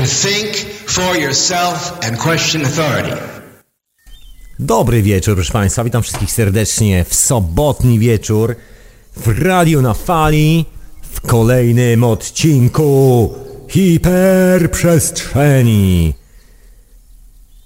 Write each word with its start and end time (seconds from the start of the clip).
to 0.00 0.06
think 0.06 0.56
for 0.86 1.16
yourself 1.16 1.98
and 2.02 2.18
question 2.18 2.64
authority. 2.64 3.16
Dobry 4.58 5.02
wieczór, 5.02 5.34
proszę 5.34 5.52
Państwa. 5.52 5.84
Witam 5.84 6.02
wszystkich 6.02 6.32
serdecznie 6.32 7.04
w 7.04 7.14
sobotni 7.14 7.98
wieczór 7.98 8.56
w 9.16 9.42
Radio 9.42 9.82
na 9.82 9.94
Fali 9.94 10.64
w 11.02 11.20
kolejnym 11.20 12.04
odcinku 12.04 13.34
Hiperprzestrzeni. 13.68 16.14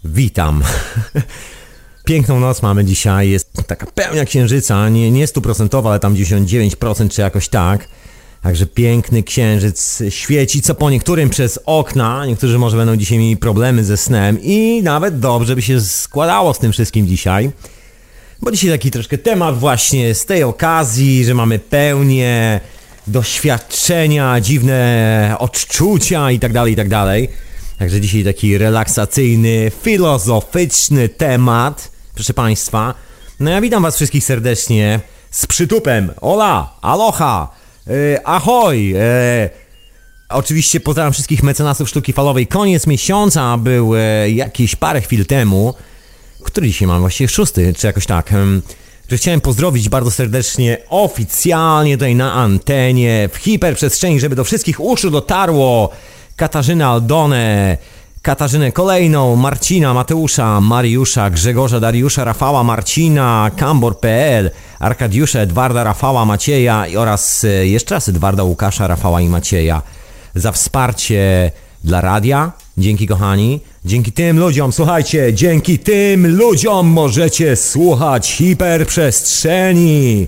Witam. 0.04 0.62
Piękną 2.04 2.40
noc 2.40 2.62
mamy 2.62 2.84
dzisiaj. 2.84 3.30
Jest 3.30 3.52
taka 3.66 3.86
pełnia 3.86 4.24
księżyca, 4.24 4.88
nie, 4.88 5.10
nie 5.10 5.26
stuprocentowa, 5.26 5.90
ale 5.90 6.00
tam 6.00 6.14
99% 6.14 7.08
czy 7.08 7.20
jakoś 7.20 7.48
tak. 7.48 7.88
Także 8.44 8.66
piękny 8.66 9.22
księżyc 9.22 10.02
świeci 10.08 10.62
co 10.62 10.74
po 10.74 10.90
niektórym 10.90 11.30
przez 11.30 11.58
okna. 11.66 12.26
Niektórzy 12.26 12.58
może 12.58 12.76
będą 12.76 12.96
dzisiaj 12.96 13.18
mieli 13.18 13.36
problemy 13.36 13.84
ze 13.84 13.96
snem 13.96 14.38
i 14.42 14.80
nawet 14.82 15.18
dobrze 15.18 15.54
by 15.54 15.62
się 15.62 15.80
składało 15.80 16.54
z 16.54 16.58
tym 16.58 16.72
wszystkim 16.72 17.06
dzisiaj. 17.06 17.50
Bo 18.42 18.50
dzisiaj 18.50 18.70
taki 18.70 18.90
troszkę 18.90 19.18
temat 19.18 19.58
właśnie 19.58 20.14
z 20.14 20.26
tej 20.26 20.42
okazji, 20.42 21.24
że 21.24 21.34
mamy 21.34 21.58
pełnię 21.58 22.60
doświadczenia, 23.06 24.40
dziwne 24.40 25.36
odczucia 25.38 26.30
i 26.30 26.38
tak 26.38 26.52
dalej, 26.52 26.72
i 26.72 26.76
tak. 26.76 26.88
Także 27.78 28.00
dzisiaj 28.00 28.24
taki 28.24 28.58
relaksacyjny, 28.58 29.72
filozoficzny 29.82 31.08
temat, 31.08 31.90
proszę 32.14 32.34
Państwa. 32.34 32.94
No 33.40 33.50
ja 33.50 33.60
witam 33.60 33.82
Was 33.82 33.96
wszystkich 33.96 34.24
serdecznie 34.24 35.00
z 35.30 35.46
przytupem. 35.46 36.12
Ola, 36.20 36.76
aloha, 36.82 37.63
e, 37.86 38.26
ahoj. 38.26 38.94
E, 38.96 39.50
oczywiście 40.28 40.80
pozdrawiam 40.80 41.12
wszystkich 41.12 41.42
mecenasów 41.42 41.88
sztuki 41.88 42.12
falowej. 42.12 42.46
Koniec 42.46 42.86
miesiąca 42.86 43.58
był 43.58 43.96
e, 43.96 44.30
jakieś 44.30 44.76
parę 44.76 45.00
chwil 45.00 45.26
temu. 45.26 45.74
Który 46.44 46.66
dzisiaj 46.66 46.88
mam? 46.88 47.00
Właściwie 47.00 47.28
szósty, 47.28 47.74
czy 47.74 47.86
jakoś 47.86 48.06
tak. 48.06 48.32
Że 49.10 49.16
chciałem 49.16 49.40
pozdrowić 49.40 49.88
bardzo 49.88 50.10
serdecznie 50.10 50.78
oficjalnie 50.88 51.96
tutaj 51.96 52.14
na 52.14 52.32
antenie, 52.32 53.28
w 53.32 53.36
hiperprzestrzeni, 53.36 54.20
żeby 54.20 54.36
do 54.36 54.44
wszystkich 54.44 54.80
uszu 54.80 55.10
dotarło 55.10 55.90
Katarzynę 56.36 56.86
Aldonę, 56.86 57.78
Katarzynę 58.24 58.72
Kolejną, 58.72 59.36
Marcina, 59.36 59.94
Mateusza, 59.94 60.60
Mariusza, 60.60 61.30
Grzegorza, 61.30 61.80
Dariusza, 61.80 62.24
Rafała, 62.24 62.64
Marcina, 62.64 63.50
Kambor.pl, 63.56 64.50
Arkadiusza, 64.78 65.40
Edwarda, 65.40 65.84
Rafała, 65.84 66.24
Macieja 66.24 66.86
oraz 66.96 67.44
e, 67.44 67.66
jeszcze 67.66 67.94
raz 67.94 68.08
Edwarda, 68.08 68.42
Łukasza, 68.42 68.86
Rafała 68.86 69.20
i 69.20 69.28
Macieja 69.28 69.82
za 70.34 70.52
wsparcie 70.52 71.52
dla 71.84 72.00
radia. 72.00 72.52
Dzięki 72.78 73.06
kochani. 73.06 73.60
Dzięki 73.84 74.12
tym 74.12 74.38
ludziom, 74.38 74.72
słuchajcie, 74.72 75.34
dzięki 75.34 75.78
tym 75.78 76.36
ludziom 76.36 76.86
możecie 76.86 77.56
słuchać 77.56 78.32
hiperprzestrzeni. 78.32 80.26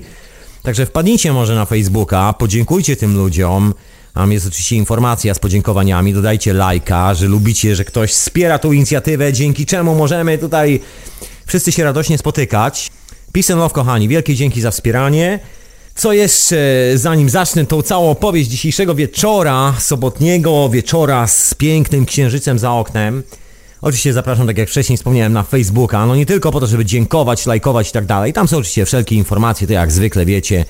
Także 0.63 0.87
wpadnijcie 0.87 1.33
może 1.33 1.55
na 1.55 1.65
Facebooka, 1.65 2.33
podziękujcie 2.33 2.97
tym 2.97 3.17
ludziom. 3.17 3.75
Tam 4.17 4.33
jest 4.33 4.47
oczywiście 4.47 4.77
informacja 4.77 5.35
z 5.35 5.39
podziękowaniami. 5.39 6.15
Dodajcie 6.15 6.53
lajka, 6.53 7.15
że 7.15 7.27
lubicie, 7.27 7.77
że 7.77 7.85
ktoś 7.85 8.13
wspiera 8.13 8.59
tą 8.59 8.73
inicjatywę, 8.73 9.33
dzięki 9.33 9.67
czemu 9.67 9.95
możemy 9.95 10.39
tutaj 10.39 10.81
wszyscy 11.47 11.73
się 11.73 11.85
radośnie 11.85 12.19
spotykać. 12.19 12.91
Peace 13.33 13.53
and 13.53 13.61
love, 13.61 13.75
kochani. 13.75 14.09
Wielkie 14.09 14.35
dzięki 14.35 14.61
za 14.61 14.71
wspieranie. 14.71 15.39
Co 15.95 16.13
jeszcze, 16.13 16.57
zanim 16.95 17.31
zacznę 17.31 17.67
tą 17.67 17.83
całą 17.83 18.11
opowieść 18.11 18.51
dzisiejszego 18.51 18.95
wieczora, 18.95 19.75
sobotniego 19.79 20.69
wieczora 20.69 21.27
z 21.27 21.55
pięknym 21.55 22.07
księżycem 22.07 22.59
za 22.59 22.73
oknem. 22.73 23.23
Oczywiście 23.81 24.13
zapraszam, 24.13 24.47
tak 24.47 24.59
jak 24.59 24.69
wcześniej 24.69 24.97
wspomniałem, 24.97 25.33
na 25.33 25.43
Facebooka, 25.43 26.07
no 26.07 26.17
nie 26.17 26.27
tylko 26.27 26.53
po 26.53 26.61
to, 26.61 26.67
żeby 26.67 26.85
dziękować, 26.85 27.47
lajkować 27.47 27.89
i 27.89 27.93
tak 27.93 28.07
dalej. 28.07 28.33
Tam 28.33 28.49
są 28.49 28.57
oczywiście 28.57 28.85
wszelkie 28.87 29.17
informacje, 29.17 29.67
to 29.67 29.73
jak 29.73 29.93
zwykle 29.93 30.27
wiecie. 30.27 30.65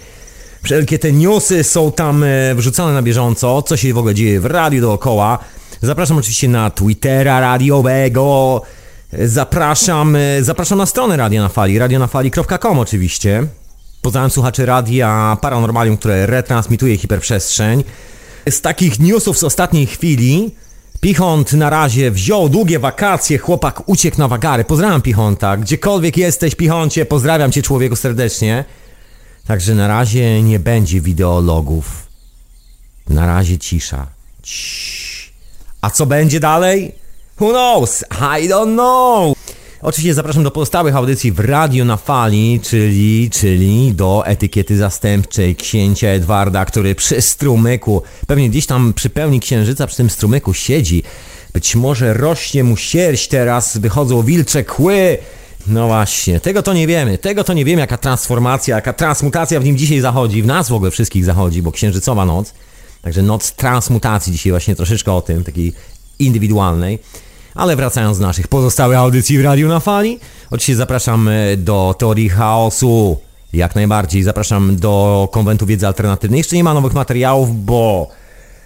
Wszelkie 0.67 0.99
te 0.99 1.13
newsy 1.13 1.65
są 1.65 1.93
tam 1.93 2.25
e, 2.25 2.55
wrzucane 2.55 2.93
na 2.93 3.03
bieżąco, 3.03 3.63
co 3.63 3.77
się 3.77 3.95
w 3.95 3.99
ogóle 3.99 4.15
dzieje 4.15 4.41
w 4.41 4.45
radiu 4.47 4.81
dookoła. 4.81 5.39
Zapraszam 5.83 6.19
oczywiście 6.19 6.49
na 6.49 6.71
Twittera 6.71 7.41
radiowego. 7.41 8.63
Zapraszam, 9.13 10.17
e, 10.17 10.45
zapraszam 10.45 10.79
na 10.79 10.87
stronę 10.87 11.17
Radia 11.17 11.43
na 11.43 11.49
Fali, 11.49 11.79
radionafali.com 11.79 12.79
oczywiście. 12.79 13.47
Pozdrawiam 14.03 14.31
słuchaczy 14.31 14.67
Radia 14.67 15.37
Paranormalium, 15.41 15.97
które 15.97 16.27
retransmituje 16.27 16.97
hiperprzestrzeń. 16.97 17.85
Z 18.51 18.61
takich 18.61 19.01
newsów 19.01 19.39
z 19.39 19.45
ostatniej 19.45 19.87
chwili 19.87 20.51
Pichont 21.01 21.53
na 21.53 21.71
razie 21.71 22.11
wziął 22.11 22.49
długie 22.49 22.79
wakacje, 22.79 23.39
chłopak 23.39 23.89
uciekł 23.89 24.19
na 24.19 24.29
wagary. 24.29 24.65
Pozdrawiam 24.65 25.03
Pichonta, 25.03 25.57
gdziekolwiek 25.57 26.17
jesteś 26.17 26.55
Pichoncie, 26.55 27.07
pozdrawiam 27.07 27.53
cię 27.53 27.63
człowieku 27.63 27.97
serdecznie. 27.97 28.65
Także 29.47 29.75
na 29.75 29.89
razie 29.89 30.43
nie 30.43 30.59
będzie 30.59 31.01
wideologów. 31.01 32.07
Na 33.09 33.27
razie 33.27 33.59
cisza. 33.59 34.07
Ciii. 34.43 35.33
A 35.81 35.91
co 35.91 36.07
będzie 36.07 36.41
dalej? 36.41 36.93
Who 37.41 37.51
knows? 37.51 38.05
I 38.11 38.49
don't 38.49 38.73
know! 38.75 39.37
Oczywiście 39.83 40.15
zapraszam 40.15 40.45
do 40.45 40.51
pozostałych 40.51 40.97
audycji 40.97 41.33
w 41.33 41.41
Radio 41.41 41.85
na 41.85 41.97
Fali, 41.97 42.61
czyli, 42.63 43.31
czyli 43.31 43.95
do 43.95 44.27
etykiety 44.27 44.77
zastępczej 44.77 45.57
księcia 45.57 46.09
Edwarda, 46.09 46.65
który 46.65 46.95
przy 46.95 47.23
strumyku, 47.23 48.03
pewnie 48.27 48.51
gdzieś 48.51 48.67
tam 48.67 48.93
przy 48.95 49.11
pełni 49.11 49.41
księżyca 49.41 49.87
przy 49.87 49.97
tym 49.97 50.11
strumyku 50.11 50.55
siedzi. 50.55 51.03
Być 51.53 51.77
może 51.77 52.15
rośnie 52.15 52.65
mu 52.65 52.77
sierść 52.77 53.29
teraz, 53.29 53.77
wychodzą 53.79 54.23
wilcze 54.23 54.65
kły. 54.65 55.19
No 55.69 55.87
właśnie, 55.87 56.41
tego 56.41 56.63
to 56.63 56.73
nie 56.73 56.87
wiemy. 56.87 57.19
Tego 57.19 57.45
to 57.45 57.53
nie 57.53 57.65
wiemy, 57.65 57.81
jaka 57.81 57.99
transformacja, 57.99 58.77
jaka 58.77 58.93
transmutacja 58.93 59.61
w 59.61 59.65
nim 59.65 59.77
dzisiaj 59.77 60.01
zachodzi. 60.01 60.43
W 60.43 60.47
nas 60.47 60.69
w 60.69 60.73
ogóle 60.73 60.91
wszystkich 60.91 61.25
zachodzi, 61.25 61.63
bo 61.63 61.73
księżycowa 61.73 62.25
noc. 62.25 62.55
Także 63.03 63.23
noc 63.23 63.53
transmutacji 63.53 64.33
dzisiaj 64.33 64.53
właśnie 64.53 64.77
troszeczkę 64.77 65.13
o 65.13 65.23
tym, 65.23 65.45
takiej 65.45 65.73
indywidualnej. 66.19 66.99
Ale 67.55 67.77
wracając 67.77 68.19
do 68.19 68.27
naszych 68.27 68.49
pozostałych 68.49 68.99
audycji 68.99 69.39
w 69.39 69.45
Radiu 69.45 69.69
na 69.69 69.81
Fali, 69.81 70.19
oczywiście 70.51 70.77
zapraszam 70.77 71.29
e, 71.29 71.57
do 71.57 71.95
Teorii 71.99 72.29
Chaosu, 72.29 73.17
jak 73.53 73.75
najbardziej. 73.75 74.23
Zapraszam 74.23 74.77
do 74.77 75.29
Konwentu 75.33 75.67
Wiedzy 75.67 75.87
Alternatywnej. 75.87 76.39
Jeszcze 76.39 76.57
nie 76.57 76.65
ma 76.65 76.75
nowych 76.75 76.95
materiałów, 76.95 77.65
bo, 77.65 78.09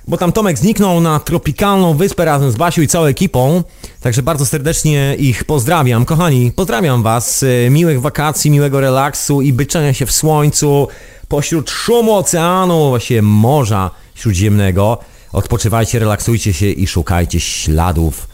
bo 0.09 0.17
tam 0.17 0.33
Tomek 0.33 0.59
zniknął 0.59 1.01
na 1.01 1.21
tropikalną 1.21 1.95
wyspę 1.95 2.25
razem 2.25 2.51
z 2.51 2.57
Basią 2.57 2.83
i 2.83 2.89
całą 2.89 3.07
ekipą. 3.07 3.63
Także 4.01 4.23
bardzo 4.23 4.47
serdecznie 4.47 5.17
ich 5.19 5.45
pozdrawiam. 5.45 6.05
Kochani, 6.05 6.53
pozdrawiam 6.53 7.03
Was. 7.03 7.43
e, 7.67 7.71
Miłych 7.71 8.01
wakacji, 8.01 8.51
miłego 8.51 8.81
relaksu 8.81 9.43
i 9.43 9.53
byczenia 9.53 9.95
się 9.95 10.07
w 10.07 10.13
słońcu 10.13 10.89
pośród 11.29 11.71
szumu 11.71 12.15
oceanu, 12.15 12.89
właśnie 12.89 13.23
Morza 13.23 13.91
Śródziemnego. 14.15 14.99
Odpoczywajcie, 15.33 15.99
relaksujcie 15.99 16.53
się 16.53 16.67
i 16.67 16.87
szukajcie 16.87 17.41
śladów 17.41 18.31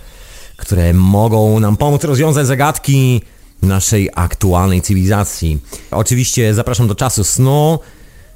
które 0.57 0.93
mogą 0.93 1.61
nam 1.61 1.77
pomóc 1.77 2.05
rozwiązać 2.05 2.47
zagadki 2.47 3.23
naszej 3.63 4.11
aktualnej 4.15 4.83
cywilizacji. 4.83 5.59
Oczywiście 5.91 6.55
zapraszam 6.55 6.89
do 6.89 6.95
czasu 6.95 7.25
snu. 7.25 7.79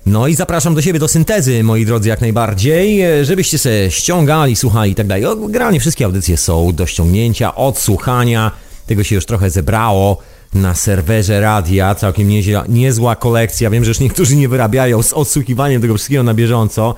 No 0.06 0.27
i 0.27 0.34
zapraszam 0.34 0.75
do 0.75 0.83
siebie 0.83 0.99
do 0.99 1.09
syntezy, 1.09 1.62
moi 1.62 1.87
drodzy, 1.87 2.09
jak 2.09 2.21
najbardziej, 2.21 3.03
e, 3.03 3.25
żebyście 3.25 3.59
se 3.59 3.91
ściągali, 3.91 4.56
słuchali 4.56 4.93
i 4.93 4.94
tak 4.94 5.06
dalej. 5.06 5.25
Generalnie 5.49 5.81
wszystkie 5.81 6.05
audycje 6.05 6.37
są 6.37 6.72
do 6.72 6.87
ściągnięcia, 6.87 7.55
odsłuchania. 7.55 8.50
Tego 8.87 9.05
się 9.05 9.15
już 9.15 9.27
trochę 9.27 9.50
zebrało 9.50 10.19
na 10.55 10.75
serwerze 10.75 11.41
radia, 11.41 11.94
całkiem 11.94 12.28
niezła, 12.28 12.65
niezła 12.69 13.16
kolekcja. 13.16 13.71
Wiem, 13.71 13.84
że 13.84 13.91
już 13.91 14.00
niektórzy 14.00 14.37
nie 14.37 14.49
wyrabiają 14.49 15.03
z 15.03 15.12
odsłuchiwaniem 15.12 15.83
tego 15.83 15.94
wszystkiego 15.94 16.22
na 16.22 16.34
bieżąco. 16.34 16.94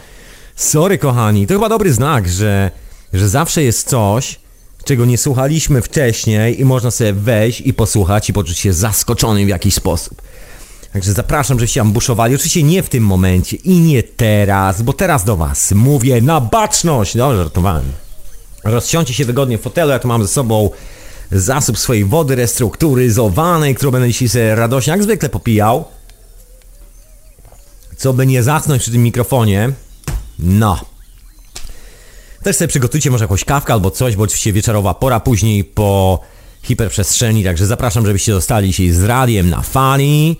Sorry, 0.57 0.99
kochani, 0.99 1.47
to 1.47 1.55
chyba 1.55 1.69
dobry 1.69 1.93
znak, 1.93 2.29
że, 2.29 2.71
że 3.13 3.29
zawsze 3.29 3.63
jest 3.63 3.89
coś, 3.89 4.41
czego 4.85 5.05
nie 5.05 5.19
słuchaliśmy 5.19 5.83
wcześniej 5.83 6.61
i 6.61 6.65
można 6.65 6.91
sobie 6.91 7.13
wejść 7.13 7.61
i 7.61 7.75
posłuchać 7.75 8.31
i 8.31 8.33
poczuć 8.33 8.59
się 8.59 8.73
zaskoczonym 8.73 9.47
w 9.47 9.49
jakiś 9.49 9.75
sposób. 9.75 10.23
Także 10.93 11.13
zapraszam, 11.13 11.59
żebyście 11.59 11.81
ambuszowali. 11.81 12.35
Oczywiście 12.35 12.63
nie 12.63 12.83
w 12.83 12.89
tym 12.89 13.05
momencie 13.05 13.57
i 13.57 13.81
nie 13.81 14.03
teraz, 14.03 14.83
bo 14.83 14.93
teraz 14.93 15.25
do 15.25 15.37
was 15.37 15.73
mówię 15.73 16.21
na 16.21 16.41
baczność. 16.41 17.15
No, 17.15 17.37
żartowałem. 17.37 17.85
Rozsiądźcie 18.65 19.15
się 19.15 19.25
wygodnie 19.25 19.59
w 19.59 19.63
fotelu, 19.63 19.91
ja 19.91 19.99
tu 19.99 20.09
mam 20.09 20.23
ze 20.23 20.29
sobą 20.29 20.71
zasób 21.31 21.79
swojej 21.79 22.05
wody 22.05 22.35
restrukturyzowanej, 22.35 23.75
którą 23.75 23.91
będę 23.91 24.09
dzisiaj 24.09 24.29
sobie 24.29 24.55
radośnie, 24.55 24.91
jak 24.91 25.03
zwykle 25.03 25.29
popijał. 25.29 25.85
Co 27.97 28.13
by 28.13 28.27
nie 28.27 28.43
zasnąć 28.43 28.83
przy 28.83 28.91
tym 28.91 29.03
mikrofonie. 29.03 29.73
No. 30.39 30.81
Też 32.43 32.57
sobie 32.57 32.69
przygotujcie 32.69 33.11
może 33.11 33.25
jakąś 33.25 33.45
kawkę 33.45 33.73
albo 33.73 33.91
coś, 33.91 34.17
bo 34.17 34.23
oczywiście 34.23 34.53
wieczorowa 34.53 34.95
pora 34.95 35.21
później 35.21 35.65
po 35.65 36.21
hiperprzestrzeni, 36.63 37.45
także 37.45 37.67
zapraszam, 37.67 38.07
żebyście 38.07 38.33
zostali 38.33 38.73
się 38.73 38.95
z 38.95 39.05
radiem 39.05 39.51
na 39.51 39.61
fali. 39.61 40.37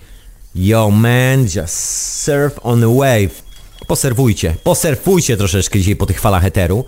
Yo 0.55 0.91
man, 0.91 1.43
just 1.43 1.75
surf 2.23 2.59
on 2.63 2.81
the 2.81 2.97
wave. 2.97 3.43
Poserwujcie, 3.87 4.55
posurfujcie 4.63 5.37
troszeczkę 5.37 5.79
dzisiaj 5.79 5.95
po 5.95 6.05
tych 6.05 6.19
falach 6.19 6.45
eteru. 6.45 6.85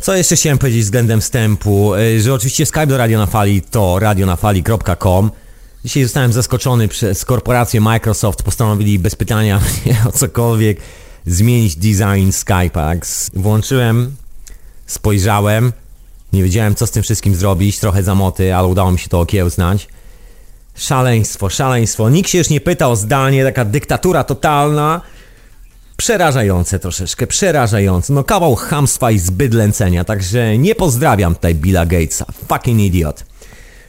Co 0.00 0.16
jeszcze 0.16 0.36
chciałem 0.36 0.58
powiedzieć 0.58 0.82
względem 0.82 1.20
wstępu, 1.20 1.94
y, 1.94 2.22
że 2.22 2.34
oczywiście 2.34 2.66
Skype 2.66 2.86
do 2.86 2.96
Radio 2.96 3.18
na 3.18 3.26
Fali 3.26 3.62
to 3.62 3.98
radionafali.com. 3.98 5.30
Dzisiaj 5.84 6.02
zostałem 6.02 6.32
zaskoczony 6.32 6.88
przez 6.88 7.24
korporację 7.24 7.80
Microsoft, 7.80 8.42
postanowili 8.42 8.98
bez 8.98 9.16
pytania 9.16 9.60
mnie 9.84 9.96
o 10.08 10.12
cokolwiek 10.12 10.78
zmienić 11.26 11.76
design 11.76 12.30
Skype'a. 12.30 12.98
Włączyłem, 13.34 14.16
spojrzałem, 14.86 15.72
nie 16.32 16.42
wiedziałem 16.42 16.74
co 16.74 16.86
z 16.86 16.90
tym 16.90 17.02
wszystkim 17.02 17.34
zrobić, 17.34 17.78
trochę 17.78 18.02
zamoty, 18.02 18.54
ale 18.54 18.68
udało 18.68 18.92
mi 18.92 18.98
się 18.98 19.08
to 19.08 19.20
okiełznać. 19.20 19.88
Szaleństwo, 20.76 21.50
szaleństwo. 21.50 22.10
Nikt 22.10 22.30
się 22.30 22.38
już 22.38 22.50
nie 22.50 22.60
pyta 22.60 22.88
o 22.88 22.96
zdanie, 22.96 23.44
taka 23.44 23.64
dyktatura 23.64 24.24
totalna. 24.24 25.00
Przerażające 25.96 26.78
troszeczkę, 26.78 27.26
przerażające. 27.26 28.12
No 28.12 28.24
kawał 28.24 28.54
hamstwa 28.54 29.10
i 29.10 29.18
zbyt 29.18 29.54
lęcenia, 29.54 30.04
także 30.04 30.58
nie 30.58 30.74
pozdrawiam 30.74 31.34
tutaj 31.34 31.54
Billa 31.54 31.86
Gatesa. 31.86 32.26
Fucking 32.48 32.80
idiot. 32.80 33.24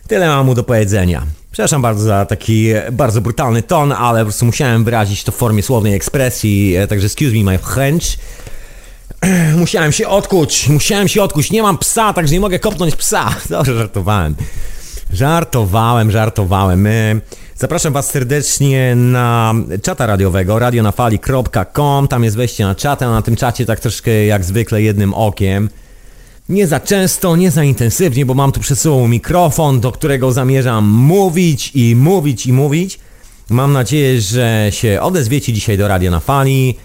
Tyle 0.07 0.27
mam 0.27 0.45
mu 0.45 0.55
do 0.55 0.63
powiedzenia. 0.63 1.23
Przepraszam 1.51 1.81
bardzo 1.81 2.03
za 2.03 2.25
taki 2.25 2.67
bardzo 2.91 3.21
brutalny 3.21 3.63
ton, 3.63 3.91
ale 3.91 4.19
po 4.19 4.25
prostu 4.25 4.45
musiałem 4.45 4.83
wyrazić 4.83 5.23
to 5.23 5.31
w 5.31 5.35
formie 5.35 5.63
słownej 5.63 5.93
ekspresji, 5.93 6.75
e, 6.75 6.87
także 6.87 7.05
excuse 7.05 7.35
me 7.35 7.43
my 7.43 7.57
French. 7.57 8.03
Musiałem 9.57 9.91
się 9.91 10.07
odkuć, 10.07 10.69
musiałem 10.69 11.07
się 11.07 11.23
odkuć. 11.23 11.51
Nie 11.51 11.61
mam 11.61 11.77
psa, 11.77 12.13
także 12.13 12.33
nie 12.33 12.39
mogę 12.39 12.59
kopnąć 12.59 12.95
psa. 12.95 13.35
Dobrze, 13.49 13.77
żartowałem. 13.77 14.35
Żartowałem, 15.13 16.11
żartowałem. 16.11 16.87
Zapraszam 17.55 17.93
Was 17.93 18.09
serdecznie 18.09 18.95
na 18.95 19.53
czata 19.81 20.05
radiowego 20.05 20.59
radionafali.com. 20.59 22.07
Tam 22.07 22.23
jest 22.23 22.35
wejście 22.35 22.63
na 22.63 22.75
czatę, 22.75 23.05
a 23.05 23.11
na 23.11 23.21
tym 23.21 23.35
czacie 23.35 23.65
tak 23.65 23.79
troszkę 23.79 24.25
jak 24.25 24.43
zwykle 24.45 24.81
jednym 24.81 25.13
okiem. 25.13 25.69
Nie 26.49 26.67
za 26.67 26.79
często, 26.79 27.35
nie 27.35 27.51
za 27.51 27.63
intensywnie, 27.63 28.25
bo 28.25 28.33
mam 28.33 28.51
tu 28.51 28.59
przed 28.59 28.79
sobą 28.79 29.07
mikrofon, 29.07 29.79
do 29.79 29.91
którego 29.91 30.31
zamierzam 30.31 30.85
mówić 30.87 31.71
i 31.75 31.95
mówić 31.95 32.45
i 32.45 32.53
mówić. 32.53 32.99
Mam 33.49 33.73
nadzieję, 33.73 34.21
że 34.21 34.67
się 34.69 35.01
odezwiecie 35.01 35.53
dzisiaj 35.53 35.77
do 35.77 35.87
Radio 35.87 36.11
na 36.11 36.19
Fali 36.19 36.77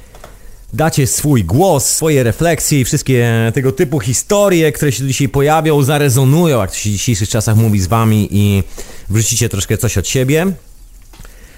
dacie 0.72 1.06
swój 1.06 1.44
głos, 1.44 1.86
swoje 1.86 2.22
refleksje 2.22 2.80
i 2.80 2.84
wszystkie 2.84 3.50
tego 3.54 3.72
typu 3.72 4.00
historie, 4.00 4.72
które 4.72 4.92
się 4.92 5.06
dzisiaj 5.06 5.28
pojawią, 5.28 5.82
zarezonują, 5.82 6.60
jak 6.60 6.70
to 6.70 6.76
się 6.76 6.90
w 6.90 6.92
dzisiejszych 6.92 7.28
czasach 7.28 7.56
mówi 7.56 7.80
z 7.80 7.86
wami 7.86 8.28
i 8.30 8.62
wrzucicie 9.08 9.48
troszkę 9.48 9.78
coś 9.78 9.98
od 9.98 10.08
siebie. 10.08 10.46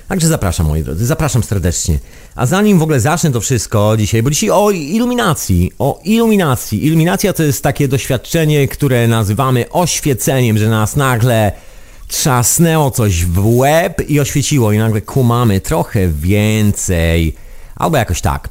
Także 0.09 0.29
zapraszam, 0.29 0.67
moi 0.67 0.83
drodzy, 0.83 1.07
zapraszam 1.07 1.43
serdecznie. 1.43 1.99
A 2.35 2.47
zanim 2.47 2.79
w 2.79 2.83
ogóle 2.83 3.01
zacznę 3.01 3.33
to 3.33 3.41
wszystko 3.41 3.97
dzisiaj, 3.97 4.23
bo 4.23 4.31
dzisiaj 4.31 4.51
o 4.51 4.71
iluminacji, 4.71 5.73
o 5.79 6.01
iluminacji. 6.05 6.87
Iluminacja 6.87 7.33
to 7.33 7.43
jest 7.43 7.63
takie 7.63 7.89
doświadczenie, 7.89 8.69
które 8.69 9.09
nazywamy 9.09 9.71
oświeceniem, 9.71 10.59
że 10.59 10.69
nas 10.69 10.97
nagle 10.97 11.53
trzasnęło 12.09 12.91
coś 12.91 13.25
w 13.25 13.57
łeb 13.57 14.11
i 14.11 14.21
oświeciło 14.21 14.73
i 14.73 14.79
nagle 14.79 15.01
kumamy 15.01 15.61
trochę 15.61 16.09
więcej. 16.09 17.35
Albo 17.77 17.97
jakoś 17.97 18.21
tak. 18.21 18.49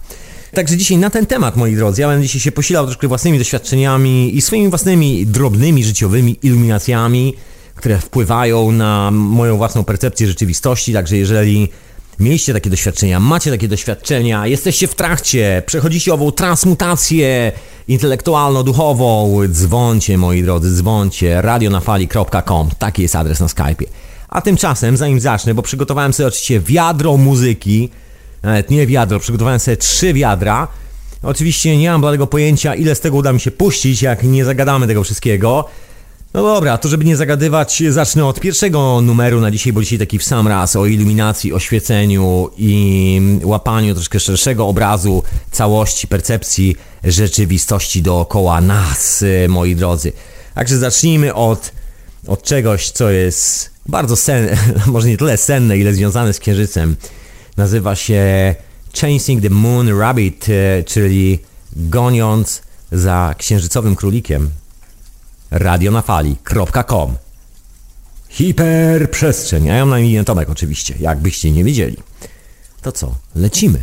Także 0.53 0.77
dzisiaj 0.77 0.97
na 0.97 1.09
ten 1.09 1.25
temat, 1.25 1.55
moi 1.55 1.75
drodzy, 1.75 2.01
ja 2.01 2.07
będę 2.07 2.23
dzisiaj 2.23 2.41
się 2.41 2.51
posilał 2.51 2.85
troszkę 2.85 3.07
własnymi 3.07 3.37
doświadczeniami 3.37 4.37
i 4.37 4.41
swoimi 4.41 4.69
własnymi 4.69 5.25
drobnymi 5.25 5.83
życiowymi 5.83 6.37
iluminacjami, 6.43 7.33
które 7.75 7.99
wpływają 7.99 8.71
na 8.71 9.11
moją 9.11 9.57
własną 9.57 9.83
percepcję 9.83 10.27
rzeczywistości. 10.27 10.93
Także 10.93 11.17
jeżeli 11.17 11.69
mieliście 12.19 12.53
takie 12.53 12.69
doświadczenia, 12.69 13.19
macie 13.19 13.51
takie 13.51 13.67
doświadczenia, 13.67 14.47
jesteście 14.47 14.87
w 14.87 14.95
trakcie, 14.95 15.63
przechodzicie 15.65 16.13
ową 16.13 16.31
transmutację 16.31 17.51
intelektualno-duchową, 17.87 19.39
dzwoncie, 19.47 20.17
moi 20.17 20.43
drodzy, 20.43 20.75
dzwoncie, 20.75 21.41
radionafali.com, 21.41 22.69
taki 22.79 23.01
jest 23.01 23.15
adres 23.15 23.39
na 23.39 23.47
Skype'ie. 23.47 23.85
A 24.29 24.41
tymczasem, 24.41 24.97
zanim 24.97 25.19
zacznę, 25.19 25.53
bo 25.53 25.61
przygotowałem 25.61 26.13
sobie 26.13 26.27
oczywiście 26.27 26.59
wiadro 26.59 27.17
muzyki, 27.17 27.89
nawet 28.43 28.69
nie 28.69 28.87
wiadro, 28.87 29.19
przygotowałem 29.19 29.59
sobie 29.59 29.77
trzy 29.77 30.13
wiadra. 30.13 30.67
Oczywiście 31.23 31.77
nie 31.77 31.89
mam 31.89 32.01
bladego 32.01 32.27
pojęcia, 32.27 32.75
ile 32.75 32.95
z 32.95 32.99
tego 32.99 33.17
uda 33.17 33.33
mi 33.33 33.39
się 33.39 33.51
puścić, 33.51 34.01
jak 34.01 34.23
nie 34.23 34.45
zagadamy 34.45 34.87
tego 34.87 35.03
wszystkiego. 35.03 35.65
No 36.33 36.43
dobra, 36.43 36.77
to 36.77 36.89
żeby 36.89 37.05
nie 37.05 37.15
zagadywać, 37.15 37.83
zacznę 37.89 38.25
od 38.25 38.39
pierwszego 38.39 39.01
numeru 39.01 39.41
na 39.41 39.51
dzisiaj, 39.51 39.73
bo 39.73 39.81
dzisiaj 39.81 39.99
taki 39.99 40.19
w 40.19 40.23
sam 40.23 40.47
raz 40.47 40.75
o 40.75 40.85
iluminacji, 40.85 41.53
oświeceniu 41.53 42.49
i 42.57 43.21
łapaniu 43.43 43.93
troszkę 43.93 44.19
szerszego 44.19 44.67
obrazu 44.67 45.23
całości, 45.51 46.07
percepcji 46.07 46.75
rzeczywistości 47.03 48.01
dookoła 48.01 48.61
nas, 48.61 49.23
moi 49.49 49.75
drodzy. 49.75 50.11
Także 50.55 50.77
zacznijmy 50.77 51.33
od, 51.33 51.71
od 52.27 52.43
czegoś, 52.43 52.89
co 52.89 53.09
jest 53.09 53.71
bardzo 53.85 54.15
senne, 54.15 54.57
może 54.85 55.07
nie 55.07 55.17
tyle 55.17 55.37
senne, 55.37 55.77
ile 55.77 55.93
związane 55.93 56.33
z 56.33 56.39
księżycem. 56.39 56.95
Nazywa 57.57 57.95
się 57.95 58.55
Chasing 59.01 59.41
the 59.41 59.49
Moon 59.49 59.99
Rabbit, 59.99 60.47
e, 60.49 60.83
czyli 60.83 61.39
goniąc 61.75 62.61
za 62.91 63.35
księżycowym 63.37 63.95
królikiem. 63.95 64.49
radionafali.com 65.51 67.17
Hiperprzestrzeń. 68.29 69.69
A 69.69 69.73
ja 69.75 69.79
mam 69.79 69.89
na 69.89 69.99
imię 69.99 70.23
Tomek 70.23 70.49
oczywiście, 70.49 70.95
jakbyście 70.99 71.51
nie 71.51 71.63
wiedzieli. 71.63 71.97
To 72.81 72.91
co, 72.91 73.15
lecimy. 73.35 73.79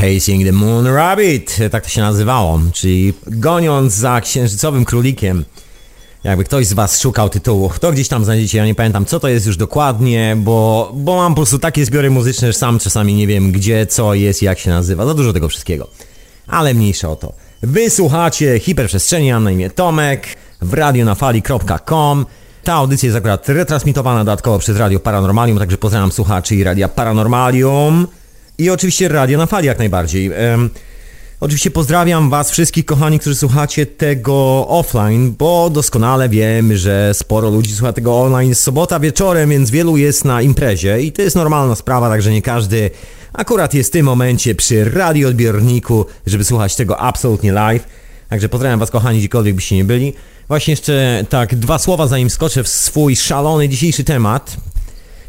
Chasing 0.00 0.44
the 0.46 0.52
Moon 0.52 0.86
Rabbit, 0.86 1.58
tak 1.70 1.84
to 1.84 1.88
się 1.88 2.00
nazywało, 2.00 2.60
czyli 2.72 3.14
goniąc 3.26 3.92
za 3.92 4.20
księżycowym 4.20 4.84
królikiem. 4.84 5.44
Jakby 6.24 6.44
ktoś 6.44 6.66
z 6.66 6.72
Was 6.72 7.00
szukał 7.00 7.28
tytułu, 7.28 7.70
to 7.80 7.92
gdzieś 7.92 8.08
tam 8.08 8.24
znajdziecie, 8.24 8.58
ja 8.58 8.66
nie 8.66 8.74
pamiętam 8.74 9.04
co 9.04 9.20
to 9.20 9.28
jest 9.28 9.46
już 9.46 9.56
dokładnie, 9.56 10.36
bo, 10.38 10.90
bo 10.94 11.16
mam 11.16 11.32
po 11.32 11.36
prostu 11.36 11.58
takie 11.58 11.84
zbiory 11.84 12.10
muzyczne, 12.10 12.48
że 12.48 12.58
sam 12.58 12.78
czasami 12.78 13.14
nie 13.14 13.26
wiem 13.26 13.52
gdzie, 13.52 13.86
co 13.86 14.14
jest, 14.14 14.42
jak 14.42 14.58
się 14.58 14.70
nazywa, 14.70 15.06
za 15.06 15.14
dużo 15.14 15.32
tego 15.32 15.48
wszystkiego. 15.48 15.88
Ale 16.46 16.74
mniejsza 16.74 17.08
o 17.08 17.16
to. 17.16 17.32
Wysłuchacie 17.62 18.58
hiperprzestrzeni, 18.58 19.32
mam 19.32 19.44
na 19.44 19.50
imię 19.50 19.70
Tomek, 19.70 20.26
w 20.62 20.74
radionafali.com. 20.74 22.26
Ta 22.64 22.74
audycja 22.74 23.06
jest 23.06 23.16
akurat 23.16 23.48
retransmitowana 23.48 24.18
dodatkowo 24.18 24.58
przez 24.58 24.76
Radio 24.76 25.00
Paranormalium, 25.00 25.58
także 25.58 25.76
pozdrawiam 25.76 26.12
słuchaczy 26.12 26.54
i 26.54 26.64
Radia 26.64 26.88
Paranormalium. 26.88 28.06
I 28.58 28.70
oczywiście 28.70 29.08
radio 29.08 29.38
na 29.38 29.46
fali 29.46 29.66
jak 29.66 29.78
najbardziej. 29.78 30.30
Oczywiście 31.40 31.70
pozdrawiam 31.70 32.30
Was 32.30 32.50
wszystkich 32.50 32.84
kochani, 32.84 33.18
którzy 33.18 33.36
słuchacie 33.36 33.86
tego 33.86 34.68
offline, 34.68 35.34
bo 35.38 35.70
doskonale 35.70 36.28
wiem, 36.28 36.76
że 36.76 37.14
sporo 37.14 37.50
ludzi 37.50 37.74
słucha 37.74 37.92
tego 37.92 38.20
online 38.20 38.54
sobota 38.54 39.00
wieczorem, 39.00 39.50
więc 39.50 39.70
wielu 39.70 39.96
jest 39.96 40.24
na 40.24 40.42
imprezie 40.42 41.00
i 41.02 41.12
to 41.12 41.22
jest 41.22 41.36
normalna 41.36 41.74
sprawa, 41.74 42.08
także 42.08 42.32
nie 42.32 42.42
każdy 42.42 42.90
akurat 43.32 43.74
jest 43.74 43.90
w 43.90 43.92
tym 43.92 44.06
momencie 44.06 44.54
przy 44.54 44.84
radioodbiorniku, 44.84 46.06
żeby 46.26 46.44
słuchać 46.44 46.76
tego 46.76 47.00
absolutnie 47.00 47.52
live. 47.52 47.84
Także 48.28 48.48
pozdrawiam 48.48 48.80
Was 48.80 48.90
kochani, 48.90 49.18
gdziekolwiek 49.18 49.54
byście 49.54 49.76
nie 49.76 49.84
byli. 49.84 50.12
Właśnie 50.48 50.72
jeszcze 50.72 51.24
tak 51.28 51.54
dwa 51.54 51.78
słowa 51.78 52.06
zanim 52.06 52.30
skoczę 52.30 52.64
w 52.64 52.68
swój 52.68 53.16
szalony 53.16 53.68
dzisiejszy 53.68 54.04
temat. 54.04 54.56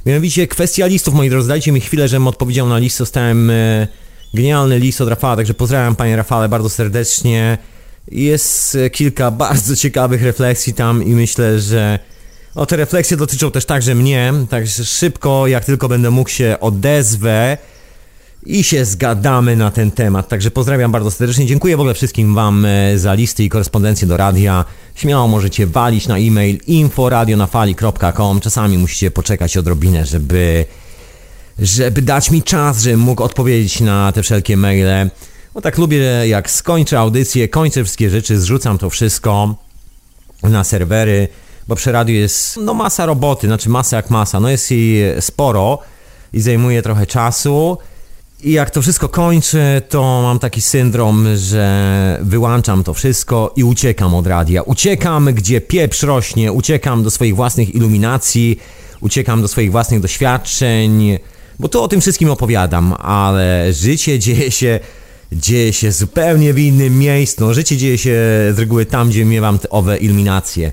Mianowicie 0.10 0.48
kwestia 0.48 0.86
listów, 0.86 1.14
moi 1.14 1.30
drodzy, 1.30 1.48
dajcie 1.48 1.72
mi 1.72 1.82
chwilę, 1.82 2.08
żebym 2.08 2.28
odpowiedział 2.28 2.70
na 2.70 2.78
list. 2.78 3.00
Dostałem 3.00 3.50
e, 3.50 3.88
genialny 4.34 4.80
list 4.80 5.02
od 5.02 5.10
Rafała, 5.10 5.36
także 5.36 5.54
pozdrawiam 5.54 5.96
panie 5.96 6.16
Rafale 6.16 6.50
bardzo 6.50 6.70
serdecznie. 6.70 7.58
Jest 8.12 8.76
e, 8.76 8.90
kilka 8.90 9.32
bardzo 9.46 9.76
ciekawych 9.76 10.24
refleksji 10.24 10.74
tam 10.74 11.04
i 11.04 11.10
myślę, 11.10 11.60
że 11.60 12.00
o 12.56 12.66
te 12.66 12.78
refleksje 12.78 13.18
dotyczą 13.18 13.52
też 13.52 13.66
także 13.66 13.96
mnie, 13.96 14.34
także 14.50 14.86
szybko, 14.86 15.48
jak 15.48 15.66
tylko 15.66 15.90
będę 15.90 16.12
mógł 16.12 16.30
się 16.30 16.58
odezwę 16.60 17.58
i 18.46 18.64
się 18.64 18.86
zgadamy 18.86 19.56
na 19.56 19.72
ten 19.72 19.92
temat. 19.92 20.28
Także 20.28 20.52
pozdrawiam 20.52 20.92
bardzo 20.92 21.12
serdecznie. 21.12 21.46
Dziękuję 21.46 21.78
w 21.78 21.80
ogóle 21.80 21.94
wszystkim 21.94 22.36
Wam 22.36 22.66
e, 22.66 22.98
za 22.98 23.14
listy 23.14 23.44
i 23.44 23.50
korespondencję 23.50 24.08
do 24.08 24.18
radia. 24.18 24.66
Śmiało 25.00 25.28
możecie 25.28 25.68
walić 25.68 26.08
na 26.08 26.18
e-mail 26.18 26.58
inforadionafali.com. 26.68 28.40
Czasami 28.40 28.78
musicie 28.78 29.12
poczekać 29.12 29.58
odrobinę, 29.58 30.06
żeby 30.06 30.66
żeby 31.60 32.02
dać 32.02 32.32
mi 32.32 32.44
czas, 32.44 32.82
żebym 32.82 33.00
mógł 33.00 33.24
odpowiedzieć 33.24 33.82
na 33.82 34.12
te 34.12 34.24
wszelkie 34.24 34.58
maile. 34.58 35.10
Bo 35.54 35.62
tak 35.62 35.78
lubię, 35.78 36.28
jak 36.28 36.50
skończę 36.50 37.00
audycję, 37.00 37.48
kończę 37.48 37.84
wszystkie 37.84 38.10
rzeczy, 38.10 38.40
zrzucam 38.40 38.78
to 38.78 38.90
wszystko 38.90 39.56
na 40.44 40.64
serwery, 40.64 41.28
bo 41.68 41.76
przy 41.76 41.92
radiu 41.92 42.16
jest 42.16 42.58
no 42.58 42.74
masa 42.74 43.06
roboty, 43.06 43.48
znaczy 43.48 43.70
masa 43.70 43.98
jak 43.98 44.10
masa, 44.10 44.40
no 44.40 44.50
jest 44.50 44.72
jej 44.72 45.22
sporo 45.22 45.80
i 46.34 46.42
zajmuje 46.42 46.82
trochę 46.82 47.06
czasu. 47.06 47.78
I 48.44 48.52
jak 48.52 48.72
to 48.72 48.82
wszystko 48.82 49.10
kończę, 49.10 49.82
to 49.90 50.22
mam 50.22 50.40
taki 50.40 50.62
syndrom, 50.62 51.28
że 51.36 52.20
wyłączam 52.22 52.84
to 52.84 52.94
wszystko 52.94 53.54
i 53.56 53.64
uciekam 53.64 54.14
od 54.16 54.28
radia. 54.28 54.62
Uciekam, 54.62 55.34
gdzie 55.34 55.62
pieprz 55.62 56.04
rośnie, 56.04 56.52
uciekam 56.52 57.04
do 57.04 57.12
swoich 57.12 57.36
własnych 57.36 57.76
iluminacji, 57.76 58.60
uciekam 59.02 59.42
do 59.42 59.48
swoich 59.48 59.72
własnych 59.72 60.00
doświadczeń, 60.00 61.18
bo 61.60 61.68
tu 61.68 61.82
o 61.82 61.88
tym 61.88 62.02
wszystkim 62.02 62.30
opowiadam, 62.30 62.94
ale 62.94 63.74
życie 63.74 64.20
dzieje 64.20 64.52
się, 64.52 64.80
dzieje 65.32 65.74
się 65.74 65.92
zupełnie 65.92 66.54
w 66.54 66.60
innym 66.60 67.00
miejscu. 67.00 67.46
No, 67.46 67.54
życie 67.54 67.78
dzieje 67.78 67.98
się 67.98 68.16
z 68.56 68.60
reguły 68.60 68.86
tam, 68.86 69.10
gdzie 69.10 69.26
miewam 69.26 69.60
te 69.60 69.70
owe 69.70 69.98
iluminacje. 69.98 70.72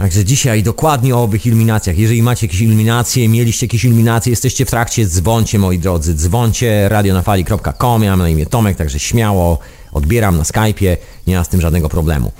Także 0.00 0.24
dzisiaj 0.24 0.62
dokładnie 0.62 1.16
o 1.16 1.22
owych 1.22 1.46
iluminacjach. 1.46 1.98
Jeżeli 1.98 2.22
macie 2.22 2.46
jakieś 2.46 2.60
iluminacje, 2.60 3.28
mieliście 3.28 3.66
jakieś 3.66 3.84
iluminacje, 3.84 4.30
jesteście 4.30 4.64
w 4.64 4.70
trakcie, 4.70 5.06
dzwoncie 5.06 5.58
moi 5.58 5.78
drodzy, 5.78 6.14
dzwoncie 6.14 6.88
radionafali.com, 6.88 8.02
ja 8.02 8.10
mam 8.10 8.18
na 8.18 8.28
imię 8.28 8.46
Tomek, 8.46 8.76
także 8.76 8.98
śmiało 8.98 9.58
odbieram 9.92 10.36
na 10.36 10.42
Skype'ie, 10.42 10.96
nie 11.26 11.36
ma 11.36 11.44
z 11.44 11.48
tym 11.48 11.60
żadnego 11.60 11.88
problemu. 11.88 12.32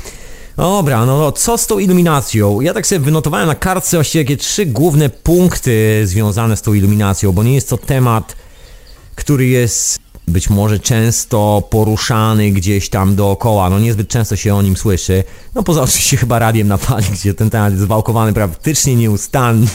Dobra, 0.56 1.06
no 1.06 1.32
co 1.32 1.58
z 1.58 1.66
tą 1.66 1.78
iluminacją? 1.78 2.60
Ja 2.60 2.74
tak 2.74 2.86
sobie 2.86 2.98
wynotowałem 2.98 3.46
na 3.46 3.54
kartce 3.54 3.96
właściwie 3.96 4.24
takie 4.24 4.36
trzy 4.36 4.66
główne 4.66 5.10
punkty 5.10 6.02
związane 6.04 6.56
z 6.56 6.62
tą 6.62 6.74
iluminacją, 6.74 7.32
bo 7.32 7.42
nie 7.42 7.54
jest 7.54 7.68
to 7.68 7.78
temat, 7.78 8.36
który 9.14 9.46
jest 9.46 10.09
być 10.30 10.50
może 10.50 10.78
często 10.78 11.62
poruszany 11.70 12.50
gdzieś 12.50 12.88
tam 12.88 13.16
dookoła, 13.16 13.70
no 13.70 13.78
niezbyt 13.78 14.08
często 14.08 14.36
się 14.36 14.54
o 14.54 14.62
nim 14.62 14.76
słyszy. 14.76 15.24
No 15.54 15.62
poza 15.62 15.82
oczywiście 15.82 16.16
chyba 16.16 16.38
radiem 16.38 16.68
na 16.68 16.76
fali, 16.76 17.06
gdzie 17.14 17.34
ten 17.34 17.50
temat 17.50 17.72
jest 17.72 17.84
zwałkowany 17.84 18.32
praktycznie 18.32 18.96
nieustannie. 18.96 19.68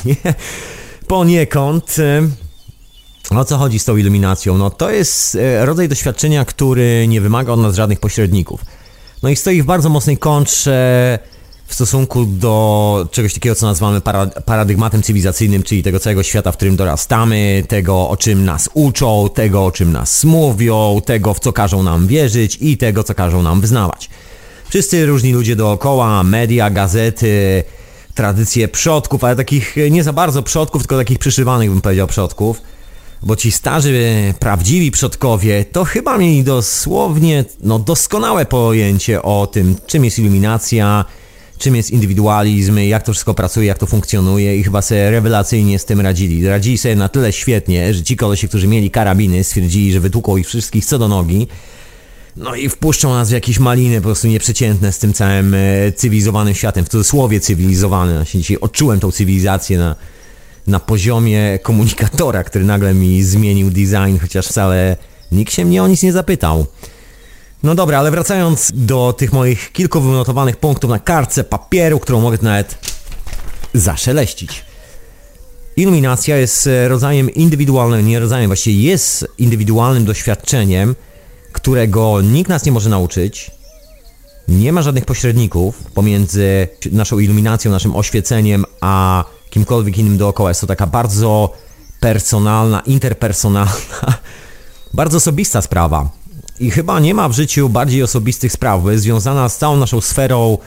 Poniekąd. 1.07 1.95
O 3.29 3.45
co 3.45 3.57
chodzi 3.57 3.79
z 3.79 3.85
tą 3.85 3.97
iluminacją? 3.97 4.57
No 4.57 4.69
to 4.69 4.91
jest 4.91 5.35
e, 5.35 5.65
rodzaj 5.65 5.89
doświadczenia, 5.89 6.45
który 6.45 7.05
nie 7.07 7.21
wymaga 7.21 7.53
od 7.53 7.59
nas 7.59 7.75
żadnych 7.75 7.99
pośredników. 7.99 8.65
No 9.23 9.29
i 9.29 9.35
stoi 9.35 9.61
w 9.61 9.65
bardzo 9.65 9.89
mocnej 9.89 10.17
kontrze 10.17 11.19
w 11.65 11.73
stosunku 11.73 12.25
do 12.25 13.07
czegoś 13.11 13.33
takiego, 13.33 13.55
co 13.55 13.65
nazywamy 13.65 14.01
paradygmatem 14.45 15.03
cywilizacyjnym, 15.03 15.63
czyli 15.63 15.83
tego 15.83 15.99
całego 15.99 16.23
świata, 16.23 16.51
w 16.51 16.55
którym 16.55 16.75
dorastamy, 16.75 17.63
tego, 17.67 18.09
o 18.09 18.17
czym 18.17 18.45
nas 18.45 18.69
uczą, 18.73 19.29
tego, 19.35 19.65
o 19.65 19.71
czym 19.71 19.91
nas 19.91 20.23
mówią, 20.23 21.01
tego, 21.05 21.33
w 21.33 21.39
co 21.39 21.53
każą 21.53 21.83
nam 21.83 22.07
wierzyć 22.07 22.57
i 22.61 22.77
tego, 22.77 23.03
co 23.03 23.15
każą 23.15 23.41
nam 23.41 23.61
wyznawać. 23.61 24.09
Wszyscy 24.69 25.05
różni 25.05 25.33
ludzie 25.33 25.55
dookoła, 25.55 26.23
media, 26.23 26.69
gazety, 26.69 27.63
tradycje 28.13 28.67
przodków, 28.67 29.23
ale 29.23 29.35
takich 29.35 29.75
nie 29.91 30.03
za 30.03 30.13
bardzo 30.13 30.43
przodków, 30.43 30.81
tylko 30.81 30.97
takich 30.97 31.19
przyszywanych, 31.19 31.69
bym 31.69 31.81
powiedział, 31.81 32.07
przodków 32.07 32.61
bo 33.23 33.35
ci 33.35 33.51
starzy, 33.51 34.33
prawdziwi 34.39 34.91
przodkowie 34.91 35.65
to 35.65 35.83
chyba 35.83 36.17
mieli 36.17 36.43
dosłownie 36.43 37.45
no, 37.63 37.79
doskonałe 37.79 38.45
pojęcie 38.45 39.21
o 39.21 39.47
tym, 39.47 39.75
czym 39.85 40.05
jest 40.05 40.19
iluminacja, 40.19 41.05
czym 41.57 41.75
jest 41.75 41.91
indywidualizm, 41.91 42.77
jak 42.77 43.03
to 43.03 43.11
wszystko 43.11 43.33
pracuje, 43.33 43.67
jak 43.67 43.77
to 43.77 43.85
funkcjonuje 43.85 44.57
i 44.57 44.63
chyba 44.63 44.81
sobie 44.81 45.11
rewelacyjnie 45.11 45.79
z 45.79 45.85
tym 45.85 46.01
radzili. 46.01 46.47
Radzili 46.47 46.77
sobie 46.77 46.95
na 46.95 47.09
tyle 47.09 47.33
świetnie, 47.33 47.93
że 47.93 48.03
ci 48.03 48.17
kolesie, 48.17 48.47
którzy 48.47 48.67
mieli 48.67 48.91
karabiny, 48.91 49.43
stwierdzili, 49.43 49.93
że 49.93 49.99
wytłuką 49.99 50.37
ich 50.37 50.47
wszystkich 50.47 50.85
co 50.85 50.99
do 50.99 51.07
nogi, 51.07 51.47
no 52.37 52.55
i 52.55 52.69
wpuszczą 52.69 53.09
nas 53.09 53.29
w 53.29 53.33
jakieś 53.33 53.59
maliny 53.59 53.95
po 53.95 54.03
prostu 54.03 54.27
nieprzeciętne 54.27 54.91
z 54.91 54.99
tym 54.99 55.13
całym 55.13 55.53
e, 55.53 55.91
cywilizowanym 55.91 56.55
światem, 56.55 56.85
w 56.85 56.89
cudzysłowie 56.89 57.39
cywilizowany. 57.39 58.13
Ja 58.13 58.25
dzisiaj 58.25 58.57
odczułem 58.57 58.99
tą 58.99 59.11
cywilizację 59.11 59.77
na, 59.77 59.95
na 60.67 60.79
poziomie 60.79 61.59
komunikatora, 61.63 62.43
który 62.43 62.65
nagle 62.65 62.93
mi 62.93 63.23
zmienił 63.23 63.69
design, 63.69 64.17
chociaż 64.21 64.47
wcale 64.47 64.97
nikt 65.31 65.53
się 65.53 65.65
mnie 65.65 65.83
o 65.83 65.87
nic 65.87 66.03
nie 66.03 66.13
zapytał. 66.13 66.65
No 67.65 67.75
dobra, 67.75 67.99
ale 67.99 68.11
wracając 68.11 68.71
do 68.75 69.13
tych 69.13 69.33
moich 69.33 69.71
kilku 69.71 70.01
wynotowanych 70.01 70.57
punktów 70.57 70.89
na 70.89 70.99
kartce 70.99 71.43
papieru, 71.43 71.99
którą 71.99 72.21
mogę 72.21 72.37
nawet 72.41 72.77
zaszeleścić. 73.73 74.65
Iluminacja 75.75 76.37
jest 76.37 76.67
e, 76.67 76.87
rodzajem 76.87 77.29
indywidualnym, 77.29 78.07
nie 78.07 78.19
rodzajem, 78.19 78.47
właściwie 78.47 78.89
jest 78.89 79.27
indywidualnym 79.37 80.05
doświadczeniem, 80.05 80.95
którego 81.51 82.21
nikt 82.21 82.49
nas 82.49 82.65
nie 82.65 82.71
może 82.71 82.89
nauczyć. 82.89 83.51
Nie 84.47 84.73
ma 84.73 84.81
żadnych 84.81 85.05
pośredników 85.05 85.83
pomiędzy 85.93 86.67
naszą 86.91 87.19
iluminacją, 87.19 87.71
naszym 87.71 87.95
oświeceniem, 87.95 88.65
a 88.81 89.23
kimkolwiek 89.49 89.97
innym 89.97 90.17
dookoła. 90.17 90.49
Jest 90.49 90.61
to 90.61 90.67
taka 90.67 90.87
bardzo 90.87 91.53
personalna, 91.99 92.79
interpersonalna, 92.79 93.73
bardzo 94.93 95.17
osobista 95.17 95.61
sprawa. 95.61 96.24
I 96.59 96.71
chyba 96.71 96.99
nie 96.99 97.13
ma 97.13 97.29
w 97.29 97.33
życiu 97.33 97.69
bardziej 97.69 98.03
osobistych 98.03 98.51
spraw, 98.51 98.83
bo 98.83 98.91
jest 98.91 99.03
związana 99.03 99.49
z 99.49 99.57
całą 99.57 99.77
naszą 99.77 100.01
sferą 100.01 100.57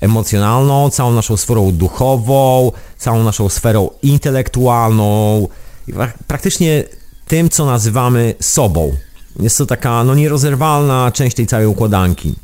emocjonalną, 0.00 0.90
całą 0.90 1.12
naszą 1.12 1.36
sferą 1.36 1.72
duchową, 1.72 2.72
całą 2.98 3.24
naszą 3.24 3.48
sferą 3.48 3.90
intelektualną 4.02 5.48
praktycznie 6.26 6.84
tym, 7.28 7.50
co 7.50 7.66
nazywamy 7.66 8.34
sobą. 8.40 8.92
Jest 9.40 9.58
to 9.58 9.66
taka 9.66 10.04
no, 10.04 10.14
nierozerwalna 10.14 11.12
część 11.14 11.36
tej 11.36 11.46
całej 11.46 11.66
układanki. 11.66 12.34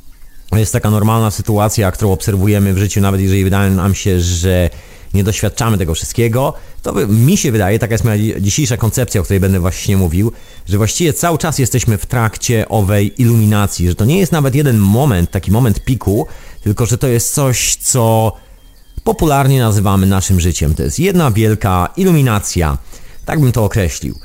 Jest 0.53 0.73
taka 0.73 0.91
normalna 0.91 1.31
sytuacja, 1.31 1.93
którą 1.93 2.13
obserwujemy 2.13 2.75
w 2.75 2.79
życiu, 2.79 3.01
nawet 3.01 3.21
jeżeli 3.21 3.45
wydaje 3.45 3.71
nam 3.71 3.95
się, 3.95 4.21
że 4.21 4.71
nie 5.15 5.25
doświadczamy 5.25 5.79
tego 5.79 5.95
wszystkiego, 5.95 6.55
to 6.83 6.93
mi 7.09 7.37
się 7.37 7.53
wydaje, 7.53 7.79
taka 7.79 7.95
jest 7.95 8.05
moja 8.05 8.41
dzisiejsza 8.41 8.77
koncepcja, 8.77 9.21
o 9.21 9.25
której 9.25 9.41
będę 9.41 9.61
właśnie 9.61 9.97
mówił, 9.97 10.33
że 10.67 10.79
właściwie 10.79 11.13
cały 11.13 11.39
czas 11.39 11.59
jesteśmy 11.59 11.99
w 11.99 12.07
trakcie 12.07 12.69
owej 12.69 13.23
iluminacji, 13.23 13.89
że 13.89 13.95
to 13.95 14.05
nie 14.05 14.19
jest 14.19 14.33
nawet 14.33 14.55
jeden 14.55 14.79
moment, 14.79 15.31
taki 15.31 15.51
moment 15.51 15.85
piku, 15.85 16.27
tylko 16.63 16.87
że 16.87 16.99
to 16.99 17.09
jest 17.09 17.35
coś, 17.35 17.77
co 17.77 18.33
popularnie 19.05 19.61
nazywamy 19.61 20.07
naszym 20.07 20.41
życiem. 20.41 20.75
To 20.75 20.83
jest 20.83 20.99
jedna 20.99 21.31
wielka 21.31 21.89
iluminacja, 21.97 22.79
tak 23.25 23.41
bym 23.41 23.53
to 23.53 23.65
określił. 23.65 24.19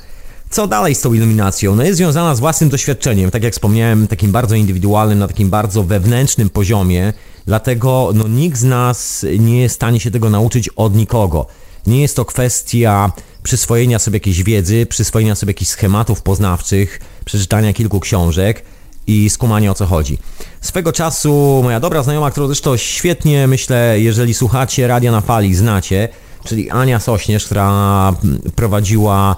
Co 0.49 0.67
dalej 0.67 0.95
z 0.95 1.01
tą 1.01 1.13
iluminacją? 1.13 1.75
No 1.75 1.83
jest 1.83 1.97
związana 1.97 2.35
z 2.35 2.39
własnym 2.39 2.69
doświadczeniem, 2.69 3.31
tak 3.31 3.43
jak 3.43 3.53
wspomniałem, 3.53 4.07
takim 4.07 4.31
bardzo 4.31 4.55
indywidualnym, 4.55 5.19
na 5.19 5.27
takim 5.27 5.49
bardzo 5.49 5.83
wewnętrznym 5.83 6.49
poziomie, 6.49 7.13
Dlatego 7.45 8.11
no, 8.13 8.27
nikt 8.27 8.57
z 8.57 8.63
nas 8.63 9.25
nie 9.39 9.61
jest 9.61 9.75
w 9.75 9.75
stanie 9.75 9.99
się 9.99 10.11
tego 10.11 10.29
nauczyć 10.29 10.69
od 10.69 10.95
nikogo. 10.95 11.45
Nie 11.87 12.01
jest 12.01 12.15
to 12.15 12.25
kwestia 12.25 13.11
przyswojenia 13.43 13.99
sobie 13.99 14.15
jakiejś 14.15 14.43
wiedzy, 14.43 14.85
przyswojenia 14.85 15.35
sobie 15.35 15.49
jakichś 15.49 15.71
schematów 15.71 16.21
poznawczych, 16.21 16.99
przeczytania 17.25 17.73
kilku 17.73 17.99
książek 17.99 18.63
i 19.07 19.29
skumania 19.29 19.71
o 19.71 19.73
co 19.73 19.85
chodzi. 19.85 20.17
Swego 20.61 20.91
czasu 20.91 21.61
moja 21.63 21.79
dobra 21.79 22.03
znajoma, 22.03 22.31
którą 22.31 22.47
zresztą 22.47 22.77
świetnie 22.77 23.47
myślę, 23.47 23.99
jeżeli 23.99 24.33
słuchacie 24.33 24.87
Radia 24.87 25.11
na 25.11 25.21
Fali, 25.21 25.55
znacie, 25.55 26.09
czyli 26.43 26.69
Ania 26.69 26.99
Sośnierz, 26.99 27.45
która 27.45 28.13
prowadziła 28.55 29.35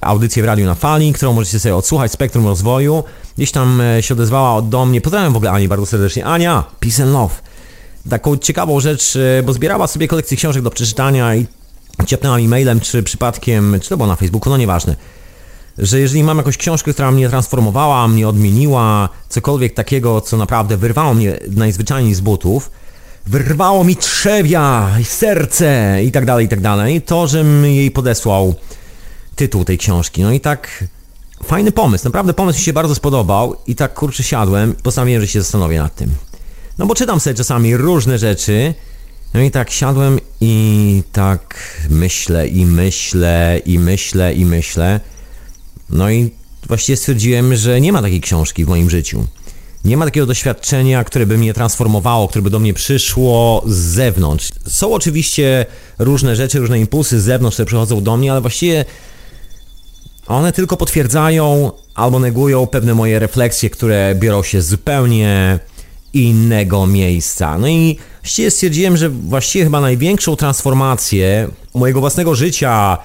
audycję 0.00 0.42
w 0.42 0.46
Radiu 0.46 0.66
na 0.66 0.74
Fali, 0.74 1.12
którą 1.12 1.32
możecie 1.32 1.60
sobie 1.60 1.76
odsłuchać, 1.76 2.12
Spektrum 2.12 2.46
Rozwoju. 2.46 3.04
Gdzieś 3.40 3.52
tam 3.52 3.80
e, 3.80 4.02
się 4.02 4.14
odezwała 4.14 4.62
do 4.62 4.86
mnie, 4.86 5.00
pozdrawiam 5.00 5.32
w 5.32 5.36
ogóle 5.36 5.50
Ani 5.50 5.68
bardzo 5.68 5.86
serdecznie. 5.86 6.24
Ania, 6.24 6.64
peace 6.80 7.02
and 7.02 7.12
love. 7.12 7.34
Taką 8.10 8.36
ciekawą 8.36 8.80
rzecz, 8.80 9.16
e, 9.16 9.42
bo 9.42 9.52
zbierała 9.52 9.86
sobie 9.86 10.08
kolekcję 10.08 10.36
książek 10.36 10.62
do 10.62 10.70
przeczytania 10.70 11.34
i 11.34 11.46
ciepnęła 12.06 12.38
mi 12.38 12.48
mailem, 12.48 12.80
czy 12.80 13.02
przypadkiem, 13.02 13.76
czy 13.82 13.88
to 13.88 13.96
było 13.96 14.06
na 14.06 14.16
Facebooku, 14.16 14.50
no 14.50 14.56
nieważne 14.56 14.96
że 15.78 16.00
jeżeli 16.00 16.22
mam 16.22 16.36
jakąś 16.36 16.56
książkę, 16.56 16.92
która 16.92 17.10
mnie 17.10 17.28
transformowała, 17.28 18.08
mnie 18.08 18.28
odmieniła, 18.28 19.08
cokolwiek 19.28 19.74
takiego, 19.74 20.20
co 20.20 20.36
naprawdę 20.36 20.76
wyrwało 20.76 21.14
mnie 21.14 21.38
najzwyczajniej 21.50 22.14
z 22.14 22.20
butów, 22.20 22.70
wyrwało 23.26 23.84
mi 23.84 23.96
trzewia, 23.96 24.90
serce 25.04 25.98
i 26.04 26.12
tak 26.12 26.24
dalej, 26.24 26.46
i 26.46 26.48
tak 26.48 26.60
dalej, 26.60 27.02
to, 27.02 27.26
żebym 27.26 27.64
jej 27.64 27.90
podesłał 27.90 28.54
tytuł 29.36 29.64
tej 29.64 29.78
książki. 29.78 30.22
No 30.22 30.32
i 30.32 30.40
tak 30.40 30.84
fajny 31.44 31.72
pomysł, 31.72 32.04
naprawdę 32.04 32.34
pomysł 32.34 32.58
mi 32.58 32.64
się 32.64 32.72
bardzo 32.72 32.94
spodobał 32.94 33.56
i 33.66 33.74
tak 33.74 33.94
kurczę 33.94 34.22
siadłem, 34.22 34.74
postanowiłem, 34.82 35.22
że 35.22 35.28
się 35.28 35.42
zastanowię 35.42 35.78
nad 35.78 35.94
tym. 35.94 36.10
No 36.78 36.86
bo 36.86 36.94
czytam 36.94 37.20
sobie 37.20 37.34
czasami 37.34 37.76
różne 37.76 38.18
rzeczy, 38.18 38.74
no 39.34 39.40
i 39.40 39.50
tak 39.50 39.70
siadłem 39.70 40.18
i 40.40 41.02
tak 41.12 41.58
myślę 41.90 42.48
i 42.48 42.66
myślę 42.66 43.60
i 43.64 43.78
myślę 43.78 44.34
i 44.34 44.44
myślę. 44.44 45.00
No 45.90 46.10
i 46.10 46.30
właściwie 46.68 46.96
stwierdziłem, 46.96 47.56
że 47.56 47.80
nie 47.80 47.92
ma 47.92 48.02
takiej 48.02 48.20
książki 48.20 48.64
w 48.64 48.68
moim 48.68 48.90
życiu. 48.90 49.26
Nie 49.84 49.96
ma 49.96 50.04
takiego 50.04 50.26
doświadczenia, 50.26 51.04
które 51.04 51.26
by 51.26 51.38
mnie 51.38 51.54
transformowało, 51.54 52.28
które 52.28 52.42
by 52.42 52.50
do 52.50 52.58
mnie 52.58 52.74
przyszło 52.74 53.62
z 53.66 53.76
zewnątrz. 53.76 54.52
Są 54.68 54.92
oczywiście 54.92 55.66
różne 55.98 56.36
rzeczy, 56.36 56.58
różne 56.58 56.80
impulsy 56.80 57.20
z 57.20 57.24
zewnątrz, 57.24 57.54
które 57.56 57.66
przychodzą 57.66 58.02
do 58.02 58.16
mnie, 58.16 58.32
ale 58.32 58.40
właściwie 58.40 58.84
one 60.30 60.52
tylko 60.52 60.76
potwierdzają 60.76 61.72
albo 61.94 62.18
negują 62.18 62.66
pewne 62.66 62.94
moje 62.94 63.18
refleksje, 63.18 63.70
które 63.70 64.14
biorą 64.14 64.42
się 64.42 64.62
zupełnie 64.62 65.58
innego 66.12 66.86
miejsca. 66.86 67.58
No 67.58 67.68
i 67.68 67.98
właściwie 68.22 68.50
stwierdziłem, 68.50 68.96
że 68.96 69.08
właściwie 69.08 69.64
chyba 69.64 69.80
największą 69.80 70.36
transformację 70.36 71.48
mojego 71.74 72.00
własnego 72.00 72.34
życia, 72.34 72.98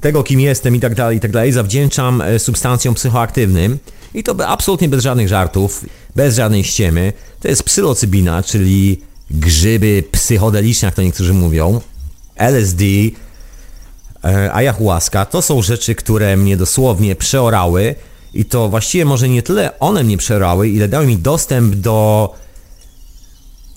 tego 0.00 0.22
kim 0.22 0.40
jestem 0.40 0.76
i 0.76 0.80
tak 0.80 0.94
dalej, 0.94 1.16
i 1.16 1.20
tak 1.20 1.30
dalej, 1.30 1.52
zawdzięczam 1.52 2.22
e, 2.22 2.38
substancjom 2.38 2.94
psychoaktywnym. 2.94 3.78
I 4.14 4.22
to 4.22 4.48
absolutnie 4.48 4.88
bez 4.88 5.02
żadnych 5.02 5.28
żartów, 5.28 5.84
bez 6.16 6.36
żadnej 6.36 6.64
ściemy. 6.64 7.12
To 7.40 7.48
jest 7.48 7.62
psylocybina, 7.62 8.42
czyli 8.42 9.00
grzyby 9.30 10.04
psychodeliczne, 10.12 10.86
jak 10.86 10.94
to 10.94 11.02
niektórzy 11.02 11.34
mówią. 11.34 11.80
LSD, 12.36 12.84
ayahuasca, 14.52 15.24
to 15.26 15.42
są 15.42 15.62
rzeczy, 15.62 15.94
które 15.94 16.36
mnie 16.36 16.56
dosłownie 16.56 17.16
przeorały 17.16 17.94
i 18.34 18.44
to 18.44 18.68
właściwie 18.68 19.04
może 19.04 19.28
nie 19.28 19.42
tyle 19.42 19.78
one 19.78 20.04
mnie 20.04 20.16
przeorały, 20.16 20.68
ile 20.68 20.88
dały 20.88 21.06
mi 21.06 21.16
dostęp 21.16 21.74
do 21.74 22.34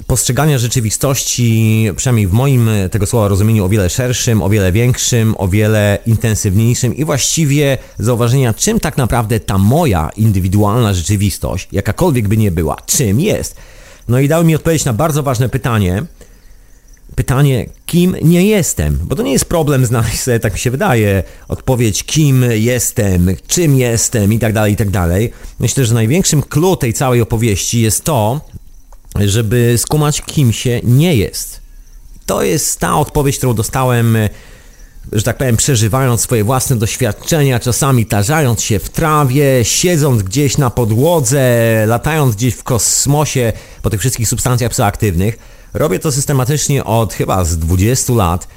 postrzegania 0.07 0.57
rzeczywistości, 0.57 1.89
przynajmniej 1.95 2.27
w 2.27 2.31
moim 2.31 2.69
tego 2.91 3.05
słowa 3.05 3.27
rozumieniu, 3.27 3.65
o 3.65 3.69
wiele 3.69 3.89
szerszym, 3.89 4.41
o 4.41 4.49
wiele 4.49 4.71
większym, 4.71 5.35
o 5.37 5.47
wiele 5.47 5.97
intensywniejszym 6.05 6.95
i 6.95 7.05
właściwie 7.05 7.77
zauważenia, 7.99 8.53
czym 8.53 8.79
tak 8.79 8.97
naprawdę 8.97 9.39
ta 9.39 9.57
moja 9.57 10.09
indywidualna 10.17 10.93
rzeczywistość, 10.93 11.67
jakakolwiek 11.71 12.27
by 12.27 12.37
nie 12.37 12.51
była, 12.51 12.77
czym 12.85 13.19
jest. 13.19 13.55
No 14.07 14.19
i 14.19 14.27
dał 14.27 14.43
mi 14.43 14.55
odpowiedź 14.55 14.85
na 14.85 14.93
bardzo 14.93 15.23
ważne 15.23 15.49
pytanie. 15.49 16.03
Pytanie, 17.15 17.69
kim 17.85 18.15
nie 18.21 18.45
jestem? 18.45 18.99
Bo 19.03 19.15
to 19.15 19.23
nie 19.23 19.31
jest 19.31 19.45
problem 19.45 19.85
znaleźć 19.85 20.19
sobie, 20.19 20.39
tak 20.39 20.53
mi 20.53 20.59
się 20.59 20.71
wydaje, 20.71 21.23
odpowiedź, 21.47 22.03
kim 22.03 22.45
jestem, 22.51 23.35
czym 23.47 23.77
jestem 23.77 24.33
i 24.33 24.39
tak 24.39 24.53
dalej, 24.53 24.73
i 24.73 24.75
tak 24.75 24.89
dalej. 24.89 25.31
Myślę, 25.59 25.85
że 25.85 25.93
największym 25.93 26.41
clue 26.41 26.77
tej 26.77 26.93
całej 26.93 27.21
opowieści 27.21 27.81
jest 27.81 28.03
to, 28.03 28.41
żeby 29.19 29.75
skumać, 29.77 30.21
kim 30.21 30.53
się 30.53 30.79
nie 30.83 31.15
jest. 31.15 31.61
To 32.25 32.43
jest 32.43 32.79
ta 32.79 32.95
odpowiedź, 32.95 33.37
którą 33.37 33.53
dostałem, 33.53 34.17
że 35.11 35.23
tak 35.23 35.37
powiem, 35.37 35.57
przeżywając 35.57 36.21
swoje 36.21 36.43
własne 36.43 36.75
doświadczenia, 36.75 37.59
czasami 37.59 38.05
tarzając 38.05 38.61
się 38.61 38.79
w 38.79 38.89
trawie, 38.89 39.45
siedząc 39.63 40.23
gdzieś 40.23 40.57
na 40.57 40.69
podłodze, 40.69 41.83
latając 41.87 42.35
gdzieś 42.35 42.53
w 42.53 42.63
kosmosie 42.63 43.53
po 43.81 43.89
tych 43.89 43.99
wszystkich 43.99 44.27
substancjach 44.27 44.71
psychoaktywnych. 44.71 45.37
Robię 45.73 45.99
to 45.99 46.11
systematycznie 46.11 46.83
od 46.83 47.13
chyba 47.13 47.45
z 47.45 47.57
20 47.57 48.13
lat. 48.13 48.47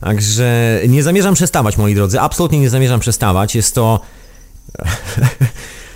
Także 0.00 0.80
nie 0.88 1.02
zamierzam 1.02 1.34
przestawać, 1.34 1.76
moi 1.76 1.94
drodzy. 1.94 2.20
Absolutnie 2.20 2.60
nie 2.60 2.70
zamierzam 2.70 3.00
przestawać. 3.00 3.54
Jest 3.54 3.74
to 3.74 4.00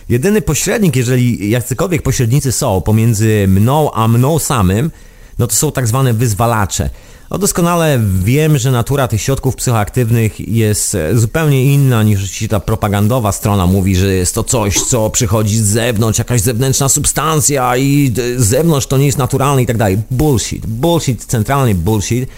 Jedyny 0.09 0.43
pośrednik, 0.43 0.97
jeżeli 0.97 1.51
jacykolwiek 1.51 2.03
pośrednicy 2.03 2.53
są 2.53 2.81
pomiędzy 2.81 3.47
mną 3.49 3.93
a 3.93 4.09
mną 4.09 4.39
samym, 4.39 4.91
no 5.39 5.47
to 5.47 5.55
są 5.55 5.73
tak 5.73 5.89
zwane 5.89 6.13
wyzwalacze. 6.13 6.91
No 7.31 7.39
doskonale 7.39 8.01
wiem, 8.25 8.59
że 8.59 8.71
natura 8.71 9.09
tych 9.09 9.23
środków 9.23 9.57
psychoaktywnych 9.57 10.49
jest 10.49 10.97
zupełnie 11.15 11.65
inna 11.65 12.03
niż 12.03 12.49
ta 12.49 12.61
propagandowa 12.61 13.33
strona 13.33 13.67
mówi, 13.67 13.97
że 13.97 14.15
jest 14.15 14.35
to 14.35 14.45
coś, 14.45 14.81
co 14.81 15.11
przychodzi 15.11 15.59
z 15.59 15.67
zewnątrz, 15.67 16.19
jakaś 16.19 16.41
zewnętrzna 16.41 16.89
substancja 16.89 17.77
i 17.77 18.13
z 18.37 18.47
zewnątrz 18.47 18.87
to 18.87 18.99
nie 18.99 19.07
jest 19.07 19.19
naturalne 19.19 19.63
i 19.63 19.67
tak 19.67 19.77
dalej. 19.77 19.99
Bullshit. 20.11 20.67
Bullshit, 20.67 21.25
centralny 21.25 21.75
bullshit. 21.75 22.29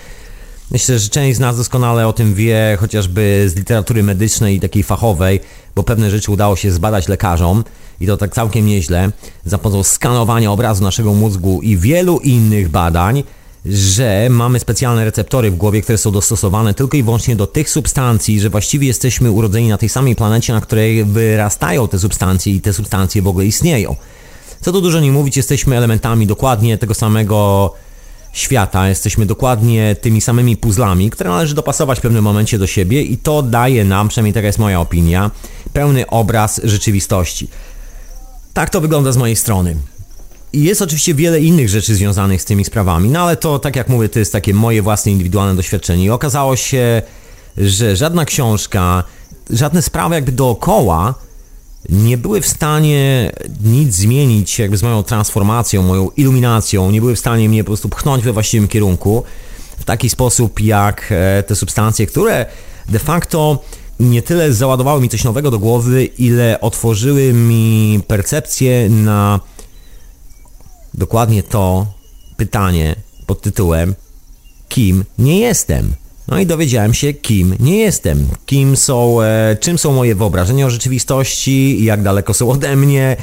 Myślę, 0.70 0.98
że 0.98 1.08
część 1.08 1.36
z 1.36 1.40
nas 1.40 1.56
doskonale 1.56 2.08
o 2.08 2.12
tym 2.12 2.34
wie, 2.34 2.76
chociażby 2.80 3.44
z 3.48 3.56
literatury 3.56 4.02
medycznej 4.02 4.56
i 4.56 4.60
takiej 4.60 4.82
fachowej, 4.82 5.40
bo 5.74 5.82
pewne 5.82 6.10
rzeczy 6.10 6.32
udało 6.32 6.56
się 6.56 6.72
zbadać 6.72 7.08
lekarzom 7.08 7.64
i 8.00 8.06
to 8.06 8.16
tak 8.16 8.34
całkiem 8.34 8.66
nieźle, 8.66 9.10
za 9.44 9.58
pomocą 9.58 9.82
skanowania 9.82 10.52
obrazu 10.52 10.82
naszego 10.82 11.14
mózgu 11.14 11.62
i 11.62 11.76
wielu 11.76 12.18
innych 12.18 12.68
badań, 12.68 13.22
że 13.66 14.28
mamy 14.30 14.60
specjalne 14.60 15.04
receptory 15.04 15.50
w 15.50 15.56
głowie, 15.56 15.82
które 15.82 15.98
są 15.98 16.10
dostosowane 16.10 16.74
tylko 16.74 16.96
i 16.96 17.02
wyłącznie 17.02 17.36
do 17.36 17.46
tych 17.46 17.70
substancji, 17.70 18.40
że 18.40 18.50
właściwie 18.50 18.86
jesteśmy 18.86 19.30
urodzeni 19.30 19.68
na 19.68 19.78
tej 19.78 19.88
samej 19.88 20.16
planecie, 20.16 20.52
na 20.52 20.60
której 20.60 21.04
wyrastają 21.04 21.88
te 21.88 21.98
substancje 21.98 22.52
i 22.52 22.60
te 22.60 22.72
substancje 22.72 23.22
w 23.22 23.26
ogóle 23.26 23.46
istnieją. 23.46 23.96
Co 24.60 24.72
tu 24.72 24.80
dużo 24.80 25.00
nie 25.00 25.12
mówić, 25.12 25.36
jesteśmy 25.36 25.76
elementami 25.76 26.26
dokładnie 26.26 26.78
tego 26.78 26.94
samego 26.94 27.72
świata, 28.32 28.88
jesteśmy 28.88 29.26
dokładnie 29.26 29.96
tymi 30.00 30.20
samymi 30.20 30.56
puzzlami, 30.56 31.10
które 31.10 31.30
należy 31.30 31.54
dopasować 31.54 31.98
w 31.98 32.02
pewnym 32.02 32.24
momencie 32.24 32.58
do 32.58 32.66
siebie 32.66 33.02
i 33.02 33.16
to 33.16 33.42
daje 33.42 33.84
nam, 33.84 34.08
przynajmniej 34.08 34.34
taka 34.34 34.46
jest 34.46 34.58
moja 34.58 34.80
opinia, 34.80 35.30
pełny 35.72 36.06
obraz 36.06 36.60
rzeczywistości. 36.64 37.48
Tak 38.52 38.70
to 38.70 38.80
wygląda 38.80 39.12
z 39.12 39.16
mojej 39.16 39.36
strony. 39.36 39.76
Jest 40.52 40.82
oczywiście 40.82 41.14
wiele 41.14 41.40
innych 41.40 41.68
rzeczy 41.68 41.94
związanych 41.94 42.42
z 42.42 42.44
tymi 42.44 42.64
sprawami, 42.64 43.08
no 43.08 43.20
ale 43.20 43.36
to, 43.36 43.58
tak 43.58 43.76
jak 43.76 43.88
mówię, 43.88 44.08
to 44.08 44.18
jest 44.18 44.32
takie 44.32 44.54
moje 44.54 44.82
własne 44.82 45.12
indywidualne 45.12 45.56
doświadczenie. 45.56 46.04
I 46.04 46.10
okazało 46.10 46.56
się, 46.56 47.02
że 47.56 47.96
żadna 47.96 48.24
książka, 48.24 49.04
żadne 49.50 49.82
sprawy 49.82 50.14
jakby 50.14 50.32
dookoła 50.32 51.14
nie 51.88 52.18
były 52.18 52.40
w 52.40 52.48
stanie 52.48 53.32
nic 53.64 53.94
zmienić 53.94 54.58
jakby 54.58 54.76
z 54.76 54.82
moją 54.82 55.02
transformacją, 55.02 55.82
moją 55.82 56.10
iluminacją, 56.16 56.90
nie 56.90 57.00
były 57.00 57.16
w 57.16 57.18
stanie 57.18 57.48
mnie 57.48 57.64
po 57.64 57.68
prostu 57.68 57.88
pchnąć 57.88 58.24
we 58.24 58.32
właściwym 58.32 58.68
kierunku 58.68 59.22
w 59.78 59.84
taki 59.84 60.08
sposób 60.08 60.60
jak 60.60 61.08
e, 61.10 61.42
te 61.42 61.56
substancje, 61.56 62.06
które 62.06 62.46
de 62.88 62.98
facto 62.98 63.58
nie 64.00 64.22
tyle 64.22 64.52
załadowały 64.52 65.00
mi 65.00 65.08
coś 65.08 65.24
nowego 65.24 65.50
do 65.50 65.58
głowy, 65.58 66.04
ile 66.04 66.60
otworzyły 66.60 67.32
mi 67.32 68.00
percepcję 68.06 68.90
na 68.90 69.40
dokładnie 70.94 71.42
to 71.42 71.86
pytanie 72.36 72.96
pod 73.26 73.40
tytułem 73.40 73.94
kim 74.68 75.04
nie 75.18 75.38
jestem. 75.40 75.94
No 76.28 76.38
i 76.38 76.46
dowiedziałem 76.46 76.94
się, 76.94 77.12
kim 77.12 77.56
nie 77.60 77.78
jestem, 77.78 78.28
kim 78.46 78.76
są, 78.76 79.22
e, 79.22 79.56
czym 79.60 79.78
są 79.78 79.92
moje 79.92 80.14
wyobrażenia 80.14 80.66
o 80.66 80.70
rzeczywistości, 80.70 81.84
jak 81.84 82.02
daleko 82.02 82.34
są 82.34 82.50
ode 82.50 82.76
mnie 82.76 83.16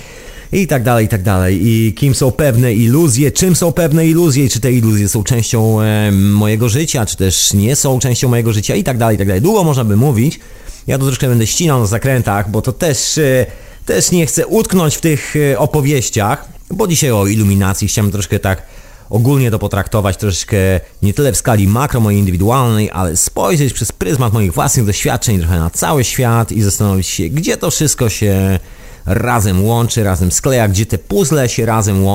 i 0.51 0.67
tak 0.67 0.83
dalej, 0.83 1.05
i 1.05 1.09
tak 1.09 1.23
dalej. 1.23 1.67
I 1.67 1.93
kim 1.93 2.15
są 2.15 2.31
pewne 2.31 2.73
iluzje, 2.73 3.31
czym 3.31 3.55
są 3.55 3.71
pewne 3.71 4.07
iluzje, 4.07 4.45
i 4.45 4.49
czy 4.49 4.59
te 4.59 4.71
iluzje 4.71 5.09
są 5.09 5.23
częścią 5.23 5.81
e, 5.81 6.11
mojego 6.11 6.69
życia, 6.69 7.05
czy 7.05 7.17
też 7.17 7.53
nie 7.53 7.75
są 7.75 7.99
częścią 7.99 8.29
mojego 8.29 8.53
życia 8.53 8.75
i 8.75 8.83
tak 8.83 8.97
dalej, 8.97 9.15
i 9.15 9.17
tak 9.17 9.27
dalej. 9.27 9.41
Długo 9.41 9.63
można 9.63 9.83
by 9.83 9.95
mówić. 9.95 10.39
Ja 10.87 10.97
to 10.97 11.05
troszkę 11.05 11.27
będę 11.27 11.47
ścinał 11.47 11.79
na 11.79 11.85
zakrętach, 11.85 12.51
bo 12.51 12.61
to 12.61 12.71
też, 12.73 13.17
e, 13.17 13.45
też 13.89 14.11
nie 14.11 14.25
chcę 14.25 14.47
utknąć 14.47 14.95
w 14.95 15.01
tych 15.01 15.35
e, 15.35 15.59
opowieściach, 15.59 16.49
bo 16.71 16.87
dzisiaj 16.87 17.11
o 17.11 17.27
iluminacji 17.27 17.87
chciałem 17.87 18.11
troszkę 18.11 18.39
tak 18.39 18.63
ogólnie 19.09 19.51
to 19.51 19.59
potraktować 19.59 20.17
troszeczkę 20.17 20.57
nie 21.01 21.13
tyle 21.13 21.31
w 21.31 21.37
skali 21.37 21.67
makro 21.67 21.99
mojej 21.99 22.19
indywidualnej, 22.19 22.91
ale 22.91 23.17
spojrzeć 23.17 23.73
przez 23.73 23.91
pryzmat 23.91 24.33
moich 24.33 24.53
własnych 24.53 24.85
doświadczeń 24.85 25.39
trochę 25.39 25.59
na 25.59 25.69
cały 25.69 26.03
świat 26.03 26.51
i 26.51 26.61
zastanowić 26.61 27.07
się, 27.07 27.29
gdzie 27.29 27.57
to 27.57 27.71
wszystko 27.71 28.09
się 28.09 28.59
razem 29.05 29.65
łączy, 29.65 30.03
razem 30.03 30.31
skleja, 30.31 30.67
gdzie 30.67 30.85
te 30.85 30.97
puzzle 30.97 31.49
się 31.49 31.65
razem 31.65 32.05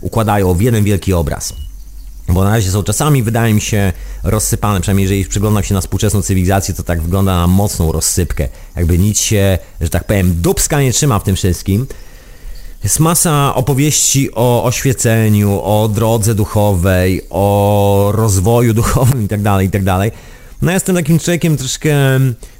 układają 0.00 0.54
w 0.54 0.60
jeden 0.60 0.84
wielki 0.84 1.12
obraz. 1.12 1.52
Bo 2.28 2.44
na 2.44 2.50
razie 2.50 2.70
są 2.70 2.82
czasami, 2.82 3.22
wydaje 3.22 3.54
mi 3.54 3.60
się, 3.60 3.92
rozsypane, 4.24 4.80
przynajmniej 4.80 5.04
jeżeli 5.04 5.24
przyglądam 5.24 5.62
się 5.62 5.74
na 5.74 5.80
współczesną 5.80 6.22
cywilizację, 6.22 6.74
to 6.74 6.82
tak 6.82 7.02
wygląda 7.02 7.34
na 7.34 7.46
mocną 7.46 7.92
rozsypkę. 7.92 8.48
Jakby 8.76 8.98
nic 8.98 9.20
się, 9.20 9.58
że 9.80 9.88
tak 9.88 10.04
powiem, 10.04 10.40
dubska 10.40 10.82
nie 10.82 10.92
trzyma 10.92 11.18
w 11.18 11.24
tym 11.24 11.36
wszystkim. 11.36 11.86
Jest 12.84 13.00
masa 13.00 13.54
opowieści 13.54 14.34
o 14.34 14.64
oświeceniu, 14.64 15.60
o 15.62 15.88
drodze 15.88 16.34
duchowej, 16.34 17.22
o 17.30 18.10
rozwoju 18.14 18.74
duchowym 18.74 19.22
itd., 19.22 19.42
tak 19.44 19.62
itd. 19.62 20.10
No 20.62 20.72
jestem 20.72 20.96
takim 20.96 21.18
człowiekiem 21.18 21.56
troszkę... 21.56 21.94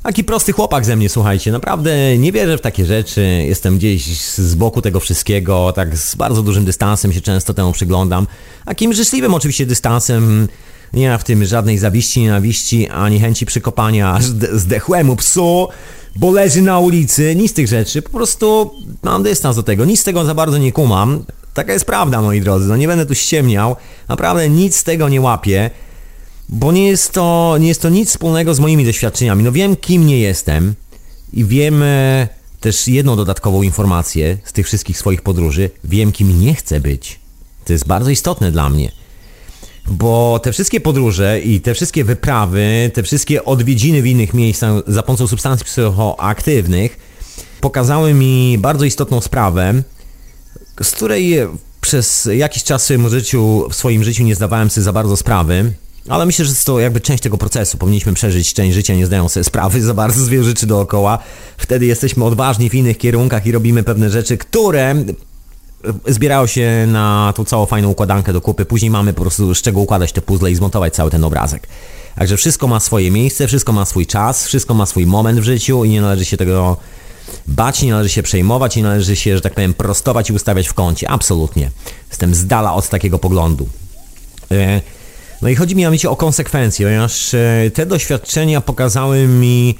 Taki 0.02 0.24
prosty 0.24 0.52
chłopak 0.52 0.84
ze 0.84 0.96
mnie, 0.96 1.08
słuchajcie. 1.08 1.52
Naprawdę 1.52 2.18
nie 2.18 2.32
wierzę 2.32 2.58
w 2.58 2.60
takie 2.60 2.84
rzeczy. 2.84 3.44
Jestem 3.46 3.78
gdzieś 3.78 4.16
z 4.34 4.54
boku 4.54 4.82
tego 4.82 5.00
wszystkiego, 5.00 5.72
tak 5.72 5.96
z 5.96 6.14
bardzo 6.14 6.42
dużym 6.42 6.64
dystansem 6.64 7.12
się 7.12 7.20
często 7.20 7.54
temu 7.54 7.72
przyglądam. 7.72 8.26
Takim 8.64 8.92
życzliwym 8.92 9.34
oczywiście 9.34 9.66
dystansem. 9.66 10.48
Nie 10.92 11.08
ma 11.08 11.18
w 11.18 11.24
tym 11.24 11.44
żadnej 11.44 11.78
zawiści, 11.78 12.20
nienawiści, 12.20 12.88
ani 12.88 13.20
chęci 13.20 13.46
przykopania 13.46 14.18
zdechłemu 14.52 15.16
psu 15.16 15.68
bo 16.16 16.30
leży 16.30 16.62
na 16.62 16.78
ulicy, 16.78 17.36
nic 17.36 17.50
z 17.50 17.54
tych 17.54 17.68
rzeczy, 17.68 18.02
po 18.02 18.10
prostu 18.10 18.70
mam 19.02 19.22
dystans 19.22 19.56
do 19.56 19.62
tego, 19.62 19.84
nic 19.84 20.00
z 20.00 20.04
tego 20.04 20.24
za 20.24 20.34
bardzo 20.34 20.58
nie 20.58 20.72
kumam. 20.72 21.24
Taka 21.54 21.72
jest 21.72 21.84
prawda, 21.84 22.22
moi 22.22 22.40
drodzy, 22.40 22.68
no 22.68 22.76
nie 22.76 22.88
będę 22.88 23.06
tu 23.06 23.14
ściemniał, 23.14 23.76
naprawdę 24.08 24.48
nic 24.48 24.76
z 24.76 24.84
tego 24.84 25.08
nie 25.08 25.20
łapię, 25.20 25.70
bo 26.48 26.72
nie 26.72 26.88
jest 26.88 27.12
to, 27.12 27.56
nie 27.60 27.68
jest 27.68 27.82
to 27.82 27.88
nic 27.88 28.08
wspólnego 28.08 28.54
z 28.54 28.60
moimi 28.60 28.84
doświadczeniami. 28.84 29.44
No 29.44 29.52
wiem, 29.52 29.76
kim 29.76 30.06
nie 30.06 30.18
jestem 30.18 30.74
i 31.32 31.44
wiem 31.44 31.82
e, 31.82 32.28
też 32.60 32.88
jedną 32.88 33.16
dodatkową 33.16 33.62
informację 33.62 34.38
z 34.44 34.52
tych 34.52 34.66
wszystkich 34.66 34.98
swoich 34.98 35.22
podróży, 35.22 35.70
wiem, 35.84 36.12
kim 36.12 36.40
nie 36.40 36.54
chcę 36.54 36.80
być. 36.80 37.20
To 37.64 37.72
jest 37.72 37.86
bardzo 37.86 38.10
istotne 38.10 38.52
dla 38.52 38.68
mnie. 38.68 38.92
Bo 39.90 40.40
te 40.42 40.52
wszystkie 40.52 40.80
podróże 40.80 41.40
i 41.40 41.60
te 41.60 41.74
wszystkie 41.74 42.04
wyprawy, 42.04 42.90
te 42.94 43.02
wszystkie 43.02 43.44
odwiedziny 43.44 44.02
w 44.02 44.06
innych 44.06 44.34
miejscach 44.34 44.72
za 44.86 45.02
pomocą 45.02 45.26
substancji 45.26 45.66
psychoaktywnych 45.66 46.98
pokazały 47.60 48.14
mi 48.14 48.58
bardzo 48.58 48.84
istotną 48.84 49.20
sprawę, 49.20 49.82
z 50.82 50.90
której 50.90 51.36
przez 51.80 52.28
jakiś 52.32 52.64
czas 52.64 52.82
w 52.82 52.84
swoim 52.84 53.08
życiu, 53.08 53.66
w 53.70 53.74
swoim 53.74 54.04
życiu 54.04 54.24
nie 54.24 54.34
zdawałem 54.34 54.70
sobie 54.70 54.84
za 54.84 54.92
bardzo 54.92 55.16
sprawy. 55.16 55.72
Ale 56.08 56.26
myślę, 56.26 56.44
że 56.44 56.50
jest 56.50 56.64
to 56.64 56.80
jakby 56.80 57.00
część 57.00 57.22
tego 57.22 57.38
procesu. 57.38 57.78
Powinniśmy 57.78 58.14
przeżyć 58.14 58.54
część 58.54 58.74
życia, 58.74 58.94
nie 58.94 59.06
zdając 59.06 59.32
sobie 59.32 59.44
sprawy 59.44 59.82
za 59.82 59.94
bardzo 59.94 60.24
z 60.24 60.28
wielu 60.28 60.44
rzeczy 60.44 60.66
dookoła. 60.66 61.18
Wtedy 61.56 61.86
jesteśmy 61.86 62.24
odważni 62.24 62.70
w 62.70 62.74
innych 62.74 62.98
kierunkach 62.98 63.46
i 63.46 63.52
robimy 63.52 63.82
pewne 63.82 64.10
rzeczy, 64.10 64.38
które 64.38 64.94
zbierają 66.06 66.46
się 66.46 66.86
na 66.88 67.32
tą 67.36 67.44
całą 67.44 67.66
fajną 67.66 67.88
układankę 67.88 68.32
do 68.32 68.40
kupy. 68.40 68.64
Później 68.64 68.90
mamy 68.90 69.12
po 69.12 69.22
prostu 69.22 69.54
z 69.54 69.62
czego 69.62 69.80
układać 69.80 70.12
te 70.12 70.20
puzzle 70.22 70.50
i 70.50 70.54
zmontować 70.54 70.94
cały 70.94 71.10
ten 71.10 71.24
obrazek. 71.24 71.68
Także 72.14 72.36
wszystko 72.36 72.66
ma 72.66 72.80
swoje 72.80 73.10
miejsce, 73.10 73.46
wszystko 73.46 73.72
ma 73.72 73.84
swój 73.84 74.06
czas, 74.06 74.46
wszystko 74.46 74.74
ma 74.74 74.86
swój 74.86 75.06
moment 75.06 75.40
w 75.40 75.42
życiu 75.42 75.84
i 75.84 75.90
nie 75.90 76.00
należy 76.00 76.24
się 76.24 76.36
tego 76.36 76.76
bać, 77.46 77.82
nie 77.82 77.92
należy 77.92 78.10
się 78.10 78.22
przejmować, 78.22 78.76
nie 78.76 78.82
należy 78.82 79.16
się, 79.16 79.34
że 79.34 79.40
tak 79.40 79.54
powiem, 79.54 79.74
prostować 79.74 80.30
i 80.30 80.32
ustawiać 80.32 80.68
w 80.68 80.74
kącie. 80.74 81.10
Absolutnie. 81.10 81.70
Jestem 82.08 82.34
z 82.34 82.46
dala 82.46 82.74
od 82.74 82.88
takiego 82.88 83.18
poglądu. 83.18 83.68
E, 84.50 84.80
no 85.42 85.48
i 85.48 85.54
chodzi 85.54 85.76
mi 85.76 86.06
o 86.06 86.16
konsekwencje, 86.16 86.86
ponieważ 86.86 87.34
e, 87.34 87.70
te 87.74 87.86
doświadczenia 87.86 88.60
pokazały 88.60 89.26
mi 89.26 89.78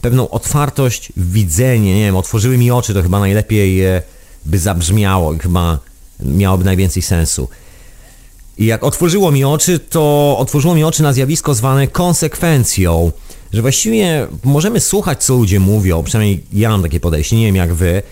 pewną 0.00 0.30
otwartość, 0.30 1.12
widzenie, 1.16 1.94
nie 1.94 2.04
wiem, 2.04 2.16
otworzyły 2.16 2.58
mi 2.58 2.70
oczy, 2.70 2.94
to 2.94 3.02
chyba 3.02 3.20
najlepiej 3.20 3.84
e, 3.84 4.02
by 4.46 4.58
zabrzmiało 4.58 5.32
i 5.34 5.38
chyba 5.38 5.78
miałoby 6.20 6.64
najwięcej 6.64 7.02
sensu. 7.02 7.48
I 8.58 8.66
jak 8.66 8.84
otworzyło 8.84 9.32
mi 9.32 9.44
oczy, 9.44 9.78
to 9.78 10.36
otworzyło 10.38 10.74
mi 10.74 10.84
oczy 10.84 11.02
na 11.02 11.12
zjawisko 11.12 11.54
zwane 11.54 11.86
konsekwencją, 11.86 13.12
że 13.52 13.62
właściwie 13.62 14.26
możemy 14.44 14.80
słuchać, 14.80 15.24
co 15.24 15.34
ludzie 15.34 15.60
mówią, 15.60 16.02
przynajmniej 16.02 16.44
ja 16.52 16.70
mam 16.70 16.82
takie 16.82 17.00
podejście, 17.00 17.36
nie 17.36 17.46
wiem 17.46 17.56
jak 17.56 17.74
wy, 17.74 18.02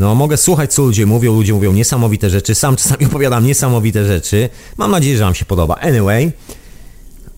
no 0.00 0.14
mogę 0.14 0.36
słuchać, 0.36 0.72
co 0.72 0.82
ludzie 0.82 1.06
mówią, 1.06 1.34
ludzie 1.34 1.52
mówią 1.52 1.72
niesamowite 1.72 2.30
rzeczy, 2.30 2.54
sam 2.54 2.76
czasami 2.76 3.06
opowiadam 3.10 3.46
niesamowite 3.46 4.04
rzeczy, 4.04 4.48
mam 4.76 4.90
nadzieję, 4.90 5.16
że 5.16 5.24
wam 5.24 5.34
się 5.34 5.44
podoba. 5.44 5.74
Anyway, 5.74 6.32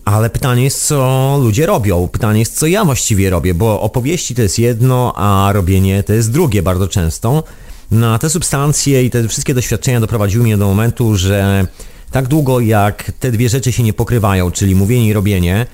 ale 0.05 0.29
pytanie 0.29 0.63
jest, 0.63 0.85
co 0.85 1.39
ludzie 1.41 1.65
robią. 1.65 2.07
Pytanie 2.07 2.39
jest, 2.39 2.59
co 2.59 2.67
ja 2.67 2.85
właściwie 2.85 3.29
robię, 3.29 3.53
bo 3.53 3.81
opowieści 3.81 4.35
to 4.35 4.41
jest 4.41 4.59
jedno, 4.59 5.13
a 5.15 5.49
robienie 5.53 6.03
to 6.03 6.13
jest 6.13 6.31
drugie 6.31 6.61
bardzo 6.61 6.87
często. 6.87 7.43
No 7.91 8.19
te 8.19 8.29
substancje 8.29 9.03
i 9.03 9.09
te 9.09 9.27
wszystkie 9.27 9.53
doświadczenia 9.53 9.99
doprowadziły 9.99 10.43
mnie 10.43 10.57
do 10.57 10.67
momentu, 10.67 11.15
że 11.15 11.67
tak 12.11 12.27
długo 12.27 12.59
jak 12.59 13.11
te 13.19 13.31
dwie 13.31 13.49
rzeczy 13.49 13.71
się 13.71 13.83
nie 13.83 13.93
pokrywają, 13.93 14.51
czyli 14.51 14.75
mówienie 14.75 15.07
i 15.07 15.13
robienie, 15.13 15.65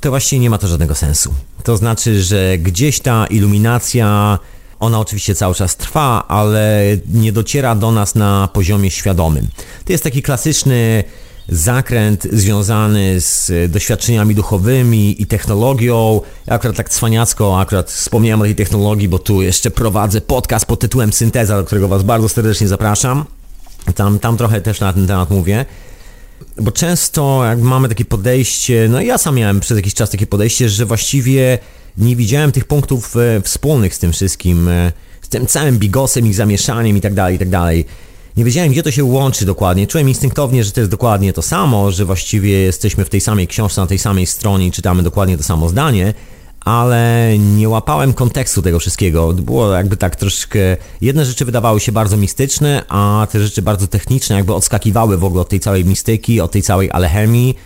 to 0.00 0.10
właściwie 0.10 0.40
nie 0.40 0.50
ma 0.50 0.58
to 0.58 0.68
żadnego 0.68 0.94
sensu. 0.94 1.34
To 1.64 1.76
znaczy, 1.76 2.22
że 2.22 2.58
gdzieś 2.58 3.00
ta 3.00 3.26
iluminacja, 3.26 4.38
ona 4.82 5.00
oczywiście 5.00 5.34
cały 5.34 5.54
czas 5.54 5.76
trwa, 5.76 6.24
ale 6.28 6.82
nie 7.14 7.32
dociera 7.32 7.74
do 7.74 7.90
nas 7.92 8.14
na 8.14 8.48
poziomie 8.52 8.90
świadomym. 8.90 9.48
To 9.84 9.92
jest 9.92 10.04
taki 10.04 10.22
klasyczny 10.22 11.04
zakręt 11.48 12.26
związany 12.32 13.20
z 13.20 13.52
doświadczeniami 13.72 14.34
duchowymi 14.34 15.22
i 15.22 15.26
technologią. 15.26 16.20
Ja 16.46 16.54
akurat 16.54 16.76
tak 16.76 16.90
cwaniacko 16.90 17.60
akurat 17.60 17.90
wspomniałem 17.90 18.40
o 18.40 18.44
tej 18.44 18.54
technologii, 18.54 19.08
bo 19.08 19.18
tu 19.18 19.42
jeszcze 19.42 19.70
prowadzę 19.70 20.20
podcast 20.20 20.66
pod 20.66 20.80
tytułem 20.80 21.12
Synteza, 21.12 21.56
do 21.56 21.64
którego 21.64 21.88
Was 21.88 22.02
bardzo 22.02 22.28
serdecznie 22.28 22.68
zapraszam. 22.68 23.24
Tam, 23.94 24.18
tam 24.18 24.36
trochę 24.36 24.60
też 24.60 24.80
na 24.80 24.92
ten 24.92 25.06
temat 25.06 25.30
mówię. 25.30 25.64
Bo 26.56 26.72
często 26.72 27.44
jak 27.44 27.60
mamy 27.60 27.88
takie 27.88 28.04
podejście, 28.04 28.88
no 28.90 29.00
ja 29.00 29.18
sam 29.18 29.34
miałem 29.34 29.60
przez 29.60 29.76
jakiś 29.76 29.94
czas 29.94 30.10
takie 30.10 30.26
podejście, 30.26 30.68
że 30.68 30.86
właściwie 30.86 31.58
nie 31.98 32.16
widziałem 32.16 32.52
tych 32.52 32.64
punktów 32.64 33.16
e, 33.16 33.40
wspólnych 33.40 33.94
z 33.94 33.98
tym 33.98 34.12
wszystkim, 34.12 34.68
e, 34.68 34.92
z 35.22 35.28
tym 35.28 35.46
całym 35.46 35.78
bigosem, 35.78 36.26
ich 36.26 36.34
zamieszaniem 36.34 36.96
i 36.96 37.00
tak 37.00 37.14
dalej, 37.14 37.36
i 37.36 37.38
tak 37.38 37.48
dalej. 37.48 37.84
Nie 38.36 38.44
wiedziałem, 38.44 38.72
gdzie 38.72 38.82
to 38.82 38.90
się 38.90 39.04
łączy 39.04 39.46
dokładnie. 39.46 39.86
Czułem 39.86 40.08
instynktownie, 40.08 40.64
że 40.64 40.72
to 40.72 40.80
jest 40.80 40.90
dokładnie 40.90 41.32
to 41.32 41.42
samo, 41.42 41.90
że 41.90 42.04
właściwie 42.04 42.50
jesteśmy 42.50 43.04
w 43.04 43.10
tej 43.10 43.20
samej 43.20 43.48
książce, 43.48 43.80
na 43.80 43.86
tej 43.86 43.98
samej 43.98 44.26
stronie 44.26 44.66
i 44.66 44.70
czytamy 44.70 45.02
dokładnie 45.02 45.36
to 45.36 45.42
samo 45.42 45.68
zdanie, 45.68 46.14
ale 46.60 47.32
nie 47.38 47.68
łapałem 47.68 48.12
kontekstu 48.12 48.62
tego 48.62 48.78
wszystkiego. 48.78 49.32
Było 49.32 49.72
jakby 49.72 49.96
tak 49.96 50.16
troszkę. 50.16 50.58
Jedne 51.00 51.24
rzeczy 51.24 51.44
wydawały 51.44 51.80
się 51.80 51.92
bardzo 51.92 52.16
mistyczne, 52.16 52.84
a 52.88 53.26
te 53.30 53.40
rzeczy 53.40 53.62
bardzo 53.62 53.86
techniczne, 53.86 54.36
jakby 54.36 54.54
odskakiwały 54.54 55.18
w 55.18 55.24
ogóle 55.24 55.42
od 55.42 55.48
tej 55.48 55.60
całej 55.60 55.84
mistyki, 55.84 56.40
od 56.40 56.50
tej 56.50 56.62
całej 56.62 56.90
alchemii. 56.90 57.56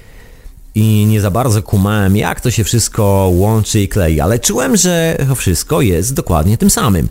I 0.77 1.07
nie 1.07 1.21
za 1.21 1.31
bardzo 1.31 1.62
kumałem, 1.62 2.17
jak 2.17 2.41
to 2.41 2.51
się 2.51 2.65
wszystko 2.65 3.31
łączy 3.35 3.81
i 3.81 3.89
klei, 3.89 4.21
ale 4.21 4.39
czułem, 4.39 4.77
że 4.77 5.17
wszystko 5.37 5.81
jest 5.81 6.15
dokładnie 6.15 6.59
tym 6.59 6.71
samym. 6.71 7.09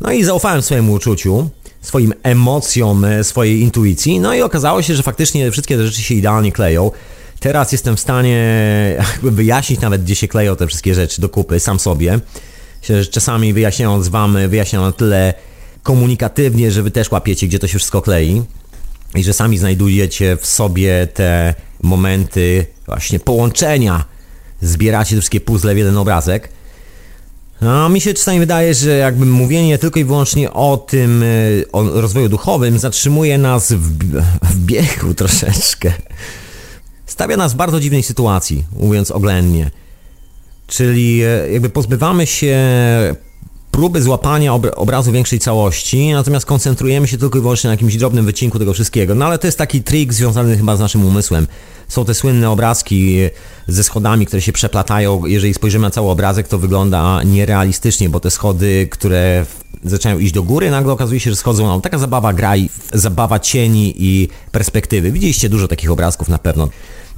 No 0.00 0.12
i 0.12 0.24
zaufałem 0.24 0.62
swojemu 0.62 0.92
uczuciu, 0.92 1.50
swoim 1.80 2.14
emocjom, 2.22 3.06
swojej 3.22 3.60
intuicji, 3.60 4.20
no 4.20 4.34
i 4.34 4.42
okazało 4.42 4.82
się, 4.82 4.94
że 4.94 5.02
faktycznie 5.02 5.50
wszystkie 5.50 5.76
te 5.76 5.86
rzeczy 5.86 6.02
się 6.02 6.14
idealnie 6.14 6.52
kleją. 6.52 6.90
Teraz 7.40 7.72
jestem 7.72 7.96
w 7.96 8.00
stanie 8.00 8.38
jakby 9.12 9.30
wyjaśnić 9.30 9.80
nawet, 9.80 10.04
gdzie 10.04 10.14
się 10.14 10.28
kleją 10.28 10.56
te 10.56 10.66
wszystkie 10.66 10.94
rzeczy 10.94 11.20
do 11.20 11.28
kupy, 11.28 11.60
sam 11.60 11.80
sobie. 11.80 12.20
Że 12.82 13.06
czasami 13.06 13.52
wyjaśniając 13.52 14.08
wam, 14.08 14.38
wyjaśniam 14.48 14.82
na 14.82 14.92
tyle 14.92 15.34
komunikatywnie, 15.82 16.70
że 16.70 16.82
wy 16.82 16.90
też 16.90 17.10
łapiecie, 17.10 17.46
gdzie 17.46 17.58
to 17.58 17.66
się 17.66 17.78
wszystko 17.78 18.02
klei 18.02 18.42
i 19.14 19.24
że 19.24 19.32
sami 19.32 19.58
znajdujecie 19.58 20.36
w 20.36 20.46
sobie 20.46 21.08
te 21.14 21.54
momenty 21.82 22.66
właśnie 22.86 23.20
połączenia, 23.20 24.04
zbieracie 24.62 25.14
te 25.14 25.20
wszystkie 25.20 25.40
puzzle 25.40 25.74
w 25.74 25.78
jeden 25.78 25.96
obrazek. 25.96 26.48
No, 27.60 27.88
mi 27.88 28.00
się 28.00 28.14
czasami 28.14 28.38
wydaje, 28.38 28.74
że 28.74 28.96
jakby 28.96 29.26
mówienie 29.26 29.78
tylko 29.78 30.00
i 30.00 30.04
wyłącznie 30.04 30.52
o 30.52 30.76
tym, 30.76 31.24
o 31.72 31.82
rozwoju 32.00 32.28
duchowym 32.28 32.78
zatrzymuje 32.78 33.38
nas 33.38 33.72
w, 33.72 33.98
w 34.42 34.58
biegu 34.58 35.14
troszeczkę 35.24 35.92
stawia 37.18 37.36
nas 37.36 37.52
w 37.52 37.56
bardzo 37.56 37.80
dziwnej 37.80 38.02
sytuacji, 38.02 38.64
mówiąc 38.72 39.10
oględnie. 39.10 39.70
Czyli 40.66 41.22
e, 41.22 41.52
jakby 41.52 41.70
pozbywamy 41.70 42.26
się 42.26 42.56
próby 43.78 44.02
złapania 44.02 44.54
obrazu 44.76 45.12
większej 45.12 45.38
całości, 45.38 46.12
natomiast 46.12 46.46
koncentrujemy 46.46 47.08
się 47.08 47.18
tylko 47.18 47.38
i 47.38 47.40
wyłącznie 47.40 47.68
na 47.68 47.74
jakimś 47.74 47.96
drobnym 47.96 48.24
wycinku 48.24 48.58
tego 48.58 48.72
wszystkiego. 48.72 49.14
No 49.14 49.26
ale 49.26 49.38
to 49.38 49.46
jest 49.46 49.58
taki 49.58 49.82
trik 49.82 50.14
związany 50.14 50.56
chyba 50.56 50.76
z 50.76 50.80
naszym 50.80 51.04
umysłem. 51.04 51.46
Są 51.88 52.04
te 52.04 52.14
słynne 52.14 52.50
obrazki 52.50 53.18
e, 53.18 53.30
ze 53.68 53.84
schodami, 53.84 54.26
które 54.26 54.42
się 54.42 54.52
przeplatają. 54.52 55.26
Jeżeli 55.26 55.54
spojrzymy 55.54 55.82
na 55.82 55.90
cały 55.90 56.10
obrazek, 56.10 56.48
to 56.48 56.58
wygląda 56.58 57.22
nierealistycznie, 57.22 58.08
bo 58.08 58.20
te 58.20 58.30
schody, 58.30 58.88
które 58.90 59.46
zaczynają 59.84 60.18
iść 60.18 60.32
do 60.32 60.42
góry, 60.42 60.70
nagle 60.70 60.92
okazuje 60.92 61.20
się, 61.20 61.30
że 61.30 61.36
schodzą 61.36 61.76
na 61.76 61.80
taka 61.80 61.98
zabawa 61.98 62.32
gra 62.32 62.56
i 62.56 62.70
zabawa 62.92 63.38
cieni 63.38 63.94
i 63.96 64.28
perspektywy. 64.52 65.12
Widzieliście 65.12 65.48
dużo 65.48 65.68
takich 65.68 65.90
obrazków 65.90 66.28
na 66.28 66.38
pewno 66.38 66.68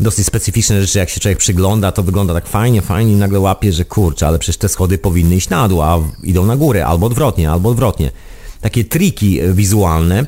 dosyć 0.01 0.27
specyficzne 0.27 0.81
rzeczy, 0.81 0.99
jak 0.99 1.11
się 1.11 1.21
człowiek 1.21 1.39
przygląda, 1.39 1.93
to 1.93 2.03
wygląda 2.03 2.35
tak 2.35 2.47
fajnie, 2.47 2.83
fajnie 2.83 3.13
i 3.13 3.17
nagle 3.17 3.41
łapie, 3.41 3.73
że 3.73 3.85
kurczę, 3.85 4.27
ale 4.27 4.39
przecież 4.39 4.57
te 4.57 4.69
schody 4.69 4.99
powinny 4.99 5.37
iść 5.37 5.49
na 5.49 5.69
dół, 5.69 5.83
a 5.83 5.99
idą 6.23 6.47
na 6.47 6.57
górę, 6.57 6.87
albo 6.87 7.07
odwrotnie, 7.07 7.51
albo 7.51 7.69
odwrotnie. 7.69 8.11
Takie 8.61 8.85
triki 8.85 9.41
wizualne. 9.53 10.27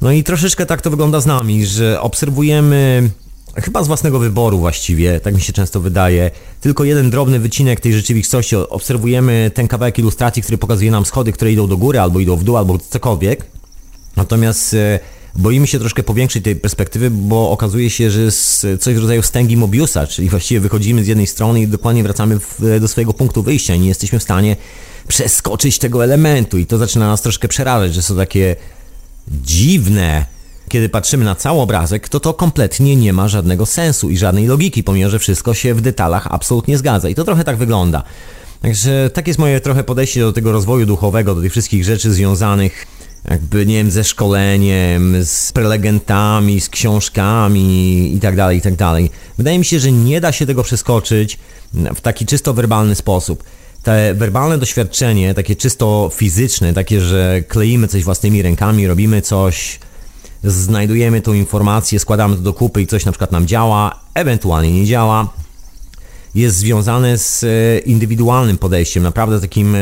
No 0.00 0.12
i 0.12 0.24
troszeczkę 0.24 0.66
tak 0.66 0.82
to 0.82 0.90
wygląda 0.90 1.20
z 1.20 1.26
nami, 1.26 1.66
że 1.66 2.00
obserwujemy 2.00 3.10
chyba 3.56 3.84
z 3.84 3.86
własnego 3.86 4.18
wyboru 4.18 4.58
właściwie, 4.58 5.20
tak 5.20 5.34
mi 5.34 5.40
się 5.40 5.52
często 5.52 5.80
wydaje, 5.80 6.30
tylko 6.60 6.84
jeden 6.84 7.10
drobny 7.10 7.38
wycinek 7.38 7.80
tej 7.80 7.92
rzeczywistości. 7.92 8.56
Obserwujemy 8.56 9.50
ten 9.54 9.68
kawałek 9.68 9.98
ilustracji, 9.98 10.42
który 10.42 10.58
pokazuje 10.58 10.90
nam 10.90 11.04
schody, 11.06 11.32
które 11.32 11.52
idą 11.52 11.66
do 11.66 11.76
góry, 11.76 12.00
albo 12.00 12.20
idą 12.20 12.36
w 12.36 12.44
dół, 12.44 12.56
albo 12.56 12.78
cokolwiek. 12.78 13.46
Natomiast 14.16 14.74
e, 14.74 15.00
boimy 15.38 15.66
się 15.66 15.78
troszkę 15.78 16.02
powiększyć 16.02 16.44
tej 16.44 16.56
perspektywy, 16.56 17.10
bo 17.10 17.50
okazuje 17.50 17.90
się, 17.90 18.10
że 18.10 18.20
jest 18.20 18.66
coś 18.80 18.94
w 18.94 18.98
rodzaju 18.98 19.22
stęgi 19.22 19.56
Mobiusa, 19.56 20.06
czyli 20.06 20.28
właściwie 20.28 20.60
wychodzimy 20.60 21.04
z 21.04 21.06
jednej 21.06 21.26
strony 21.26 21.60
i 21.60 21.68
dokładnie 21.68 22.02
wracamy 22.02 22.38
w, 22.40 22.80
do 22.80 22.88
swojego 22.88 23.12
punktu 23.12 23.42
wyjścia 23.42 23.74
i 23.74 23.80
nie 23.80 23.88
jesteśmy 23.88 24.18
w 24.18 24.22
stanie 24.22 24.56
przeskoczyć 25.08 25.78
tego 25.78 26.04
elementu 26.04 26.58
i 26.58 26.66
to 26.66 26.78
zaczyna 26.78 27.06
nas 27.08 27.22
troszkę 27.22 27.48
przerażać, 27.48 27.94
że 27.94 28.02
są 28.02 28.16
takie 28.16 28.56
dziwne 29.28 30.26
kiedy 30.68 30.88
patrzymy 30.88 31.24
na 31.24 31.34
cały 31.34 31.60
obrazek, 31.60 32.08
to 32.08 32.20
to 32.20 32.34
kompletnie 32.34 32.96
nie 32.96 33.12
ma 33.12 33.28
żadnego 33.28 33.66
sensu 33.66 34.10
i 34.10 34.16
żadnej 34.16 34.46
logiki, 34.46 34.84
pomimo 34.84 35.10
że 35.10 35.18
wszystko 35.18 35.54
się 35.54 35.74
w 35.74 35.80
detalach 35.80 36.26
absolutnie 36.30 36.78
zgadza. 36.78 37.08
I 37.08 37.14
to 37.14 37.24
trochę 37.24 37.44
tak 37.44 37.56
wygląda. 37.56 38.02
Także 38.62 39.10
tak 39.14 39.26
jest 39.26 39.38
moje 39.38 39.60
trochę 39.60 39.84
podejście 39.84 40.20
do 40.20 40.32
tego 40.32 40.52
rozwoju 40.52 40.86
duchowego, 40.86 41.34
do 41.34 41.40
tych 41.40 41.52
wszystkich 41.52 41.84
rzeczy 41.84 42.12
związanych 42.12 42.86
jakby, 43.30 43.66
nie 43.66 43.74
wiem, 43.74 43.90
ze 43.90 44.04
szkoleniem, 44.04 45.24
z 45.24 45.52
prelegentami, 45.52 46.60
z 46.60 46.68
książkami 46.68 48.12
i 48.16 48.20
tak 48.20 48.36
dalej, 48.36 48.58
i 48.58 48.62
tak 48.62 48.76
dalej. 48.76 49.10
Wydaje 49.38 49.58
mi 49.58 49.64
się, 49.64 49.78
że 49.80 49.92
nie 49.92 50.20
da 50.20 50.32
się 50.32 50.46
tego 50.46 50.62
przeskoczyć 50.62 51.38
w 51.72 52.00
taki 52.00 52.26
czysto 52.26 52.54
werbalny 52.54 52.94
sposób. 52.94 53.44
Te 53.82 54.14
werbalne 54.14 54.58
doświadczenie, 54.58 55.34
takie 55.34 55.56
czysto 55.56 56.10
fizyczne, 56.14 56.72
takie, 56.72 57.00
że 57.00 57.42
kleimy 57.48 57.88
coś 57.88 58.04
własnymi 58.04 58.42
rękami, 58.42 58.86
robimy 58.86 59.22
coś, 59.22 59.78
znajdujemy 60.44 61.20
tą 61.20 61.32
informację, 61.32 61.98
składamy 61.98 62.36
to 62.36 62.42
do 62.42 62.52
kupy 62.52 62.82
i 62.82 62.86
coś 62.86 63.04
na 63.04 63.12
przykład 63.12 63.32
nam 63.32 63.46
działa, 63.46 64.00
ewentualnie 64.14 64.72
nie 64.72 64.86
działa, 64.86 65.32
jest 66.34 66.56
związane 66.56 67.18
z 67.18 67.44
e, 67.44 67.78
indywidualnym 67.78 68.58
podejściem, 68.58 69.02
naprawdę 69.02 69.40
takim 69.40 69.74
e, 69.74 69.78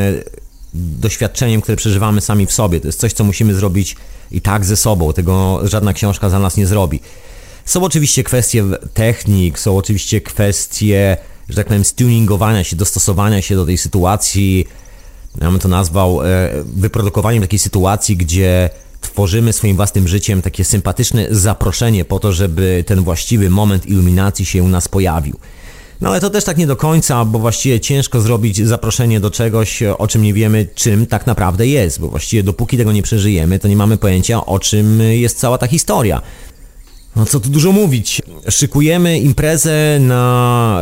doświadczeniem, 0.75 1.61
które 1.61 1.77
przeżywamy 1.77 2.21
sami 2.21 2.45
w 2.45 2.51
sobie. 2.51 2.79
To 2.79 2.87
jest 2.87 2.99
coś, 2.99 3.13
co 3.13 3.23
musimy 3.23 3.53
zrobić 3.53 3.95
i 4.31 4.41
tak 4.41 4.65
ze 4.65 4.77
sobą. 4.77 5.13
Tego 5.13 5.61
żadna 5.63 5.93
książka 5.93 6.29
za 6.29 6.39
nas 6.39 6.57
nie 6.57 6.67
zrobi. 6.67 6.99
Są 7.65 7.83
oczywiście 7.83 8.23
kwestie 8.23 8.63
technik, 8.93 9.59
są 9.59 9.77
oczywiście 9.77 10.21
kwestie, 10.21 11.17
że 11.49 11.55
tak 11.55 11.67
powiem, 11.67 11.85
stuningowania 11.85 12.63
się, 12.63 12.75
dostosowania 12.75 13.41
się 13.41 13.55
do 13.55 13.65
tej 13.65 13.77
sytuacji. 13.77 14.67
Ja 15.41 15.51
bym 15.51 15.59
to 15.59 15.67
nazwał 15.67 16.21
e, 16.21 16.49
wyprodukowaniem 16.75 17.41
takiej 17.41 17.59
sytuacji, 17.59 18.17
gdzie 18.17 18.69
tworzymy 19.01 19.53
swoim 19.53 19.75
własnym 19.75 20.07
życiem 20.07 20.41
takie 20.41 20.63
sympatyczne 20.63 21.27
zaproszenie 21.31 22.05
po 22.05 22.19
to, 22.19 22.31
żeby 22.31 22.83
ten 22.87 23.01
właściwy 23.01 23.49
moment 23.49 23.85
iluminacji 23.85 24.45
się 24.45 24.63
u 24.63 24.67
nas 24.67 24.87
pojawił. 24.87 25.39
No 26.01 26.09
ale 26.09 26.19
to 26.19 26.29
też 26.29 26.43
tak 26.43 26.57
nie 26.57 26.67
do 26.67 26.75
końca, 26.75 27.25
bo 27.25 27.39
właściwie 27.39 27.79
ciężko 27.79 28.21
zrobić 28.21 28.57
zaproszenie 28.57 29.19
do 29.19 29.31
czegoś, 29.31 29.83
o 29.83 30.07
czym 30.07 30.21
nie 30.21 30.33
wiemy, 30.33 30.67
czym 30.75 31.05
tak 31.05 31.27
naprawdę 31.27 31.67
jest, 31.67 31.99
bo 31.99 32.07
właściwie 32.07 32.43
dopóki 32.43 32.77
tego 32.77 32.91
nie 32.91 33.03
przeżyjemy, 33.03 33.59
to 33.59 33.67
nie 33.67 33.75
mamy 33.75 33.97
pojęcia, 33.97 34.45
o 34.45 34.59
czym 34.59 35.01
jest 35.01 35.39
cała 35.39 35.57
ta 35.57 35.67
historia. 35.67 36.21
No 37.15 37.25
co 37.25 37.39
tu 37.39 37.49
dużo 37.49 37.71
mówić. 37.71 38.21
Szykujemy 38.49 39.19
imprezę 39.19 39.97
na 39.99 40.81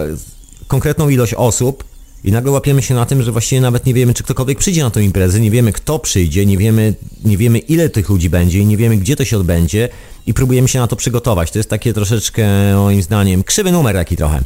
konkretną 0.67 1.09
ilość 1.09 1.33
osób 1.33 1.83
i 2.23 2.31
nagle 2.31 2.51
łapiemy 2.51 2.81
się 2.81 2.95
na 2.95 3.05
tym, 3.05 3.23
że 3.23 3.31
właściwie 3.31 3.61
nawet 3.61 3.85
nie 3.85 3.93
wiemy, 3.93 4.13
czy 4.13 4.23
ktokolwiek 4.23 4.57
przyjdzie 4.57 4.83
na 4.83 4.89
tę 4.89 5.03
imprezę, 5.03 5.39
nie 5.39 5.51
wiemy 5.51 5.73
kto 5.73 5.99
przyjdzie, 5.99 6.45
nie 6.45 6.57
wiemy, 6.57 6.93
nie 7.25 7.37
wiemy 7.37 7.59
ile 7.59 7.89
tych 7.89 8.09
ludzi 8.09 8.29
będzie 8.29 8.59
i 8.59 8.65
nie 8.65 8.77
wiemy 8.77 8.97
gdzie 8.97 9.15
to 9.15 9.25
się 9.25 9.37
odbędzie 9.37 9.89
i 10.27 10.33
próbujemy 10.33 10.67
się 10.67 10.79
na 10.79 10.87
to 10.87 10.95
przygotować. 10.95 11.51
To 11.51 11.59
jest 11.59 11.69
takie 11.69 11.93
troszeczkę, 11.93 12.75
moim 12.75 13.01
zdaniem, 13.01 13.43
krzywy 13.43 13.71
numer 13.71 13.95
taki 13.95 14.17
trochę. 14.17 14.43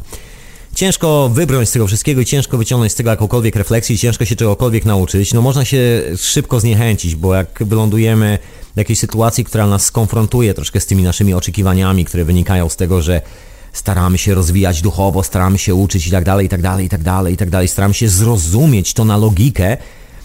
Ciężko 0.78 1.30
wybrnąć 1.32 1.68
z 1.68 1.72
tego 1.72 1.86
wszystkiego 1.86 2.20
i 2.20 2.24
ciężko 2.24 2.58
wyciągnąć 2.58 2.92
z 2.92 2.94
tego 2.94 3.10
jakąkolwiek 3.10 3.56
refleksję, 3.56 3.98
ciężko 3.98 4.24
się 4.24 4.36
czegokolwiek 4.36 4.84
nauczyć. 4.84 5.34
No 5.34 5.42
można 5.42 5.64
się 5.64 6.02
szybko 6.16 6.60
zniechęcić, 6.60 7.16
bo 7.16 7.34
jak 7.34 7.58
wylądujemy 7.60 8.38
w 8.74 8.78
jakiejś 8.78 8.98
sytuacji, 8.98 9.44
która 9.44 9.66
nas 9.66 9.84
skonfrontuje 9.84 10.54
troszkę 10.54 10.80
z 10.80 10.86
tymi 10.86 11.02
naszymi 11.02 11.34
oczekiwaniami, 11.34 12.04
które 12.04 12.24
wynikają 12.24 12.68
z 12.68 12.76
tego, 12.76 13.02
że 13.02 13.22
staramy 13.72 14.18
się 14.18 14.34
rozwijać 14.34 14.82
duchowo, 14.82 15.22
staramy 15.22 15.58
się 15.58 15.74
uczyć 15.74 16.06
i 16.06 16.10
tak 16.10 16.24
dalej, 16.24 16.46
i 16.46 16.48
tak 16.48 16.62
dalej, 16.62 16.86
i 16.86 16.88
tak 16.88 17.02
dalej, 17.02 17.34
i 17.34 17.36
tak 17.36 17.50
dalej, 17.50 17.68
staramy 17.68 17.94
się 17.94 18.08
zrozumieć 18.08 18.94
to 18.94 19.04
na 19.04 19.16
logikę, 19.16 19.76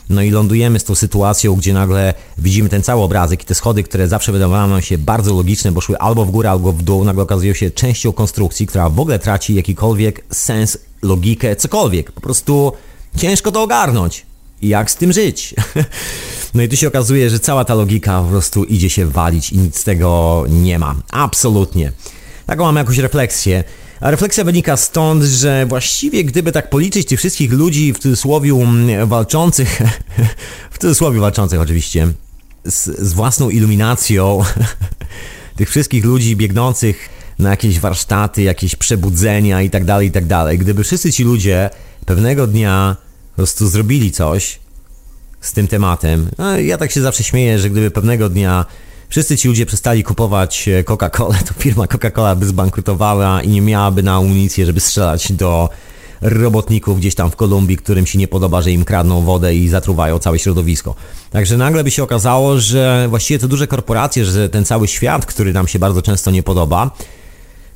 no 0.10 0.22
i 0.22 0.32
lądujemy 0.32 0.80
z 0.80 0.84
tą 0.84 0.96
sytuacją, 0.96 1.56
gdzie 1.56 1.74
nagle 1.74 2.14
widzimy 2.38 2.70
ten 2.70 2.84
cały 2.84 3.02
obrazek 3.02 3.44
i 3.44 3.46
te 3.46 3.56
schody, 3.56 3.84
które 3.84 4.08
zawsze 4.08 4.32
wydawały 4.32 4.70
nam 4.70 4.82
się 4.82 4.98
bardzo 4.98 5.34
logiczne, 5.34 5.72
bo 5.72 5.82
szły 5.82 5.98
albo 5.98 6.26
w 6.26 6.32
górę, 6.32 6.52
albo 6.52 6.72
w 6.72 6.84
dół, 6.84 7.04
nagle 7.04 7.24
okazują 7.24 7.54
się 7.54 7.72
częścią 7.72 8.12
konstrukcji, 8.12 8.68
która 8.68 8.90
w 8.90 9.00
ogóle 9.00 9.20
traci 9.20 9.56
jakikolwiek 9.56 10.24
sens, 10.32 10.78
logikę, 11.02 11.56
cokolwiek. 11.56 12.12
Po 12.12 12.22
prostu 12.22 12.72
ciężko 13.18 13.52
to 13.52 13.64
ogarnąć. 13.64 14.26
Jak 14.62 14.92
z 14.92 14.96
tym 14.96 15.14
żyć? 15.14 15.54
No 16.54 16.64
i 16.64 16.70
tu 16.70 16.76
się 16.76 16.88
okazuje, 16.88 17.30
że 17.30 17.40
cała 17.40 17.66
ta 17.66 17.74
logika 17.74 18.22
po 18.22 18.30
prostu 18.30 18.64
idzie 18.64 18.90
się 18.90 19.06
walić 19.06 19.52
i 19.52 19.58
nic 19.58 19.78
z 19.80 19.84
tego 19.84 20.44
nie 20.50 20.80
ma. 20.80 20.96
Absolutnie. 21.12 21.92
Taką 22.46 22.64
mam 22.64 22.76
jakąś 22.76 22.98
refleksję. 22.98 23.64
A 24.04 24.12
refleksja 24.12 24.44
wynika 24.44 24.78
stąd, 24.78 25.24
że 25.24 25.66
właściwie 25.66 26.24
gdyby 26.24 26.52
tak 26.52 26.70
policzyć 26.70 27.08
tych 27.08 27.20
wszystkich 27.20 27.52
ludzi 27.52 27.94
w 27.94 28.00
cudzysłowie 28.00 28.52
mm, 28.52 29.08
walczących, 29.08 29.82
w 30.72 30.78
cudzysłowie 30.80 31.20
walczących 31.20 31.60
oczywiście, 31.60 32.08
z, 32.66 32.84
z 32.84 33.14
własną 33.14 33.50
iluminacją, 33.50 34.42
tych 35.58 35.70
wszystkich 35.70 36.06
ludzi 36.06 36.36
biegnących 36.36 37.10
na 37.40 37.50
jakieś 37.50 37.80
warsztaty, 37.80 38.42
jakieś 38.42 38.76
przebudzenia 38.76 39.62
i 39.62 39.70
tak 39.70 39.86
dalej, 39.86 40.08
i 40.08 40.12
tak. 40.12 40.58
Gdyby 40.58 40.84
wszyscy 40.84 41.12
ci 41.14 41.24
ludzie 41.24 41.70
pewnego 42.06 42.48
dnia 42.48 42.96
po 43.32 43.36
prostu 43.36 43.68
zrobili 43.68 44.12
coś 44.12 44.60
z 45.42 45.54
tym 45.54 45.68
tematem, 45.68 46.30
no, 46.38 46.60
ja 46.60 46.78
tak 46.78 46.92
się 46.92 47.02
zawsze 47.02 47.24
śmieję, 47.24 47.60
że 47.60 47.70
gdyby 47.70 47.92
pewnego 47.92 48.30
dnia 48.30 48.66
wszyscy 49.14 49.38
ci 49.38 49.48
ludzie 49.48 49.66
przestali 49.66 50.04
kupować 50.04 50.68
e, 50.68 50.84
Coca-Colę, 50.84 51.44
to 51.48 51.54
firma 51.58 51.86
Coca-Cola 51.86 52.36
by 52.36 52.46
zbankrutowała 52.46 53.42
i 53.42 53.50
nie 53.50 53.62
miałaby 53.62 54.04
na 54.04 54.16
amunicję, 54.16 54.66
żeby 54.66 54.80
strzelać 54.80 55.32
do 55.32 55.70
robotników 56.22 56.98
gdzieś 56.98 57.16
tam 57.16 57.32
w 57.32 57.36
Kolumbii, 57.36 57.78
którym 57.78 58.06
się 58.06 58.20
nie 58.20 58.28
podoba, 58.28 58.62
że 58.62 58.72
im 58.72 58.86
kradną 58.86 59.22
wodę 59.22 59.56
i 59.56 59.70
zatruwają 59.70 60.20
całe 60.20 60.40
środowisko. 60.40 60.96
Także 61.30 61.58
nagle 61.58 61.84
by 61.84 61.92
się 61.92 62.04
okazało, 62.04 62.60
że 62.60 63.06
właściwie 63.10 63.40
te 63.40 63.48
duże 63.48 63.68
korporacje, 63.68 64.26
że 64.26 64.50
ten 64.50 64.66
cały 64.66 64.88
świat, 64.88 65.26
który 65.26 65.54
nam 65.54 65.68
się 65.68 65.80
bardzo 65.80 66.02
często 66.02 66.32
nie 66.32 66.44
podoba, 66.44 66.92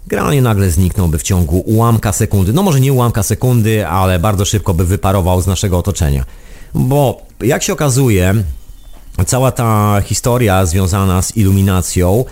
generalnie 0.08 0.42
nagle 0.42 0.72
zniknąłby 0.72 1.18
w 1.18 1.24
ciągu 1.24 1.60
ułamka 1.60 2.14
sekundy. 2.14 2.54
No 2.54 2.64
może 2.64 2.80
nie 2.80 2.94
ułamka 2.94 3.24
sekundy, 3.24 3.88
ale 3.88 4.20
bardzo 4.20 4.46
szybko 4.46 4.74
by 4.74 4.86
wyparował 4.86 5.42
z 5.42 5.48
naszego 5.48 5.78
otoczenia. 5.78 6.26
Bo 6.74 7.22
jak 7.42 7.64
się 7.64 7.74
okazuje, 7.74 8.44
cała 9.26 9.52
ta 9.52 10.02
historia 10.06 10.66
związana 10.66 11.22
z 11.22 11.38
iluminacją, 11.38 12.26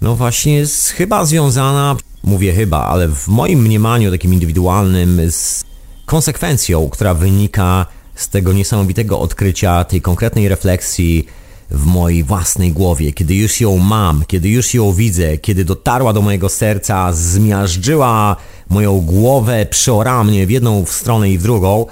no 0.00 0.16
właśnie 0.16 0.54
jest 0.54 0.88
chyba 0.88 1.24
związana, 1.24 1.96
mówię 2.24 2.52
chyba, 2.52 2.84
ale 2.86 3.08
w 3.08 3.28
moim 3.28 3.62
mniemaniu 3.62 4.10
takim 4.10 4.34
indywidualnym 4.34 5.20
z 5.30 5.64
konsekwencją, 6.06 6.88
która 6.88 7.14
wynika 7.14 7.86
z 8.14 8.28
tego 8.28 8.52
niesamowitego 8.52 9.20
odkrycia, 9.20 9.84
tej 9.84 10.00
konkretnej 10.00 10.48
refleksji 10.48 11.26
w 11.70 11.86
mojej 11.86 12.24
własnej 12.24 12.72
głowie, 12.72 13.12
kiedy 13.12 13.34
już 13.34 13.60
ją 13.60 13.78
mam, 13.78 14.24
kiedy 14.26 14.48
już 14.48 14.74
ją 14.74 14.92
widzę, 14.92 15.38
kiedy 15.38 15.64
dotarła 15.64 16.12
do 16.12 16.22
mojego 16.22 16.48
serca, 16.48 17.12
zmiażdżyła 17.12 18.36
moją 18.70 19.00
głowę, 19.00 19.66
przeorała 19.66 20.24
mnie 20.24 20.46
w 20.46 20.50
jedną 20.50 20.84
stronę 20.86 21.30
i 21.30 21.38
w 21.38 21.42
drugą, 21.42 21.86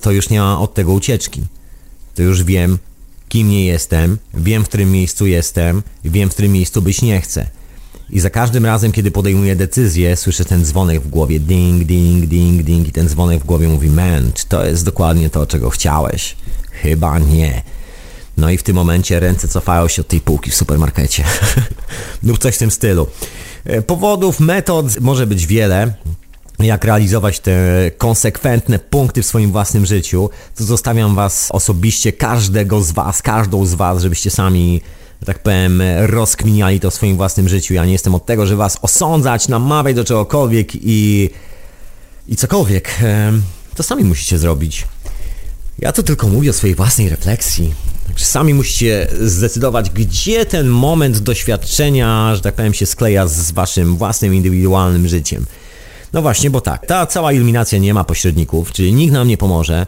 to 0.00 0.10
już 0.10 0.30
nie 0.30 0.40
ma 0.40 0.60
od 0.60 0.74
tego 0.74 0.92
ucieczki. 0.92 1.42
To 2.14 2.22
już 2.22 2.44
wiem, 2.44 2.78
kim 3.28 3.48
nie 3.48 3.64
jestem, 3.64 4.18
wiem 4.34 4.64
w 4.64 4.68
którym 4.68 4.92
miejscu 4.92 5.26
jestem, 5.26 5.82
wiem 6.04 6.30
w 6.30 6.32
którym 6.32 6.52
miejscu 6.52 6.82
być 6.82 7.02
nie 7.02 7.20
chcę. 7.20 7.46
I 8.10 8.20
za 8.20 8.30
każdym 8.30 8.66
razem, 8.66 8.92
kiedy 8.92 9.10
podejmuję 9.10 9.56
decyzję, 9.56 10.16
słyszę 10.16 10.44
ten 10.44 10.64
dzwonek 10.64 11.00
w 11.00 11.08
głowie, 11.08 11.40
ding, 11.40 11.84
ding, 11.84 12.26
ding, 12.26 12.62
ding 12.62 12.88
i 12.88 12.92
ten 12.92 13.08
dzwonek 13.08 13.42
w 13.42 13.46
głowie 13.46 13.68
mówi, 13.68 13.90
man, 13.90 14.32
czy 14.34 14.46
to 14.46 14.66
jest 14.66 14.84
dokładnie 14.84 15.30
to, 15.30 15.46
czego 15.46 15.70
chciałeś? 15.70 16.36
Chyba 16.72 17.18
nie. 17.18 17.62
No 18.36 18.50
i 18.50 18.58
w 18.58 18.62
tym 18.62 18.76
momencie 18.76 19.20
ręce 19.20 19.48
cofają 19.48 19.88
się 19.88 20.02
od 20.02 20.08
tej 20.08 20.20
półki 20.20 20.50
w 20.50 20.54
supermarkecie. 20.54 21.24
lub 22.22 22.38
coś 22.42 22.54
w 22.54 22.58
tym 22.58 22.70
stylu. 22.70 23.06
E, 23.64 23.82
powodów, 23.82 24.40
metod 24.40 25.00
może 25.00 25.26
być 25.26 25.46
wiele 25.46 25.92
jak 26.66 26.84
realizować 26.84 27.40
te 27.40 27.90
konsekwentne 27.98 28.78
punkty 28.78 29.22
w 29.22 29.26
swoim 29.26 29.52
własnym 29.52 29.86
życiu, 29.86 30.30
to 30.56 30.64
zostawiam 30.64 31.14
Was 31.14 31.48
osobiście, 31.50 32.12
każdego 32.12 32.82
z 32.82 32.90
Was, 32.90 33.22
każdą 33.22 33.66
z 33.66 33.74
Was, 33.74 34.02
żebyście 34.02 34.30
sami, 34.30 34.80
tak 35.26 35.38
powiem, 35.38 35.82
rozkminiali 35.98 36.80
to 36.80 36.90
w 36.90 36.94
swoim 36.94 37.16
własnym 37.16 37.48
życiu. 37.48 37.74
Ja 37.74 37.84
nie 37.84 37.92
jestem 37.92 38.14
od 38.14 38.26
tego, 38.26 38.46
żeby 38.46 38.58
Was 38.58 38.78
osądzać, 38.82 39.48
namawiać 39.48 39.96
do 39.96 40.04
czegokolwiek 40.04 40.68
i, 40.74 41.30
i 42.28 42.36
cokolwiek. 42.36 42.98
To 43.74 43.82
sami 43.82 44.04
musicie 44.04 44.38
zrobić. 44.38 44.86
Ja 45.78 45.92
tu 45.92 46.02
tylko 46.02 46.28
mówię 46.28 46.50
o 46.50 46.52
swojej 46.52 46.76
własnej 46.76 47.08
refleksji. 47.08 47.74
Także 48.06 48.24
sami 48.24 48.54
musicie 48.54 49.06
zdecydować, 49.20 49.90
gdzie 49.90 50.46
ten 50.46 50.68
moment 50.68 51.18
doświadczenia, 51.18 52.34
że 52.34 52.40
tak 52.40 52.54
powiem, 52.54 52.74
się 52.74 52.86
skleja 52.86 53.26
z 53.26 53.50
Waszym 53.50 53.96
własnym 53.96 54.34
indywidualnym 54.34 55.08
życiem. 55.08 55.46
No 56.12 56.22
właśnie, 56.22 56.50
bo 56.50 56.60
tak, 56.60 56.86
ta 56.86 57.06
cała 57.06 57.32
iluminacja 57.32 57.78
nie 57.78 57.94
ma 57.94 58.04
pośredników, 58.04 58.72
czyli 58.72 58.92
nikt 58.92 59.12
nam 59.12 59.28
nie 59.28 59.36
pomoże, 59.36 59.86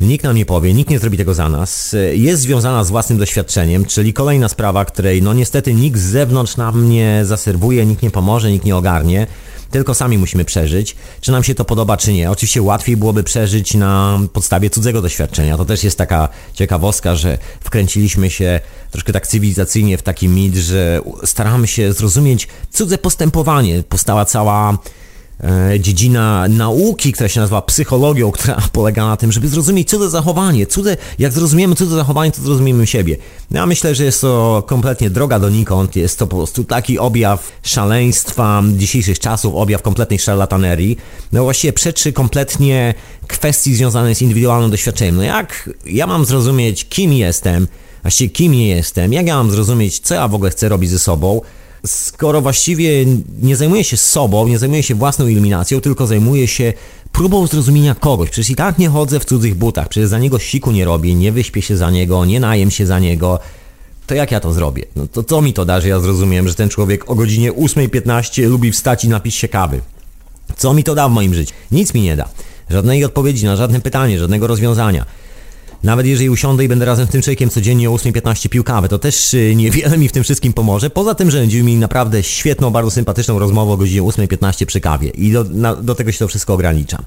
nikt 0.00 0.24
nam 0.24 0.36
nie 0.36 0.46
powie, 0.46 0.74
nikt 0.74 0.90
nie 0.90 0.98
zrobi 0.98 1.16
tego 1.16 1.34
za 1.34 1.48
nas. 1.48 1.96
Jest 2.12 2.42
związana 2.42 2.84
z 2.84 2.90
własnym 2.90 3.18
doświadczeniem, 3.18 3.84
czyli 3.84 4.12
kolejna 4.12 4.48
sprawa, 4.48 4.84
której 4.84 5.22
no 5.22 5.34
niestety 5.34 5.74
nikt 5.74 5.98
z 5.98 6.10
zewnątrz 6.10 6.56
nam 6.56 6.88
nie 6.88 7.20
zaserwuje, 7.24 7.86
nikt 7.86 8.02
nie 8.02 8.10
pomoże, 8.10 8.50
nikt 8.50 8.64
nie 8.64 8.76
ogarnie 8.76 9.26
tylko 9.74 9.94
sami 9.94 10.18
musimy 10.18 10.44
przeżyć, 10.44 10.96
czy 11.20 11.32
nam 11.32 11.44
się 11.44 11.54
to 11.54 11.64
podoba, 11.64 11.96
czy 11.96 12.12
nie. 12.12 12.30
Oczywiście 12.30 12.62
łatwiej 12.62 12.96
byłoby 12.96 13.22
przeżyć 13.22 13.74
na 13.74 14.20
podstawie 14.32 14.70
cudzego 14.70 15.02
doświadczenia. 15.02 15.56
To 15.56 15.64
też 15.64 15.84
jest 15.84 15.98
taka 15.98 16.28
ciekawostka, 16.52 17.16
że 17.16 17.38
wkręciliśmy 17.60 18.30
się 18.30 18.60
troszkę 18.90 19.12
tak 19.12 19.26
cywilizacyjnie 19.26 19.98
w 19.98 20.02
taki 20.02 20.28
mit, 20.28 20.54
że 20.54 21.00
staramy 21.24 21.66
się 21.66 21.92
zrozumieć 21.92 22.48
cudze 22.72 22.98
postępowanie. 22.98 23.82
Powstała 23.88 24.24
cała 24.24 24.78
dziedzina 25.78 26.48
nauki, 26.48 27.12
która 27.12 27.28
się 27.28 27.40
nazywa 27.40 27.62
psychologią, 27.62 28.30
która 28.30 28.56
polega 28.72 29.06
na 29.06 29.16
tym, 29.16 29.32
żeby 29.32 29.48
zrozumieć 29.48 29.90
cudze 29.90 30.10
zachowanie. 30.10 30.66
Cudze, 30.66 30.96
jak 31.18 31.32
zrozumiemy 31.32 31.74
cudze 31.74 31.94
zachowanie, 31.96 32.32
to 32.32 32.42
zrozumiemy 32.42 32.86
siebie. 32.86 33.16
No, 33.50 33.60
ja 33.60 33.66
myślę, 33.66 33.94
że 33.94 34.04
jest 34.04 34.20
to 34.20 34.62
kompletnie 34.66 35.10
droga 35.10 35.38
donikąd. 35.38 35.96
Jest 35.96 36.18
to 36.18 36.26
po 36.26 36.36
prostu 36.36 36.64
taki 36.64 36.98
objaw 36.98 37.52
szaleństwa 37.62 38.62
dzisiejszych 38.76 39.18
czasów, 39.18 39.54
objaw 39.54 39.82
kompletnej 39.82 40.18
szarlatanerii. 40.18 40.96
No 41.32 41.42
właściwie 41.42 41.72
przeczy 41.72 42.12
kompletnie 42.12 42.94
kwestii 43.26 43.74
związanej 43.74 44.14
z 44.14 44.22
indywidualnym 44.22 44.70
doświadczeniem. 44.70 45.16
No 45.16 45.22
jak 45.22 45.70
ja 45.86 46.06
mam 46.06 46.24
zrozumieć, 46.24 46.88
kim 46.88 47.12
jestem, 47.12 47.68
właściwie 48.02 48.30
kim 48.30 48.52
nie 48.52 48.68
jestem, 48.68 49.12
jak 49.12 49.26
ja 49.26 49.36
mam 49.36 49.50
zrozumieć, 49.50 49.98
co 49.98 50.14
ja 50.14 50.28
w 50.28 50.34
ogóle 50.34 50.50
chcę 50.50 50.68
robić 50.68 50.90
ze 50.90 50.98
sobą, 50.98 51.40
skoro 51.86 52.40
właściwie 52.40 53.06
nie 53.42 53.56
zajmuje 53.56 53.84
się 53.84 53.96
sobą, 53.96 54.48
nie 54.48 54.58
zajmuje 54.58 54.82
się 54.82 54.94
własną 54.94 55.26
iluminacją, 55.26 55.80
tylko 55.80 56.06
zajmuje 56.06 56.48
się 56.48 56.72
próbą 57.12 57.46
zrozumienia 57.46 57.94
kogoś. 57.94 58.30
Przecież 58.30 58.50
i 58.50 58.56
tak 58.56 58.78
nie 58.78 58.88
chodzę 58.88 59.20
w 59.20 59.24
cudzych 59.24 59.54
butach, 59.54 59.88
przecież 59.88 60.08
za 60.08 60.18
niego 60.18 60.38
siku 60.38 60.72
nie 60.72 60.84
robię, 60.84 61.14
nie 61.14 61.32
wyśpię 61.32 61.62
się 61.62 61.76
za 61.76 61.90
niego, 61.90 62.24
nie 62.24 62.40
najem 62.40 62.70
się 62.70 62.86
za 62.86 62.98
niego. 62.98 63.38
To 64.06 64.14
jak 64.14 64.30
ja 64.30 64.40
to 64.40 64.52
zrobię? 64.52 64.84
No 64.96 65.06
to 65.06 65.22
co 65.22 65.42
mi 65.42 65.52
to 65.52 65.64
da, 65.64 65.80
że 65.80 65.88
ja 65.88 66.00
zrozumiem, 66.00 66.48
że 66.48 66.54
ten 66.54 66.68
człowiek 66.68 67.10
o 67.10 67.14
godzinie 67.14 67.52
8.15 67.52 68.48
lubi 68.48 68.72
wstać 68.72 69.04
i 69.04 69.08
napić 69.08 69.34
się 69.34 69.48
kawy? 69.48 69.80
Co 70.56 70.74
mi 70.74 70.84
to 70.84 70.94
da 70.94 71.08
w 71.08 71.12
moim 71.12 71.34
życiu? 71.34 71.54
Nic 71.72 71.94
mi 71.94 72.02
nie 72.02 72.16
da. 72.16 72.28
Żadnej 72.70 73.04
odpowiedzi 73.04 73.44
na 73.46 73.56
żadne 73.56 73.80
pytanie, 73.80 74.18
żadnego 74.18 74.46
rozwiązania. 74.46 75.06
Nawet 75.84 76.06
jeżeli 76.06 76.30
usiądę 76.30 76.64
i 76.64 76.68
będę 76.68 76.84
razem 76.84 77.06
z 77.06 77.10
tym 77.10 77.22
człowiekiem 77.22 77.50
codziennie 77.50 77.90
o 77.90 77.94
8.15 77.94 78.48
pił 78.48 78.64
kawę, 78.64 78.88
to 78.88 78.98
też 78.98 79.34
y, 79.34 79.54
niewiele 79.56 79.98
mi 79.98 80.08
w 80.08 80.12
tym 80.12 80.24
wszystkim 80.24 80.52
pomoże. 80.52 80.90
Poza 80.90 81.14
tym, 81.14 81.30
że 81.30 81.38
będziemy 81.40 81.64
mieli 81.64 81.78
naprawdę 81.78 82.22
świetną, 82.22 82.70
bardzo 82.70 82.90
sympatyczną 82.90 83.38
rozmowę 83.38 83.72
o 83.72 83.76
godzinie 83.76 84.02
8.15 84.02 84.66
przy 84.66 84.80
kawie. 84.80 85.08
I 85.08 85.32
do, 85.32 85.44
na, 85.44 85.76
do 85.76 85.94
tego 85.94 86.12
się 86.12 86.18
to 86.18 86.28
wszystko 86.28 86.54
ogranicza. 86.54 86.98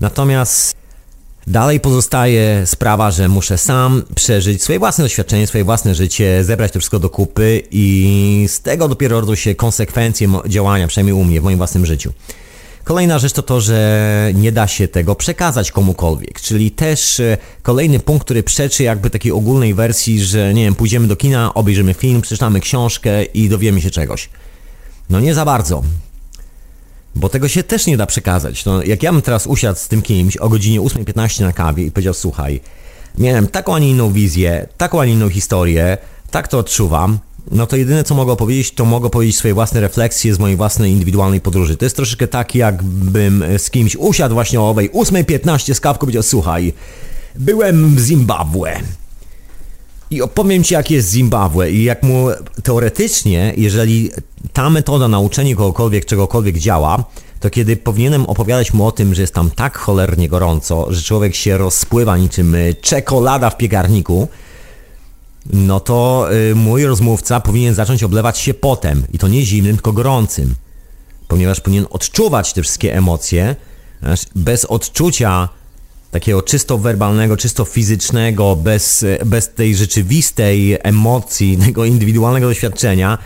Natomiast 0.00 0.76
dalej 1.46 1.80
pozostaje 1.80 2.62
sprawa, 2.66 3.10
że 3.10 3.28
muszę 3.28 3.58
sam 3.58 4.02
przeżyć 4.14 4.62
swoje 4.62 4.78
własne 4.78 5.04
doświadczenie, 5.04 5.46
swoje 5.46 5.64
własne 5.64 5.94
życie, 5.94 6.44
zebrać 6.44 6.72
to 6.72 6.78
wszystko 6.78 6.98
do 6.98 7.10
kupy 7.10 7.62
i 7.70 8.44
z 8.48 8.60
tego 8.60 8.88
dopiero 8.88 9.20
rodzą 9.20 9.34
się 9.34 9.54
konsekwencje 9.54 10.28
działania, 10.46 10.88
przynajmniej 10.88 11.14
u 11.14 11.24
mnie, 11.24 11.40
w 11.40 11.44
moim 11.44 11.58
własnym 11.58 11.86
życiu. 11.86 12.12
Kolejna 12.86 13.18
rzecz 13.18 13.32
to 13.32 13.42
to, 13.42 13.60
że 13.60 14.30
nie 14.34 14.52
da 14.52 14.66
się 14.66 14.88
tego 14.88 15.14
przekazać 15.14 15.72
komukolwiek, 15.72 16.40
czyli 16.40 16.70
też 16.70 17.20
e, 17.20 17.38
kolejny 17.62 18.00
punkt, 18.00 18.24
który 18.24 18.42
przeczy 18.42 18.82
jakby 18.82 19.10
takiej 19.10 19.32
ogólnej 19.32 19.74
wersji, 19.74 20.24
że 20.24 20.54
nie 20.54 20.64
wiem, 20.64 20.74
pójdziemy 20.74 21.08
do 21.08 21.16
kina, 21.16 21.54
obejrzymy 21.54 21.94
film, 21.94 22.22
przeczytamy 22.22 22.60
książkę 22.60 23.24
i 23.24 23.48
dowiemy 23.48 23.80
się 23.80 23.90
czegoś. 23.90 24.30
No 25.10 25.20
nie 25.20 25.34
za 25.34 25.44
bardzo. 25.44 25.82
Bo 27.14 27.28
tego 27.28 27.48
się 27.48 27.62
też 27.62 27.86
nie 27.86 27.96
da 27.96 28.06
przekazać. 28.06 28.64
No, 28.64 28.82
jak 28.82 29.02
ja 29.02 29.12
bym 29.12 29.22
teraz 29.22 29.46
usiadł 29.46 29.78
z 29.78 29.88
tym 29.88 30.02
kimś 30.02 30.36
o 30.36 30.48
godzinie 30.48 30.80
8.15 30.80 31.40
na 31.40 31.52
kawie 31.52 31.84
i 31.84 31.90
powiedział, 31.90 32.14
słuchaj, 32.14 32.60
miałem 33.18 33.46
taką, 33.46 33.74
a 33.74 33.78
nie 33.78 33.90
inną 33.90 34.12
wizję, 34.12 34.66
taką, 34.76 35.00
a 35.00 35.04
nie 35.04 35.12
inną 35.12 35.28
historię, 35.28 35.98
tak 36.30 36.48
to 36.48 36.58
odczuwam, 36.58 37.18
no 37.50 37.66
to 37.66 37.76
jedyne 37.76 38.04
co 38.04 38.14
mogę 38.14 38.36
powiedzieć, 38.36 38.70
to 38.70 38.84
mogę 38.84 39.10
powiedzieć 39.10 39.36
swoje 39.36 39.54
własne 39.54 39.80
refleksje 39.80 40.34
z 40.34 40.38
mojej 40.38 40.56
własnej 40.56 40.92
indywidualnej 40.92 41.40
podróży. 41.40 41.76
To 41.76 41.84
jest 41.84 41.96
troszeczkę 41.96 42.28
tak, 42.28 42.54
jakbym 42.54 43.44
z 43.58 43.70
kimś 43.70 43.96
usiadł 43.96 44.34
właśnie 44.34 44.60
o 44.60 44.70
owej 44.70 44.90
8.15 44.90 45.74
z 45.74 45.80
kawką 45.80 46.00
powiedział, 46.00 46.22
słuchaj, 46.22 46.72
byłem 47.34 47.96
w 47.96 48.00
Zimbabwe. 48.00 48.80
I 50.10 50.22
opowiem 50.22 50.64
Ci, 50.64 50.74
jak 50.74 50.90
jest 50.90 51.10
Zimbabwe 51.10 51.70
i 51.70 51.84
jak 51.84 52.02
mu 52.02 52.28
teoretycznie, 52.62 53.52
jeżeli 53.56 54.10
ta 54.52 54.70
metoda 54.70 55.08
nauczenia 55.08 55.56
kogokolwiek 55.56 56.04
czegokolwiek 56.04 56.58
działa, 56.58 57.04
to 57.40 57.50
kiedy 57.50 57.76
powinienem 57.76 58.26
opowiadać 58.26 58.72
mu 58.72 58.86
o 58.86 58.92
tym, 58.92 59.14
że 59.14 59.20
jest 59.20 59.34
tam 59.34 59.50
tak 59.50 59.78
cholernie 59.78 60.28
gorąco, 60.28 60.86
że 60.92 61.02
człowiek 61.02 61.34
się 61.34 61.58
rozpływa 61.58 62.16
niczym 62.16 62.56
czekolada 62.80 63.50
w 63.50 63.56
piekarniku, 63.56 64.28
no 65.52 65.80
to 65.80 66.28
y, 66.50 66.54
mój 66.54 66.84
rozmówca 66.84 67.40
powinien 67.40 67.74
zacząć 67.74 68.02
oblewać 68.02 68.38
się 68.38 68.54
potem 68.54 69.02
i 69.12 69.18
to 69.18 69.28
nie 69.28 69.42
zimnym, 69.42 69.76
tylko 69.76 69.92
gorącym, 69.92 70.54
ponieważ 71.28 71.60
powinien 71.60 71.86
odczuwać 71.90 72.52
te 72.52 72.62
wszystkie 72.62 72.96
emocje. 72.96 73.56
Bez 74.34 74.64
odczucia 74.64 75.48
takiego 76.10 76.42
czysto 76.42 76.78
werbalnego, 76.78 77.36
czysto 77.36 77.64
fizycznego, 77.64 78.56
bez, 78.56 79.04
bez 79.26 79.54
tej 79.54 79.76
rzeczywistej 79.76 80.78
emocji, 80.82 81.58
tego 81.66 81.84
indywidualnego 81.84 82.48
doświadczenia, 82.48 83.18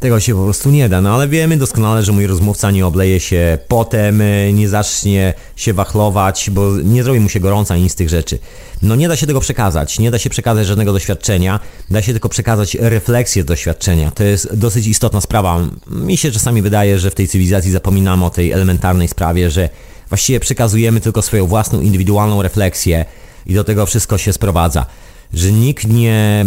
tego 0.00 0.20
się 0.20 0.34
po 0.34 0.44
prostu 0.44 0.70
nie 0.70 0.88
da, 0.88 1.00
no 1.00 1.14
ale 1.14 1.28
wiemy 1.28 1.56
doskonale, 1.56 2.02
że 2.02 2.12
mój 2.12 2.26
rozmówca 2.26 2.70
nie 2.70 2.86
obleje 2.86 3.20
się 3.20 3.58
potem, 3.68 4.20
e, 4.20 4.52
nie 4.52 4.68
zacznie 4.68 5.34
się 5.56 5.72
wachlować, 5.72 6.50
bo 6.50 6.76
nie 6.76 7.04
zrobi 7.04 7.20
mu 7.20 7.28
się 7.28 7.40
gorąca 7.40 7.76
nic 7.76 7.92
z 7.92 7.94
tych 7.94 8.08
rzeczy. 8.08 8.38
No 8.82 8.96
nie 8.96 9.08
da 9.08 9.16
się 9.16 9.26
tego 9.26 9.40
przekazać, 9.40 9.98
nie 9.98 10.10
da 10.10 10.18
się 10.18 10.30
przekazać 10.30 10.66
żadnego 10.66 10.92
doświadczenia, 10.92 11.60
da 11.90 12.02
się 12.02 12.12
tylko 12.12 12.28
przekazać 12.28 12.74
refleksję 12.74 13.44
doświadczenia. 13.44 14.10
To 14.10 14.24
jest 14.24 14.56
dosyć 14.56 14.86
istotna 14.86 15.20
sprawa. 15.20 15.60
Mi 15.90 16.16
się 16.16 16.30
czasami 16.30 16.62
wydaje, 16.62 16.98
że 16.98 17.10
w 17.10 17.14
tej 17.14 17.28
cywilizacji 17.28 17.70
zapominamy 17.70 18.24
o 18.24 18.30
tej 18.30 18.52
elementarnej 18.52 19.08
sprawie, 19.08 19.50
że 19.50 19.68
właściwie 20.08 20.40
przekazujemy 20.40 21.00
tylko 21.00 21.22
swoją 21.22 21.46
własną 21.46 21.80
indywidualną 21.80 22.42
refleksję 22.42 23.04
i 23.46 23.54
do 23.54 23.64
tego 23.64 23.86
wszystko 23.86 24.18
się 24.18 24.32
sprowadza. 24.32 24.86
Że 25.32 25.52
nikt 25.52 25.86
nie 25.86 26.46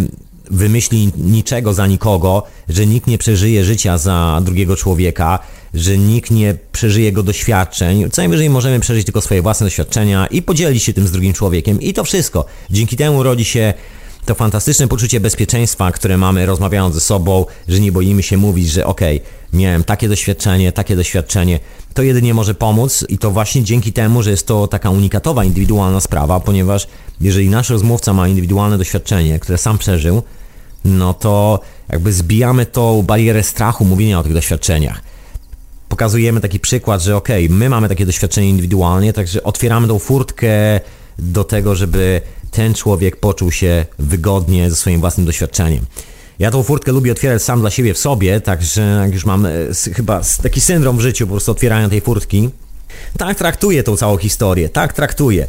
wymyśli 0.50 1.10
niczego 1.16 1.74
za 1.74 1.86
nikogo, 1.86 2.42
że 2.68 2.86
nikt 2.86 3.06
nie 3.06 3.18
przeżyje 3.18 3.64
życia 3.64 3.98
za 3.98 4.40
drugiego 4.44 4.76
człowieka, 4.76 5.38
że 5.74 5.98
nikt 5.98 6.30
nie 6.30 6.54
przeżyje 6.72 7.06
jego 7.06 7.22
doświadczeń. 7.22 8.10
Co 8.10 8.22
najwyżej 8.22 8.50
możemy 8.50 8.80
przeżyć 8.80 9.04
tylko 9.04 9.20
swoje 9.20 9.42
własne 9.42 9.66
doświadczenia 9.66 10.26
i 10.26 10.42
podzielić 10.42 10.82
się 10.82 10.92
tym 10.92 11.06
z 11.06 11.12
drugim 11.12 11.32
człowiekiem. 11.32 11.80
I 11.80 11.92
to 11.92 12.04
wszystko. 12.04 12.44
Dzięki 12.70 12.96
temu 12.96 13.22
rodzi 13.22 13.44
się 13.44 13.74
to 14.28 14.34
fantastyczne 14.34 14.88
poczucie 14.88 15.20
bezpieczeństwa, 15.20 15.92
które 15.92 16.16
mamy 16.16 16.46
rozmawiając 16.46 16.94
ze 16.94 17.00
sobą, 17.00 17.44
że 17.68 17.80
nie 17.80 17.92
boimy 17.92 18.22
się 18.22 18.36
mówić, 18.36 18.70
że 18.70 18.86
okej, 18.86 19.16
okay, 19.16 19.60
miałem 19.60 19.84
takie 19.84 20.08
doświadczenie, 20.08 20.72
takie 20.72 20.96
doświadczenie. 20.96 21.60
To 21.94 22.02
jedynie 22.02 22.34
może 22.34 22.54
pomóc 22.54 23.04
i 23.08 23.18
to 23.18 23.30
właśnie 23.30 23.62
dzięki 23.62 23.92
temu, 23.92 24.22
że 24.22 24.30
jest 24.30 24.46
to 24.46 24.66
taka 24.66 24.90
unikatowa, 24.90 25.44
indywidualna 25.44 26.00
sprawa, 26.00 26.40
ponieważ 26.40 26.88
jeżeli 27.20 27.48
nasz 27.48 27.70
rozmówca 27.70 28.12
ma 28.12 28.28
indywidualne 28.28 28.78
doświadczenie, 28.78 29.38
które 29.38 29.58
sam 29.58 29.78
przeżył, 29.78 30.22
no 30.88 31.14
to 31.14 31.60
jakby 31.88 32.12
zbijamy 32.12 32.66
tą 32.66 33.02
barierę 33.02 33.42
strachu 33.42 33.84
mówienia 33.84 34.18
o 34.18 34.22
tych 34.22 34.32
doświadczeniach. 34.32 35.00
Pokazujemy 35.88 36.40
taki 36.40 36.60
przykład, 36.60 37.02
że 37.02 37.16
okej, 37.16 37.46
okay, 37.46 37.56
my 37.56 37.68
mamy 37.68 37.88
takie 37.88 38.06
doświadczenie 38.06 38.48
indywidualnie, 38.48 39.12
także 39.12 39.42
otwieramy 39.42 39.88
tą 39.88 39.98
furtkę 39.98 40.80
do 41.18 41.44
tego, 41.44 41.74
żeby 41.74 42.20
ten 42.50 42.74
człowiek 42.74 43.16
poczuł 43.16 43.52
się 43.52 43.86
wygodnie 43.98 44.70
ze 44.70 44.76
swoim 44.76 45.00
własnym 45.00 45.26
doświadczeniem. 45.26 45.86
Ja 46.38 46.50
tą 46.50 46.62
furtkę 46.62 46.92
lubię 46.92 47.12
otwierać 47.12 47.42
sam 47.42 47.60
dla 47.60 47.70
siebie 47.70 47.94
w 47.94 47.98
sobie, 47.98 48.40
także 48.40 49.00
jak 49.02 49.14
już 49.14 49.24
mam 49.24 49.46
e, 49.46 49.50
chyba 49.94 50.20
taki 50.42 50.60
syndrom 50.60 50.96
w 50.96 51.00
życiu 51.00 51.26
po 51.26 51.30
prostu 51.30 51.52
otwierania 51.52 51.88
tej 51.88 52.00
furtki. 52.00 52.50
Tak 53.18 53.38
traktuję 53.38 53.82
tą 53.82 53.96
całą 53.96 54.16
historię, 54.16 54.68
tak 54.68 54.92
traktuję. 54.92 55.46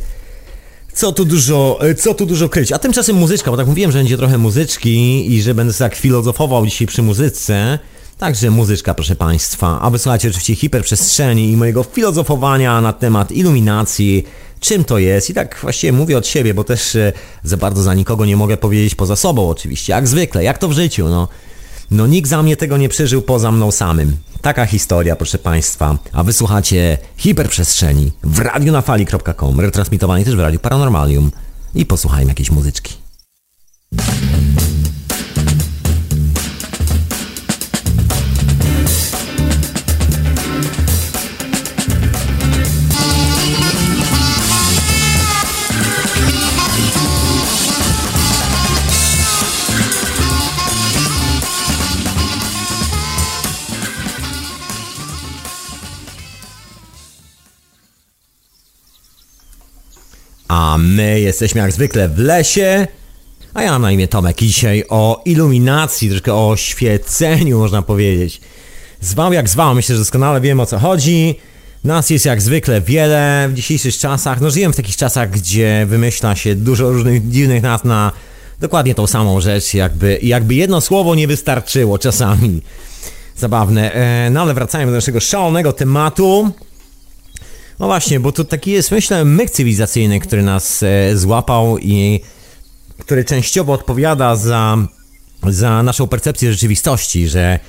Co 0.99 1.11
tu 1.11 1.25
dużo, 1.25 1.79
e, 1.81 1.95
co 1.95 2.13
tu 2.13 2.25
dużo 2.25 2.49
kryć. 2.49 2.71
A 2.71 2.79
tymczasem 2.79 3.15
muzyczka, 3.15 3.51
bo 3.51 3.57
tak 3.57 3.67
mówiłem, 3.67 3.91
że 3.91 3.99
będzie 3.99 4.17
trochę 4.17 4.37
muzyczki 4.37 5.25
i 5.33 5.41
że 5.41 5.53
będę 5.53 5.73
tak 5.73 5.95
filozofował 5.95 6.65
dzisiaj 6.65 6.87
przy 6.87 7.01
muzyce. 7.01 7.79
Także 8.17 8.51
muzyczka, 8.51 8.93
proszę 8.93 9.15
Państwa. 9.15 9.79
A 9.81 9.89
wysłuchajcie 9.89 10.27
oczywiście 10.27 10.55
hiperprzestrzeni 10.55 11.51
i 11.51 11.57
mojego 11.57 11.83
filozofowania 11.83 12.81
na 12.81 12.93
temat 12.93 13.31
iluminacji, 13.31 14.23
czym 14.59 14.83
to 14.83 14.97
jest 14.97 15.29
i 15.29 15.33
tak 15.33 15.59
właściwie 15.61 15.93
mówię 15.93 16.17
od 16.17 16.27
siebie, 16.27 16.53
bo 16.53 16.63
też 16.63 16.95
e, 16.95 17.13
za 17.43 17.57
bardzo 17.57 17.83
za 17.83 17.93
nikogo 17.93 18.25
nie 18.25 18.37
mogę 18.37 18.57
powiedzieć 18.57 18.95
poza 18.95 19.15
sobą 19.15 19.49
oczywiście, 19.49 19.93
jak 19.93 20.07
zwykle, 20.07 20.43
jak 20.43 20.57
to 20.57 20.67
w 20.67 20.73
życiu, 20.73 21.09
no. 21.09 21.27
No 21.91 22.07
nikt 22.07 22.29
za 22.29 22.43
mnie 22.43 22.57
tego 22.57 22.77
nie 22.77 22.89
przeżył 22.89 23.21
poza 23.21 23.51
mną 23.51 23.71
samym. 23.71 24.17
Taka 24.41 24.65
historia, 24.65 25.15
proszę 25.15 25.37
Państwa. 25.37 25.97
A 26.11 26.23
wysłuchacie 26.23 26.97
hiperprzestrzeni 27.17 28.11
w 28.23 28.39
radionafali.com, 28.39 29.59
retransmitowanej 29.59 30.25
też 30.25 30.35
w 30.35 30.39
Radiu 30.39 30.59
Paranormalium. 30.59 31.31
I 31.75 31.85
posłuchajmy 31.85 32.31
jakiejś 32.31 32.51
muzyczki. 32.51 32.93
A 60.49 60.77
my 60.77 61.19
jesteśmy 61.19 61.61
jak 61.61 61.71
zwykle 61.71 62.09
w 62.09 62.17
lesie. 62.17 62.87
A 63.53 63.63
ja 63.63 63.71
mam 63.71 63.81
na 63.81 63.91
imię 63.91 64.07
Tomek 64.07 64.41
i 64.41 64.47
dzisiaj 64.47 64.83
o 64.89 65.21
iluminacji, 65.25 66.09
troszkę 66.09 66.33
o 66.33 66.55
świeceniu 66.55 67.59
można 67.59 67.81
powiedzieć. 67.81 68.41
Zwał 69.01 69.33
jak 69.33 69.49
zwał, 69.49 69.75
myślę, 69.75 69.95
że 69.95 70.01
doskonale 70.01 70.41
wiem 70.41 70.59
o 70.59 70.65
co 70.65 70.79
chodzi. 70.79 71.39
Nas 71.83 72.09
jest 72.09 72.25
jak 72.25 72.41
zwykle 72.41 72.81
wiele 72.81 73.47
w 73.51 73.53
dzisiejszych 73.53 73.97
czasach. 73.97 74.41
No 74.41 74.49
żyjemy 74.49 74.73
w 74.73 74.77
takich 74.77 74.95
czasach, 74.95 75.29
gdzie 75.29 75.85
wymyśla 75.89 76.35
się 76.35 76.55
dużo 76.55 76.91
różnych 76.91 77.29
dziwnych 77.29 77.63
nazw 77.63 77.85
na 77.85 78.11
dokładnie 78.59 78.95
tą 78.95 79.07
samą 79.07 79.41
rzecz, 79.41 79.73
jakby, 79.73 80.19
jakby 80.21 80.55
jedno 80.55 80.81
słowo 80.81 81.15
nie 81.15 81.27
wystarczyło 81.27 81.97
czasami. 81.97 82.61
Zabawne. 83.35 83.93
E, 83.93 84.29
no 84.29 84.41
ale 84.41 84.53
wracając 84.53 84.91
do 84.91 84.95
naszego 84.95 85.19
szalonego 85.19 85.73
tematu. 85.73 86.51
No 87.79 87.85
właśnie, 87.85 88.19
bo 88.19 88.31
to 88.31 88.43
taki 88.43 88.71
jest, 88.71 88.91
myślę, 88.91 89.25
myk 89.25 89.49
cywilizacyjny, 89.49 90.19
który 90.19 90.43
nas 90.43 90.83
e, 90.83 91.17
złapał 91.17 91.77
i 91.77 92.19
który 92.97 93.25
częściowo 93.25 93.73
odpowiada 93.73 94.35
za, 94.35 94.77
za 95.47 95.83
naszą 95.83 96.07
percepcję 96.07 96.51
rzeczywistości, 96.51 97.27
że 97.27 97.59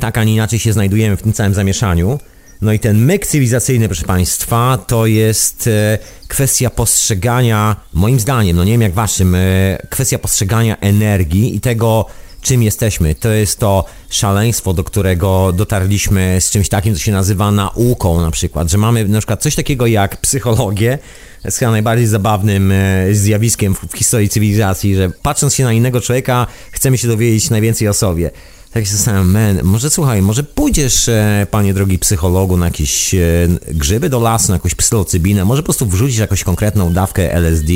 tak, 0.00 0.18
a 0.18 0.24
nie 0.24 0.34
inaczej 0.34 0.58
się 0.58 0.72
znajdujemy 0.72 1.16
w 1.16 1.22
tym 1.22 1.32
całym 1.32 1.54
zamieszaniu. 1.54 2.18
No 2.60 2.72
i 2.72 2.78
ten 2.78 3.04
myk 3.04 3.26
cywilizacyjny, 3.26 3.88
proszę 3.88 4.04
Państwa, 4.06 4.78
to 4.86 5.06
jest 5.06 5.66
e, 5.66 5.98
kwestia 6.28 6.70
postrzegania, 6.70 7.76
moim 7.92 8.20
zdaniem, 8.20 8.56
no 8.56 8.64
nie 8.64 8.72
wiem 8.72 8.82
jak 8.82 8.92
Waszym, 8.92 9.34
e, 9.34 9.38
kwestia 9.90 10.18
postrzegania 10.18 10.76
energii 10.76 11.56
i 11.56 11.60
tego, 11.60 12.06
czym 12.42 12.62
jesteśmy. 12.62 13.14
To 13.14 13.28
jest 13.28 13.58
to 13.58 13.84
szaleństwo, 14.10 14.74
do 14.74 14.84
którego 14.84 15.52
dotarliśmy 15.52 16.36
z 16.40 16.50
czymś 16.50 16.68
takim, 16.68 16.94
co 16.94 17.00
się 17.00 17.12
nazywa 17.12 17.50
nauką 17.50 18.20
na 18.20 18.30
przykład, 18.30 18.70
że 18.70 18.78
mamy 18.78 19.08
na 19.08 19.18
przykład 19.18 19.42
coś 19.42 19.54
takiego 19.54 19.86
jak 19.86 20.16
psychologię, 20.16 20.98
jest 21.44 21.58
chyba 21.58 21.70
najbardziej 21.70 22.06
zabawnym 22.06 22.72
e, 22.72 23.14
zjawiskiem 23.14 23.74
w 23.74 23.96
historii 23.96 24.28
cywilizacji, 24.28 24.94
że 24.94 25.10
patrząc 25.22 25.54
się 25.54 25.64
na 25.64 25.72
innego 25.72 26.00
człowieka, 26.00 26.46
chcemy 26.72 26.98
się 26.98 27.08
dowiedzieć 27.08 27.50
najwięcej 27.50 27.88
o 27.88 27.94
sobie. 27.94 28.30
Tak 28.72 28.86
się 28.86 28.92
zastanawiam, 28.92 29.30
man, 29.30 29.60
może 29.62 29.90
słuchaj, 29.90 30.22
może 30.22 30.42
pójdziesz, 30.42 31.08
e, 31.08 31.46
panie 31.50 31.74
drogi 31.74 31.98
psychologu, 31.98 32.56
na 32.56 32.66
jakieś 32.66 33.14
e, 33.14 33.18
grzyby 33.68 34.08
do 34.08 34.20
lasu, 34.20 34.48
na 34.48 34.54
jakąś 34.54 34.74
psylocybinę, 34.74 35.44
może 35.44 35.62
po 35.62 35.66
prostu 35.66 35.86
wrzucisz 35.86 36.18
jakąś 36.18 36.44
konkretną 36.44 36.92
dawkę 36.92 37.34
LSD, 37.34 37.72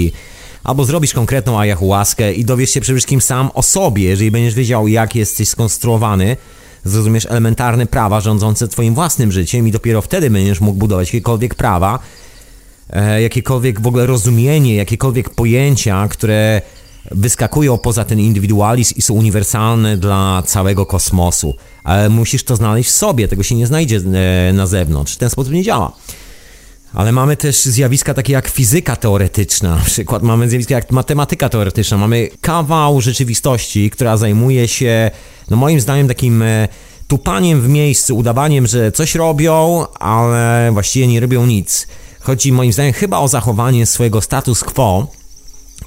albo 0.66 0.84
zrobisz 0.84 1.12
konkretną 1.12 1.60
ayahuaskę 1.60 2.32
i 2.32 2.44
dowiesz 2.44 2.70
się 2.70 2.80
przede 2.80 2.96
wszystkim 2.96 3.20
sam 3.20 3.50
o 3.54 3.62
sobie, 3.62 4.04
jeżeli 4.04 4.30
będziesz 4.30 4.54
wiedział, 4.54 4.88
jak 4.88 5.14
jesteś 5.14 5.48
skonstruowany, 5.48 6.36
zrozumiesz 6.84 7.26
elementarne 7.26 7.86
prawa 7.86 8.20
rządzące 8.20 8.68
twoim 8.68 8.94
własnym 8.94 9.32
życiem 9.32 9.68
i 9.68 9.70
dopiero 9.70 10.02
wtedy 10.02 10.30
będziesz 10.30 10.60
mógł 10.60 10.78
budować 10.78 11.08
jakiekolwiek 11.08 11.54
prawa, 11.54 11.98
e, 12.90 13.22
jakiekolwiek 13.22 13.80
w 13.80 13.86
ogóle 13.86 14.06
rozumienie, 14.06 14.74
jakiekolwiek 14.74 15.30
pojęcia, 15.30 16.08
które 16.08 16.62
wyskakują 17.10 17.78
poza 17.78 18.04
ten 18.04 18.20
indywidualizm 18.20 18.94
i 18.96 19.02
są 19.02 19.14
uniwersalne 19.14 19.96
dla 19.96 20.42
całego 20.46 20.86
kosmosu. 20.86 21.54
Ale 21.84 22.08
musisz 22.08 22.44
to 22.44 22.56
znaleźć 22.56 22.90
w 22.90 22.92
sobie, 22.92 23.28
tego 23.28 23.42
się 23.42 23.54
nie 23.54 23.66
znajdzie 23.66 24.00
e, 24.48 24.52
na 24.52 24.66
zewnątrz. 24.66 25.14
W 25.14 25.18
ten 25.18 25.30
sposób 25.30 25.52
nie 25.52 25.62
działa. 25.62 25.92
Ale 26.96 27.12
mamy 27.12 27.36
też 27.36 27.64
zjawiska 27.64 28.14
takie 28.14 28.32
jak 28.32 28.48
fizyka 28.48 28.96
teoretyczna, 28.96 29.76
na 29.76 29.84
przykład 29.84 30.22
mamy 30.22 30.50
zjawiska 30.50 30.74
jak 30.74 30.90
matematyka 30.90 31.48
teoretyczna, 31.48 31.98
mamy 31.98 32.28
kawał 32.40 33.00
rzeczywistości, 33.00 33.90
która 33.90 34.16
zajmuje 34.16 34.68
się, 34.68 35.10
no 35.50 35.56
moim 35.56 35.80
zdaniem, 35.80 36.08
takim 36.08 36.42
e, 36.42 36.68
tupaniem 37.08 37.60
w 37.60 37.68
miejscu, 37.68 38.16
udawaniem, 38.16 38.66
że 38.66 38.92
coś 38.92 39.14
robią, 39.14 39.86
ale 40.00 40.70
właściwie 40.72 41.06
nie 41.06 41.20
robią 41.20 41.46
nic. 41.46 41.86
Chodzi 42.20 42.52
moim 42.52 42.72
zdaniem 42.72 42.92
chyba 42.92 43.18
o 43.18 43.28
zachowanie 43.28 43.86
swojego 43.86 44.20
status 44.20 44.64
quo, 44.64 45.06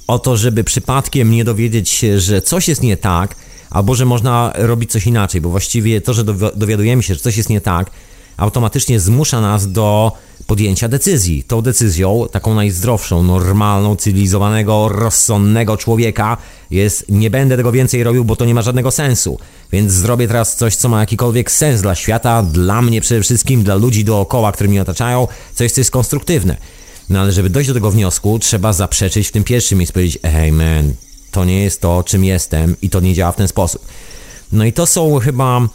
o 0.08 0.20
to, 0.20 0.38
żeby 0.38 0.64
przypadkiem 0.64 1.32
nie 1.32 1.44
dowiedzieć 1.44 1.90
się, 1.90 2.20
że 2.20 2.42
coś 2.42 2.68
jest 2.68 2.84
nie 2.84 2.98
tak, 2.98 3.36
albo 3.70 3.96
że 3.96 4.06
można 4.06 4.54
robić 4.56 4.92
coś 4.92 5.08
inaczej, 5.08 5.42
bo 5.42 5.50
właściwie 5.50 6.02
to, 6.02 6.14
że 6.14 6.24
dowiadujemy 6.56 7.04
się, 7.04 7.14
że 7.14 7.20
coś 7.20 7.38
jest 7.38 7.50
nie 7.50 7.62
tak, 7.62 7.92
automatycznie 8.38 9.00
zmusza 9.00 9.42
nas 9.42 9.72
do 9.72 10.12
podjęcia 10.50 10.88
decyzji. 10.88 11.44
Tą 11.44 11.62
decyzją, 11.62 12.26
taką 12.32 12.54
najzdrowszą, 12.54 13.24
normalną, 13.24 13.96
cywilizowanego, 13.96 14.90
rozsądnego 14.90 15.78
człowieka 15.78 16.38
jest 16.72 17.06
nie 17.10 17.30
będę 17.30 17.58
tego 17.58 17.72
więcej 17.72 18.04
robił, 18.04 18.26
bo 18.26 18.36
to 18.36 18.46
nie 18.46 18.54
ma 18.54 18.62
żadnego 18.62 18.92
sensu. 18.92 19.40
Więc 19.72 19.92
zrobię 19.92 20.28
teraz 20.28 20.56
coś, 20.56 20.76
co 20.76 20.90
ma 20.90 21.00
jakikolwiek 21.00 21.52
sens 21.52 21.82
dla 21.82 21.96
świata, 21.96 22.44
dla 22.44 22.82
mnie 22.82 23.02
przede 23.02 23.22
wszystkim, 23.22 23.64
dla 23.64 23.76
ludzi 23.76 24.04
dookoła, 24.04 24.52
które 24.52 24.70
mnie 24.70 24.82
otaczają, 24.82 25.28
coś, 25.54 25.72
co 25.72 25.82
jest 25.82 25.92
konstruktywne. 25.92 26.58
No 27.10 27.20
ale 27.20 27.32
żeby 27.32 27.50
dojść 27.50 27.68
do 27.68 27.74
tego 27.74 27.92
wniosku, 27.92 28.40
trzeba 28.40 28.74
zaprzeczyć 28.74 29.28
w 29.28 29.32
tym 29.32 29.44
pierwszym 29.44 29.78
miejscu, 29.78 29.94
powiedzieć, 29.94 30.20
hey 30.24 30.52
man, 30.52 30.94
to 31.32 31.46
nie 31.46 31.64
jest 31.64 31.82
to, 31.82 32.04
czym 32.04 32.24
jestem 32.24 32.76
i 32.82 32.90
to 32.90 33.00
nie 33.00 33.14
działa 33.14 33.32
w 33.32 33.36
ten 33.36 33.48
sposób. 33.48 33.86
No 34.52 34.66
i 34.66 34.74
to 34.74 34.86
są 34.86 35.20
chyba 35.20 35.70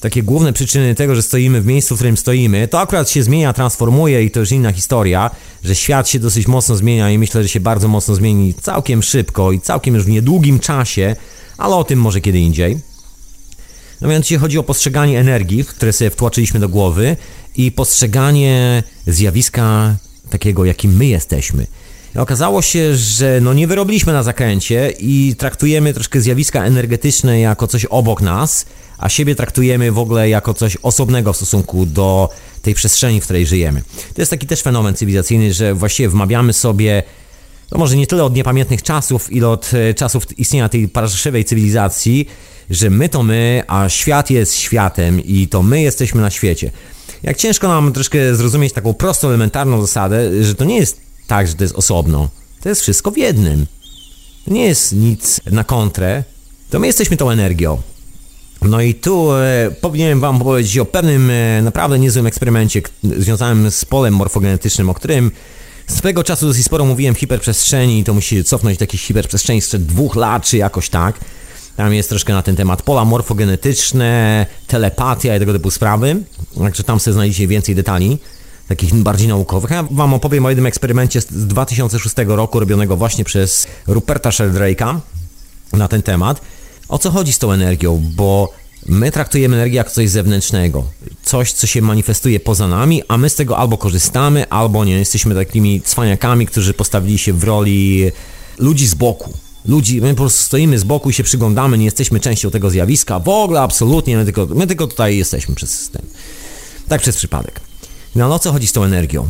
takie 0.00 0.22
główne 0.22 0.52
przyczyny 0.52 0.94
tego, 0.94 1.14
że 1.14 1.22
stoimy 1.22 1.60
w 1.60 1.66
miejscu, 1.66 1.94
w 1.94 1.98
którym 1.98 2.16
stoimy. 2.16 2.68
To 2.68 2.80
akurat 2.80 3.10
się 3.10 3.22
zmienia, 3.22 3.52
transformuje 3.52 4.24
i 4.24 4.30
to 4.30 4.40
już 4.40 4.52
inna 4.52 4.72
historia, 4.72 5.30
że 5.64 5.74
świat 5.74 6.08
się 6.08 6.18
dosyć 6.18 6.46
mocno 6.46 6.76
zmienia 6.76 7.10
i 7.10 7.18
myślę, 7.18 7.42
że 7.42 7.48
się 7.48 7.60
bardzo 7.60 7.88
mocno 7.88 8.14
zmieni 8.14 8.54
całkiem 8.54 9.02
szybko 9.02 9.52
i 9.52 9.60
całkiem 9.60 9.94
już 9.94 10.04
w 10.04 10.08
niedługim 10.08 10.58
czasie, 10.58 11.16
ale 11.58 11.74
o 11.74 11.84
tym 11.84 11.98
może 11.98 12.20
kiedy 12.20 12.38
indziej. 12.38 12.78
No 14.00 14.08
mianowicie 14.08 14.38
chodzi 14.38 14.58
o 14.58 14.62
postrzeganie 14.62 15.20
energii, 15.20 15.64
które 15.64 15.92
sobie 15.92 16.10
wtłoczyliśmy 16.10 16.60
do 16.60 16.68
głowy 16.68 17.16
i 17.56 17.72
postrzeganie 17.72 18.82
zjawiska 19.06 19.96
takiego, 20.30 20.64
jakim 20.64 20.96
my 20.96 21.06
jesteśmy. 21.06 21.66
Okazało 22.16 22.62
się, 22.62 22.96
że 22.96 23.40
no 23.40 23.54
nie 23.54 23.66
wyrobiliśmy 23.66 24.12
na 24.12 24.22
zakręcie 24.22 24.92
i 24.98 25.34
traktujemy 25.38 25.94
troszkę 25.94 26.20
zjawiska 26.20 26.64
energetyczne 26.64 27.40
jako 27.40 27.66
coś 27.66 27.84
obok 27.84 28.22
nas, 28.22 28.66
a 28.98 29.08
siebie 29.08 29.34
traktujemy 29.34 29.92
w 29.92 29.98
ogóle 29.98 30.28
jako 30.28 30.54
coś 30.54 30.76
osobnego 30.82 31.32
w 31.32 31.36
stosunku 31.36 31.86
do 31.86 32.28
tej 32.62 32.74
przestrzeni, 32.74 33.20
w 33.20 33.24
której 33.24 33.46
żyjemy. 33.46 33.82
To 34.14 34.22
jest 34.22 34.30
taki 34.30 34.46
też 34.46 34.62
fenomen 34.62 34.94
cywilizacyjny, 34.94 35.52
że 35.52 35.74
właściwie 35.74 36.08
wmawiamy 36.08 36.52
sobie 36.52 37.02
no 37.72 37.78
może 37.78 37.96
nie 37.96 38.06
tyle 38.06 38.24
od 38.24 38.34
niepamiętnych 38.34 38.82
czasów, 38.82 39.32
ile 39.32 39.48
od 39.48 39.70
e, 39.74 39.94
czasów 39.94 40.38
istnienia 40.38 40.68
tej 40.68 40.88
paraszywej 40.88 41.44
cywilizacji, 41.44 42.28
że 42.70 42.90
my 42.90 43.08
to 43.08 43.22
my, 43.22 43.62
a 43.66 43.88
świat 43.88 44.30
jest 44.30 44.54
światem 44.54 45.20
i 45.24 45.48
to 45.48 45.62
my 45.62 45.82
jesteśmy 45.82 46.20
na 46.20 46.30
świecie. 46.30 46.70
Jak 47.22 47.36
ciężko 47.36 47.68
nam 47.68 47.92
troszkę 47.92 48.36
zrozumieć 48.36 48.72
taką 48.72 48.94
prostą, 48.94 49.28
elementarną 49.28 49.80
zasadę, 49.80 50.44
że 50.44 50.54
to 50.54 50.64
nie 50.64 50.76
jest 50.76 51.00
tak, 51.26 51.48
że 51.48 51.54
to 51.54 51.64
jest 51.64 51.74
osobno. 51.74 52.28
To 52.60 52.68
jest 52.68 52.80
wszystko 52.80 53.10
w 53.10 53.18
jednym. 53.18 53.66
To 54.44 54.52
nie 54.52 54.66
jest 54.66 54.92
nic 54.92 55.40
na 55.50 55.64
kontrę. 55.64 56.24
To 56.70 56.78
my 56.78 56.86
jesteśmy 56.86 57.16
tą 57.16 57.30
energią. 57.30 57.82
No 58.62 58.80
i 58.80 58.94
tu 58.94 59.32
e, 59.32 59.70
powinienem 59.80 60.20
Wam 60.20 60.38
powiedzieć 60.38 60.78
o 60.78 60.84
pewnym 60.84 61.30
e, 61.30 61.62
naprawdę 61.62 61.98
niezłym 61.98 62.26
eksperymencie 62.26 62.82
związanym 63.02 63.70
z 63.70 63.84
polem 63.84 64.14
morfogenetycznym, 64.14 64.90
o 64.90 64.94
którym 64.94 65.30
swego 65.86 66.24
czasu 66.24 66.46
dosyć 66.46 66.64
sporo 66.64 66.84
mówiłem 66.84 67.14
w 67.14 67.18
hiperprzestrzeni 67.18 67.98
i 67.98 68.04
to 68.04 68.14
musi 68.14 68.44
cofnąć 68.44 68.78
do 68.78 68.82
jakiejś 68.82 69.02
hiperprzestrzeni 69.02 69.60
sprzed 69.60 69.86
dwóch 69.86 70.16
lat, 70.16 70.44
czy 70.44 70.56
jakoś 70.56 70.88
tak. 70.88 71.20
Tam 71.76 71.94
jest 71.94 72.08
troszkę 72.08 72.32
na 72.32 72.42
ten 72.42 72.56
temat 72.56 72.82
pola 72.82 73.04
morfogenetyczne, 73.04 74.46
telepatia 74.66 75.36
i 75.36 75.38
tego 75.38 75.52
typu 75.52 75.70
sprawy. 75.70 76.16
Także 76.58 76.84
tam 76.84 77.00
sobie 77.00 77.14
znajdziecie 77.14 77.48
więcej 77.48 77.74
detali, 77.74 78.18
takich 78.68 78.94
bardziej 78.94 79.28
naukowych. 79.28 79.70
Ja 79.70 79.84
Wam 79.90 80.14
opowiem 80.14 80.46
o 80.46 80.48
jednym 80.48 80.66
eksperymencie 80.66 81.20
z 81.20 81.26
2006 81.26 82.16
roku, 82.26 82.60
robionego 82.60 82.96
właśnie 82.96 83.24
przez 83.24 83.66
Ruperta 83.86 84.30
Sheldrake'a 84.30 84.98
na 85.72 85.88
ten 85.88 86.02
temat. 86.02 86.40
O 86.88 86.98
co 86.98 87.10
chodzi 87.10 87.32
z 87.32 87.38
tą 87.38 87.52
energią? 87.52 88.02
Bo 88.16 88.52
my 88.86 89.10
traktujemy 89.10 89.56
energię 89.56 89.76
jako 89.76 89.90
coś 89.90 90.10
zewnętrznego, 90.10 90.84
coś, 91.22 91.52
co 91.52 91.66
się 91.66 91.82
manifestuje 91.82 92.40
poza 92.40 92.68
nami, 92.68 93.02
a 93.08 93.18
my 93.18 93.30
z 93.30 93.34
tego 93.34 93.58
albo 93.58 93.78
korzystamy, 93.78 94.48
albo 94.48 94.84
nie. 94.84 94.98
Jesteśmy 94.98 95.34
takimi 95.34 95.80
cwaniakami, 95.80 96.46
którzy 96.46 96.74
postawili 96.74 97.18
się 97.18 97.32
w 97.32 97.44
roli 97.44 98.10
ludzi 98.58 98.86
z 98.86 98.94
boku 98.94 99.32
ludzi, 99.68 100.00
my 100.00 100.10
po 100.10 100.16
prostu 100.16 100.42
stoimy 100.42 100.78
z 100.78 100.84
boku 100.84 101.10
i 101.10 101.12
się 101.12 101.22
przyglądamy, 101.22 101.78
nie 101.78 101.84
jesteśmy 101.84 102.20
częścią 102.20 102.50
tego 102.50 102.70
zjawiska, 102.70 103.18
w 103.18 103.28
ogóle 103.28 103.60
absolutnie, 103.60 104.16
my 104.16 104.24
tylko, 104.24 104.46
my 104.46 104.66
tylko 104.66 104.86
tutaj 104.86 105.16
jesteśmy 105.16 105.54
przez 105.54 105.70
system. 105.70 106.02
Tak 106.88 107.00
przez 107.00 107.16
przypadek. 107.16 107.60
No, 108.16 108.28
no 108.28 108.34
o 108.34 108.38
co 108.38 108.52
chodzi 108.52 108.66
z 108.66 108.72
tą 108.72 108.84
energią? 108.84 109.26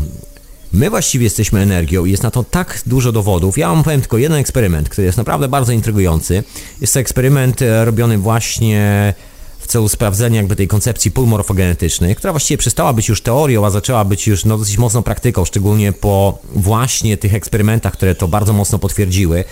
My 0.72 0.90
właściwie 0.90 1.24
jesteśmy 1.24 1.60
energią 1.60 2.04
i 2.04 2.10
jest 2.10 2.22
na 2.22 2.30
to 2.30 2.44
tak 2.44 2.82
dużo 2.86 3.12
dowodów. 3.12 3.58
Ja 3.58 3.68
wam 3.68 3.84
powiem 3.84 4.00
tylko 4.00 4.18
jeden 4.18 4.38
eksperyment, 4.38 4.88
który 4.88 5.06
jest 5.06 5.18
naprawdę 5.18 5.48
bardzo 5.48 5.72
intrygujący. 5.72 6.44
Jest 6.80 6.94
to 6.94 7.00
eksperyment 7.00 7.62
e, 7.62 7.84
robiony 7.84 8.18
właśnie 8.18 9.14
w 9.58 9.66
celu 9.66 9.88
sprawdzenia 9.88 10.36
jakby 10.36 10.56
tej 10.56 10.68
koncepcji 10.68 11.10
pól 11.10 11.26
morfogenetycznych, 11.26 12.18
która 12.18 12.32
właściwie 12.32 12.58
przestała 12.58 12.92
być 12.92 13.08
już 13.08 13.22
teorią, 13.22 13.66
a 13.66 13.70
zaczęła 13.70 14.04
być 14.04 14.26
już 14.26 14.44
no, 14.44 14.58
dosyć 14.58 14.78
mocną 14.78 15.02
praktyką, 15.02 15.44
szczególnie 15.44 15.92
po 15.92 16.38
właśnie 16.54 17.16
tych 17.16 17.34
eksperymentach, 17.34 17.92
które 17.92 18.14
to 18.14 18.28
bardzo 18.28 18.52
mocno 18.52 18.78
potwierdziły. 18.78 19.44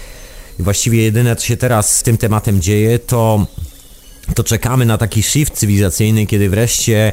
I 0.60 0.62
właściwie 0.62 1.02
jedyne, 1.02 1.36
co 1.36 1.46
się 1.46 1.56
teraz 1.56 1.96
z 1.96 2.02
tym 2.02 2.18
tematem 2.18 2.60
dzieje, 2.60 2.98
to, 2.98 3.46
to 4.34 4.44
czekamy 4.44 4.86
na 4.86 4.98
taki 4.98 5.22
shift 5.22 5.54
cywilizacyjny, 5.54 6.26
kiedy 6.26 6.50
wreszcie 6.50 7.12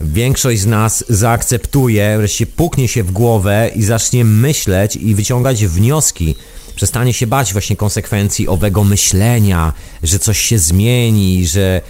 większość 0.00 0.60
z 0.60 0.66
nas 0.66 1.04
zaakceptuje, 1.08 2.14
wreszcie 2.18 2.46
puknie 2.46 2.88
się 2.88 3.02
w 3.02 3.10
głowę 3.10 3.70
i 3.74 3.82
zacznie 3.82 4.24
myśleć 4.24 4.96
i 4.96 5.14
wyciągać 5.14 5.66
wnioski. 5.66 6.34
Przestanie 6.76 7.12
się 7.12 7.26
bać 7.26 7.52
właśnie 7.52 7.76
konsekwencji 7.76 8.48
owego 8.48 8.84
myślenia, 8.84 9.72
że 10.02 10.18
coś 10.18 10.40
się 10.40 10.58
zmieni, 10.58 11.46
że, 11.46 11.80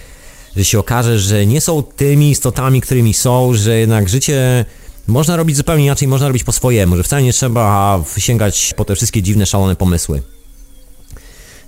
że 0.57 0.65
się 0.65 0.79
okaże, 0.79 1.19
że 1.19 1.45
nie 1.45 1.61
są 1.61 1.83
tymi 1.83 2.31
istotami, 2.31 2.81
którymi 2.81 3.13
są, 3.13 3.53
że 3.53 3.77
jednak 3.77 4.09
życie 4.09 4.65
można 5.07 5.35
robić 5.35 5.57
zupełnie 5.57 5.85
inaczej, 5.85 6.07
można 6.07 6.27
robić 6.27 6.43
po 6.43 6.51
swojemu, 6.51 6.97
że 6.97 7.03
wcale 7.03 7.23
nie 7.23 7.33
trzeba 7.33 7.99
sięgać 8.17 8.73
po 8.77 8.85
te 8.85 8.95
wszystkie 8.95 9.21
dziwne, 9.21 9.45
szalone 9.45 9.75
pomysły. 9.75 10.21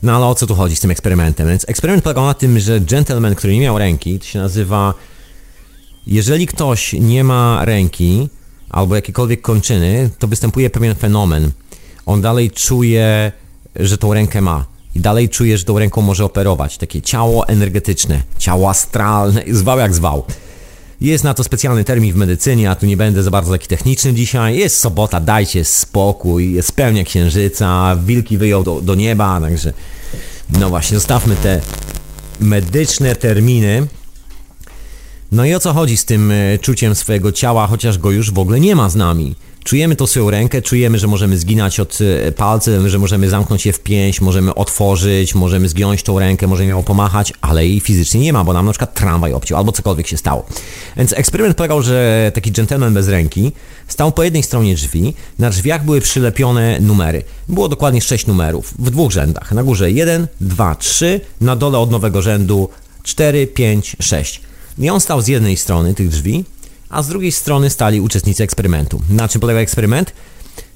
No 0.03 0.15
ale 0.15 0.25
o 0.25 0.35
co 0.35 0.47
tu 0.47 0.55
chodzi 0.55 0.75
z 0.75 0.79
tym 0.79 0.91
eksperymentem? 0.91 1.47
Więc 1.47 1.69
eksperyment 1.69 2.03
polegał 2.03 2.25
na 2.25 2.33
tym, 2.33 2.59
że 2.59 2.79
gentleman, 2.79 3.35
który 3.35 3.53
nie 3.53 3.59
miał 3.59 3.77
ręki, 3.77 4.19
to 4.19 4.25
się 4.25 4.39
nazywa 4.39 4.93
jeżeli 6.07 6.47
ktoś 6.47 6.93
nie 6.93 7.23
ma 7.23 7.65
ręki 7.65 8.29
albo 8.69 8.95
jakiekolwiek 8.95 9.41
kończyny, 9.41 10.09
to 10.19 10.27
występuje 10.27 10.69
pewien 10.69 10.95
fenomen. 10.95 11.51
On 12.05 12.21
dalej 12.21 12.51
czuje, 12.51 13.31
że 13.75 13.97
tą 13.97 14.13
rękę 14.13 14.41
ma. 14.41 14.65
i 14.95 14.99
dalej 14.99 15.29
czujesz, 15.29 15.59
że 15.59 15.65
tą 15.65 15.79
ręką 15.79 16.01
może 16.01 16.25
operować. 16.25 16.77
Takie 16.77 17.01
ciało 17.01 17.47
energetyczne, 17.47 18.23
ciało 18.37 18.69
astralne, 18.69 19.43
zwał 19.51 19.79
jak 19.79 19.93
zwał. 19.93 20.23
Jest 21.01 21.23
na 21.23 21.33
to 21.33 21.43
specjalny 21.43 21.83
termin 21.83 22.13
w 22.13 22.15
medycynie, 22.15 22.69
a 22.69 22.75
tu 22.75 22.85
nie 22.85 22.97
będę 22.97 23.23
za 23.23 23.31
bardzo 23.31 23.51
taki 23.51 23.67
techniczny 23.67 24.13
dzisiaj. 24.13 24.57
Jest 24.57 24.79
sobota, 24.79 25.19
dajcie 25.19 25.63
spokój, 25.65 26.53
jest 26.53 26.71
pełnia 26.71 27.03
księżyca, 27.03 27.97
wilki 28.05 28.37
wyjął 28.37 28.63
do, 28.63 28.81
do 28.81 28.95
nieba, 28.95 29.41
także 29.41 29.73
no 30.59 30.69
właśnie, 30.69 30.97
zostawmy 30.97 31.35
te 31.35 31.61
medyczne 32.39 33.15
terminy. 33.15 33.87
No 35.33 35.45
i 35.45 35.53
o 35.53 35.59
co 35.59 35.73
chodzi 35.73 35.97
z 35.97 36.05
tym 36.05 36.31
e, 36.31 36.59
czuciem 36.59 36.95
swojego 36.95 37.31
ciała, 37.31 37.67
chociaż 37.67 37.97
go 37.97 38.11
już 38.11 38.31
w 38.31 38.39
ogóle 38.39 38.59
nie 38.59 38.75
ma 38.75 38.89
z 38.89 38.95
nami? 38.95 39.35
Czujemy 39.63 39.95
tą 39.95 40.07
swoją 40.07 40.29
rękę, 40.29 40.61
czujemy, 40.61 40.99
że 40.99 41.07
możemy 41.07 41.37
zginać 41.37 41.79
od 41.79 41.99
e, 42.01 42.31
palcem, 42.31 42.89
że 42.89 42.99
możemy 42.99 43.29
zamknąć 43.29 43.65
je 43.65 43.73
w 43.73 43.79
pięść, 43.79 44.21
możemy 44.21 44.55
otworzyć, 44.55 45.35
możemy 45.35 45.69
zgiąć 45.69 46.03
tą 46.03 46.19
rękę, 46.19 46.47
możemy 46.47 46.69
ją 46.69 46.83
pomachać, 46.83 47.33
ale 47.41 47.67
jej 47.67 47.79
fizycznie 47.79 48.21
nie 48.21 48.33
ma, 48.33 48.43
bo 48.43 48.53
nam 48.53 48.65
na 48.65 48.71
przykład 48.71 48.93
tramwaj 48.93 49.33
obciął 49.33 49.57
albo 49.57 49.71
cokolwiek 49.71 50.07
się 50.07 50.17
stało. 50.17 50.45
Więc 50.97 51.13
eksperyment 51.13 51.57
polegał, 51.57 51.81
że 51.81 52.31
taki 52.35 52.51
gentleman 52.51 52.93
bez 52.93 53.07
ręki 53.07 53.51
stał 53.87 54.11
po 54.11 54.23
jednej 54.23 54.43
stronie 54.43 54.75
drzwi, 54.75 55.13
na 55.39 55.49
drzwiach 55.49 55.85
były 55.85 56.01
przylepione 56.01 56.79
numery. 56.79 57.23
Było 57.49 57.69
dokładnie 57.69 58.01
sześć 58.01 58.27
numerów 58.27 58.73
w 58.79 58.89
dwóch 58.89 59.11
rzędach. 59.11 59.51
Na 59.51 59.63
górze 59.63 59.91
1, 59.91 60.27
2, 60.41 60.75
3, 60.75 61.21
na 61.41 61.55
dole 61.55 61.79
od 61.79 61.91
nowego 61.91 62.21
rzędu 62.21 62.69
4, 63.03 63.47
5, 63.47 63.95
6. 63.99 64.41
I 64.77 64.89
on 64.89 64.99
stał 64.99 65.21
z 65.21 65.27
jednej 65.27 65.57
strony 65.57 65.93
tych 65.93 66.09
drzwi, 66.09 66.45
a 66.89 67.03
z 67.03 67.07
drugiej 67.07 67.31
strony 67.31 67.69
stali 67.69 68.01
uczestnicy 68.01 68.43
eksperymentu. 68.43 69.01
Na 69.09 69.27
czym 69.27 69.41
polegał 69.41 69.61
eksperyment? 69.61 70.13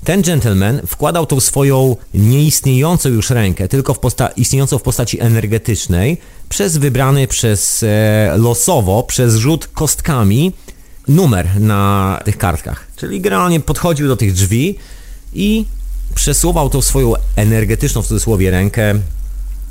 Ten 0.04 0.22
gentleman 0.22 0.82
wkładał 0.88 1.26
tą 1.26 1.40
swoją 1.40 1.96
nieistniejącą 2.14 3.10
już 3.10 3.30
rękę, 3.30 3.68
tylko 3.68 3.94
w 3.94 4.00
posta- 4.00 4.30
istniejącą 4.36 4.78
w 4.78 4.82
postaci 4.82 5.22
energetycznej, 5.22 6.18
przez 6.50 6.78
wybrany 6.78 7.28
przez 7.28 7.84
e, 7.84 8.34
losowo, 8.38 9.04
przez 9.04 9.36
rzut 9.36 9.68
kostkami 9.68 10.54
numer 11.08 11.62
na 11.62 12.20
tych 12.26 12.38
kartkach. 12.38 12.88
Czyli 12.96 13.22
generalnie 13.22 13.60
podchodził 13.60 14.08
do 14.08 14.16
tych 14.18 14.34
drzwi 14.34 14.76
i 15.34 15.66
przesuwał 16.16 16.70
tą 16.70 16.82
swoją 16.82 17.14
energetyczną 17.36 18.02
w 18.02 18.08
cudzysłowie 18.08 18.52
rękę 18.52 18.96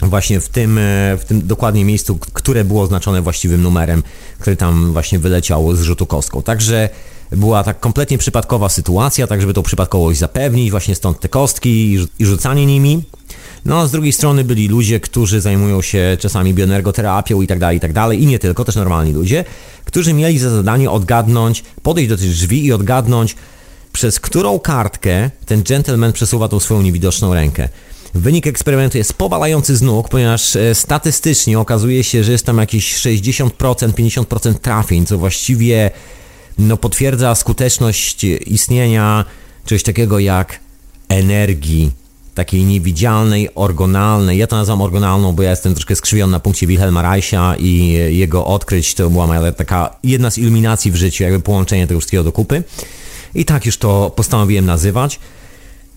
właśnie 0.01 0.41
w 0.41 0.49
tym, 0.49 0.79
e, 0.79 0.83
w 1.17 1.25
tym 1.25 1.47
dokładnie 1.47 1.85
miejscu, 1.85 2.19
które 2.33 2.65
było 2.65 2.83
oznaczone 2.83 3.23
właściwym 3.23 3.63
numerem, 3.63 4.03
który 4.39 4.57
tam 4.57 4.93
właśnie 4.93 5.19
wyleciał 5.19 5.77
z 5.77 5.81
rzutu 5.81 6.07
kostką. 6.07 6.43
Także 6.43 6.89
była 7.33 7.65
tak 7.65 7.81
kompletnie 7.81 8.19
przypadkowa 8.19 8.69
sytuacja, 8.69 9.27
tak 9.27 9.41
żeby 9.41 9.55
tą 9.55 9.63
przypadkowość 9.63 10.19
zapewnić, 10.19 10.71
właśnie 10.71 10.95
stąd 10.95 11.21
te 11.21 11.29
kostki 11.29 11.99
i 12.19 12.27
rzucanie 12.27 12.67
nimi. 12.67 13.03
No 13.65 13.81
a 13.81 13.87
z 13.87 13.91
drugiej 13.91 14.13
strony 14.13 14.45
byli 14.45 14.69
ludzie, 14.69 15.01
którzy 15.01 15.41
zajmują 15.41 15.83
się 15.83 16.17
czasami 16.21 16.55
bioenergoterapią 16.55 17.43
i 17.43 17.47
tak 17.47 17.59
dalej, 17.59 17.77
i 17.77 17.81
tak 17.81 17.93
dalej, 17.93 18.23
i 18.23 18.27
nie 18.27 18.39
tylko, 18.39 18.65
też 18.65 18.75
normalni 18.75 19.13
ludzie, 19.13 19.45
którzy 19.85 20.13
mieli 20.13 20.39
za 20.39 20.51
zadanie 20.51 20.91
odgadnąć, 20.91 21.65
podejść 21.83 22.09
do 22.09 22.17
tych 22.17 22.31
drzwi 22.31 22.65
i 22.65 22.73
odgadnąć, 22.73 23.37
przez 23.93 24.21
którą 24.21 24.59
kartkę 24.59 25.31
ten 25.47 25.63
gentleman 25.63 26.13
przesuwa 26.13 26.49
tą 26.49 26.61
swoją 26.61 26.83
niewidoczną 26.83 27.35
rękę. 27.35 27.69
Wynik 28.17 28.47
eksperymentu 28.47 28.99
jest 28.99 29.15
powalający 29.15 29.77
z 29.77 29.83
nóg, 29.83 30.09
ponieważ 30.09 30.57
e, 30.57 30.75
statystycznie 30.75 31.59
okazuje 31.59 32.05
się, 32.05 32.25
że 32.25 32.33
jest 32.33 32.47
tam 32.47 32.59
jakieś 32.59 32.95
60%, 32.95 33.51
50% 33.51 34.55
trafień, 34.55 35.07
co 35.07 35.19
właściwie 35.19 35.91
no, 36.59 36.77
potwierdza 36.77 37.35
skuteczność 37.35 38.25
istnienia 38.25 39.25
czegoś 39.65 39.83
takiego 39.83 40.19
jak 40.19 40.61
energii, 41.09 41.91
takiej 42.35 42.65
niewidzialnej, 42.65 43.49
orgonalnej. 43.55 44.39
Ja 44.39 44.47
to 44.47 44.57
nazywam 44.57 44.83
orgonalną, 44.83 45.33
bo 45.33 45.43
ja 45.43 45.51
jestem 45.51 45.75
troszkę 45.75 45.97
skrzywiony 45.97 46.33
na 46.33 46.41
punkcie 46.41 46.67
Wilhelma 46.67 47.03
Reicha 47.03 47.55
i 47.59 47.93
jego 48.11 48.47
odkryć 48.47 48.95
to 48.95 49.11
była 49.11 49.27
moja 49.27 49.53
taka 49.53 49.97
jedna 50.05 50.31
z 50.31 50.39
iluminacji 50.39 50.93
w 50.93 50.97
życiu, 50.97 51.25
jakby 51.25 51.41
połączenie 51.41 51.87
tego 51.87 52.01
wszystkiego 52.01 52.25
do 52.25 52.33
kupy. 52.33 52.63
I 53.35 53.45
tak 53.45 53.67
już 53.67 53.79
to 53.79 54.13
postanowiłem 54.17 54.67
nazywać. 54.67 55.19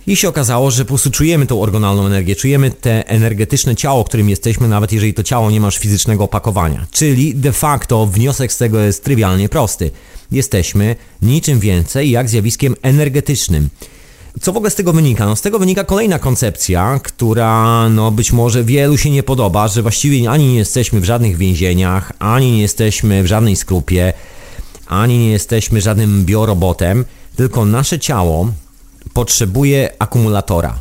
I 0.07 0.15
się 0.15 0.29
okazało, 0.29 0.71
że 0.71 0.85
po 0.85 0.87
prostu 0.87 1.11
czujemy 1.11 1.45
tą 1.45 1.61
orgonalną 1.61 2.05
energię, 2.05 2.35
czujemy 2.35 2.71
te 2.71 3.07
energetyczne 3.07 3.75
ciało, 3.75 4.03
którym 4.03 4.29
jesteśmy, 4.29 4.67
nawet 4.67 4.91
jeżeli 4.91 5.13
to 5.13 5.23
ciało 5.23 5.51
nie 5.51 5.61
masz 5.61 5.77
fizycznego 5.77 6.23
opakowania. 6.23 6.87
Czyli 6.91 7.35
de 7.35 7.51
facto 7.51 8.05
wniosek 8.05 8.53
z 8.53 8.57
tego 8.57 8.79
jest 8.79 9.03
trywialnie 9.03 9.49
prosty. 9.49 9.91
Jesteśmy 10.31 10.95
niczym 11.21 11.59
więcej 11.59 12.09
jak 12.09 12.29
zjawiskiem 12.29 12.75
energetycznym. 12.81 13.69
Co 14.41 14.53
w 14.53 14.57
ogóle 14.57 14.71
z 14.71 14.75
tego 14.75 14.93
wynika? 14.93 15.25
No 15.25 15.35
z 15.35 15.41
tego 15.41 15.59
wynika 15.59 15.83
kolejna 15.83 16.19
koncepcja, 16.19 16.99
która 17.03 17.89
no 17.89 18.11
być 18.11 18.31
może 18.31 18.63
wielu 18.63 18.97
się 18.97 19.09
nie 19.09 19.23
podoba, 19.23 19.67
że 19.67 19.81
właściwie 19.81 20.29
ani 20.29 20.47
nie 20.47 20.57
jesteśmy 20.57 20.99
w 21.01 21.05
żadnych 21.05 21.37
więzieniach, 21.37 22.13
ani 22.19 22.51
nie 22.51 22.61
jesteśmy 22.61 23.23
w 23.23 23.27
żadnej 23.27 23.55
skrupie, 23.55 24.13
ani 24.87 25.17
nie 25.17 25.31
jesteśmy 25.31 25.81
żadnym 25.81 26.25
biorobotem, 26.25 27.05
tylko 27.35 27.65
nasze 27.65 27.99
ciało 27.99 28.51
potrzebuje 29.13 29.89
akumulatora 29.99 30.79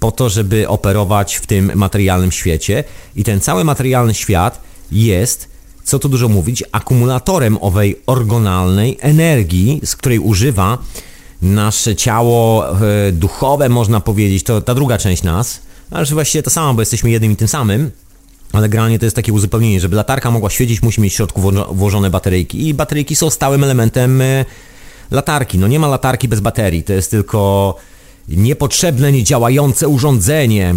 po 0.00 0.12
to, 0.12 0.28
żeby 0.28 0.68
operować 0.68 1.34
w 1.34 1.46
tym 1.46 1.72
materialnym 1.74 2.32
świecie. 2.32 2.84
I 3.16 3.24
ten 3.24 3.40
cały 3.40 3.64
materialny 3.64 4.14
świat 4.14 4.60
jest, 4.92 5.48
co 5.84 5.98
tu 5.98 6.08
dużo 6.08 6.28
mówić, 6.28 6.64
akumulatorem 6.72 7.58
owej 7.60 8.00
orgonalnej 8.06 8.98
energii, 9.00 9.80
z 9.84 9.96
której 9.96 10.18
używa 10.18 10.78
nasze 11.42 11.96
ciało 11.96 12.68
e, 12.80 13.12
duchowe, 13.12 13.68
można 13.68 14.00
powiedzieć, 14.00 14.42
to 14.42 14.60
ta 14.60 14.74
druga 14.74 14.98
część 14.98 15.22
nas, 15.22 15.60
ale 15.90 16.06
właściwie 16.06 16.42
to 16.42 16.50
samo, 16.50 16.74
bo 16.74 16.82
jesteśmy 16.82 17.10
jednym 17.10 17.32
i 17.32 17.36
tym 17.36 17.48
samym, 17.48 17.90
ale 18.52 18.68
generalnie 18.68 18.98
to 18.98 19.06
jest 19.06 19.16
takie 19.16 19.32
uzupełnienie, 19.32 19.80
żeby 19.80 19.96
latarka 19.96 20.30
mogła 20.30 20.50
świecić, 20.50 20.82
musi 20.82 21.00
mieć 21.00 21.12
w 21.12 21.16
środku 21.16 21.52
włożone 21.70 22.10
bateryjki. 22.10 22.68
I 22.68 22.74
bateryjki 22.74 23.16
są 23.16 23.30
stałym 23.30 23.64
elementem 23.64 24.20
e, 24.20 24.44
latarki. 25.10 25.58
No 25.58 25.68
nie 25.68 25.78
ma 25.78 25.88
latarki 25.88 26.28
bez 26.28 26.40
baterii, 26.40 26.82
to 26.82 26.92
jest 26.92 27.10
tylko 27.10 27.74
niepotrzebne, 28.28 29.12
niedziałające 29.12 29.88
urządzenie, 29.88 30.74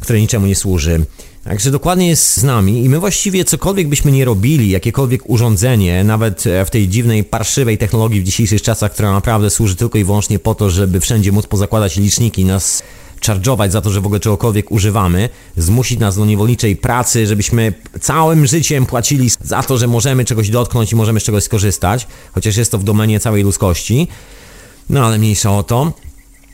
które 0.00 0.20
niczemu 0.20 0.46
nie 0.46 0.56
służy. 0.56 1.04
Także 1.44 1.70
dokładnie 1.70 2.08
jest 2.08 2.36
z 2.36 2.42
nami 2.42 2.84
i 2.84 2.88
my 2.88 3.00
właściwie 3.00 3.44
cokolwiek 3.44 3.88
byśmy 3.88 4.12
nie 4.12 4.24
robili, 4.24 4.70
jakiekolwiek 4.70 5.30
urządzenie, 5.30 6.04
nawet 6.04 6.44
w 6.66 6.70
tej 6.70 6.88
dziwnej, 6.88 7.24
parszywej 7.24 7.78
technologii 7.78 8.20
w 8.20 8.24
dzisiejszych 8.24 8.62
czasach, 8.62 8.92
która 8.92 9.12
naprawdę 9.12 9.50
służy 9.50 9.76
tylko 9.76 9.98
i 9.98 10.04
wyłącznie 10.04 10.38
po 10.38 10.54
to, 10.54 10.70
żeby 10.70 11.00
wszędzie 11.00 11.32
móc 11.32 11.46
pozakładać 11.46 11.96
liczniki, 11.96 12.44
nas 12.44 12.82
charge'ować 13.22 13.70
za 13.70 13.80
to, 13.80 13.90
że 13.90 14.00
w 14.00 14.06
ogóle 14.06 14.20
czegokolwiek 14.20 14.70
używamy, 14.70 15.28
zmusić 15.56 16.00
nas 16.00 16.16
do 16.16 16.24
niewolniczej 16.24 16.76
pracy, 16.76 17.26
żebyśmy 17.26 17.72
całym 18.00 18.46
życiem 18.46 18.86
płacili 18.86 19.30
za 19.40 19.62
to, 19.62 19.78
że 19.78 19.86
możemy 19.86 20.24
czegoś 20.24 20.50
dotknąć 20.50 20.92
i 20.92 20.96
możemy 20.96 21.20
z 21.20 21.22
czegoś 21.22 21.44
skorzystać, 21.44 22.06
chociaż 22.32 22.56
jest 22.56 22.70
to 22.70 22.78
w 22.78 22.84
domenie 22.84 23.20
całej 23.20 23.42
ludzkości. 23.42 24.08
No 24.90 25.06
ale 25.06 25.18
mniejsza 25.18 25.56
o 25.56 25.62
to. 25.62 25.92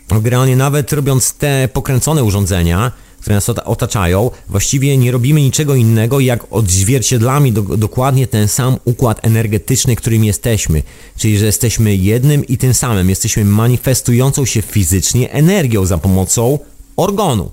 Generalnie 0.09 0.57
nawet 0.57 0.93
robiąc 0.93 1.33
te 1.33 1.69
pokręcone 1.73 2.25
urządzenia, 2.25 2.93
które 3.29 3.37
nas 3.37 3.49
otaczają, 3.49 4.31
właściwie 4.49 4.97
nie 4.97 5.13
robimy 5.13 5.41
niczego 5.41 5.75
innego, 5.75 6.21
jak 6.21 6.47
odzwierciedlamy 6.51 7.53
do, 7.53 7.63
dokładnie 7.63 8.27
ten 8.27 8.49
sam 8.49 8.77
układ 8.85 9.27
energetyczny, 9.27 9.97
którym 9.97 10.25
jesteśmy. 10.25 10.83
Czyli, 11.17 11.39
że 11.39 11.47
jesteśmy 11.47 11.97
jednym 11.97 12.45
i 12.47 12.59
tym 12.59 12.75
samym. 12.75 13.09
Jesteśmy 13.09 13.45
manifestującą 13.45 14.45
się 14.45 14.63
fizycznie 14.63 15.33
energią 15.33 15.87
za 15.87 15.99
pomocą 15.99 16.59
organu. 16.97 17.51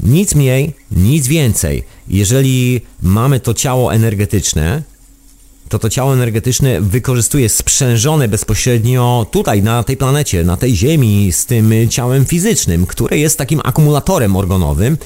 Nic 0.00 0.34
mniej, 0.34 0.74
nic 0.92 1.26
więcej. 1.26 1.82
Jeżeli 2.08 2.80
mamy 3.02 3.40
to 3.40 3.54
ciało 3.54 3.94
energetyczne, 3.94 4.82
to 5.72 5.78
to 5.78 5.90
ciało 5.90 6.14
energetyczne 6.14 6.80
wykorzystuje 6.80 7.48
sprzężone 7.48 8.28
bezpośrednio 8.28 9.26
tutaj, 9.30 9.62
na 9.62 9.82
tej 9.82 9.96
planecie, 9.96 10.44
na 10.44 10.56
tej 10.56 10.76
Ziemi, 10.76 11.32
z 11.32 11.46
tym 11.46 11.74
ciałem 11.88 12.24
fizycznym, 12.24 12.86
które 12.86 13.18
jest 13.18 13.38
takim 13.38 13.60
akumulatorem 13.64 14.36
organowym. 14.36 14.98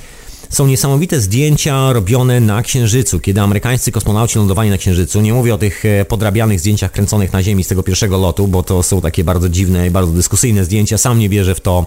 Są 0.51 0.67
niesamowite 0.67 1.21
zdjęcia 1.21 1.93
robione 1.93 2.41
na 2.41 2.63
Księżycu, 2.63 3.21
kiedy 3.21 3.41
amerykańscy 3.41 3.93
kosmonauci 3.93 4.39
lądowali 4.39 4.71
na 4.71 4.79
Księżycu. 4.79 5.21
Nie 5.21 5.33
mówię 5.35 5.55
o 5.55 5.59
tych 5.59 5.85
e, 5.85 6.05
podrabianych 6.05 6.61
zdjęciach 6.61 6.93
kręconych 6.93 7.33
na 7.33 7.43
Ziemi 7.43 7.65
z 7.65 7.69
tego 7.69 7.83
pierwszego 7.83 8.19
lotu, 8.19 8.49
bo 8.49 8.63
to 8.63 8.83
są 8.83 9.01
takie 9.01 9.25
bardzo 9.25 9.49
dziwne 9.49 9.87
i 9.87 9.91
bardzo 9.91 10.13
dyskusyjne 10.13 10.65
zdjęcia. 10.65 10.99
Sam 10.99 11.19
nie 11.19 11.29
wierzę 11.29 11.55
w 11.55 11.61
to, 11.61 11.87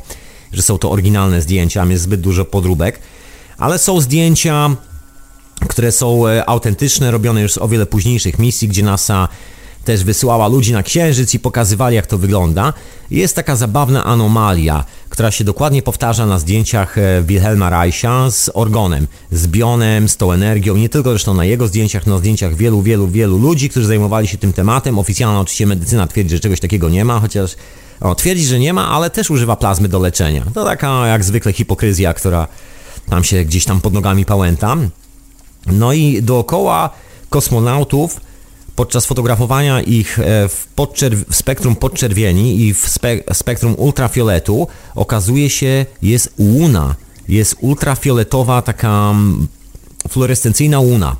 że 0.53 0.61
są 0.61 0.77
to 0.77 0.91
oryginalne 0.91 1.41
zdjęcia, 1.41 1.85
jest 1.85 2.03
zbyt 2.03 2.21
dużo 2.21 2.45
podróbek. 2.45 2.99
Ale 3.57 3.79
są 3.79 4.01
zdjęcia 4.01 4.75
które 5.67 5.91
są 5.91 6.27
e, 6.27 6.49
autentyczne, 6.49 7.11
robione 7.11 7.41
już 7.41 7.53
z 7.53 7.57
o 7.57 7.67
wiele 7.67 7.85
późniejszych 7.85 8.39
misji, 8.39 8.67
gdzie 8.67 8.83
NASA 8.83 9.27
też 9.85 10.03
wysyłała 10.03 10.47
ludzi 10.47 10.73
na 10.73 10.83
Księżyc 10.83 11.33
i 11.33 11.39
pokazywali 11.39 11.95
jak 11.95 12.07
to 12.07 12.17
wygląda. 12.17 12.73
Jest 13.11 13.35
taka 13.35 13.55
zabawna 13.55 14.03
anomalia, 14.03 14.85
która 15.09 15.31
się 15.31 15.43
dokładnie 15.43 15.81
powtarza 15.81 16.25
na 16.25 16.39
zdjęciach 16.39 16.97
e, 16.97 17.23
Wilhelma 17.23 17.69
Reicha 17.69 18.31
z 18.31 18.49
orgonem, 18.53 19.07
z 19.31 19.47
bionem, 19.47 20.09
z 20.09 20.17
tą 20.17 20.31
energią, 20.31 20.77
nie 20.77 20.89
tylko 20.89 21.09
zresztą 21.09 21.33
na 21.33 21.45
jego 21.45 21.67
zdjęciach, 21.67 22.07
na 22.07 22.17
zdjęciach 22.17 22.55
wielu, 22.55 22.81
wielu, 22.81 23.07
wielu 23.07 23.37
ludzi, 23.37 23.69
którzy 23.69 23.87
zajmowali 23.87 24.27
się 24.27 24.37
tym 24.37 24.53
tematem. 24.53 24.99
Oficjalna 24.99 25.39
oczywiście 25.39 25.65
medycyna 25.65 26.07
twierdzi, 26.07 26.35
że 26.35 26.39
czegoś 26.39 26.59
takiego 26.59 26.89
nie 26.89 27.05
ma, 27.05 27.19
chociaż 27.19 27.55
o, 28.01 28.15
twierdzi, 28.15 28.45
że 28.45 28.59
nie 28.59 28.73
ma, 28.73 28.89
ale 28.89 29.09
też 29.09 29.31
używa 29.31 29.55
plazmy 29.55 29.87
do 29.87 29.99
leczenia. 29.99 30.45
To 30.53 30.65
taka 30.65 31.07
jak 31.07 31.23
zwykle 31.23 31.53
hipokryzja, 31.53 32.13
która 32.13 32.47
tam 33.09 33.23
się 33.23 33.43
gdzieś 33.43 33.65
tam 33.65 33.81
pod 33.81 33.93
nogami 33.93 34.25
pałętam. 34.25 34.89
No 35.65 35.93
i 35.93 36.21
dookoła 36.21 36.89
kosmonautów 37.29 38.21
podczas 38.75 39.05
fotografowania 39.05 39.81
ich 39.81 40.19
e, 40.19 40.49
w, 40.49 40.67
w 41.29 41.35
spektrum 41.35 41.75
podczerwieni 41.75 42.61
i 42.61 42.73
w 42.73 42.87
spe- 42.87 43.33
spektrum 43.33 43.75
ultrafioletu 43.77 44.67
okazuje 44.95 45.49
się 45.49 45.85
jest 46.01 46.33
łuna. 46.37 46.95
Jest 47.27 47.55
ultrafioletowa 47.61 48.61
taka 48.61 49.11
mm, 49.11 49.47
fluorescencyjna 50.09 50.79
łuna. 50.79 51.15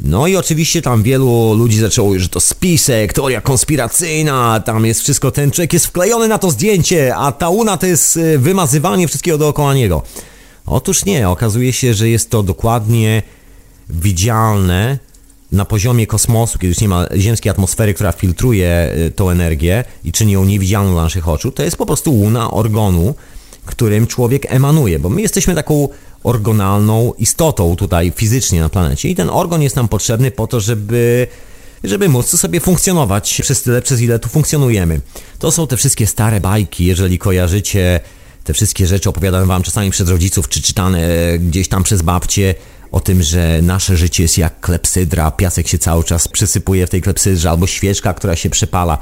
No 0.00 0.26
i 0.26 0.36
oczywiście 0.36 0.82
tam 0.82 1.02
wielu 1.02 1.54
ludzi 1.54 1.78
zaczęło, 1.78 2.18
że 2.18 2.28
to 2.28 2.40
spisek, 2.40 3.12
teoria 3.12 3.40
konspiracyjna, 3.40 4.60
tam 4.60 4.86
jest 4.86 5.00
wszystko, 5.00 5.30
ten 5.30 5.50
człowiek 5.50 5.72
jest 5.72 5.86
wklejony 5.86 6.28
na 6.28 6.38
to 6.38 6.50
zdjęcie, 6.50 7.16
a 7.16 7.32
ta 7.32 7.48
łuna 7.48 7.76
to 7.76 7.86
jest 7.86 8.16
e, 8.16 8.38
wymazywanie 8.38 9.08
wszystkiego 9.08 9.38
dookoła 9.38 9.74
niego. 9.74 10.02
Otóż 10.70 11.04
nie, 11.04 11.28
okazuje 11.28 11.72
się, 11.72 11.94
że 11.94 12.08
jest 12.08 12.30
to 12.30 12.42
dokładnie 12.42 13.22
widzialne 13.88 14.98
na 15.52 15.64
poziomie 15.64 16.06
kosmosu, 16.06 16.58
kiedy 16.58 16.68
już 16.68 16.80
nie 16.80 16.88
ma 16.88 17.06
ziemskiej 17.16 17.50
atmosfery, 17.50 17.94
która 17.94 18.12
filtruje 18.12 18.92
y, 19.06 19.10
tą 19.10 19.30
energię 19.30 19.84
i 20.04 20.12
czyni 20.12 20.32
ją 20.32 20.44
niewidzialną 20.44 20.92
dla 20.92 21.02
naszych 21.02 21.28
oczu, 21.28 21.50
to 21.50 21.62
jest 21.62 21.76
po 21.76 21.86
prostu 21.86 22.12
łuna 22.12 22.50
organu, 22.50 23.14
którym 23.64 24.06
człowiek 24.06 24.46
emanuje, 24.48 24.98
bo 24.98 25.08
my 25.08 25.22
jesteśmy 25.22 25.54
taką 25.54 25.88
orgonalną 26.22 27.12
istotą 27.18 27.76
tutaj 27.76 28.12
fizycznie 28.16 28.60
na 28.60 28.68
planecie 28.68 29.08
i 29.08 29.14
ten 29.14 29.30
organ 29.30 29.62
jest 29.62 29.76
nam 29.76 29.88
potrzebny 29.88 30.30
po 30.30 30.46
to, 30.46 30.60
żeby 30.60 31.26
żeby 31.84 32.08
móc 32.08 32.26
sobie 32.26 32.60
funkcjonować 32.60 33.40
przez 33.42 33.62
tyle, 33.62 33.82
przez 33.82 34.00
ile 34.00 34.18
tu 34.18 34.28
funkcjonujemy. 34.28 35.00
To 35.38 35.50
są 35.50 35.66
te 35.66 35.76
wszystkie 35.76 36.06
stare 36.06 36.40
bajki, 36.40 36.84
jeżeli 36.84 37.18
kojarzycie 37.18 38.00
te 38.48 38.54
wszystkie 38.54 38.86
rzeczy 38.86 39.08
opowiadane 39.08 39.46
wam 39.46 39.62
czasami 39.62 39.90
przez 39.90 40.08
rodziców, 40.08 40.48
czy 40.48 40.62
czytane 40.62 41.08
gdzieś 41.38 41.68
tam 41.68 41.82
przez 41.82 42.02
babcie, 42.02 42.54
o 42.92 43.00
tym, 43.00 43.22
że 43.22 43.62
nasze 43.62 43.96
życie 43.96 44.22
jest 44.22 44.38
jak 44.38 44.60
klepsydra, 44.60 45.30
piasek 45.30 45.68
się 45.68 45.78
cały 45.78 46.04
czas 46.04 46.28
przysypuje 46.28 46.86
w 46.86 46.90
tej 46.90 47.02
klepsydrze, 47.02 47.50
albo 47.50 47.66
świeczka, 47.66 48.14
która 48.14 48.36
się 48.36 48.50
przepala. 48.50 48.98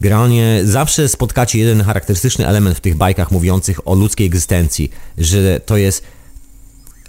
Generalnie 0.00 0.60
zawsze 0.64 1.08
spotkacie 1.08 1.58
jeden 1.58 1.82
charakterystyczny 1.82 2.46
element 2.46 2.76
w 2.76 2.80
tych 2.80 2.96
bajkach 2.96 3.30
mówiących 3.30 3.88
o 3.88 3.94
ludzkiej 3.94 4.26
egzystencji, 4.26 4.90
że 5.18 5.60
to 5.60 5.76
jest 5.76 6.02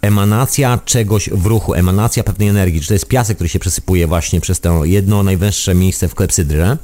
emanacja 0.02 0.80
czegoś 0.86 1.30
w 1.30 1.46
ruchu, 1.46 1.74
emanacja 1.74 2.24
pewnej 2.24 2.48
energii. 2.48 2.82
Czy 2.82 2.88
to 2.88 2.94
jest 2.94 3.08
piasek, 3.08 3.38
który 3.38 3.50
się 3.50 3.60
przesypuje 3.60 4.08
właśnie 4.08 4.42
przez 4.42 4.60
to 4.60 4.86
jedno 4.86 5.24
najwęższe 5.24 5.76
miejsce 5.76 6.08
w 6.08 6.16
klepsydrze, 6.16 6.78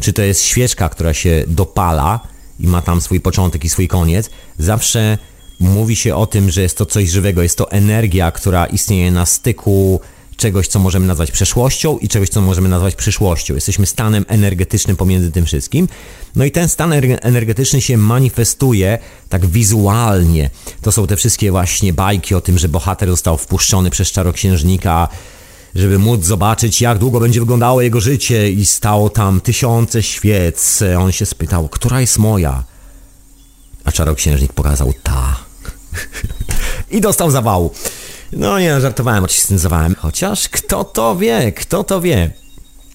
czy 0.00 0.12
to 0.12 0.22
jest 0.22 0.42
świeczka, 0.44 0.88
która 0.88 1.14
się 1.14 1.44
dopala 1.46 2.31
i 2.62 2.66
ma 2.66 2.82
tam 2.82 3.00
swój 3.00 3.20
początek 3.20 3.64
i 3.64 3.68
swój 3.68 3.88
koniec. 3.88 4.30
Zawsze 4.58 5.18
mówi 5.60 5.96
się 5.96 6.14
o 6.16 6.26
tym, 6.26 6.50
że 6.50 6.62
jest 6.62 6.78
to 6.78 6.86
coś 6.86 7.10
żywego, 7.10 7.42
jest 7.42 7.58
to 7.58 7.70
energia, 7.70 8.30
która 8.30 8.66
istnieje 8.66 9.10
na 9.10 9.26
styku 9.26 10.00
czegoś, 10.36 10.68
co 10.68 10.78
możemy 10.78 11.06
nazwać 11.06 11.30
przeszłością 11.30 11.98
i 11.98 12.08
czegoś, 12.08 12.28
co 12.28 12.40
możemy 12.40 12.68
nazwać 12.68 12.94
przyszłością. 12.94 13.54
Jesteśmy 13.54 13.86
stanem 13.86 14.24
energetycznym 14.28 14.96
pomiędzy 14.96 15.32
tym 15.32 15.46
wszystkim. 15.46 15.88
No 16.36 16.44
i 16.44 16.50
ten 16.50 16.68
stan 16.68 16.92
energetyczny 17.22 17.80
się 17.80 17.96
manifestuje 17.96 18.98
tak 19.28 19.46
wizualnie. 19.46 20.50
To 20.80 20.92
są 20.92 21.06
te 21.06 21.16
wszystkie 21.16 21.50
właśnie 21.50 21.92
bajki 21.92 22.34
o 22.34 22.40
tym, 22.40 22.58
że 22.58 22.68
bohater 22.68 23.08
został 23.08 23.36
wpuszczony 23.36 23.90
przez 23.90 24.12
czarnoksiężnika, 24.12 25.08
żeby 25.74 25.98
móc 25.98 26.24
zobaczyć, 26.24 26.80
jak 26.80 26.98
długo 26.98 27.20
będzie 27.20 27.40
wyglądało 27.40 27.82
jego 27.82 28.00
życie 28.00 28.50
i 28.50 28.66
stało 28.66 29.10
tam 29.10 29.40
tysiące 29.40 30.02
świec. 30.02 30.82
On 30.98 31.12
się 31.12 31.26
spytał, 31.26 31.68
która 31.68 32.00
jest 32.00 32.18
moja? 32.18 32.64
A 33.84 33.92
czarnoksiężnik 33.92 34.52
pokazał 34.52 34.92
ta. 35.02 35.36
I 36.90 37.00
dostał 37.00 37.30
zawału. 37.30 37.70
No 38.32 38.58
nie, 38.58 38.80
żartowałem 38.80 39.24
oczywiście. 39.24 39.94
Chociaż 39.98 40.48
kto 40.48 40.84
to 40.84 41.16
wie, 41.16 41.52
kto 41.52 41.84
to 41.84 42.00
wie. 42.00 42.41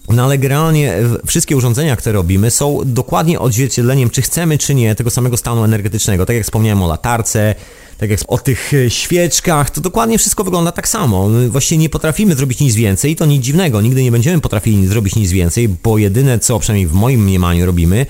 No 0.08 0.24
ale 0.24 0.38
generalnie 0.38 0.96
wszystkie 1.26 1.58
urządzenia, 1.58 1.96
które 1.96 2.14
robimy 2.14 2.52
są 2.52 2.80
dokładnie 2.86 3.40
odzwierciedleniem, 3.40 4.10
czy 4.10 4.22
chcemy, 4.22 4.58
czy 4.58 4.76
nie, 4.76 4.96
tego 4.96 5.10
samego 5.10 5.38
stanu 5.38 5.64
energetycznego. 5.64 6.26
Tak 6.26 6.36
jak 6.36 6.46
wspomniałem 6.46 6.82
o 6.82 6.88
latarce, 6.88 7.56
tak 7.98 8.10
jak 8.10 8.20
o 8.28 8.38
tych 8.38 8.74
e, 8.74 8.90
świeczkach, 8.90 9.70
to 9.70 9.82
dokładnie 9.82 10.18
wszystko 10.18 10.44
wygląda 10.44 10.72
tak 10.72 10.88
samo. 10.88 11.30
Właściwie 11.50 11.80
nie 11.80 11.90
potrafimy 11.90 12.36
zrobić 12.36 12.60
nic 12.60 12.76
więcej, 12.76 13.16
to 13.16 13.26
nic 13.26 13.44
dziwnego. 13.44 13.82
Nigdy 13.82 14.04
nie 14.04 14.12
będziemy 14.12 14.42
potrafili 14.42 14.88
zrobić 14.88 15.16
nic 15.16 15.32
więcej, 15.32 15.70
bo 15.70 15.98
jedyne 15.98 16.40
co, 16.40 16.60
przynajmniej 16.60 16.88
w 16.88 16.94
moim 16.94 17.24
mniemaniu 17.24 17.66
robimy, 17.66 18.06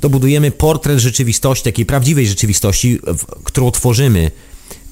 to 0.00 0.10
budujemy 0.10 0.50
portret 0.50 0.98
rzeczywistości, 0.98 1.64
takiej 1.64 1.86
prawdziwej 1.86 2.26
rzeczywistości, 2.26 3.00
którą 3.44 3.70
tworzymy 3.70 4.30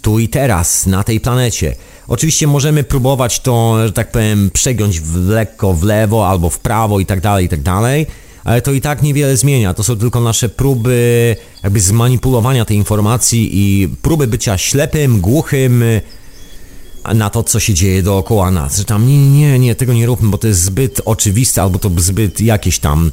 tu 0.03 0.19
i 0.19 0.29
teraz, 0.29 0.87
na 0.87 1.05
tej 1.05 1.21
planecie. 1.21 1.77
Oczywiście 2.09 2.47
możemy 2.47 2.85
próbować 2.85 3.41
to, 3.41 3.87
że 3.87 3.93
tak 3.93 4.13
powiem, 4.13 4.51
przegiąć 4.53 5.01
w 5.01 5.17
lekko 5.17 5.75
w 5.75 5.83
lewo 5.83 6.29
albo 6.29 6.51
w 6.51 6.59
prawo 6.59 7.01
i 7.01 7.07
tak 7.07 7.21
dalej, 7.21 7.47
i 7.47 7.49
tak 7.49 7.63
dalej, 7.63 8.07
ale 8.45 8.63
to 8.63 8.73
i 8.73 8.81
tak 8.81 9.03
niewiele 9.03 9.37
zmienia. 9.37 9.75
To 9.75 9.85
są 9.85 9.97
tylko 9.97 10.21
nasze 10.21 10.49
próby 10.49 11.37
jakby 11.63 11.81
zmanipulowania 11.81 12.65
tej 12.65 12.77
informacji 12.77 13.51
i 13.53 13.89
próby 13.89 14.27
bycia 14.27 14.59
ślepym, 14.59 15.21
głuchym 15.21 15.85
na 17.15 17.31
to, 17.31 17.43
co 17.43 17.61
się 17.61 17.75
dzieje 17.75 18.03
dookoła 18.03 18.51
nas. 18.51 18.77
Że 18.77 18.85
tam 18.85 19.07
nie, 19.07 19.31
nie, 19.31 19.59
nie, 19.59 19.75
tego 19.75 19.93
nie 19.93 20.07
róbmy, 20.07 20.29
bo 20.29 20.39
to 20.39 20.47
jest 20.47 20.61
zbyt 20.61 21.01
oczywiste 21.05 21.63
albo 21.63 21.79
to 21.79 21.91
zbyt 21.97 22.41
jakieś 22.41 22.79
tam 22.79 23.11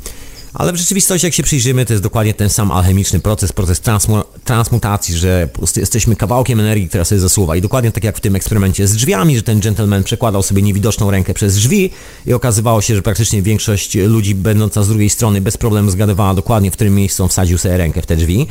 ale 0.54 0.74
w 0.74 0.76
rzeczywistości, 0.76 1.28
jak 1.28 1.34
się 1.34 1.44
przyjrzymy, 1.44 1.86
to 1.86 1.94
jest 1.94 2.04
dokładnie 2.04 2.34
ten 2.34 2.50
sam 2.50 2.72
alchemiczny 2.72 3.20
proces, 3.20 3.54
proces 3.54 3.80
transmu 3.80 4.24
transmutacji, 4.44 5.18
że 5.18 5.50
jesteśmy 5.76 6.16
kawałkiem 6.16 6.60
energii, 6.60 6.90
która 6.90 7.06
sobie 7.06 7.22
zasuwa. 7.22 7.56
I 7.56 7.62
dokładnie 7.62 7.92
tak 7.92 8.04
jak 8.04 8.18
w 8.18 8.20
tym 8.20 8.36
eksperymencie 8.36 8.88
z 8.88 8.94
drzwiami, 8.96 9.38
że 9.38 9.44
ten 9.44 9.60
gentleman 9.60 10.04
przekładał 10.04 10.44
sobie 10.44 10.62
niewidoczną 10.62 11.12
rękę 11.12 11.34
przez 11.34 11.56
drzwi 11.56 11.92
i 12.26 12.34
okazywało 12.34 12.82
się, 12.82 12.96
że 12.96 13.02
praktycznie 13.02 13.42
większość 13.42 13.96
ludzi 13.96 14.36
będąca 14.36 14.84
z 14.84 14.88
drugiej 14.88 15.10
strony 15.10 15.42
bez 15.42 15.58
problemu 15.58 15.92
zgadywała 15.92 16.34
dokładnie, 16.34 16.72
w 16.72 16.74
którym 16.74 16.96
miejscu 16.96 17.28
wsadził 17.28 17.58
sobie 17.58 17.78
rękę 17.78 18.02
w 18.02 18.06
te 18.06 18.16
drzwi. 18.16 18.48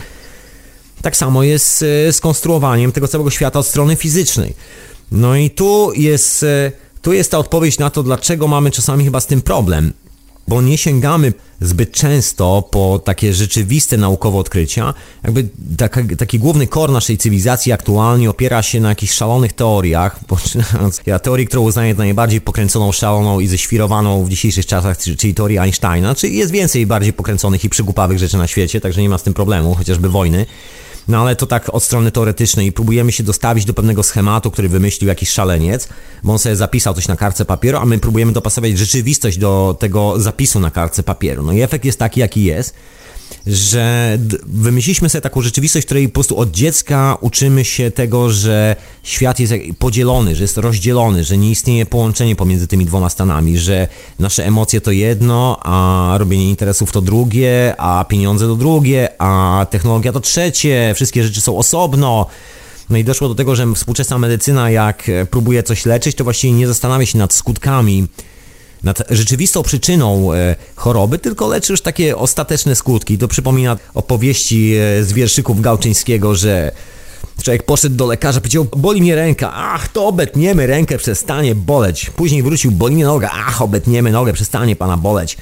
Tak 1.03 1.17
samo 1.17 1.43
jest 1.43 1.83
e, 1.83 2.13
z 2.13 2.21
konstruowaniem 2.21 2.93
tego 2.93 3.09
całego 3.09 3.31
świata 3.31 3.59
od 3.59 3.67
strony 3.67 3.97
fizycznej. 3.97 4.55
No 5.13 5.37
i 5.37 5.51
tu 5.51 5.93
jest, 5.93 6.43
e, 6.43 6.73
tu 7.03 7.13
jest 7.13 7.31
ta 7.31 7.39
odpowiedź 7.39 7.79
na 7.79 7.91
to, 7.91 8.03
dlaczego 8.03 8.49
mamy 8.49 8.71
czasami 8.71 9.05
chyba 9.05 9.21
z 9.21 9.27
tym 9.27 9.43
problem 9.43 9.93
bo 10.51 10.63
nie 10.63 10.79
sięgamy 10.79 11.33
zbyt 11.61 11.93
często 11.93 12.69
po 12.71 13.01
takie 13.05 13.35
rzeczywiste 13.35 13.97
naukowe 13.97 14.39
odkrycia. 14.39 14.95
Jakby 15.25 15.49
taka, 15.77 16.01
taki 16.19 16.39
główny 16.39 16.67
kor 16.67 16.91
naszej 16.93 17.19
cywilizacji 17.19 17.73
aktualnie 17.73 18.31
opiera 18.31 18.63
się 18.63 18.81
na 18.81 18.89
jakichś 18.89 19.13
szalonych 19.13 19.53
teoriach, 19.53 20.21
poczynając 20.29 21.01
ja 21.07 21.19
teorii, 21.19 21.47
którą 21.47 21.63
uznaję 21.63 21.95
za 21.95 21.99
najbardziej 21.99 22.41
pokręconą, 22.41 22.93
szaloną 22.93 23.41
i 23.41 23.47
ześwirowaną 23.47 24.25
w 24.25 24.29
dzisiejszych 24.29 24.67
czasach, 24.67 24.99
czyli 24.99 25.35
teorii 25.35 25.59
Einsteina, 25.59 26.15
czyli 26.15 26.37
jest 26.37 26.53
więcej 26.53 26.87
bardziej 26.87 27.13
pokręconych 27.13 27.65
i 27.65 27.69
przygłupawych 27.69 28.19
rzeczy 28.19 28.37
na 28.37 28.47
świecie, 28.47 28.81
także 28.81 29.03
nie 29.03 29.09
ma 29.09 29.19
z 29.19 29.23
tym 29.23 29.35
problemu, 29.35 29.75
chociażby 29.75 30.09
wojny. 30.09 30.47
No 31.11 31.21
ale 31.21 31.37
to 31.37 31.47
tak 31.47 31.75
od 31.75 31.83
strony 31.83 32.11
teoretycznej 32.11 32.67
i 32.67 32.73
próbujemy 32.73 33.13
się 33.13 33.23
dostawić 33.23 33.65
do 33.65 33.75
pewnego 33.75 34.03
schematu, 34.03 34.51
który 34.51 34.69
wymyślił 34.69 35.09
jakiś 35.09 35.31
szaleniec, 35.31 35.89
bo 36.23 36.33
on 36.33 36.39
sobie 36.39 36.57
zapisał 36.57 36.95
coś 36.95 37.09
na 37.09 37.17
kartce 37.17 37.45
papieru, 37.45 37.79
a 37.79 37.85
my 37.85 37.99
próbujemy 37.99 38.33
dopasować 38.33 38.79
rzeczywistość 38.79 39.39
do 39.39 39.77
tego 39.81 40.21
zapisu 40.21 40.61
na 40.61 40.71
kartce 40.71 41.03
papieru. 41.03 41.43
No 41.43 41.53
i 41.53 41.61
efekt 41.61 41.85
jest 41.85 41.99
taki, 41.99 42.21
jaki 42.21 42.45
jest 42.45 42.75
że 43.47 44.19
wymyśliliśmy 44.47 45.09
sobie 45.09 45.23
taką 45.23 45.43
rzeczywistość, 45.43 45.85
w 45.85 45.87
której 45.87 46.09
po 46.09 46.15
prostu 46.15 46.39
od 46.39 46.51
dziecka 46.51 47.17
uczymy 47.21 47.65
się 47.65 47.91
tego, 47.91 48.31
że 48.31 48.77
świat 49.03 49.41
jest 49.41 49.55
podzielony, 49.79 50.37
że 50.37 50.45
jest 50.45 50.57
rozdzielony, 50.57 51.25
że 51.25 51.39
nie 51.39 51.51
istnieje 51.51 51.87
połączenie 51.87 52.37
pomiędzy 52.37 52.67
tymi 52.67 52.87
dwoma 52.87 53.11
stanami, 53.11 53.59
że 53.59 53.89
nasze 54.19 54.47
emocje 54.47 54.81
to 54.81 54.91
jedno, 54.91 55.61
a 55.63 56.15
robienie 56.19 56.51
interesów 56.51 56.93
to 56.93 57.01
drugie, 57.01 57.75
a 57.79 58.05
pieniądze 58.09 58.47
to 58.47 58.57
drugie, 58.57 59.09
a 59.19 59.67
technologia 59.71 60.13
to 60.13 60.21
trzecie, 60.21 60.93
wszystkie 60.95 61.25
rzeczy 61.25 61.41
są 61.41 61.59
osobno. 61.59 62.27
No 62.91 62.99
i 62.99 63.05
doszło 63.05 63.29
do 63.29 63.35
tego, 63.35 63.57
że 63.57 63.75
współczesna 63.75 64.19
medycyna, 64.19 64.71
jak 64.71 65.11
próbuje 65.31 65.63
coś 65.63 65.87
leczyć, 65.87 66.17
to 66.17 66.25
właściwie 66.25 66.53
nie 66.53 66.67
zastanawia 66.67 67.07
się 67.07 67.19
nad 67.19 67.33
skutkami 67.33 68.07
nad 68.83 69.03
rzeczywistą 69.11 69.63
przyczyną 69.63 70.33
e, 70.33 70.57
choroby, 70.77 71.19
tylko 71.19 71.49
leczy 71.49 71.73
już 71.73 71.83
takie 71.83 72.17
ostateczne 72.17 72.77
skutki. 72.77 73.19
To 73.19 73.29
przypomina 73.29 73.77
opowieści 73.95 74.75
e, 74.75 75.05
z 75.05 75.13
wierszyków 75.13 75.61
Gałczyńskiego, 75.61 76.35
że 76.35 76.73
człowiek 77.43 77.63
poszedł 77.63 77.97
do 77.97 78.07
lekarza, 78.07 78.41
powiedział, 78.41 78.67
boli 78.77 79.01
mnie 79.01 79.15
ręka, 79.15 79.53
ach, 79.55 79.89
to 79.89 80.07
obetniemy 80.07 80.67
rękę, 80.67 80.99
przestanie 80.99 81.55
boleć. 81.55 82.11
Później 82.11 82.43
wrócił, 82.43 82.71
boli 82.71 82.95
mnie 82.95 83.05
noga, 83.05 83.31
ach, 83.33 83.63
obetniemy 83.63 84.11
nogę, 84.11 84.33
przestanie 84.33 84.77
pana 84.77 84.97
boleć. 84.97 85.37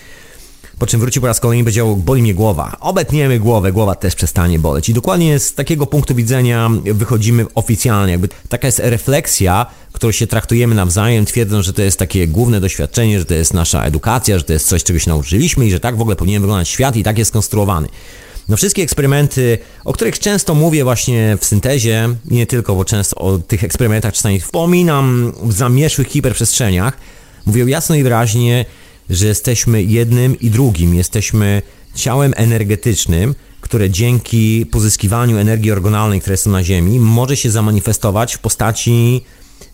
Po 0.78 0.86
czym 0.86 1.00
wrócił 1.00 1.22
po 1.22 1.28
raz 1.28 1.40
kolejny 1.40 1.60
i 1.60 1.64
powiedział, 1.64 1.96
boli 1.96 2.22
mnie 2.22 2.34
głowa. 2.34 2.76
Obetniemy 2.80 3.40
głowę, 3.40 3.72
głowa 3.72 3.94
też 3.94 4.14
przestanie 4.14 4.58
boleć. 4.58 4.88
I 4.88 4.94
dokładnie 4.94 5.38
z 5.38 5.54
takiego 5.54 5.86
punktu 5.86 6.14
widzenia 6.14 6.70
wychodzimy 6.84 7.46
oficjalnie. 7.54 8.12
Jakby 8.12 8.28
taka 8.48 8.68
jest 8.68 8.78
refleksja, 8.78 9.66
którą 9.92 10.12
się 10.12 10.26
traktujemy 10.26 10.74
nawzajem, 10.74 11.24
twierdząc, 11.24 11.66
że 11.66 11.72
to 11.72 11.82
jest 11.82 11.98
takie 11.98 12.26
główne 12.26 12.60
doświadczenie, 12.60 13.18
że 13.18 13.24
to 13.24 13.34
jest 13.34 13.54
nasza 13.54 13.84
edukacja, 13.84 14.38
że 14.38 14.44
to 14.44 14.52
jest 14.52 14.68
coś, 14.68 14.84
czego 14.84 14.98
się 14.98 15.10
nauczyliśmy 15.10 15.66
i 15.66 15.70
że 15.70 15.80
tak 15.80 15.96
w 15.96 16.00
ogóle 16.00 16.16
powinien 16.16 16.42
wyglądać 16.42 16.68
świat 16.68 16.96
i 16.96 17.02
tak 17.02 17.18
jest 17.18 17.28
skonstruowany. 17.28 17.88
No 18.48 18.56
wszystkie 18.56 18.82
eksperymenty, 18.82 19.58
o 19.84 19.92
których 19.92 20.18
często 20.18 20.54
mówię 20.54 20.84
właśnie 20.84 21.38
w 21.40 21.44
syntezie, 21.44 22.08
nie 22.30 22.46
tylko, 22.46 22.74
bo 22.74 22.84
często 22.84 23.16
o 23.16 23.38
tych 23.38 23.64
eksperymentach 23.64 24.14
czasami 24.14 24.40
wspominam 24.40 25.32
w 25.42 25.52
zamieszłych 25.52 26.08
hiperprzestrzeniach, 26.08 26.96
mówią 27.46 27.66
jasno 27.66 27.94
i 27.94 28.02
wyraźnie, 28.02 28.64
że 29.10 29.26
jesteśmy 29.26 29.82
jednym 29.82 30.40
i 30.40 30.50
drugim, 30.50 30.94
jesteśmy 30.94 31.62
ciałem 31.94 32.32
energetycznym, 32.36 33.34
które 33.60 33.90
dzięki 33.90 34.66
pozyskiwaniu 34.66 35.38
energii 35.38 35.72
orgonalnej, 35.72 36.20
która 36.20 36.32
jest 36.32 36.44
tu 36.44 36.50
na 36.50 36.64
Ziemi, 36.64 37.00
może 37.00 37.36
się 37.36 37.50
zamanifestować 37.50 38.34
w 38.34 38.38
postaci 38.38 39.24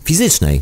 fizycznej. 0.03 0.61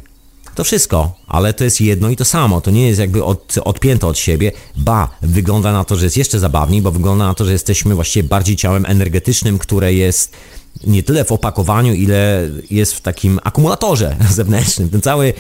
To 0.56 0.64
wszystko, 0.64 1.16
ale 1.28 1.54
to 1.54 1.64
jest 1.64 1.82
jedno 1.82 2.10
i 2.10 2.16
to 2.16 2.26
samo. 2.26 2.62
To 2.62 2.72
nie 2.72 2.88
jest 2.88 3.00
jakby 3.00 3.24
od, 3.24 3.56
odpięte 3.64 4.08
od 4.08 4.18
siebie. 4.18 4.52
Ba, 4.78 5.10
wygląda 5.22 5.72
na 5.72 5.84
to, 5.84 5.96
że 5.96 6.06
jest 6.06 6.18
jeszcze 6.18 6.40
zabawniej, 6.40 6.82
bo 6.82 6.92
wygląda 6.92 7.26
na 7.26 7.34
to, 7.34 7.46
że 7.46 7.52
jesteśmy 7.52 7.96
właściwie 7.96 8.30
bardziej 8.30 8.56
ciałem 8.56 8.86
energetycznym, 8.86 9.60
które 9.60 9.94
jest 9.94 10.36
nie 10.84 11.04
tyle 11.04 11.26
w 11.26 11.32
opakowaniu, 11.32 11.94
ile 11.94 12.50
jest 12.72 12.94
w 12.94 13.02
takim 13.02 13.40
akumulatorze 13.44 14.16
zewnętrznym. 14.30 14.90
Ten 14.90 15.02
cały 15.02 15.34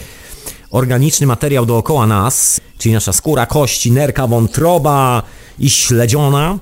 organiczny 0.73 1.27
materiał 1.27 1.65
dookoła 1.65 2.07
nas, 2.07 2.61
czyli 2.77 2.93
nasza 2.93 3.13
skóra, 3.13 3.45
kości, 3.45 3.91
nerka, 3.91 4.27
wątroba 4.27 5.23
i 5.59 5.69
śledziona, 5.69 6.59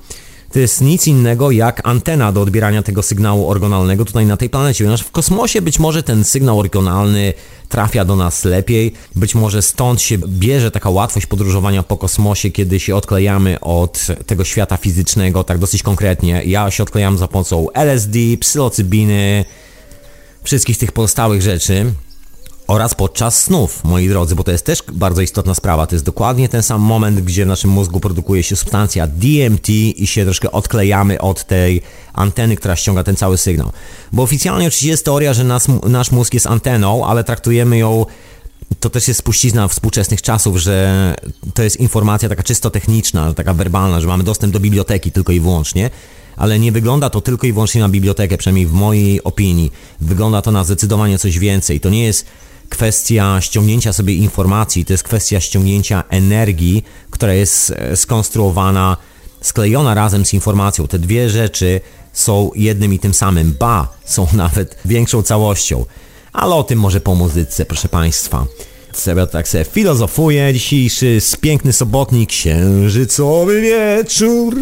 to 0.51 0.59
jest 0.59 0.81
nic 0.81 1.07
innego 1.07 1.51
jak 1.51 1.87
antena 1.87 2.31
do 2.31 2.41
odbierania 2.41 2.83
tego 2.83 3.03
sygnału 3.03 3.49
orgonalnego 3.49 4.05
tutaj 4.05 4.25
na 4.25 4.37
tej 4.37 4.49
planecie. 4.49 4.83
Ponieważ 4.83 5.01
w 5.01 5.11
kosmosie 5.11 5.61
być 5.61 5.79
może 5.79 6.03
ten 6.03 6.23
sygnał 6.23 6.59
orgonalny 6.59 7.33
trafia 7.69 8.05
do 8.05 8.15
nas 8.15 8.43
lepiej, 8.43 8.93
być 9.15 9.35
może 9.35 9.61
stąd 9.61 10.01
się 10.01 10.17
bierze 10.17 10.71
taka 10.71 10.89
łatwość 10.89 11.25
podróżowania 11.25 11.83
po 11.83 11.97
kosmosie, 11.97 12.51
kiedy 12.51 12.79
się 12.79 12.95
odklejamy 12.95 13.59
od 13.59 14.07
tego 14.25 14.43
świata 14.43 14.77
fizycznego, 14.77 15.43
tak 15.43 15.57
dosyć 15.57 15.83
konkretnie. 15.83 16.43
Ja 16.45 16.71
się 16.71 16.83
odklejam 16.83 17.17
za 17.17 17.27
pomocą 17.27 17.67
LSD, 17.73 18.19
psylocybiny, 18.39 19.45
wszystkich 20.43 20.77
tych 20.77 20.91
pozostałych 20.91 21.41
rzeczy 21.41 21.93
oraz 22.71 22.95
podczas 22.95 23.43
snów, 23.43 23.83
moi 23.83 24.09
drodzy, 24.09 24.35
bo 24.35 24.43
to 24.43 24.51
jest 24.51 24.65
też 24.65 24.83
bardzo 24.91 25.21
istotna 25.21 25.55
sprawa. 25.55 25.87
To 25.87 25.95
jest 25.95 26.05
dokładnie 26.05 26.49
ten 26.49 26.63
sam 26.63 26.81
moment, 26.81 27.21
gdzie 27.21 27.45
w 27.45 27.47
naszym 27.47 27.69
mózgu 27.69 27.99
produkuje 27.99 28.43
się 28.43 28.55
substancja 28.55 29.07
DMT 29.07 29.69
i 29.69 30.07
się 30.07 30.23
troszkę 30.23 30.51
odklejamy 30.51 31.21
od 31.21 31.45
tej 31.45 31.81
anteny, 32.13 32.55
która 32.55 32.75
ściąga 32.75 33.03
ten 33.03 33.15
cały 33.15 33.37
sygnał. 33.37 33.71
Bo 34.13 34.23
oficjalnie 34.23 34.67
oczywiście 34.67 34.89
jest 34.89 35.05
teoria, 35.05 35.33
że 35.33 35.43
nas, 35.43 35.67
nasz 35.83 36.11
mózg 36.11 36.33
jest 36.33 36.47
anteną, 36.47 37.05
ale 37.05 37.23
traktujemy 37.23 37.77
ją 37.77 38.05
to 38.79 38.89
też 38.89 39.07
jest 39.07 39.19
spuścizna 39.19 39.67
współczesnych 39.67 40.21
czasów, 40.21 40.57
że 40.57 41.15
to 41.53 41.63
jest 41.63 41.79
informacja 41.79 42.29
taka 42.29 42.43
czysto 42.43 42.69
techniczna, 42.69 43.33
taka 43.33 43.53
werbalna, 43.53 44.01
że 44.01 44.07
mamy 44.07 44.23
dostęp 44.23 44.53
do 44.53 44.59
biblioteki 44.59 45.11
tylko 45.11 45.31
i 45.31 45.39
wyłącznie, 45.39 45.89
ale 46.37 46.59
nie 46.59 46.71
wygląda 46.71 47.09
to 47.09 47.21
tylko 47.21 47.47
i 47.47 47.53
wyłącznie 47.53 47.81
na 47.81 47.89
bibliotekę, 47.89 48.37
przynajmniej 48.37 48.65
w 48.65 48.73
mojej 48.73 49.23
opinii. 49.23 49.71
Wygląda 50.01 50.41
to 50.41 50.51
na 50.51 50.63
zdecydowanie 50.63 51.17
coś 51.17 51.39
więcej. 51.39 51.79
To 51.79 51.89
nie 51.89 52.03
jest 52.03 52.25
kwestia 52.71 53.41
ściągnięcia 53.41 53.93
sobie 53.93 54.13
informacji, 54.13 54.85
to 54.85 54.93
jest 54.93 55.03
kwestia 55.03 55.39
ściągnięcia 55.39 56.03
energii, 56.09 56.83
która 57.09 57.33
jest 57.33 57.71
e, 57.71 57.97
skonstruowana, 57.97 58.97
sklejona 59.41 59.93
razem 59.93 60.25
z 60.25 60.33
informacją. 60.33 60.87
Te 60.87 60.99
dwie 60.99 61.29
rzeczy 61.29 61.81
są 62.13 62.51
jednym 62.55 62.93
i 62.93 62.99
tym 62.99 63.13
samym, 63.13 63.55
ba, 63.59 63.87
są 64.05 64.27
nawet 64.43 64.77
większą 64.85 65.23
całością. 65.23 65.85
Ale 66.33 66.55
o 66.55 66.63
tym 66.63 66.79
może 66.79 67.01
po 67.01 67.15
muzyce, 67.15 67.65
proszę 67.65 67.89
Państwa. 67.89 68.45
Sobie 68.93 69.27
tak 69.27 69.47
sobie 69.47 69.63
filozofuje 69.63 70.53
dzisiejszy 70.53 71.19
piękny 71.41 71.73
sobotni 71.73 72.27
księżycowy 72.27 73.61
wieczór. 73.61 74.55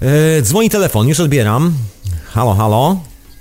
E, 0.00 0.42
dzwoni 0.42 0.70
telefon, 0.70 1.08
już 1.08 1.20
odbieram. 1.20 1.74
Halo, 2.26 2.54
halo. 2.54 3.00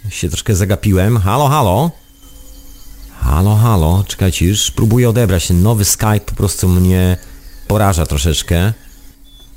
Się 0.10 0.30
troszkę 0.30 0.56
zagapiłem. 0.56 1.18
Halo, 1.18 1.48
halo. 1.48 2.05
Halo, 3.26 3.56
halo, 3.56 4.04
czekajcie, 4.08 4.46
już 4.46 4.72
próbuję 4.72 5.10
odebrać. 5.10 5.48
Ten 5.48 5.64
nowy 5.64 5.86
Skype 5.86 6.20
po 6.26 6.36
prostu 6.36 6.70
mnie 6.70 7.18
poraża 7.68 8.06
troszeczkę. 8.06 8.74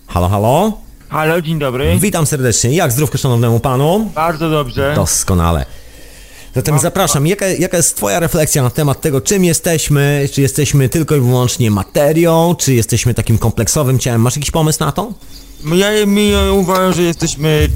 Halo, 0.06 0.28
halo? 0.28 0.72
Halo, 1.08 1.42
dzień 1.42 1.58
dobry. 1.58 1.98
Witam 2.00 2.26
serdecznie. 2.26 2.70
Jak 2.70 2.92
zdrówko 2.92 3.18
szanownemu 3.18 3.60
panu? 3.60 4.10
Bardzo 4.14 4.50
dobrze. 4.50 4.92
Doskonale. 4.96 5.66
Zatem 6.54 6.78
zapraszam, 6.78 7.26
jaka, 7.26 7.46
jaka 7.46 7.76
jest 7.76 7.96
Twoja 7.96 8.20
refleksja 8.20 8.62
na 8.62 8.70
temat 8.70 9.00
tego, 9.00 9.20
czym 9.20 9.44
jesteśmy? 9.44 10.28
Czy 10.32 10.42
jesteśmy 10.42 10.88
tylko 10.88 11.16
i 11.16 11.20
wyłącznie 11.20 11.70
materią? 11.70 12.54
Czy 12.58 12.74
jesteśmy 12.74 13.14
takim 13.14 13.38
kompleksowym 13.38 13.98
ciałem? 13.98 14.20
Masz 14.20 14.36
jakiś 14.36 14.50
pomysł 14.50 14.78
na 14.80 14.92
to? 14.92 15.12
Ja, 15.74 15.92
ja 15.92 16.52
uważam, 16.52 16.92
że 16.92 17.02
jesteśmy 17.02 17.68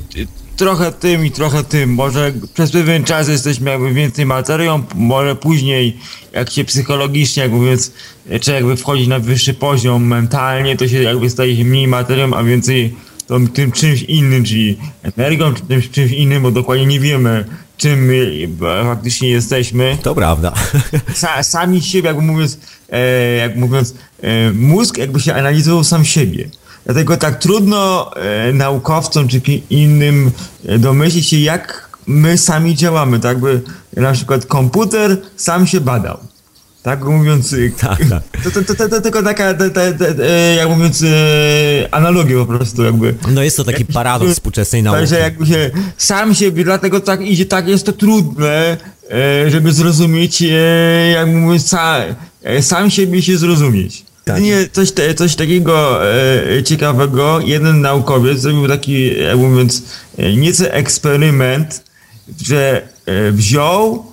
trochę 0.56 0.92
tym 0.92 1.26
i 1.26 1.30
trochę 1.30 1.64
tym. 1.64 1.94
Może 1.94 2.32
przez 2.54 2.70
pewien 2.70 3.04
czas 3.04 3.28
jesteśmy 3.28 3.70
jakby 3.70 3.92
więcej 3.92 4.26
materią, 4.26 4.82
może 4.94 5.36
później, 5.36 5.96
jak 6.32 6.50
się 6.50 6.64
psychologicznie, 6.64 7.42
jak 7.42 7.52
mówiąc, 7.52 7.92
czy 8.40 8.52
jakby 8.52 8.76
wchodzi 8.76 9.08
na 9.08 9.18
wyższy 9.18 9.54
poziom 9.54 10.06
mentalnie, 10.06 10.76
to 10.76 10.88
się 10.88 11.02
jakby 11.02 11.30
staje 11.30 11.56
się 11.56 11.64
mniej 11.64 11.88
materią, 11.88 12.34
a 12.34 12.42
więcej 12.42 12.94
to 13.26 13.40
tym 13.54 13.72
czymś 13.72 14.02
innym, 14.02 14.44
czyli 14.44 14.76
energią, 15.02 15.54
czy 15.54 15.62
tym 15.62 15.82
czymś 15.82 16.12
innym, 16.12 16.42
bo 16.42 16.50
dokładnie 16.50 16.86
nie 16.86 17.00
wiemy, 17.00 17.44
czym 17.76 18.04
my 18.04 18.48
faktycznie 18.84 19.28
jesteśmy. 19.28 19.98
To 20.02 20.14
prawda. 20.14 20.52
Sa, 21.22 21.42
sami 21.42 21.82
siebie, 21.82 22.06
jakby 22.06 22.22
mówiąc, 22.22 22.58
e, 22.90 23.36
jak 23.36 23.56
mówiąc, 23.56 23.94
e, 24.22 24.50
mózg 24.50 24.98
jakby 24.98 25.20
się 25.20 25.34
analizował 25.34 25.84
sam 25.84 26.04
siebie. 26.04 26.48
Dlatego 26.84 27.16
tak 27.16 27.38
trudno 27.38 28.10
e, 28.16 28.52
naukowcom 28.52 29.28
czy 29.28 29.40
innym 29.70 30.30
e, 30.66 30.78
domyślić 30.78 31.28
się, 31.28 31.36
jak 31.36 31.88
my 32.06 32.38
sami 32.38 32.74
działamy. 32.74 33.20
Tak 33.20 33.38
by 33.38 33.60
na 33.96 34.12
przykład 34.12 34.46
komputer 34.46 35.16
sam 35.36 35.66
się 35.66 35.80
badał. 35.80 36.18
Tak 36.82 37.04
mówiąc, 37.04 37.52
e, 37.52 37.56
tak, 37.80 37.98
tak. 38.10 38.22
To, 38.44 38.50
to, 38.50 38.62
to, 38.62 38.74
to, 38.74 38.88
to 38.88 39.00
tylko 39.00 39.22
taka, 39.22 39.54
to, 39.54 39.70
to, 39.70 39.80
to, 39.98 40.24
e, 40.26 40.54
jak 40.54 40.68
mówiąc, 40.68 41.04
analogia 41.90 42.36
po 42.36 42.46
prostu 42.46 42.82
jakby. 42.82 43.14
No 43.30 43.42
jest 43.42 43.56
to 43.56 43.64
taki 43.64 43.84
paradoks 43.84 44.32
współczesnej 44.32 44.82
nauki. 44.82 45.00
Także 45.00 45.18
jakby 45.18 45.46
się 45.46 45.70
sam 45.96 46.34
siebie, 46.34 46.64
dlatego 46.64 47.00
tak 47.00 47.20
idzie, 47.20 47.46
tak 47.46 47.68
jest 47.68 47.86
to 47.86 47.92
trudne, 47.92 48.76
żeby 49.48 49.72
zrozumieć, 49.72 50.40
jak 51.12 51.28
mówiąc, 51.28 51.66
sa, 51.66 52.04
e, 52.42 52.62
sam 52.62 52.90
siebie 52.90 53.22
się 53.22 53.38
zrozumieć. 53.38 54.04
Tak. 54.24 54.42
Nie, 54.42 54.68
coś, 54.72 54.92
coś 55.16 55.36
takiego 55.36 56.00
e, 56.14 56.62
ciekawego. 56.62 57.40
Jeden 57.40 57.80
naukowiec 57.80 58.38
zrobił 58.38 58.68
taki, 58.68 59.18
jak 59.18 59.38
mówiąc, 59.38 59.82
e, 60.18 60.36
nieco 60.36 60.70
eksperyment, 60.70 61.84
że 62.42 62.88
e, 63.06 63.32
wziął 63.32 64.12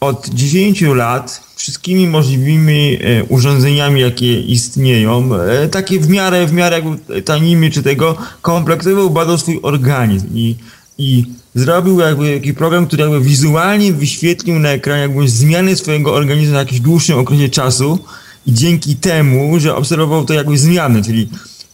od 0.00 0.28
10 0.28 0.82
lat 0.82 1.46
wszystkimi 1.56 2.06
możliwymi 2.06 2.98
e, 3.00 3.24
urządzeniami, 3.24 4.00
jakie 4.00 4.40
istnieją, 4.40 5.34
e, 5.34 5.68
takie 5.68 6.00
w 6.00 6.08
miarę, 6.08 6.46
w 6.46 6.52
miarę 6.52 6.76
jakby 6.76 7.22
tanimi 7.22 7.70
czy 7.70 7.82
tego, 7.82 8.16
kompleksowo 8.42 9.10
badał 9.10 9.38
swój 9.38 9.60
organizm 9.62 10.26
i, 10.34 10.56
i 10.98 11.24
zrobił 11.54 12.00
jakby 12.00 12.34
taki 12.34 12.54
program, 12.54 12.86
który 12.86 13.02
jakby 13.02 13.20
wizualnie 13.20 13.92
wyświetlił 13.92 14.58
na 14.58 14.68
ekranie 14.68 15.02
jakby 15.02 15.28
zmiany 15.28 15.76
swojego 15.76 16.14
organizmu 16.14 16.52
na 16.52 16.58
jakimś 16.58 16.80
dłuższym 16.80 17.18
okresie 17.18 17.48
czasu, 17.48 17.98
i 18.46 18.52
dzięki 18.52 18.96
temu, 18.96 19.60
że 19.60 19.76
obserwował 19.76 20.24
to 20.24 20.34
jakby 20.34 20.58
zmiany, 20.58 21.02
czyli 21.02 21.28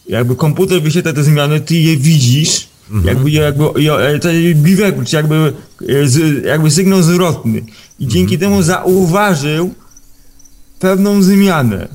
jakby 0.07 0.35
komputer 0.35 0.81
wyświetla 0.81 1.13
te 1.13 1.23
zmiany, 1.23 1.59
ty 1.59 1.75
je 1.75 1.97
widzisz, 1.97 2.67
mhm. 2.91 3.05
jakby, 3.05 3.31
jakby 3.31 3.65
e, 3.91 4.19
to 4.19 4.29
biwek, 4.53 4.95
czy 5.05 5.15
jakby, 5.15 5.53
e, 5.81 6.47
jakby 6.47 6.71
sygnał 6.71 7.01
zwrotny. 7.01 7.63
I 7.99 8.07
dzięki 8.07 8.35
mhm. 8.35 8.39
temu 8.39 8.63
zauważył 8.63 9.73
pewną 10.79 11.21
zmianę. 11.23 11.87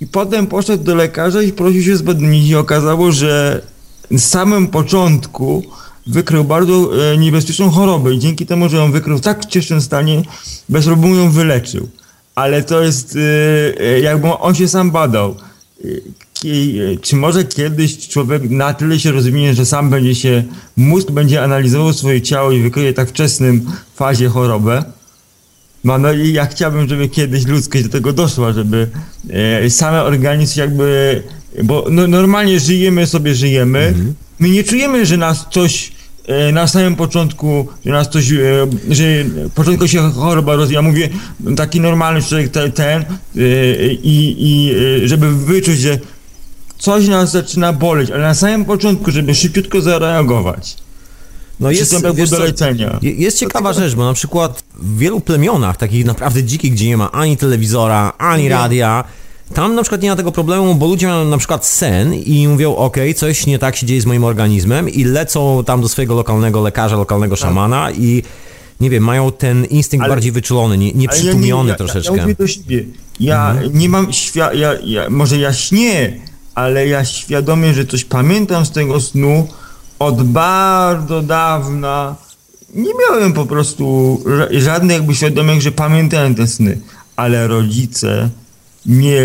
I 0.00 0.06
potem 0.06 0.46
poszedł 0.46 0.84
do 0.84 0.94
lekarza 0.94 1.42
i 1.42 1.52
prosił 1.52 1.82
się 1.82 1.96
zbadać. 1.96 2.22
I 2.32 2.54
okazało, 2.54 3.12
że 3.12 3.62
na 4.10 4.18
samym 4.18 4.66
początku 4.66 5.62
wykrył 6.06 6.44
bardzo 6.44 6.90
e, 7.12 7.18
niebezpieczną 7.18 7.70
chorobę 7.70 8.14
i 8.14 8.18
dzięki 8.18 8.46
temu, 8.46 8.68
że 8.68 8.76
ją 8.76 8.92
wykrył 8.92 9.18
w 9.18 9.20
tak 9.20 9.46
ciężkim 9.46 9.80
stanie, 9.80 10.22
bez 10.68 10.84
problemu 10.84 11.14
ją 11.14 11.30
wyleczył 11.30 11.88
ale 12.36 12.62
to 12.62 12.82
jest, 12.82 13.16
y, 13.16 13.18
y, 13.80 14.00
jakby 14.00 14.28
on 14.28 14.54
się 14.54 14.68
sam 14.68 14.90
badał. 14.90 15.36
Y, 15.84 16.02
czy 17.02 17.16
może 17.16 17.44
kiedyś 17.44 18.08
człowiek 18.08 18.50
na 18.50 18.74
tyle 18.74 19.00
się 19.00 19.12
rozwinie, 19.12 19.54
że 19.54 19.66
sam 19.66 19.90
będzie 19.90 20.14
się, 20.14 20.44
mózg 20.76 21.10
będzie 21.10 21.42
analizował 21.42 21.92
swoje 21.92 22.22
ciało 22.22 22.52
i 22.52 22.62
wykryje 22.62 22.92
tak 22.92 23.08
wczesnym 23.08 23.66
fazie 23.94 24.28
chorobę? 24.28 24.84
No, 25.84 25.98
no 25.98 26.12
i 26.12 26.32
ja 26.32 26.46
chciałbym, 26.46 26.88
żeby 26.88 27.08
kiedyś 27.08 27.46
ludzkość 27.46 27.84
do 27.84 27.90
tego 27.90 28.12
doszła, 28.12 28.52
żeby 28.52 28.90
same 29.68 30.02
organizm 30.02 30.60
jakby, 30.60 31.22
bo 31.64 31.86
no, 31.90 32.06
normalnie 32.06 32.60
żyjemy 32.60 33.06
sobie, 33.06 33.34
żyjemy, 33.34 33.78
mhm. 33.78 34.14
my 34.38 34.50
nie 34.50 34.64
czujemy, 34.64 35.06
że 35.06 35.16
nas 35.16 35.46
coś 35.50 35.92
na 36.52 36.66
samym 36.66 36.96
początku, 36.96 37.68
że 37.86 37.92
nas 37.92 38.10
coś, 38.10 38.32
e, 38.32 38.36
że 38.90 39.04
początku 39.54 39.88
się 39.88 40.10
choroba 40.10 40.56
rozwija, 40.56 40.82
mówię, 40.82 41.08
taki 41.56 41.80
normalny 41.80 42.22
człowiek 42.22 42.50
ten, 42.74 43.02
e, 43.02 43.06
i, 43.92 44.36
i 44.38 44.74
żeby 45.08 45.32
wyczuć, 45.32 45.78
że 45.78 45.98
coś 46.78 47.08
nas 47.08 47.30
zaczyna 47.30 47.72
boleć, 47.72 48.10
ale 48.10 48.22
na 48.22 48.34
samym 48.34 48.64
początku, 48.64 49.10
żeby 49.10 49.34
szybciutko 49.34 49.80
zareagować. 49.80 50.76
No 51.60 51.70
jest, 51.70 51.94
wiesz 52.14 52.30
do 52.30 52.38
leczenia. 52.38 52.98
jest 53.02 53.38
ciekawa 53.38 53.72
rzecz, 53.72 53.94
bo 53.94 54.04
na 54.04 54.12
przykład 54.12 54.62
w 54.74 54.98
wielu 54.98 55.20
plemionach, 55.20 55.76
takich 55.76 56.04
naprawdę 56.04 56.44
dzikich, 56.44 56.72
gdzie 56.72 56.86
nie 56.86 56.96
ma 56.96 57.12
ani 57.12 57.36
telewizora, 57.36 58.12
ani 58.18 58.48
radia, 58.48 59.04
tam 59.54 59.74
na 59.74 59.82
przykład 59.82 60.02
nie 60.02 60.10
ma 60.10 60.16
tego 60.16 60.32
problemu, 60.32 60.74
bo 60.74 60.86
ludzie 60.86 61.06
mają 61.06 61.24
na 61.24 61.38
przykład 61.38 61.66
sen 61.66 62.14
i 62.14 62.48
mówią, 62.48 62.76
ok, 62.76 62.96
coś 63.16 63.46
nie 63.46 63.58
tak 63.58 63.76
się 63.76 63.86
dzieje 63.86 64.00
z 64.00 64.06
moim 64.06 64.24
organizmem 64.24 64.88
i 64.88 65.04
lecą 65.04 65.64
tam 65.64 65.80
do 65.80 65.88
swojego 65.88 66.14
lokalnego 66.14 66.60
lekarza, 66.62 66.96
lokalnego 66.96 67.36
szamana 67.36 67.90
i 67.90 68.22
nie 68.80 68.90
wiem, 68.90 69.02
mają 69.04 69.32
ten 69.32 69.64
instynkt 69.64 70.04
Ale- 70.04 70.10
bardziej 70.14 70.32
wyczulony, 70.32 70.78
nie, 70.78 70.84
Ale 70.86 70.92
ja 70.94 71.00
nieprzytłumiony 71.00 71.70
ja, 71.70 71.76
troszeczkę. 71.76 72.10
Mhm. 72.10 72.28
Ja, 72.28 72.32
ja 72.38 72.44
do 72.44 72.46
siebie. 72.46 72.84
Ja 73.20 73.56
nie 73.72 73.88
mam 73.88 74.12
świa... 74.12 74.52
Ja, 74.52 74.74
ja, 74.84 75.10
może 75.10 75.38
ja 75.38 75.52
śnię, 75.52 76.20
ale 76.54 76.86
ja 76.88 77.04
świadomie, 77.04 77.74
że 77.74 77.86
coś 77.86 78.04
pamiętam 78.04 78.66
z 78.66 78.70
tego 78.70 79.00
snu 79.00 79.48
od 79.98 80.22
bardzo 80.22 81.22
dawna. 81.22 82.16
Nie 82.74 82.90
miałem 83.08 83.32
po 83.32 83.46
prostu 83.46 84.20
ża- 84.26 84.60
żadnych 84.60 84.96
jakby 84.96 85.14
świadomych, 85.14 85.62
że 85.62 85.72
pamiętałem 85.72 86.34
te 86.34 86.46
sny. 86.46 86.78
Ale 87.16 87.46
rodzice, 87.46 88.28
nie, 88.86 89.20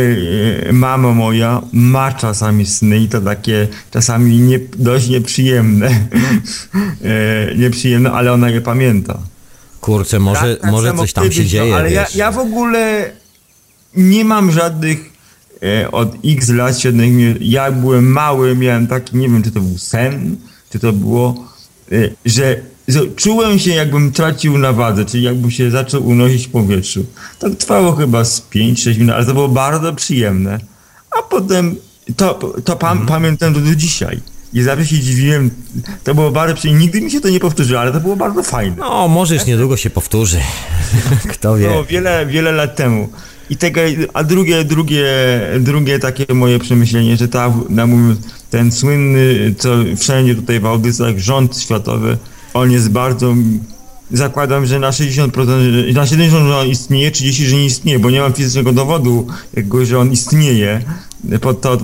mama 0.72 1.14
moja 1.14 1.62
ma 1.74 2.12
czasami 2.14 2.66
sny 2.66 3.00
i 3.00 3.08
to 3.10 3.22
takie 3.22 3.68
czasami 3.92 4.40
nie, 4.40 4.60
dość 4.78 5.10
nieprzyjemne. 5.10 5.90
e, 7.50 7.56
nieprzyjemne, 7.56 8.12
ale 8.12 8.34
ona 8.34 8.50
je 8.50 8.62
pamięta. 8.62 9.20
Kurczę, 9.82 10.20
może, 10.20 10.42
Tak, 10.42 10.62
tak 10.62 10.72
może 10.72 10.94
coś 10.94 11.14
tam 11.14 11.24
się 11.24 11.30
kiedyś, 11.30 11.50
dzieje, 11.52 11.72
No, 11.72 11.78
ale 11.78 11.92
ja, 11.92 12.06
ja 12.16 12.32
w 12.32 12.38
ogóle 12.38 13.12
nie 13.96 14.26
mam 14.26 14.52
żadnych 14.52 15.14
e, 15.64 15.92
od 15.92 16.16
x 16.26 16.50
lat 16.50 16.80
siedem, 16.80 17.20
jak 17.42 17.74
byłem 17.74 18.12
mały, 18.12 18.56
miałem 18.56 18.88
taki, 18.88 19.18
nie 19.18 19.30
wiem, 19.30 19.44
czy 19.44 19.52
to 19.52 19.60
był 19.60 19.78
sen, 19.78 20.36
czy 20.72 20.80
to 20.80 20.94
było, 20.94 21.48
e, 21.92 21.96
że 22.26 22.62
czułem 23.16 23.60
się 23.60 23.72
jakbym 23.72 24.12
tracił 24.12 24.58
na 24.58 24.74
wadze, 24.74 25.06
czyli 25.06 25.24
jakbym 25.24 25.52
się 25.52 25.72
zaczął 25.72 26.08
unosić 26.08 26.48
w 26.48 26.50
powietrzu. 26.52 27.06
To 27.40 27.50
trwało 27.50 27.92
chyba 27.92 28.26
z 28.26 28.42
5-6 28.56 28.98
minut, 29.00 29.16
ale 29.16 29.26
to 29.26 29.34
było 29.34 29.48
bardzo 29.48 29.94
przyjemne. 29.94 30.60
A 31.20 31.22
potem 31.22 31.76
to, 32.16 32.34
to 32.66 32.76
pam, 32.76 32.92
Mhm. 32.98 33.08
pamiętam 33.08 33.54
do 33.54 33.76
dzisiaj. 33.76 34.20
I 34.54 34.62
zawsze 34.62 34.86
się 34.86 35.00
dziwiłem, 35.00 35.50
to 36.04 36.16
było 36.16 36.32
bardzo 36.32 36.56
przyjemne. 36.56 36.82
Nigdy 36.82 37.02
mi 37.02 37.12
się 37.12 37.22
to 37.22 37.30
nie 37.30 37.40
powtórzyło, 37.40 37.80
ale 37.80 37.92
to 37.92 38.00
było 38.00 38.16
bardzo 38.16 38.44
fajne. 38.44 38.76
No, 38.80 39.08
może 39.08 39.34
już 39.36 39.46
niedługo 39.46 39.78
się 39.78 39.90
powtórzy. 39.90 40.38
Kto 41.34 41.58
wie. 41.58 41.70
No, 41.70 41.84
wiele, 41.84 42.26
wiele 42.26 42.52
lat 42.52 42.76
temu. 42.76 43.10
I 43.50 43.58
tego, 43.58 43.82
a 44.14 44.24
drugie, 44.24 44.64
drugie, 44.64 45.06
drugie 45.60 46.00
takie 46.00 46.34
moje 46.34 46.60
przemyślenie, 46.60 47.18
że 47.18 47.28
ta, 47.28 47.54
na 47.70 47.88
mój, 47.88 48.16
ten 48.50 48.72
słynny, 48.72 49.56
co 49.58 49.70
wszędzie 49.98 50.36
tutaj 50.36 50.60
w 50.60 50.66
audycjach, 50.66 51.18
rząd 51.20 51.58
światowy, 51.60 52.18
on 52.54 52.72
jest 52.72 52.90
bardzo, 52.90 53.34
zakładam, 54.12 54.66
że 54.66 54.80
na 54.80 54.92
60%, 54.92 55.62
że- 55.88 55.94
na 55.94 56.06
70% 56.06 56.48
że 56.48 56.58
on 56.58 56.68
istnieje, 56.68 57.12
30% 57.12 57.50
że 57.50 57.56
nie 57.56 57.66
istnieje, 57.66 58.00
bo 58.00 58.10
nie 58.10 58.20
mam 58.22 58.34
fizycznego 58.34 58.74
dowodu, 58.74 59.28
jakby, 59.54 59.86
że 59.86 60.00
on 60.00 60.12
istnieje. 60.12 60.82
Pod 61.42 61.62
to, 61.62 61.78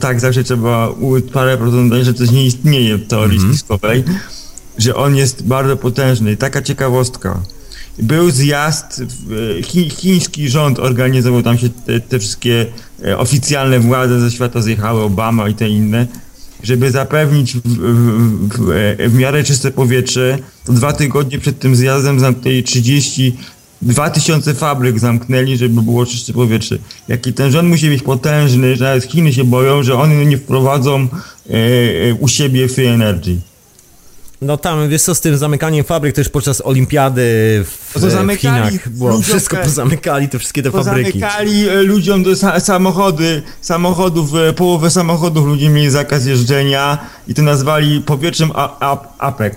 tak 0.00 0.20
zawsze 0.20 0.44
trzeba 0.44 0.88
parę 1.32 1.56
procent 1.58 1.90
dać, 1.90 2.04
że 2.04 2.14
coś 2.14 2.30
nie 2.30 2.44
istnieje 2.46 2.96
w 2.96 3.06
teorii 3.06 3.40
spiskowej, 3.40 4.04
że 4.78 4.94
on 4.94 5.16
jest 5.16 5.46
bardzo 5.46 5.76
potężny. 5.76 6.36
Taka 6.36 6.62
ciekawostka. 6.62 7.40
Był 7.98 8.30
zjazd, 8.30 9.02
chiński 9.90 10.48
rząd 10.48 10.78
organizował 10.78 11.42
tam 11.42 11.58
się 11.58 11.68
te, 11.68 12.00
te 12.00 12.18
wszystkie 12.18 12.66
e, 13.04 13.18
oficjalne 13.18 13.80
władze 13.80 14.20
ze 14.20 14.30
świata 14.30 14.60
zjechały, 14.62 15.02
Obama 15.02 15.48
i 15.48 15.54
te 15.54 15.68
inne, 15.68 16.06
żeby 16.62 16.90
zapewnić 16.90 17.52
w, 17.52 17.60
w, 17.60 18.48
w, 18.48 19.12
w 19.12 19.14
miarę 19.14 19.44
czyste 19.44 19.70
powietrze. 19.70 20.38
To 20.64 20.72
dwa 20.72 20.92
tygodnie 20.92 21.38
przed 21.38 21.58
tym 21.58 21.76
zjazdem 21.76 22.20
zamknęli 22.20 22.62
30 22.62 23.36
Dwa 23.82 24.10
tysiące 24.10 24.54
fabryk 24.54 24.98
zamknęli, 24.98 25.56
żeby 25.56 25.82
było 25.82 26.06
czyste 26.06 26.32
powietrze. 26.32 26.78
Jaki 27.08 27.32
ten 27.32 27.50
rząd 27.50 27.68
musi 27.68 27.88
być 27.88 28.02
potężny, 28.02 28.76
że 28.76 28.84
nawet 28.84 29.04
Chiny 29.04 29.32
się 29.32 29.44
boją, 29.44 29.82
że 29.82 29.94
oni 29.94 30.26
nie 30.26 30.38
wprowadzą 30.38 31.00
e, 31.00 31.54
e, 32.10 32.14
u 32.14 32.28
siebie 32.28 32.68
free 32.68 32.86
energy. 32.86 33.36
No 34.42 34.56
tam, 34.56 34.88
wiesz 34.88 35.02
co, 35.02 35.14
z 35.14 35.20
tym 35.20 35.36
zamykaniem 35.38 35.84
fabryk 35.84 36.14
też 36.14 36.28
podczas 36.28 36.60
olimpiady 36.64 37.22
w, 37.64 37.94
No 37.94 38.00
to 38.00 38.06
w 38.06 38.10
zamykali 38.10 38.68
Chinach 38.70 38.88
było 38.88 39.22
wszystko 39.22 39.56
te- 39.56 39.62
pozamykali, 39.64 40.28
te 40.28 40.38
wszystkie 40.38 40.62
te 40.62 40.70
fabryki. 40.70 41.12
Pozamykali 41.12 41.68
e, 41.68 41.82
ludziom 41.82 42.22
do 42.22 42.30
sa 42.36 42.60
samochody, 42.60 43.42
samochodów, 43.60 44.34
e, 44.34 44.52
połowę 44.52 44.90
samochodów 44.90 45.46
ludzie 45.46 45.68
mieli 45.68 45.90
zakaz 45.90 46.26
jeżdżenia 46.26 46.98
i 47.28 47.34
to 47.34 47.42
nazwali 47.42 48.00
powietrzem 48.00 48.50
a- 48.54 48.76
a- 48.92 49.08
APEC. 49.18 49.54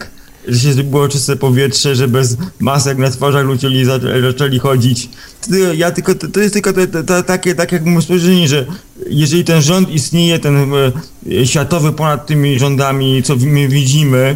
Że 0.48 0.60
się 0.76 0.84
było 0.84 1.08
czyste 1.10 1.36
powietrze, 1.36 1.96
że 1.96 2.08
bez 2.08 2.38
masek 2.60 2.98
na 2.98 3.10
twarzach 3.12 3.46
ludzie 3.46 3.86
za- 3.86 4.00
zaczęli 4.22 4.60
chodzić. 4.60 5.10
To, 5.50 5.56
ja 5.74 5.92
tylko, 5.92 6.16
to, 6.16 6.28
to 6.28 6.40
jest 6.40 6.54
tylko 6.54 6.74
to, 6.74 6.88
to, 6.88 7.04
to, 7.04 7.24
takie, 7.24 7.56
tak 7.56 7.72
jak 7.72 7.86
mówię 7.86 8.02
spojrzenie, 8.02 8.48
że 8.48 8.66
jeżeli 9.10 9.44
ten 9.44 9.62
rząd 9.62 9.90
istnieje, 9.90 10.40
ten 10.40 10.56
e, 11.42 11.46
światowy 11.46 11.92
ponad 11.92 12.26
tymi 12.28 12.60
rządami, 12.60 13.24
co 13.24 13.36
my 13.36 13.68
widzimy, 13.68 14.36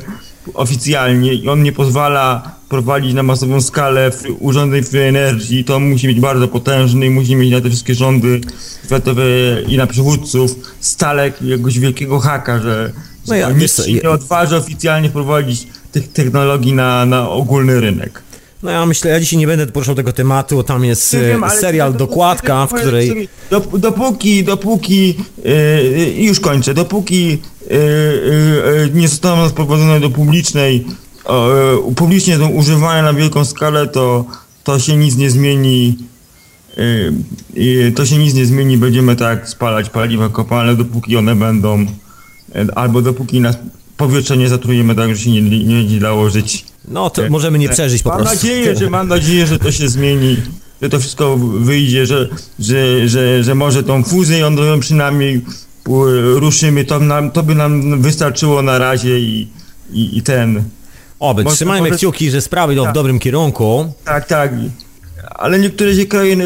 oficjalnie 0.53 1.33
i 1.33 1.49
on 1.49 1.63
nie 1.63 1.71
pozwala 1.71 2.51
prowadzić 2.69 3.13
na 3.13 3.23
masową 3.23 3.61
skalę 3.61 4.11
urządzeń 4.39 4.83
free 4.83 5.01
energy, 5.01 5.63
to 5.63 5.79
musi 5.79 6.07
być 6.07 6.19
bardzo 6.19 6.47
potężny 6.47 7.05
i 7.05 7.09
musi 7.09 7.35
mieć 7.35 7.51
na 7.51 7.61
te 7.61 7.69
wszystkie 7.69 7.95
rządy 7.95 8.41
światowe 8.85 9.23
i 9.67 9.77
na 9.77 9.87
przywódców 9.87 10.55
stale 10.79 11.23
jakiegoś 11.25 11.79
wielkiego 11.79 12.19
haka, 12.19 12.59
że, 12.59 12.91
No 13.27 13.35
ja- 13.35 13.51
nikt 13.51 13.87
ja- 13.87 13.93
nie 14.03 14.09
odważy 14.09 14.55
oficjalnie 14.55 15.09
wprowadzić 15.09 15.67
tych 15.91 16.07
technologii 16.11 16.73
na, 16.73 17.05
na 17.05 17.29
ogólny 17.29 17.81
rynek. 17.81 18.21
No 18.63 18.71
ja 18.71 18.85
myślę, 18.85 19.11
ja 19.11 19.19
dzisiaj 19.19 19.39
nie 19.39 19.47
będę 19.47 19.67
poruszał 19.67 19.95
tego 19.95 20.13
tematu, 20.13 20.63
tam 20.63 20.85
jest 20.85 21.13
Nie 21.13 21.19
e, 21.19 21.27
wiem, 21.27 21.43
ale 21.43 21.59
serial 21.61 21.93
to- 21.93 21.99
to- 21.99 22.05
to- 22.05 22.09
Dokładka, 22.11 22.65
w 22.65 22.69
to- 22.69 22.75
to- 22.75 22.81
której... 22.81 23.29
Dop, 23.51 23.77
dopóki, 23.79 24.43
dopóki, 24.43 25.15
yy, 25.45 26.13
już 26.17 26.39
kończę, 26.39 26.73
dopóki 26.73 27.37
nie 28.93 29.07
zostaną 29.07 29.49
sprowadzone 29.49 29.99
do 29.99 30.09
publicznej, 30.09 30.85
publicznie 31.95 32.37
są 32.37 32.47
używane 32.47 33.01
na 33.01 33.13
wielką 33.13 33.45
skalę, 33.45 33.87
to, 33.87 34.25
to 34.63 34.79
się 34.79 34.97
nic 34.97 35.17
nie 35.17 35.31
zmieni. 35.31 35.97
To 37.95 38.05
się 38.05 38.17
nic 38.17 38.33
nie 38.33 38.45
zmieni, 38.45 38.77
będziemy 38.77 39.15
tak 39.15 39.49
spalać 39.49 39.89
paliwa 39.89 40.29
kopalne, 40.29 40.75
dopóki 40.75 41.17
one 41.17 41.35
będą, 41.35 41.85
albo 42.75 43.01
dopóki 43.01 43.41
nas 43.41 43.57
powietrze 43.97 44.37
nie 44.37 44.49
zatrujemy 44.49 44.95
tak, 44.95 45.15
że 45.15 45.21
się 45.21 45.31
nie, 45.31 45.41
nie 45.41 45.75
będzie 45.75 45.99
dało 45.99 46.29
żyć. 46.29 46.65
No 46.87 47.09
to 47.09 47.29
możemy 47.29 47.59
nie 47.59 47.69
przeżyć 47.69 48.03
po 48.03 48.09
mam 48.09 48.17
prostu. 48.17 48.35
Nadzieję, 48.35 48.75
że, 48.75 48.89
mam 48.89 49.07
nadzieję, 49.07 49.47
że 49.47 49.59
to 49.59 49.71
się 49.71 49.89
zmieni, 49.89 50.37
że 50.81 50.89
to 50.89 50.99
wszystko 50.99 51.37
wyjdzie, 51.37 52.05
że, 52.05 52.29
że, 52.59 53.09
że, 53.09 53.43
że 53.43 53.55
może 53.55 53.83
tą 53.83 54.03
fuzję 54.03 54.37
jądrową 54.37 54.79
przynajmniej 54.79 55.41
ruszymy, 56.35 56.85
to, 56.85 56.99
nam, 56.99 57.31
to 57.31 57.43
by 57.43 57.55
nam 57.55 58.01
wystarczyło 58.01 58.61
na 58.61 58.77
razie 58.77 59.19
i, 59.19 59.47
i, 59.91 60.17
i 60.17 60.21
ten. 60.21 60.63
Oby, 61.19 61.43
Może- 61.43 61.55
trzymajmy 61.55 61.91
kciuki, 61.91 62.31
że 62.31 62.41
sprawy 62.41 62.73
idą 62.73 62.81
w 62.81 62.85
Tak. 62.85 62.93
dobrym 62.95 63.19
kierunku. 63.19 63.93
Tak, 64.05 64.27
tak. 64.27 64.51
Ale 65.35 65.59
niektóre 65.59 65.95
się 65.95 66.05
kraje, 66.05 66.37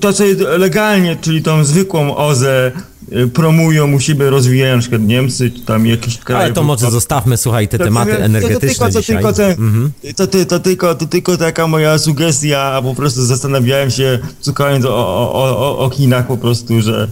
to 0.00 0.12
co 0.12 0.24
jest 0.24 0.40
legalnie, 0.40 1.16
czyli 1.20 1.42
tą 1.42 1.64
zwykłą 1.64 2.16
OZE 2.16 2.72
y, 3.12 3.28
promują 3.28 3.92
u 3.92 4.00
siebie, 4.00 4.30
rozwijają, 4.30 4.74
na 4.74 4.80
przykład 4.80 5.02
Niemcy, 5.02 5.50
czy 5.50 5.60
tam 5.60 5.86
jakieś 5.86 6.18
kraje. 6.18 6.44
Ale 6.44 6.52
to 6.54 6.62
może 6.62 6.90
zostawmy, 6.90 7.36
słuchaj, 7.36 7.68
te 7.68 7.78
To- 7.78 7.84
tematy 7.84 8.10
to- 8.12 8.18
to- 8.18 8.24
energetyczne 8.24 8.92
to, 8.92 9.02
tylko. 9.02 9.32
To 9.32 9.36
tylko, 9.36 9.62
Mhm. 9.62 9.92
ten, 10.02 10.14
to, 10.28 10.44
to, 10.46 10.60
tylko, 10.60 10.94
to 10.94 11.06
tylko 11.06 11.36
taka 11.36 11.66
moja 11.66 11.98
sugestia, 11.98 12.60
a 12.60 12.82
po 12.82 12.94
prostu 12.94 13.22
zastanawiałem 13.26 13.90
się, 13.90 14.18
słuchając 14.40 14.84
o, 14.84 14.96
o, 15.32 15.58
o, 15.58 15.78
o 15.78 15.90
Chinach 15.90 16.26
po 16.26 16.36
prostu, 16.36 16.80
że, 16.82 17.08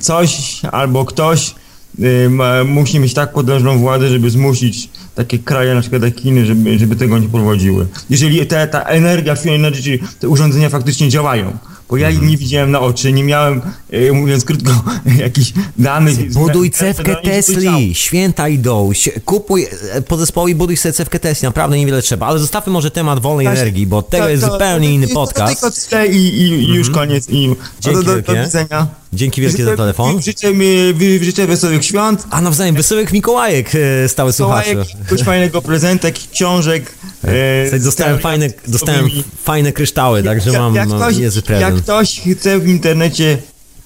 coś 0.00 0.60
albo 0.72 1.04
ktoś 1.04 1.54
y, 2.00 2.30
ma, 2.30 2.64
musi 2.64 2.98
mieć 3.00 3.14
tak 3.14 3.32
potężną 3.32 3.78
władzę, 3.78 4.08
żeby 4.08 4.30
zmusić 4.30 4.88
takie 5.14 5.38
kraje, 5.38 5.74
na 5.74 5.80
przykład 5.80 6.02
jak 6.02 6.20
Chiny, 6.20 6.46
żeby, 6.46 6.78
żeby 6.78 6.96
tego 6.96 7.18
nie 7.18 7.28
prowadziły. 7.28 7.86
Jeżeli 8.10 8.46
te, 8.46 8.66
ta 8.68 8.82
energia, 8.82 9.34
free 9.34 9.54
energy, 9.54 9.82
czyli 9.82 9.98
te 10.20 10.28
urządzenia 10.28 10.68
faktycznie 10.70 11.08
działają, 11.08 11.56
bo 11.90 11.96
ja 11.96 12.06
Mhm. 12.08 12.24
ich 12.24 12.30
nie 12.30 12.36
widziałem 12.36 12.70
na 12.70 12.80
oczy, 12.80 13.12
nie 13.12 13.24
miałem, 13.24 13.60
y, 13.94 14.12
mówiąc 14.12 14.44
krótko, 14.44 14.70
jakichś 15.18 15.52
danych. 15.78 16.32
Buduj 16.32 16.70
cewkę 16.70 17.16
Tesli, 17.16 17.94
święta 17.94 18.48
idą, 18.48 18.90
kupuj 19.24 19.66
e, 19.92 20.02
podzespoły 20.02 20.50
i 20.50 20.54
buduj 20.54 20.76
sobie 20.76 20.92
cewkę 20.92 21.18
Tesli, 21.18 21.46
naprawdę 21.46 21.78
niewiele 21.78 22.02
trzeba, 22.02 22.26
ale 22.26 22.38
zostawmy 22.38 22.72
może 22.72 22.90
temat 22.90 23.20
wolnej 23.20 23.46
Tak, 23.46 23.56
energii, 23.56 23.86
bo 23.86 24.02
tego 24.02 24.24
to- 24.24 24.30
jest 24.30 24.44
to- 24.44 24.52
zupełnie 24.52 24.88
to- 24.88 24.94
inny 24.94 25.08
podcast. 25.08 25.88
Tylko 25.90 26.04
i, 26.04 26.16
i, 26.16 26.42
i 26.70 26.74
już 26.74 26.90
koniec. 26.90 27.28
I, 27.30 27.48
no 27.48 27.54
Dzięki 27.80 28.04
do, 28.04 28.16
do, 28.16 28.22
do 28.34 28.44
widzenia. 28.44 29.01
Dzięki 29.12 29.40
wielkie 29.40 29.56
Życzę- 29.58 29.70
za 29.70 29.76
telefon. 29.76 30.22
Życzę, 30.22 30.54
mi- 30.54 31.24
życzę 31.24 31.46
wesołych 31.46 31.84
świąt. 31.84 32.26
A 32.30 32.40
nawzajem 32.40 32.74
wesołych 32.76 33.12
Mikołajek, 33.12 33.70
e, 34.04 34.08
stały 34.08 34.32
słuchacze. 34.32 34.68
Mikołajek, 34.68 34.98
jakiegoś 34.98 35.22
fajnego 35.26 35.62
prezentek, 35.62 36.14
książek. 36.32 36.92
e, 37.24 37.62
Słuchaj, 37.64 37.80
Dostałem 37.80 38.18
fajne, 38.18 38.48
dostałem 38.68 39.08
fajne 39.44 39.72
kryształy, 39.72 40.22
także 40.22 40.50
Jak- 40.50 40.60
mam 40.60 40.74
jak 40.74 40.88
ktoś, 40.88 41.16
niezły 41.16 41.38
jak 41.38 41.44
prezent. 41.46 41.82
ktoś 41.82 42.20
chce 42.20 42.58
w 42.58 42.68
internecie, 42.68 43.38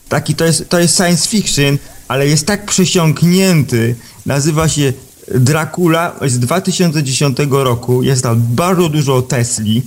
taki 0.08 0.34
to 0.34 0.44
jest, 0.44 0.68
to 0.68 0.78
jest 0.78 0.96
science 0.96 1.28
fiction, 1.28 1.78
ale 2.08 2.28
jest 2.28 2.46
tak 2.46 2.66
przesiąknięty, 2.66 3.94
nazywa 4.26 4.68
się 4.68 4.92
Dracula, 5.34 6.16
z 6.26 6.38
2010 6.38 7.38
roku, 7.64 8.02
jest 8.02 8.22
tam 8.22 8.42
bardzo 8.50 8.88
dużo 8.88 9.16
o 9.16 9.22
Tesli, 9.22 9.82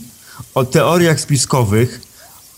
o 0.56 0.66
teoriach 0.66 1.20
spiskowych. 1.20 2.02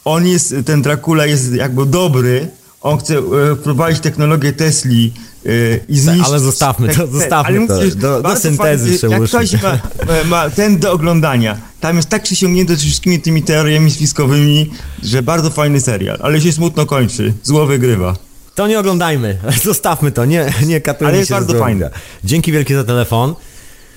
On 0.06 0.28
jest, 0.28 0.56
ten 0.66 0.82
Dracula 0.82 1.26
jest 1.26 1.54
jakby 1.54 1.86
dobry, 1.86 2.48
on 2.82 2.98
chce 2.98 3.18
e, 3.18 3.56
wprowadzić 3.56 4.00
technologię 4.02 4.54
Tesli 4.54 5.14
e, 5.46 5.50
i 5.90 6.00
zniszczyć... 6.00 6.26
Ale 6.28 6.40
zostawmy 6.40 6.96
to, 6.96 7.08
zostawmy 7.08 7.58
ale 7.58 7.68
to. 7.68 7.74
musisz- 7.74 7.96
Do- 7.96 8.22
do 8.22 8.36
syntezy 8.36 8.98
fajnie, 8.98 9.16
Jak 9.16 9.24
ktoś 9.30 9.62
ma, 9.62 9.80
ma 10.26 10.50
ten 10.50 10.80
do 10.80 10.92
oglądania, 10.92 11.58
tam 11.80 11.96
jest 11.96 12.10
tak 12.10 12.24
przesiągnięty 12.24 12.78
wszystkimi 12.78 13.20
tymi 13.22 13.44
teoriami 13.44 13.92
spiskowymi, 13.92 14.72
że 15.04 15.24
bardzo 15.24 15.50
fajny 15.50 15.82
serial, 15.82 16.18
ale 16.22 16.42
się 16.42 16.52
smutno 16.52 16.86
kończy, 16.86 17.34
zło 17.44 17.66
wygrywa. 17.66 18.16
To 18.56 18.68
nie 18.68 18.80
oglądajmy, 18.80 19.38
zostawmy 19.64 20.12
to, 20.12 20.26
nie, 20.26 20.54
nie 20.66 20.82
katujmy 20.82 21.10
Ale 21.10 21.20
jest 21.20 21.32
bardzo 21.32 21.60
fajne. 21.60 21.90
Dzięki 22.24 22.52
wielkie 22.52 22.76
za 22.76 22.84
telefon. 22.84 23.36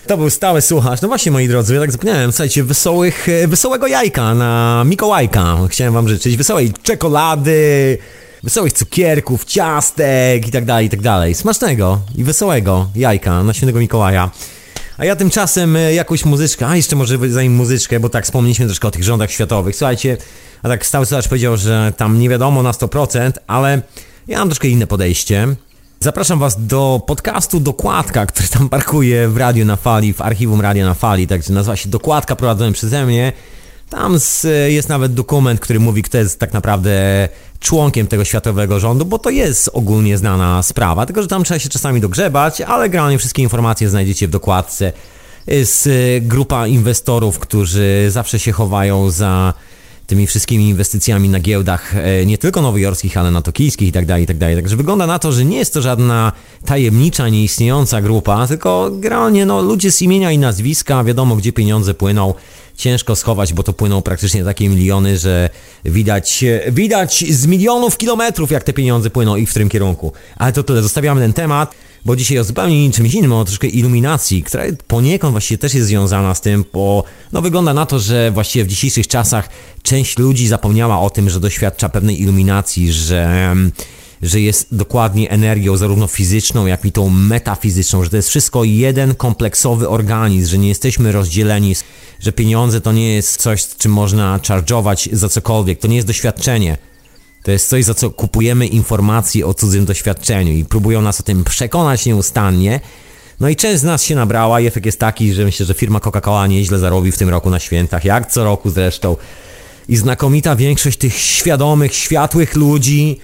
To 0.07 0.17
był 0.17 0.31
stały 0.31 0.61
słuchacz. 0.61 1.03
No 1.03 1.09
właśnie, 1.09 1.33
moi 1.33 1.49
drodzy, 1.49 1.75
ja 1.75 1.81
tak 1.81 1.93
zapomniałem, 1.93 2.33
słuchajcie, 2.33 2.65
wesołych, 2.65 3.29
e, 3.29 3.49
wesołego 3.49 3.87
jajka 3.87 4.35
na 4.35 4.83
Mikołajka. 4.87 5.57
Chciałem 5.69 5.95
wam 5.95 6.09
życzyć 6.09 6.37
wesołej 6.37 6.73
czekolady, 6.83 7.99
wesołych 8.45 8.73
cukierków, 8.73 9.45
ciastek 9.45 10.49
i 10.49 10.51
tak 10.51 10.65
dalej, 10.65 10.87
i 10.87 10.91
tak 10.91 11.01
dalej. 11.01 11.35
Smacznego 11.35 12.01
i 12.17 12.25
wesołego 12.25 12.89
jajka 12.97 13.43
na 13.43 13.55
świętego 13.55 13.79
Mikołaja. 13.79 14.31
A 14.99 15.05
ja 15.05 15.17
tymczasem 15.17 15.77
e, 15.77 15.95
jakąś 15.95 16.25
muzyczkę, 16.25 16.67
a 16.67 16.77
jeszcze 16.77 16.97
może 16.97 17.19
zanim 17.31 17.55
muzyczkę, 17.55 18.01
bo 18.01 18.09
tak 18.09 18.25
wspomnieliśmy 18.25 18.67
troszkę 18.67 18.89
o 18.89 18.91
tych 18.91 19.05
rządach 19.05 19.31
światowych. 19.31 19.77
Słuchajcie, 19.77 20.17
a 20.63 20.69
tak 20.69 20.87
stały 20.87 21.07
słuchacz 21.07 21.29
powiedział, 21.29 21.57
że 21.57 21.93
tam 21.97 22.19
nie 22.19 22.29
wiadomo 22.29 22.63
na 22.63 22.73
100%, 22.73 23.33
ale 23.47 23.83
ja 24.29 24.39
mam 24.39 24.49
troszkę 24.49 24.69
inne 24.69 24.87
podejście. 24.87 25.49
Zapraszam 26.01 26.39
Was 26.39 26.67
do 26.67 27.03
podcastu 27.07 27.61
Dokładka, 27.61 28.27
który 28.27 28.49
tam 28.49 28.69
parkuje 28.79 29.29
w 29.29 29.37
Radiu 29.37 29.65
na 29.65 29.77
Fali, 29.77 30.13
w 30.13 30.21
archiwum 30.21 30.61
Radia 30.61 30.87
na 30.87 30.95
Fali, 30.95 31.27
także 31.27 31.53
nazywa 31.53 31.77
się 31.77 31.89
Dokładka 31.89 32.37
prowadzony 32.37 32.73
przeze 32.73 33.07
mnie. 33.07 33.33
Tam 33.95 34.19
z, 34.19 34.47
jest 34.69 34.89
nawet 34.89 35.15
dokument, 35.15 35.61
który 35.61 35.81
mówi, 35.81 36.03
kto 36.03 36.19
jest 36.19 36.41
tak 36.41 36.53
naprawdę 36.53 37.29
członkiem 37.61 38.07
tego 38.07 38.25
światowego 38.25 38.81
rządu, 38.81 39.05
bo 39.05 39.19
to 39.19 39.31
jest 39.31 39.71
ogólnie 39.73 40.19
znana 40.19 40.63
sprawa, 40.63 41.07
tylko 41.07 41.23
że 41.23 41.29
tam 41.29 41.45
trzeba 41.45 41.59
się 41.59 41.69
czasami 41.69 42.01
dogrzebać, 42.01 42.61
ale 42.61 42.89
generalnie 42.89 43.19
wszystkie 43.19 43.43
informacje 43.43 43.89
znajdziecie 43.89 44.29
w 44.29 44.31
dokładce. 44.31 44.93
Y, 45.49 46.21
grupa 46.21 46.67
inwestorów, 46.67 47.39
którzy 47.39 48.07
zawsze 48.09 48.39
się 48.39 48.53
chowają 48.53 49.11
za 49.11 49.55
tymi 50.07 50.27
wszystkimi 50.27 50.69
inwestycjami 50.69 51.29
na 51.29 51.41
giełdach, 51.41 51.97
e, 51.97 52.27
nie 52.27 52.39
tylko 52.39 52.63
nowojorskich, 52.63 53.17
ale 53.17 53.31
na 53.31 53.43
tokijskich 53.43 53.89
i 53.89 53.93
tak 53.93 54.07
dalej, 54.07 54.25
i 54.25 54.27
tak. 54.27 54.37
Także 54.39 54.77
wygląda 54.77 55.07
na 55.07 55.19
to, 55.19 55.33
że 55.33 55.45
nie 55.45 55.57
jest 55.57 55.75
to 55.75 55.83
żadna 55.83 56.33
tajemnicza, 56.65 57.29
nieistniejąca 57.29 58.03
grupa, 58.03 58.47
tylko 58.47 58.91
generalnie 58.93 59.47
no, 59.47 59.63
ludzie 59.63 59.93
z 59.93 60.03
imienia 60.03 60.33
i 60.33 60.39
nazwiska, 60.39 61.05
wiadomo 61.05 61.37
gdzie 61.37 61.53
pieniądze 61.53 61.95
płyną. 61.95 62.35
Ciężko 62.77 63.17
schować, 63.17 63.53
bo 63.53 63.63
to 63.63 63.73
płyną 63.73 64.03
praktycznie 64.03 64.45
takie 64.45 64.69
miliony, 64.69 65.19
że 65.19 65.51
widać, 65.85 66.45
widać 66.73 67.25
z 67.31 67.47
milionów 67.47 67.97
kilometrów, 67.97 68.51
jak 68.51 68.65
te 68.65 68.73
pieniądze 68.73 69.11
płyną 69.11 69.37
i 69.37 69.47
w 69.47 69.51
którym 69.51 69.69
kierunku. 69.69 70.13
Ale 70.37 70.53
to 70.53 70.63
tyle, 70.63 70.83
zostawiamy 70.83 71.21
ten 71.21 71.33
temat, 71.33 71.75
bo 72.05 72.17
dzisiaj 72.17 72.39
o 72.39 72.45
zupełnie 72.45 72.93
czymś 72.93 73.15
innym, 73.15 73.33
o 73.33 73.45
troszkę 73.45 73.67
iluminacji, 73.67 74.43
która 74.43 74.65
poniekąd 74.87 75.33
właściwie 75.33 75.59
też 75.59 75.75
jest 75.75 75.87
związana 75.87 76.35
z 76.35 76.41
tym, 76.41 76.65
bo 76.73 77.05
no 77.33 77.43
wygląda 77.43 77.75
na 77.75 77.87
to, 77.87 77.99
że 77.99 78.31
właściwie 78.31 78.65
w 78.65 78.69
dzisiejszych 78.69 79.09
czasach 79.09 79.49
część 79.83 80.19
ludzi 80.19 80.49
zapomniała 80.49 81.01
o 81.01 81.11
tym, 81.11 81.31
że 81.31 81.41
doświadcza 81.41 81.89
pewnej 81.89 82.23
iluminacji, 82.23 82.93
że 82.93 83.55
że 84.25 84.41
jest 84.41 84.67
dokładnie 84.73 85.31
energią 85.31 85.77
zarówno 85.77 86.07
fizyczną, 86.07 86.67
jak 86.67 86.85
i 86.85 86.93
tą 86.93 87.11
metafizyczną, 87.11 88.05
że 88.05 88.11
to 88.11 88.17
jest 88.17 88.29
wszystko 88.29 88.65
jeden 88.65 89.15
kompleksowy 89.15 89.89
organizm, 89.89 90.51
że 90.51 90.59
nie 90.59 90.69
jesteśmy 90.69 91.13
rozdzieleni, 91.13 91.77
że 92.21 92.33
pieniądze 92.33 92.81
to 92.81 92.93
nie 92.93 93.15
jest 93.15 93.37
coś, 93.37 93.67
czym 93.67 93.93
można 93.93 94.39
charge'ować 94.39 95.09
za 95.13 95.29
cokolwiek, 95.29 95.79
to 95.79 95.89
nie 95.89 95.97
jest 95.97 96.09
doświadczenie. 96.09 96.79
To 97.43 97.51
jest 97.51 97.69
coś, 97.69 97.85
za 97.85 97.95
co 97.95 98.11
kupujemy 98.11 98.67
informacje 98.67 99.47
o 99.47 99.55
cudzym 99.55 99.85
doświadczeniu 99.85 100.53
i 100.53 100.65
próbują 100.65 101.03
nas 101.03 101.21
o 101.21 101.23
tym 101.23 101.45
przekonać 101.45 102.07
nieustannie. 102.07 102.81
No 103.41 103.49
i 103.49 103.57
część 103.57 103.81
z 103.81 103.83
nas 103.83 104.03
się 104.03 104.15
nabrała 104.15 104.61
i 104.61 104.67
efekt 104.67 104.87
jest 104.87 105.01
taki, 105.01 105.35
że 105.35 105.45
myślę, 105.45 105.67
że 105.67 105.75
firma 105.75 105.99
Coca-Cola 105.99 106.49
nieźle 106.49 106.79
zarobi 106.79 107.13
w 107.13 107.19
tym 107.19 107.29
roku 107.29 107.51
na 107.51 107.59
świętach, 107.59 108.05
jak 108.05 108.33
co 108.33 108.45
roku 108.45 108.71
zresztą. 108.71 109.17
I 109.89 109.97
znakomita 109.97 110.57
większość 110.57 110.99
tych 110.99 111.15
świadomych, 111.19 111.95
światłych 111.95 112.55
ludzi 112.55 113.21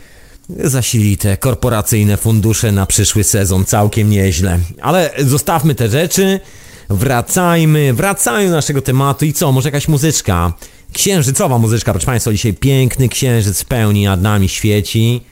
zasili 0.59 1.17
te 1.17 1.37
korporacyjne 1.37 2.17
fundusze 2.17 2.73
na 2.73 2.87
przyszły 2.87 3.25
sezon 3.25 3.65
całkiem 3.65 4.11
nieźle. 4.11 4.59
Ale 4.83 5.11
zostawmy 5.19 5.75
te 5.75 5.89
rzeczy, 5.89 6.41
wracajmy, 6.91 7.95
wracajmy 7.95 8.51
do 8.51 8.57
naszego 8.57 8.83
tematu 8.83 9.25
i 9.25 9.33
co, 9.33 9.53
może 9.53 9.69
jakaś 9.69 9.89
muzyczka? 9.89 10.53
Księżycowa 10.93 11.59
muzyczka, 11.59 11.93
proszę 11.93 12.07
Państwa, 12.07 12.33
dzisiaj 12.33 12.55
piękny 12.55 13.09
księżyc 13.09 13.61
w 13.61 13.65
pełni 13.65 14.05
nad 14.05 14.23
nami 14.23 14.49
świeci. 14.49 15.23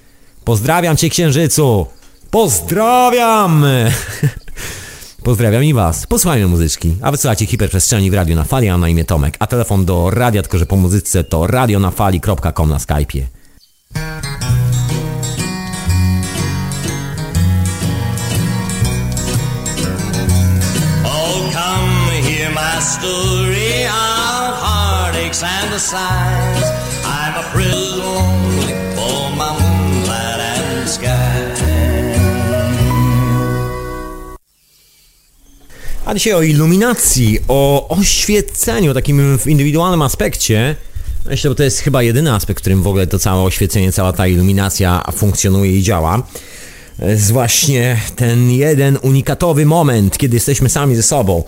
Pozdrawiam 0.45 0.97
Cię 0.97 1.09
księżycu! 1.09 1.87
Pozdrawiam! 2.31 3.65
Pozdrawiam 5.25 5.65
i 5.65 5.75
Was. 5.75 6.07
Posłuchajmy 6.07 6.47
muzyczki. 6.47 6.97
A 7.03 7.11
wysłuchajcie 7.11 7.47
hiperprzestrzeni 7.47 8.11
w 8.11 8.15
radiu 8.15 8.37
na 8.37 8.45
fali, 8.45 8.69
a 8.69 8.79
na 8.79 8.89
imię 8.89 9.05
Tomek. 9.05 9.37
A 9.39 9.47
telefon 9.47 9.85
do 9.85 10.11
radia, 10.11 10.43
tylko 10.43 10.59
że 10.59 10.67
po 10.67 10.77
muzyce 10.77 11.25
to 11.25 11.47
radionafali.com 11.47 12.69
na 12.69 12.79
Skype'ie. 12.79 13.23
My 22.79 22.85
story 22.85 23.87
of 23.87 24.55
heartaches 24.65 25.43
and 25.43 25.73
the 25.73 25.81
sighs. 25.81 26.69
I'm 27.05 27.35
a 27.35 27.45
for 28.95 29.31
my 29.37 29.51
moonlight 29.61 30.41
and 30.41 30.91
sky. 30.91 31.09
A 36.07 36.15
dzisiaj 36.15 36.33
o 36.35 36.43
iluminacji, 36.43 37.39
o 37.49 37.89
oświeceniu, 37.89 38.95
takim 38.95 39.39
w 39.39 39.47
indywidualnym 39.47 40.03
aspekcie. 40.03 40.77
Myślę, 41.27 41.51
że 41.51 41.55
to 41.55 41.63
jest 41.63 41.81
chyba 41.81 42.03
jedyny 42.03 42.33
aspekt, 42.33 42.61
w 42.61 42.63
którym 42.63 42.83
w 42.83 42.87
ogóle 42.87 43.07
to 43.07 43.19
całe 43.19 43.43
oświecenie, 43.43 43.93
cała 43.93 44.13
ta 44.13 44.27
iluminacja 44.27 45.03
funkcjonuje 45.13 45.79
i 45.79 45.83
działa. 45.83 46.23
Jest 46.99 47.33
właśnie 47.33 48.01
ten 48.17 48.51
jeden 48.51 48.99
unikatowy 49.03 49.67
moment, 49.67 50.19
kiedy 50.19 50.37
jesteśmy 50.37 50.69
sami 50.69 50.97
ze 50.97 51.03
sobą. 51.03 51.45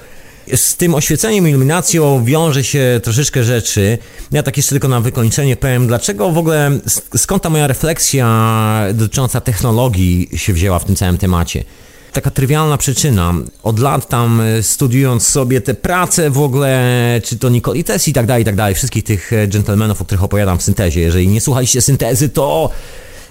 Z 0.55 0.77
tym 0.77 0.95
oświeceniem, 0.95 1.49
iluminacją 1.49 2.25
wiąże 2.25 2.65
się 2.65 3.01
troszeczkę 3.03 3.45
rzeczy. 3.45 3.99
Ja 4.33 4.43
tak 4.43 4.57
jeszcze 4.57 4.71
tylko 4.71 4.89
na 4.89 5.01
wykończenie 5.01 5.57
powiem, 5.57 5.87
dlaczego 5.87 6.31
w 6.31 6.39
ogóle, 6.39 6.71
sk- 6.87 7.19
skąd 7.19 7.43
ta 7.43 7.51
moja 7.51 7.67
refleksja 7.67 8.83
dotycząca 8.95 9.41
technologii 9.41 10.29
się 10.37 10.53
wzięła 10.53 10.79
w 10.79 10.85
tym 10.85 10.97
całym 10.97 11.19
temacie. 11.19 11.65
Taka 12.13 12.31
trywialna 12.31 12.77
przyczyna. 12.77 13.35
Od 13.63 13.79
lat 13.79 14.09
tam 14.09 14.41
e, 14.41 14.63
studiując 14.63 15.27
sobie 15.27 15.61
te 15.61 15.75
prace 15.75 16.31
w 16.31 16.39
ogóle, 16.39 16.81
czy 17.25 17.39
to 17.39 17.49
Nikoli 17.49 17.85
Tesla 17.85 18.11
i 18.11 18.13
tak 18.15 18.27
dalej, 18.27 18.43
i 18.43 18.45
tak 18.45 18.57
dalej, 18.57 18.75
wszystkich 18.75 19.05
tych 19.05 19.33
e, 19.33 19.49
dżentelmenów, 19.49 20.03
o 20.03 20.05
których 20.05 20.25
opowiadam 20.25 20.59
w 20.59 20.63
syntezie. 20.63 21.01
Jeżeli 21.01 21.29
nie 21.29 21.41
słuchaliście 21.41 21.83
syntezy, 21.83 22.29
to 22.29 22.71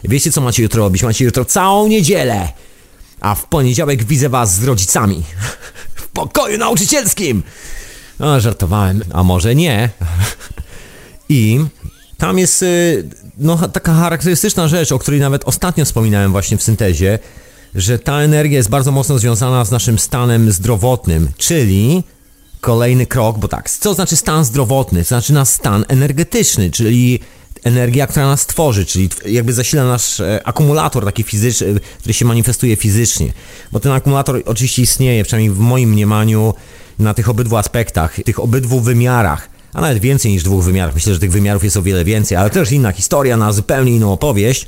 wiecie 0.04 0.32
co 0.32 0.42
macie 0.42 0.64
jutro 0.64 0.84
robić? 0.84 1.04
Macie 1.04 1.26
jutro 1.26 1.46
całą 1.46 1.88
niedzielę. 1.88 2.48
A 3.22 3.36
w 3.36 3.46
poniedziałek 3.46 4.04
widzę 4.04 4.30
was 4.30 4.56
z 4.56 4.64
rodzicami. 4.64 5.24
Pokoju 6.28 6.58
nauczycielskim. 6.58 7.44
No, 8.20 8.40
żartowałem. 8.40 9.04
A 9.14 9.24
może 9.24 9.56
nie. 9.56 9.90
I 11.30 11.60
tam 12.18 12.40
jest 12.40 12.64
y, 12.64 13.10
no, 13.38 13.58
taka 13.58 13.94
charakterystyczna 13.94 14.68
rzecz, 14.68 14.92
o 14.92 15.00
której 15.00 15.20
nawet 15.20 15.44
ostatnio 15.46 15.86
wspominałem 15.86 16.32
właśnie 16.32 16.58
w 16.58 16.64
syntezie, 16.64 17.20
że 17.76 18.00
ta 18.00 18.22
energia 18.22 18.58
jest 18.58 18.70
bardzo 18.70 18.92
mocno 18.92 19.20
związana 19.20 19.66
z 19.66 19.72
naszym 19.72 20.00
stanem 20.00 20.52
zdrowotnym, 20.52 21.32
czyli 21.38 22.04
kolejny 22.62 23.06
krok, 23.06 23.38
bo 23.38 23.48
tak, 23.48 23.70
co 23.70 23.94
znaczy 23.94 24.16
stan 24.16 24.46
zdrowotny? 24.46 25.00
To 25.00 25.08
znaczy 25.08 25.34
nasz 25.34 25.48
stan 25.48 25.86
energetyczny, 25.88 26.72
czyli 26.72 27.20
energia, 27.64 28.08
która 28.08 28.28
nas 28.28 28.46
tworzy, 28.46 28.86
czyli 28.86 29.10
jakby 29.26 29.54
zasila 29.54 29.84
nasz 29.84 30.20
e, 30.20 30.48
akumulator 30.48 31.06
taki 31.06 31.24
fizyczny, 31.24 31.80
który 32.00 32.14
się 32.14 32.26
manifestuje 32.26 32.76
fizycznie. 32.76 33.34
Bo 33.72 33.80
ten 33.80 33.92
akumulator 33.92 34.42
oczywiście 34.46 34.82
istnieje, 34.82 35.24
przynajmniej 35.24 35.56
w 35.56 35.60
moim 35.60 35.90
mniemaniu, 35.90 36.54
na 37.00 37.14
tych 37.14 37.30
obydwu 37.30 37.58
aspektach, 37.58 38.16
tych 38.26 38.40
obydwu 38.40 38.82
wymiarach, 38.82 39.50
a 39.74 39.82
nawet 39.82 40.00
więcej 40.00 40.32
niż 40.32 40.44
dwóch 40.44 40.64
wymiarach. 40.64 40.96
Myślę, 40.96 41.14
że 41.14 41.20
tych 41.20 41.32
wymiarów 41.32 41.64
jest 41.64 41.78
o 41.78 41.82
wiele 41.82 42.06
więcej, 42.06 42.38
ale 42.38 42.50
też 42.50 42.72
inna 42.72 42.92
historia 42.92 43.38
na 43.38 43.54
zupełnie 43.54 43.92
inną 43.92 44.14
opowieść. 44.14 44.68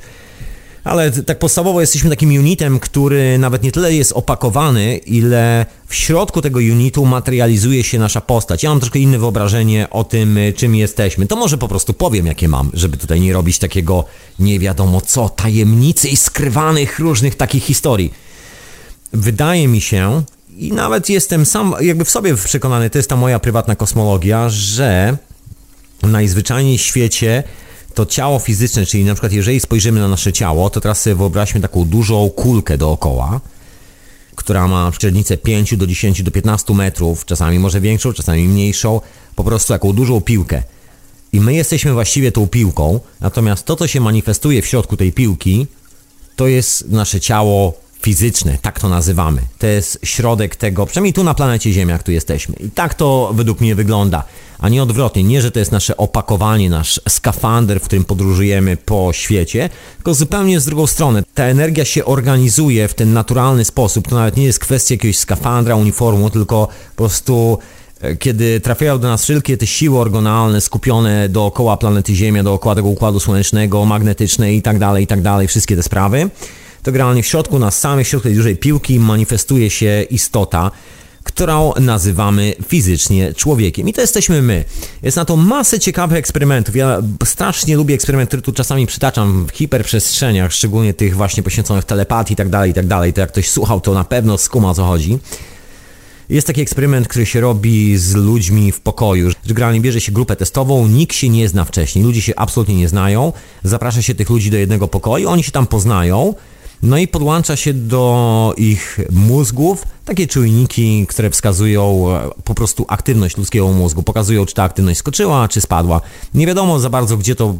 Ale 0.84 1.10
tak 1.10 1.38
podstawowo 1.38 1.80
jesteśmy 1.80 2.10
takim 2.10 2.30
unitem, 2.30 2.80
który 2.80 3.38
nawet 3.38 3.62
nie 3.62 3.72
tyle 3.72 3.94
jest 3.94 4.12
opakowany, 4.12 4.96
ile 4.96 5.66
w 5.86 5.94
środku 5.94 6.42
tego 6.42 6.58
unitu 6.58 7.06
materializuje 7.06 7.84
się 7.84 7.98
nasza 7.98 8.20
postać. 8.20 8.62
Ja 8.62 8.70
mam 8.70 8.80
troszkę 8.80 8.98
inne 8.98 9.18
wyobrażenie 9.18 9.90
o 9.90 10.04
tym, 10.04 10.38
y, 10.38 10.52
czym 10.52 10.74
jesteśmy. 10.74 11.26
To 11.26 11.36
może 11.36 11.58
po 11.58 11.68
prostu 11.68 11.94
powiem, 11.94 12.26
jakie 12.26 12.48
mam, 12.48 12.70
żeby 12.74 12.96
tutaj 12.96 13.20
nie 13.20 13.32
robić 13.32 13.58
takiego 13.58 14.04
nie 14.38 14.58
wiadomo 14.58 15.00
co, 15.00 15.28
tajemnicy 15.28 16.08
i 16.08 16.16
skrywanych 16.16 16.98
różnych 16.98 17.34
takich 17.34 17.64
historii. 17.64 18.14
Wydaje 19.12 19.68
mi 19.68 19.80
się, 19.80 20.22
i 20.56 20.72
nawet 20.72 21.08
jestem 21.08 21.46
sam 21.46 21.74
jakby 21.80 22.04
w 22.04 22.10
sobie 22.10 22.34
przekonany, 22.34 22.90
to 22.90 22.98
jest 22.98 23.08
ta 23.08 23.16
moja 23.16 23.38
prywatna 23.38 23.76
kosmologia, 23.76 24.48
że 24.48 25.16
najzwyczajniej 26.02 26.78
w 26.78 26.82
świecie 26.82 27.42
to 27.94 28.06
ciało 28.06 28.38
fizyczne, 28.38 28.86
czyli 28.86 29.04
na 29.04 29.14
przykład 29.14 29.32
jeżeli 29.32 29.60
spojrzymy 29.60 30.00
na 30.00 30.08
nasze 30.08 30.32
ciało, 30.32 30.70
to 30.70 30.80
teraz 30.80 31.00
sobie 31.00 31.16
wyobraźmy 31.16 31.60
taką 31.60 31.84
dużą 31.84 32.30
kulkę 32.30 32.78
dookoła, 32.78 33.40
która 34.34 34.68
ma 34.68 34.92
średnicę 35.00 35.36
5 35.36 35.76
do 35.76 35.86
10 35.86 36.22
do 36.22 36.30
15 36.30 36.74
metrów, 36.74 37.24
czasami 37.24 37.58
może 37.58 37.80
większą, 37.80 38.12
czasami 38.12 38.48
mniejszą, 38.48 39.00
po 39.36 39.44
prostu 39.44 39.68
taką 39.72 39.92
dużą 39.92 40.20
piłkę. 40.20 40.62
I 41.32 41.40
my 41.40 41.54
jesteśmy 41.54 41.92
właściwie 41.92 42.32
tą 42.32 42.46
piłką, 42.48 43.00
natomiast 43.20 43.64
to, 43.66 43.76
co 43.76 43.86
się 43.86 44.00
manifestuje 44.00 44.62
w 44.62 44.66
środku 44.66 44.96
tej 44.96 45.12
piłki, 45.12 45.66
to 46.36 46.46
jest 46.46 46.88
nasze 46.88 47.20
ciało 47.20 47.74
fizyczne, 48.02 48.58
tak 48.62 48.80
to 48.80 48.88
nazywamy. 48.88 49.40
To 49.58 49.66
jest 49.66 49.98
środek 50.04 50.56
tego, 50.56 50.86
przynajmniej 50.86 51.12
tu 51.12 51.24
na 51.24 51.34
planecie 51.34 51.72
Ziemia, 51.72 51.92
jak 51.92 52.02
tu 52.02 52.12
jesteśmy. 52.12 52.56
I 52.56 52.70
tak 52.70 52.94
to 52.94 53.32
według 53.34 53.60
mnie 53.60 53.74
wygląda, 53.74 54.24
a 54.58 54.68
nie 54.68 54.82
odwrotnie. 54.82 55.22
Nie, 55.22 55.42
że 55.42 55.50
to 55.50 55.58
jest 55.58 55.72
nasze 55.72 55.96
opakowanie, 55.96 56.70
nasz 56.70 57.00
skafander, 57.08 57.80
w 57.80 57.84
którym 57.84 58.04
podróżujemy 58.04 58.76
po 58.76 59.12
świecie, 59.12 59.70
tylko 59.96 60.14
zupełnie 60.14 60.60
z 60.60 60.64
drugą 60.64 60.86
stronę. 60.86 61.22
Ta 61.34 61.44
energia 61.44 61.84
się 61.84 62.04
organizuje 62.04 62.88
w 62.88 62.94
ten 62.94 63.12
naturalny 63.12 63.64
sposób. 63.64 64.08
To 64.08 64.14
nawet 64.14 64.36
nie 64.36 64.44
jest 64.44 64.58
kwestia 64.58 64.94
jakiegoś 64.94 65.18
skafandra, 65.18 65.76
uniformu, 65.76 66.30
tylko 66.30 66.68
po 66.96 66.96
prostu 66.96 67.58
e, 68.00 68.16
kiedy 68.16 68.60
trafiają 68.60 68.98
do 68.98 69.08
nas 69.08 69.22
wszelkie 69.22 69.56
te 69.56 69.66
siły 69.66 69.98
orgonalne 69.98 70.60
skupione 70.60 71.28
dookoła 71.28 71.76
planety 71.76 72.14
Ziemia, 72.14 72.42
dookoła 72.42 72.74
tego 72.74 72.88
układu 72.88 73.20
słonecznego, 73.20 73.84
magnetyczne 73.84 74.54
i 74.54 74.62
tak 74.62 74.78
dalej, 74.78 75.04
i 75.04 75.06
tak 75.06 75.22
dalej, 75.22 75.48
wszystkie 75.48 75.76
te 75.76 75.82
sprawy, 75.82 76.30
to 76.82 76.92
generalnie 76.92 77.22
w 77.22 77.26
środku 77.26 77.58
nas 77.58 77.78
samych, 77.78 78.06
w 78.06 78.10
środku 78.10 78.28
tej 78.28 78.36
dużej 78.36 78.56
piłki 78.56 79.00
manifestuje 79.00 79.70
się 79.70 80.02
istota, 80.10 80.70
którą 81.24 81.72
nazywamy 81.80 82.54
fizycznie 82.68 83.34
człowiekiem. 83.34 83.88
I 83.88 83.92
to 83.92 84.00
jesteśmy 84.00 84.42
my. 84.42 84.64
Jest 85.02 85.16
na 85.16 85.24
to 85.24 85.36
masę 85.36 85.80
ciekawych 85.80 86.18
eksperymentów. 86.18 86.76
Ja 86.76 87.02
strasznie 87.24 87.76
lubię 87.76 87.94
eksperymenty, 87.94 88.28
które 88.28 88.42
tu 88.42 88.52
czasami 88.52 88.86
przytaczam 88.86 89.46
w 89.46 89.56
hiperprzestrzeniach, 89.56 90.52
szczególnie 90.52 90.94
tych 90.94 91.16
właśnie 91.16 91.42
poświęconych 91.42 91.84
telepatii 91.84 92.32
i 92.32 92.36
tak 92.36 92.48
dalej, 92.48 92.70
i 92.70 92.74
tak 92.74 92.86
dalej. 92.86 93.12
To 93.12 93.20
jak 93.20 93.32
ktoś 93.32 93.50
słuchał, 93.50 93.80
to 93.80 93.94
na 93.94 94.04
pewno 94.04 94.38
skuma 94.38 94.70
o 94.70 94.74
co 94.74 94.84
chodzi. 94.84 95.18
Jest 96.28 96.46
taki 96.46 96.60
eksperyment, 96.60 97.08
który 97.08 97.26
się 97.26 97.40
robi 97.40 97.96
z 97.98 98.14
ludźmi 98.14 98.72
w 98.72 98.80
pokoju, 98.80 99.30
generalnie 99.46 99.80
bierze 99.80 100.00
się 100.00 100.12
grupę 100.12 100.36
testową, 100.36 100.88
nikt 100.88 101.16
się 101.16 101.28
nie 101.28 101.48
zna 101.48 101.64
wcześniej, 101.64 102.04
ludzie 102.04 102.22
się 102.22 102.32
absolutnie 102.36 102.74
nie 102.74 102.88
znają, 102.88 103.32
zaprasza 103.64 104.02
się 104.02 104.14
tych 104.14 104.30
ludzi 104.30 104.50
do 104.50 104.56
jednego 104.56 104.88
pokoju, 104.88 105.28
oni 105.28 105.42
się 105.42 105.52
tam 105.52 105.66
poznają, 105.66 106.34
no 106.82 106.98
i 106.98 107.08
podłącza 107.08 107.56
się 107.56 107.74
do 107.74 108.54
ich 108.56 109.00
mózgów 109.10 109.86
takie 110.04 110.26
czujniki, 110.26 111.06
które 111.06 111.30
wskazują 111.30 112.04
e, 112.10 112.30
po 112.44 112.54
prostu 112.54 112.84
aktywność 112.88 113.36
ludzkiego 113.36 113.68
mózgu, 113.68 114.02
pokazują 114.02 114.46
czy 114.46 114.54
ta 114.54 114.62
aktywność 114.62 114.98
skoczyła, 114.98 115.48
czy 115.48 115.60
spadła. 115.60 116.00
Nie 116.34 116.46
wiadomo 116.46 116.80
za 116.80 116.90
bardzo 116.90 117.16
gdzie 117.16 117.34
to 117.34 117.54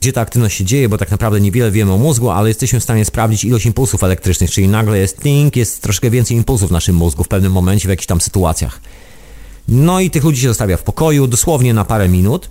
gdzie 0.00 0.12
ta 0.12 0.20
aktywność 0.20 0.56
się 0.56 0.64
dzieje, 0.64 0.88
bo 0.88 0.98
tak 0.98 1.10
naprawdę 1.10 1.40
niewiele 1.40 1.70
wiemy 1.70 1.92
o 1.92 1.98
mózgu, 1.98 2.30
ale 2.30 2.48
jesteśmy 2.48 2.80
w 2.80 2.82
stanie 2.82 3.04
sprawdzić 3.04 3.44
ilość 3.44 3.66
impulsów 3.66 4.04
elektrycznych, 4.04 4.50
czyli 4.50 4.68
nagle 4.68 4.98
jest 4.98 5.22
ting, 5.22 5.56
jest 5.56 5.82
troszkę 5.82 6.10
więcej 6.10 6.36
impulsów 6.36 6.68
w 6.68 6.72
naszym 6.72 6.96
mózgu 6.96 7.24
w 7.24 7.28
pewnym 7.28 7.52
momencie, 7.52 7.88
w 7.88 7.90
jakichś 7.90 8.06
tam 8.06 8.20
sytuacjach. 8.20 8.80
No 9.68 10.00
i 10.00 10.10
tych 10.10 10.24
ludzi 10.24 10.40
się 10.40 10.48
zostawia 10.48 10.76
w 10.76 10.82
pokoju, 10.82 11.26
dosłownie 11.26 11.74
na 11.74 11.84
parę 11.84 12.08
minut, 12.08 12.48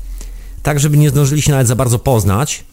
tak 0.64 0.80
żeby 0.80 0.98
nie 0.98 1.10
zdążyli 1.10 1.42
się 1.42 1.52
nawet 1.52 1.68
za 1.68 1.76
bardzo 1.76 2.00
poznać 2.00 2.64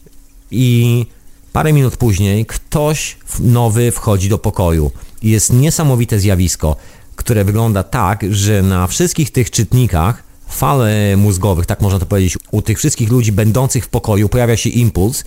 i 0.51 1.05
parę 1.53 1.73
minut 1.73 1.97
później 1.97 2.45
ktoś 2.45 3.17
nowy 3.39 3.91
wchodzi 3.91 4.29
do 4.29 4.37
pokoju. 4.37 4.91
I 5.21 5.29
jest 5.29 5.53
niesamowite 5.53 6.19
zjawisko, 6.19 6.75
które 7.15 7.45
wygląda 7.45 7.83
tak, 7.83 8.25
że 8.31 8.61
na 8.61 8.87
wszystkich 8.87 9.31
tych 9.31 9.51
czytnikach 9.51 10.23
fale 10.49 11.17
mózgowych, 11.17 11.65
tak 11.65 11.81
można 11.81 11.99
to 11.99 12.05
powiedzieć, 12.05 12.37
u 12.51 12.61
tych 12.61 12.77
wszystkich 12.77 13.09
ludzi 13.09 13.31
będących 13.31 13.85
w 13.85 13.89
pokoju 13.89 14.29
pojawia 14.29 14.57
się 14.57 14.69
impuls, 14.69 15.23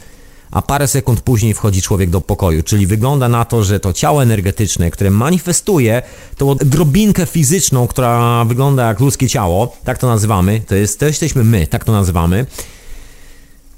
a 0.50 0.62
parę 0.62 0.86
sekund 0.86 1.20
później 1.20 1.54
wchodzi 1.54 1.82
człowiek 1.82 2.10
do 2.10 2.20
pokoju. 2.20 2.62
Czyli 2.62 2.86
wygląda 2.86 3.28
na 3.28 3.44
to, 3.44 3.64
że 3.64 3.80
to 3.80 3.92
ciało 3.92 4.22
energetyczne, 4.22 4.90
które 4.90 5.10
manifestuje 5.10 6.02
tą 6.36 6.54
drobinkę 6.54 7.26
fizyczną, 7.26 7.86
która 7.86 8.44
wygląda 8.44 8.88
jak 8.88 9.00
ludzkie 9.00 9.28
ciało, 9.28 9.76
tak 9.84 9.98
to 9.98 10.06
nazywamy, 10.06 10.60
to, 10.66 10.74
jest, 10.74 11.00
to 11.00 11.06
jesteśmy 11.06 11.44
my, 11.44 11.66
tak 11.66 11.84
to 11.84 11.92
nazywamy, 11.92 12.46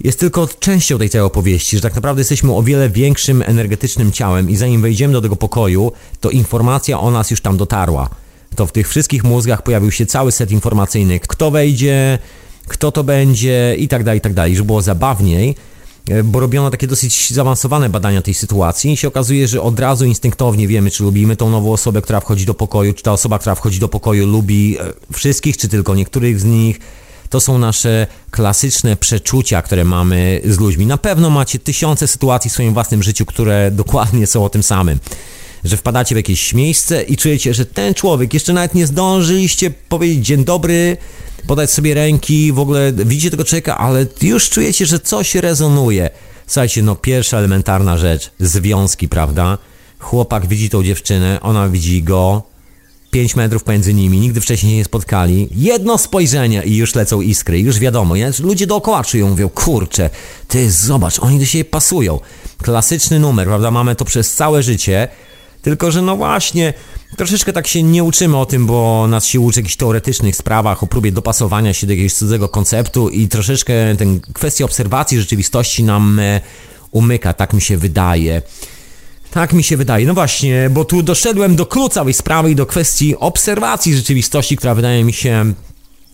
jest 0.05 0.21
tylko 0.21 0.49
częścią 0.59 0.99
tej 0.99 1.11
całej 1.11 1.27
opowieści, 1.27 1.77
że 1.77 1.83
tak 1.83 1.95
naprawdę 1.95 2.21
jesteśmy 2.21 2.55
o 2.55 2.63
wiele 2.63 2.91
większym 2.91 3.43
energetycznym 3.47 4.13
ciałem 4.13 4.51
i 4.51 4.57
zanim 4.57 4.83
wejdziemy 4.83 5.13
do 5.13 5.21
tego 5.21 5.37
pokoju, 5.37 5.93
to 6.21 6.31
informacja 6.31 7.01
o 7.01 7.11
nas 7.11 7.31
już 7.31 7.41
tam 7.41 7.57
dotarła. 7.57 8.11
To 8.57 8.67
w 8.67 8.73
tych 8.73 8.89
wszystkich 8.89 9.25
mózgach 9.25 9.63
pojawił 9.63 9.91
się 9.91 10.07
cały 10.07 10.33
set 10.33 10.51
informacyjny, 10.51 11.21
kto 11.21 11.51
wejdzie, 11.51 12.19
kto 12.67 12.93
to 12.93 13.05
będzie 13.05 13.77
i 13.79 13.89
tak 13.89 14.05
dalej, 14.05 14.19
i 14.19 14.21
tak 14.21 14.35
dalej. 14.35 14.57
Żeby 14.57 14.67
było 14.67 14.83
zabawniej, 14.83 15.55
e, 16.09 16.23
bo 16.23 16.41
robiono 16.41 16.71
takie 16.71 16.87
dosyć 16.87 17.31
zaawansowane 17.31 17.89
badania 17.89 18.23
tej 18.23 18.35
sytuacji 18.35 18.93
i 18.93 18.97
się 18.97 19.09
okazuje, 19.09 19.49
że 19.49 19.63
od 19.63 19.81
razu 19.81 20.05
instynktownie 20.05 20.69
wiemy, 20.69 20.91
czy 20.91 21.03
lubimy 21.03 21.37
tą 21.37 21.51
nową 21.51 21.73
osobę, 21.73 22.03
która 22.03 22.21
wchodzi 22.21 22.47
do 22.47 22.55
pokoju, 22.55 22.93
czy 22.93 23.03
ta 23.03 23.13
osoba, 23.13 23.39
która 23.39 23.55
wchodzi 23.55 23.81
do 23.81 23.89
pokoju 23.89 24.27
lubi 24.27 24.77
e, 24.79 24.93
wszystkich, 25.13 25.57
czy 25.57 25.69
tylko 25.69 25.95
niektórych 25.95 26.41
z 26.41 26.45
nich, 26.45 26.81
to 27.33 27.41
są 27.41 27.59
nasze 27.59 28.07
klasyczne 28.31 28.97
przeczucia, 28.97 29.63
które 29.63 29.85
mamy 29.85 30.41
z 30.45 30.59
ludźmi. 30.59 30.87
Na 30.87 30.99
pewno 30.99 31.31
macie 31.31 31.59
tysiące 31.59 32.09
sytuacji 32.09 32.51
w 32.51 32.53
swoim 32.53 32.75
własnym 32.75 33.03
życiu, 33.03 33.27
które 33.27 33.71
dokładnie 33.71 34.27
są 34.27 34.45
o 34.45 34.49
tym 34.49 34.63
samym. 34.63 34.99
Że 35.65 35.77
wpadacie 35.77 36.15
w 36.15 36.19
jakieś 36.19 36.55
miejsce 36.55 37.03
i 37.03 37.17
czujecie, 37.17 37.55
że 37.55 37.67
ten 37.67 37.95
człowiek, 37.95 38.35
jeszcze 38.35 38.53
nawet 38.53 38.75
nie 38.75 38.87
zdążyliście 38.87 39.71
powiedzieć 39.71 40.27
dzień 40.27 40.45
dobry, 40.45 40.97
podać 41.47 41.71
sobie 41.71 41.95
ręki, 41.95 42.53
w 42.53 42.59
ogóle 42.59 42.93
widzicie 42.93 43.31
tego 43.31 43.45
człowieka, 43.45 43.79
ale 43.79 44.07
już 44.23 44.51
czujecie, 44.51 44.87
że 44.87 45.01
coś 45.01 45.35
rezonuje. 45.35 46.11
Słuchajcie, 46.47 46.83
no 46.83 46.95
pierwsza 46.97 47.39
elementarna 47.39 47.99
rzecz, 47.99 48.31
związki, 48.41 49.09
prawda? 49.09 49.59
Chłopak 49.99 50.47
widzi 50.47 50.71
tą 50.71 50.83
dziewczynę, 50.83 51.39
ona 51.43 51.69
widzi 51.69 52.03
go, 52.03 52.43
5 53.13 53.37
metrów 53.37 53.65
pomiędzy 53.65 53.95
nimi, 53.95 54.21
nigdy 54.21 54.41
wcześniej 54.41 54.73
się 54.73 54.77
nie 54.77 54.85
spotkali. 54.85 55.49
Jedno 55.57 55.99
spojrzenie 55.99 56.63
i 56.65 56.77
już 56.77 56.95
lecą 56.95 57.21
iskry, 57.21 57.61
już 57.61 57.79
wiadomo. 57.79 58.17
Nie? 58.17 58.31
Ludzie 58.41 58.67
dookoła 58.67 59.05
czują, 59.05 59.29
mówią, 59.29 59.49
kurczę, 59.49 60.11
ty 60.49 60.71
zobacz, 60.71 61.21
oni 61.21 61.39
do 61.39 61.45
siebie 61.45 61.65
pasują. 61.65 62.21
Klasyczny 62.63 63.19
numer, 63.19 63.47
prawda? 63.47 63.71
Mamy 63.71 63.97
to 63.97 64.05
przez 64.05 64.35
całe 64.35 64.63
życie. 64.63 65.09
Tylko, 65.63 65.91
że 65.91 66.03
no 66.03 66.17
właśnie, 66.17 66.75
troszeczkę 67.17 67.53
tak 67.53 67.67
się 67.67 67.83
nie 67.83 68.05
uczymy 68.05 68.37
o 68.37 68.47
tym, 68.47 68.67
bo 68.67 69.07
nas 69.09 69.27
się 69.27 69.41
uczy 69.41 69.61
jakichś 69.61 69.77
teoretycznych 69.77 70.37
sprawach, 70.37 70.83
o 70.83 70.87
próbie 70.87 71.13
dopasowania 71.13 71.75
się 71.75 71.87
do 71.87 71.93
jakiegoś 71.93 72.15
cudzego 72.15 72.49
konceptu 72.49 73.09
i 73.09 73.29
troszeczkę 73.29 73.97
ten 73.97 74.21
kwestia 74.21 74.65
obserwacji 74.65 75.21
rzeczywistości 75.21 75.85
nam 75.85 76.19
e, 76.19 76.41
umyka, 76.91 77.33
tak 77.33 77.53
mi 77.53 77.61
się 77.61 77.77
wydaje. 77.77 78.43
Tak 79.33 79.53
mi 79.53 79.63
się 79.63 79.77
wydaje. 79.77 80.07
No 80.07 80.15
właśnie, 80.15 80.71
bo 80.71 80.85
tu 80.85 81.03
doszedłem 81.03 81.57
do 81.57 81.67
klucza 81.67 81.95
całej 81.95 82.15
sprawy 82.15 82.51
i 82.51 82.55
do 82.55 82.67
kwestii 82.67 83.17
obserwacji 83.17 83.97
rzeczywistości, 83.97 84.57
która 84.57 84.75
wydaje 84.75 85.05
mi 85.05 85.13
się 85.13 85.53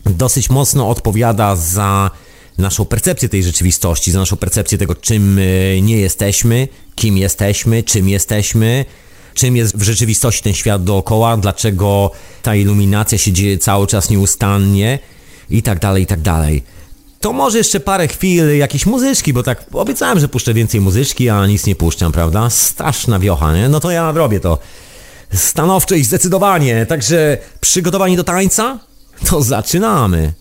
dosyć 0.05 0.49
mocno 0.49 0.89
odpowiada 0.89 1.55
za 1.55 2.11
naszą 2.57 2.85
percepcję 2.85 3.29
tej 3.29 3.43
rzeczywistości, 3.43 4.11
za 4.11 4.19
naszą 4.19 4.37
percepcję 4.37 4.77
tego, 4.77 4.95
czym 4.95 5.39
nie 5.81 5.97
jesteśmy, 5.97 6.67
kim 6.95 7.17
jesteśmy, 7.17 7.83
czym 7.83 8.09
jesteśmy, 8.09 8.85
czym 9.33 9.55
jest 9.55 9.77
w 9.77 9.81
rzeczywistości 9.81 10.43
ten 10.43 10.53
świat 10.53 10.83
dookoła, 10.83 11.37
dlaczego 11.37 12.11
ta 12.41 12.55
iluminacja 12.55 13.17
się 13.17 13.31
dzieje 13.31 13.57
cały 13.57 13.87
czas 13.87 14.09
nieustannie 14.09 14.99
i 15.49 15.61
tak 15.61 15.79
dalej, 15.79 16.03
i 16.03 16.07
tak 16.07 16.21
dalej. 16.21 16.63
To 17.21 17.33
może 17.33 17.57
jeszcze 17.57 17.79
parę 17.79 18.07
chwil 18.07 18.57
jakiejś 18.57 18.85
muzyczki, 18.85 19.33
bo 19.33 19.43
tak 19.43 19.65
obiecałem, 19.73 20.19
że 20.19 20.27
puszczę 20.27 20.53
więcej 20.53 20.81
muzyczki, 20.81 21.29
a 21.29 21.47
nic 21.47 21.65
nie 21.65 21.75
puszczam, 21.75 22.11
prawda? 22.11 22.49
Straszna 22.49 23.19
wiocha, 23.19 23.53
nie? 23.53 23.69
No 23.69 23.79
to 23.79 23.91
ja 23.91 24.03
nadrobię 24.03 24.39
to. 24.39 24.57
Stanowczo 25.33 25.95
i 25.95 26.03
zdecydowanie. 26.03 26.85
Także 26.85 27.37
przygotowani 27.59 28.17
do 28.17 28.23
tańca? 28.23 28.79
To 29.29 29.41
zaczynamy. 29.41 30.33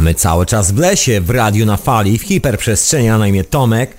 My 0.00 0.14
cały 0.14 0.46
czas 0.46 0.72
w 0.72 0.78
lesie, 0.78 1.20
w 1.20 1.30
radiu 1.30 1.66
na 1.66 1.76
fali, 1.76 2.18
w 2.18 2.22
hiperprzestrzeni, 2.22 3.08
a 3.08 3.18
na 3.18 3.28
imię 3.28 3.44
Tomek. 3.44 3.96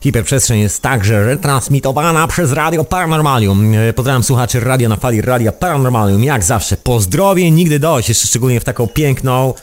Hiperprzestrzeń 0.00 0.60
jest 0.60 0.82
także 0.82 1.26
retransmitowana 1.26 2.28
przez 2.28 2.52
Radio 2.52 2.84
Paranormalium. 2.84 3.74
E, 3.74 3.92
pozdrawiam 3.92 4.22
słuchaczy 4.24 4.60
Radio 4.60 4.88
na 4.88 4.96
Fali, 4.96 5.20
Radio 5.20 5.52
Paranormalium. 5.52 6.24
Jak 6.24 6.44
zawsze, 6.44 6.76
pozdrowień 6.76 7.54
nigdy 7.54 7.78
dość, 7.78 8.08
jeszcze 8.08 8.26
szczególnie 8.26 8.60
w 8.60 8.64
taką 8.64 8.86
piękną, 8.86 9.54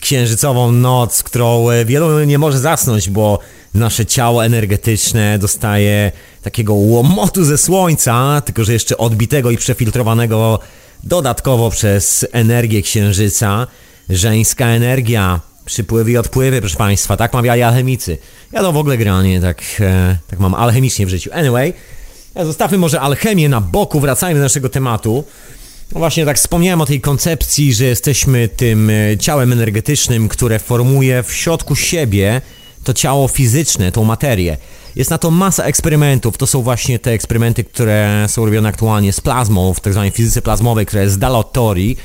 księżycową 0.00 0.72
noc, 0.72 1.22
którą 1.22 1.70
e, 1.70 1.84
wielu 1.84 2.24
nie 2.24 2.38
może 2.38 2.58
zasnąć, 2.58 3.10
bo 3.10 3.38
nasze 3.74 4.06
ciało 4.06 4.44
energetyczne 4.44 5.38
dostaje 5.38 6.12
takiego 6.42 6.74
łomotu 6.74 7.44
ze 7.44 7.58
słońca, 7.58 8.42
tylko 8.44 8.64
że 8.64 8.72
jeszcze 8.72 8.98
odbitego 8.98 9.50
i 9.50 9.56
przefiltrowanego 9.56 10.58
dodatkowo 11.04 11.70
przez 11.70 12.26
energię 12.32 12.82
księżyca. 12.82 13.66
Żeńska 14.10 14.66
energia, 14.66 15.40
przypływy 15.64 16.10
i 16.10 16.16
odpływy, 16.16 16.60
proszę 16.60 16.76
Państwa, 16.76 17.16
tak 17.16 17.32
mawiali 17.32 17.62
alchemicy. 17.62 18.18
Ja 18.52 18.60
to 18.60 18.72
w 18.72 18.76
ogóle 18.76 18.98
granie, 18.98 19.40
tak, 19.40 19.62
e, 19.80 20.18
tak 20.30 20.38
mam 20.38 20.54
alchemicznie 20.54 21.06
w 21.06 21.08
życiu. 21.08 21.30
Anyway, 21.32 21.72
zostawmy 22.44 22.78
może 22.78 23.00
alchemię 23.00 23.48
na 23.48 23.60
boku, 23.60 24.00
wracajmy 24.00 24.40
do 24.40 24.44
naszego 24.44 24.68
tematu. 24.68 25.24
No 25.92 25.98
właśnie 25.98 26.24
tak 26.24 26.36
wspomniałem 26.36 26.80
o 26.80 26.86
tej 26.86 27.00
koncepcji, 27.00 27.74
że 27.74 27.84
jesteśmy 27.84 28.48
tym 28.48 28.90
e, 28.90 29.18
ciałem 29.18 29.52
energetycznym, 29.52 30.28
które 30.28 30.58
formuje 30.58 31.22
w 31.22 31.32
środku 31.32 31.76
siebie 31.76 32.40
to 32.84 32.94
ciało 32.94 33.28
fizyczne, 33.28 33.92
tą 33.92 34.04
materię. 34.04 34.56
Jest 34.96 35.10
na 35.10 35.18
to 35.18 35.30
masa 35.30 35.64
eksperymentów. 35.64 36.38
To 36.38 36.46
są 36.46 36.62
właśnie 36.62 36.98
te 36.98 37.10
eksperymenty, 37.10 37.64
które 37.64 38.26
są 38.28 38.44
robione 38.44 38.68
aktualnie 38.68 39.12
z 39.12 39.20
plazmą, 39.20 39.74
w. 39.74 39.80
Tak 39.80 39.94
fizyce 40.12 40.42
plazmowej, 40.42 40.86
która 40.86 41.02
jest 41.02 41.14
z 41.14 41.18
dala 41.18 41.38
od 41.38 41.52
teorii. 41.52 41.96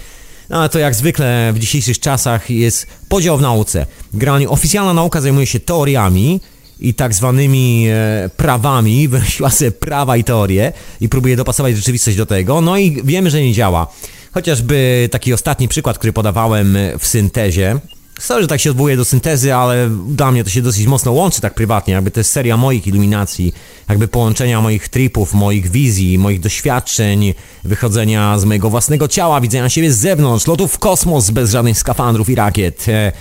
No 0.50 0.60
ale 0.60 0.70
to 0.70 0.80
jak 0.80 0.96
zwykle 0.96 1.54
w 1.54 1.60
dzisiejszych 1.60 2.00
czasach 2.00 2.50
jest 2.50 2.88
podział 3.10 3.38
w 3.38 3.42
nauce. 3.42 3.86
Generalnie 4.14 4.50
oficjalna 4.50 4.94
nauka 4.94 5.22
zajmuje 5.22 5.46
się 5.46 5.60
teoriami 5.60 6.40
i 6.80 6.94
tak 6.94 7.14
zwanymi 7.14 7.86
e, 7.90 8.30
prawami, 8.38 9.08
wymyśliła 9.08 9.50
sobie 9.50 9.72
prawa 9.72 10.18
i 10.18 10.24
teorie 10.24 10.74
i 11.02 11.10
próbuje 11.10 11.36
dopasować 11.36 11.76
rzeczywistość 11.76 12.18
do 12.18 12.26
tego, 12.26 12.62
no 12.62 12.78
i 12.78 13.02
wiemy, 13.04 13.30
że 13.30 13.42
nie 13.42 13.54
działa. 13.54 13.88
Chociażby 14.32 15.10
taki 15.12 15.34
ostatni 15.34 15.68
przykład, 15.68 15.98
który 15.98 16.14
podawałem 16.14 16.78
w 17.00 17.08
syntezie, 17.08 17.80
Sorry, 18.20 18.42
że 18.42 18.48
tak 18.48 18.60
się 18.60 18.72
odwołuję 18.72 18.98
do 18.98 19.06
syntezy, 19.06 19.56
ale 19.56 19.90
dla 20.08 20.32
mnie 20.32 20.44
to 20.44 20.50
się 20.50 20.62
dosyć 20.62 20.88
mocno 20.88 21.12
łączy 21.12 21.42
tak 21.42 21.54
prywatnie. 21.54 21.94
Jakby 21.94 22.12
to 22.12 22.20
jest 22.20 22.32
seria 22.32 22.58
moich 22.58 22.88
iluminacji, 22.88 23.54
jakby 23.90 24.08
połączenia 24.08 24.62
moich 24.62 24.90
tripów, 24.90 25.34
moich 25.34 25.72
wizji, 25.72 26.18
moich 26.18 26.40
doświadczeń, 26.40 27.34
wychodzenia 27.64 28.40
z 28.40 28.46
mojego 28.46 28.70
własnego 28.70 29.08
ciała, 29.08 29.42
widzenia 29.42 29.70
siebie 29.70 29.92
z 29.92 29.98
zewnątrz, 29.98 30.48
lotów 30.48 30.74
w 30.74 30.80
kosmos 30.80 31.30
bez 31.30 31.52
żadnych 31.52 31.78
skafandrów 31.78 32.30
i 32.30 32.36
rakiet. 32.36 32.86
E, 32.88 33.12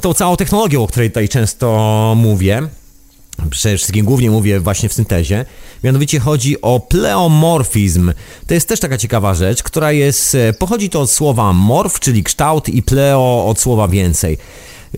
tą 0.00 0.14
całą 0.14 0.36
technologią, 0.36 0.82
o 0.82 0.86
której 0.86 1.10
tutaj 1.10 1.28
często 1.28 2.14
mówię 2.16 2.68
przede 3.50 3.76
wszystkim 3.76 4.06
głównie 4.06 4.30
mówię 4.30 4.60
właśnie 4.60 4.88
w 4.88 4.92
syntezie, 4.92 5.44
mianowicie 5.84 6.20
chodzi 6.20 6.60
o 6.60 6.80
pleomorfizm. 6.80 8.12
To 8.46 8.54
jest 8.54 8.68
też 8.68 8.80
taka 8.80 8.98
ciekawa 8.98 9.34
rzecz, 9.34 9.62
która 9.62 9.92
jest, 9.92 10.34
e, 10.34 10.52
pochodzi 10.52 10.90
to 10.90 11.00
od 11.00 11.10
słowa 11.10 11.52
morf, 11.52 12.00
czyli 12.00 12.24
kształt 12.24 12.68
i 12.68 12.82
pleo 12.82 13.46
od 13.46 13.60
słowa 13.60 13.88
więcej. 13.88 14.38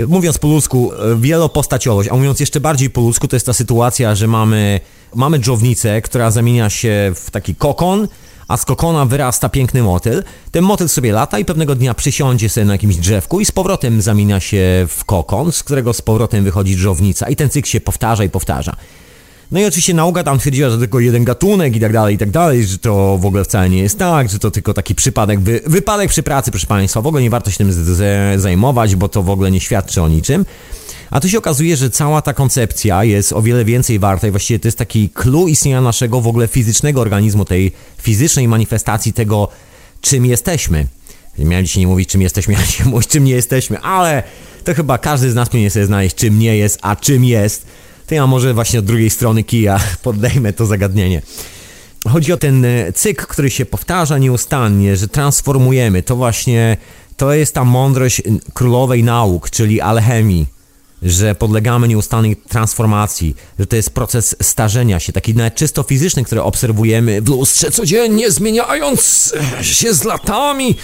Mówiąc 0.09 0.39
po 0.39 0.49
ludzku, 0.49 0.93
e, 0.93 1.17
wielopostaciowość, 1.17 2.09
a 2.09 2.17
mówiąc 2.17 2.41
jeszcze 2.41 2.61
bardziej 2.61 2.91
po 2.91 3.01
ludzku, 3.01 3.29
to 3.29 3.37
jest 3.37 3.47
ta 3.47 3.53
sytuacja, 3.53 4.15
że 4.15 4.27
mamy, 4.27 4.81
mamy 5.15 5.39
dżownicę, 5.39 6.03
która 6.03 6.31
zamienia 6.31 6.71
się 6.71 7.13
w 7.15 7.31
taki 7.31 7.55
kokon, 7.55 8.09
a 8.49 8.57
z 8.57 8.65
kokona 8.65 9.05
wyrasta 9.05 9.49
piękny 9.49 9.83
motyl. 9.83 10.23
Ten 10.51 10.65
motyl 10.65 10.89
sobie 10.89 11.13
lata 11.13 11.39
i 11.39 11.45
pewnego 11.45 11.75
dnia 11.75 11.95
przysiądzie 11.95 12.49
sobie 12.49 12.65
na 12.65 12.73
jakimś 12.73 12.97
drzewku 12.97 13.41
i 13.41 13.45
z 13.45 13.53
powrotem 13.53 14.03
zamienia 14.03 14.41
się 14.41 14.87
w 14.89 15.05
kokon, 15.05 15.53
z 15.53 15.63
którego 15.63 15.93
z 15.93 16.03
powrotem 16.03 16.45
wychodzi 16.45 16.77
dżownica 16.77 17.29
i 17.29 17.37
ten 17.37 17.51
cykl 17.51 17.69
się 17.69 17.81
powtarza 17.81 18.25
i 18.25 18.29
powtarza. 18.29 18.77
No 19.53 19.61
i 19.61 19.65
oczywiście 19.65 19.95
nauka 19.95 20.25
tam 20.25 20.39
twierdziła, 20.39 20.71
że 20.71 20.79
tylko 20.79 21.01
jeden 21.01 21.25
gatunek 21.25 21.77
i 21.77 21.81
tak 21.81 21.93
dalej, 21.93 22.15
i 22.15 22.19
tak 22.19 22.31
dalej, 22.31 22.65
że 22.65 22.79
to 22.79 23.19
w 23.19 23.27
ogóle 23.27 23.45
wcale 23.45 23.71
nie 23.71 23.79
jest 23.79 23.99
tak, 23.99 24.29
że 24.29 24.39
to 24.39 24.51
tylko 24.51 24.75
taki 24.75 24.95
przypadek, 24.95 25.41
wy, 25.41 25.61
wypadek 25.67 26.11
przy 26.11 26.23
pracy, 26.23 26.51
proszę 26.51 26.67
Państwa, 26.67 27.01
w 27.01 27.07
ogóle 27.07 27.23
nie 27.23 27.31
warto 27.31 27.51
się 27.51 27.57
tym 27.57 27.73
z, 27.73 27.77
z, 27.77 28.41
zajmować, 28.41 28.97
bo 28.97 29.09
to 29.09 29.23
w 29.23 29.31
ogóle 29.31 29.51
nie 29.51 29.61
świadczy 29.61 30.03
o 30.03 30.09
niczym. 30.09 30.45
A 31.13 31.21
tu 31.21 31.29
się 31.29 31.39
okazuje, 31.39 31.77
że 31.77 31.91
cała 31.91 32.23
ta 32.23 32.35
koncepcja 32.35 33.05
jest 33.05 33.33
o 33.33 33.43
wiele 33.43 33.65
więcej 33.65 33.99
warta 33.99 34.29
i 34.29 34.31
właściwie 34.31 34.59
to 34.59 34.69
jest 34.69 34.79
taki 34.79 35.11
clue 35.11 35.49
istnienia 35.49 35.81
naszego 35.81 36.21
w 36.21 36.27
ogóle 36.27 36.49
fizycznego 36.49 37.01
organizmu, 37.01 37.45
tej 37.45 37.73
fizycznej 38.03 38.49
manifestacji 38.49 39.13
tego, 39.13 39.49
czym 40.01 40.27
jesteśmy. 40.27 40.87
Miałem 41.39 41.67
dzisiaj 41.67 41.81
nie 41.81 41.87
mówić, 41.87 42.09
czym 42.09 42.23
jesteśmy, 42.23 42.53
miałem 42.55 42.67
dzisiaj 42.67 42.87
mówić, 42.87 43.09
czym 43.09 43.25
nie 43.25 43.33
jesteśmy, 43.33 43.81
ale 43.81 44.23
to 44.65 44.75
chyba 44.75 44.99
każdy 44.99 45.31
z 45.31 45.35
nas 45.35 45.49
powinien 45.49 45.71
sobie 45.71 45.87
znaleźć, 45.87 46.17
czym 46.17 46.39
nie 46.39 46.57
jest, 46.57 46.79
a 46.83 46.97
czym 46.97 47.25
jest. 47.25 47.67
To 48.07 48.15
ja 48.15 48.27
może 48.27 48.55
właśnie 48.55 48.79
od 48.79 48.85
drugiej 48.85 49.11
strony 49.11 49.45
kija 49.45 49.81
poddejmę 50.03 50.53
to 50.53 50.67
zagadnienie. 50.67 51.23
Chodzi 52.09 52.33
o 52.33 52.37
ten 52.37 52.65
e, 52.65 52.93
cykl, 52.93 53.27
który 53.27 53.51
się 53.51 53.67
powtarza 53.67 54.19
nieustannie, 54.19 54.97
że 54.97 55.09
transformujemy. 55.09 56.03
To 56.03 56.17
właśnie, 56.17 56.77
to 57.17 57.33
jest 57.33 57.55
ta 57.55 57.65
mądrość 57.65 58.23
królowej 58.55 59.05
nauk, 59.05 59.51
czyli 59.51 59.81
alchemii 59.81 60.62
że 61.03 61.35
podlegamy 61.35 61.89
nieustannej 61.89 62.37
transformacji, 62.37 63.37
że 63.59 63.67
to 63.67 63.77
jest 63.77 63.91
proces 63.91 64.37
starzenia 64.43 65.01
się, 65.01 65.13
taki 65.13 65.35
nawet 65.35 65.55
czysto 65.55 65.83
fizyczny, 65.83 66.25
który 66.25 66.43
obserwujemy 66.43 67.23
w 67.23 67.29
lustrze 67.29 67.71
codziennie, 67.71 68.31
zmieniając 68.31 69.33
się 69.63 69.95
z 69.95 70.05
latami. 70.05 70.77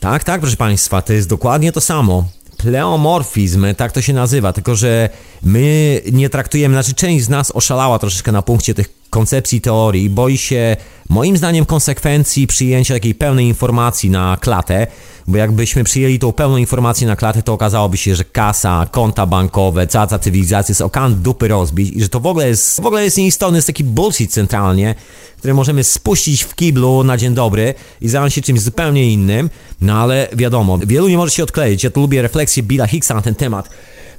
Tak, 0.00 0.24
tak, 0.24 0.40
proszę 0.40 0.56
Państwa, 0.56 1.02
to 1.02 1.12
jest 1.12 1.28
dokładnie 1.28 1.72
to 1.72 1.80
samo. 1.80 2.28
Pleomorfizm, 2.56 3.66
tak 3.76 3.92
to 3.92 4.02
się 4.02 4.12
nazywa, 4.12 4.52
tylko 4.52 4.76
że 4.76 5.08
my 5.42 6.00
nie 6.12 6.30
traktujemy, 6.30 6.74
znaczy 6.74 6.94
część 6.94 7.24
z 7.24 7.28
nas 7.28 7.52
oszalała 7.54 7.98
troszeczkę 7.98 8.32
na 8.32 8.42
punkcie 8.42 8.74
tych 8.74 8.99
koncepcji 9.10 9.60
teorii, 9.60 10.10
boi 10.10 10.38
się, 10.38 10.76
moim 11.08 11.36
zdaniem, 11.36 11.64
konsekwencji 11.64 12.46
przyjęcia 12.46 12.94
takiej 12.94 13.14
pełnej 13.14 13.46
informacji 13.46 14.10
na 14.10 14.36
klatę, 14.40 14.86
bo 15.26 15.36
jakbyśmy 15.36 15.84
przyjęli 15.84 16.18
tą 16.18 16.32
pełną 16.32 16.56
informację 16.56 17.06
na 17.06 17.16
klatę, 17.16 17.42
to 17.42 17.52
okazałoby 17.52 17.96
się, 17.96 18.16
że 18.16 18.24
kasa, 18.24 18.86
konta 18.90 19.26
bankowe, 19.26 19.86
cała 19.86 20.06
ta 20.06 20.18
cywilizacja 20.18 20.72
jest 20.72 20.80
okan 20.80 21.22
dupy 21.22 21.48
rozbić 21.48 21.96
i 21.96 22.02
że 22.02 22.08
to 22.08 22.20
w 22.20 22.26
ogóle 22.26 22.48
jest, 22.48 22.80
w 22.80 22.86
ogóle 22.86 23.04
jest 23.04 23.18
nieistotny, 23.18 23.58
jest 23.58 23.66
taki 23.66 23.84
bullshit 23.84 24.32
centralnie, 24.32 24.94
który 25.38 25.54
możemy 25.54 25.84
spuścić 25.84 26.42
w 26.42 26.54
kiblu 26.54 27.04
na 27.04 27.16
dzień 27.16 27.34
dobry 27.34 27.74
i 28.00 28.08
zająć 28.08 28.34
się 28.34 28.42
czymś 28.42 28.60
zupełnie 28.60 29.12
innym, 29.12 29.50
no 29.80 29.94
ale 29.94 30.28
wiadomo, 30.32 30.78
wielu 30.78 31.08
nie 31.08 31.16
może 31.16 31.30
się 31.30 31.42
odkleić, 31.42 31.84
ja 31.84 31.90
tu 31.90 32.00
lubię 32.00 32.22
refleksję 32.22 32.62
Billa 32.62 32.86
Hicksa 32.86 33.14
na 33.14 33.22
ten 33.22 33.34
temat, 33.34 33.68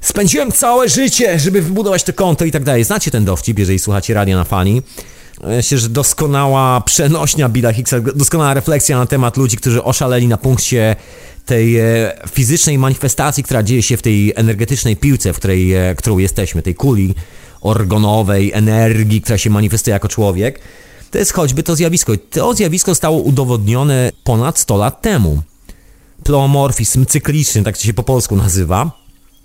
Spędziłem 0.02 0.52
całe 0.52 0.88
życie, 0.88 1.38
żeby 1.38 1.62
wybudować 1.62 2.04
to 2.04 2.12
konto 2.12 2.44
i 2.44 2.50
tak 2.50 2.64
dalej. 2.64 2.84
Znacie 2.84 3.10
ten 3.10 3.24
dowcip, 3.24 3.58
jeżeli 3.58 3.78
słuchacie 3.78 4.14
radio 4.14 4.36
na 4.36 4.44
fani. 4.44 4.82
Myślę, 5.44 5.78
że 5.78 5.88
doskonała 5.88 6.80
przenośnia 6.80 7.48
Billa 7.48 7.72
Hicksa, 7.72 8.00
doskonała 8.00 8.54
refleksja 8.54 8.98
na 8.98 9.06
temat 9.06 9.36
ludzi, 9.36 9.56
którzy 9.56 9.84
oszaleli 9.84 10.28
na 10.28 10.36
punkcie 10.36 10.96
tej 11.46 11.78
e, 11.78 12.12
fizycznej 12.30 12.78
manifestacji, 12.78 13.44
która 13.44 13.62
dzieje 13.62 13.82
się 13.82 13.96
w 13.96 14.02
tej 14.02 14.32
energetycznej 14.36 14.96
piłce, 14.96 15.32
w 15.32 15.36
której, 15.36 15.74
e, 15.74 15.94
którą 15.94 16.18
jesteśmy, 16.18 16.62
tej 16.62 16.74
kuli 16.74 17.14
organowej, 17.60 18.52
energii, 18.52 19.20
która 19.20 19.38
się 19.38 19.50
manifestuje 19.50 19.92
jako 19.92 20.08
człowiek. 20.08 20.60
To 21.10 21.18
jest 21.18 21.32
choćby 21.32 21.62
to 21.62 21.76
zjawisko. 21.76 22.12
To 22.30 22.54
zjawisko 22.54 22.90
zostało 22.90 23.18
udowodnione 23.18 24.10
ponad 24.24 24.58
100 24.58 24.76
lat 24.76 25.02
temu. 25.02 25.42
Pleomorfizm 26.24 27.06
cykliczny, 27.06 27.62
tak 27.62 27.76
się 27.76 27.94
po 27.94 28.02
polsku 28.02 28.36
nazywa 28.36 29.01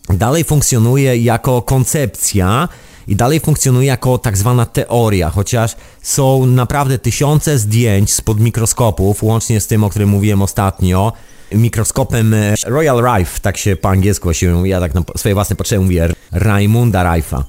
dalej 0.10 0.44
funkcjonuje 0.44 1.18
jako 1.18 1.62
koncepcja 1.62 2.70
i 3.08 3.16
dalej 3.16 3.40
funkcjonuje 3.40 3.88
jako 3.88 4.18
tak 4.18 4.38
zwana 4.38 4.66
teoria, 4.66 5.30
chociaż 5.30 5.76
są 6.02 6.46
naprawdę 6.46 7.00
tysiące 7.00 7.60
zdjęć 7.60 8.14
spod 8.14 8.40
mikroskopów, 8.40 9.24
łącznie 9.24 9.62
z 9.62 9.68
tym, 9.68 9.84
o 9.84 9.90
którym 9.90 10.10
mówiłem 10.10 10.42
ostatnio, 10.42 11.14
mikroskopem 11.52 12.36
Royal 12.66 13.04
Rife, 13.04 13.40
tak 13.40 13.58
się 13.58 13.76
po 13.76 13.90
angielsku 13.90 14.34
się, 14.34 14.68
ja 14.68 14.80
tak 14.80 14.94
na 14.94 15.02
swoje 15.16 15.36
własne 15.36 15.56
potrzeby 15.56 15.84
mówię, 15.84 16.10
Raimunda 16.32 17.04
Rife'a. 17.04 17.44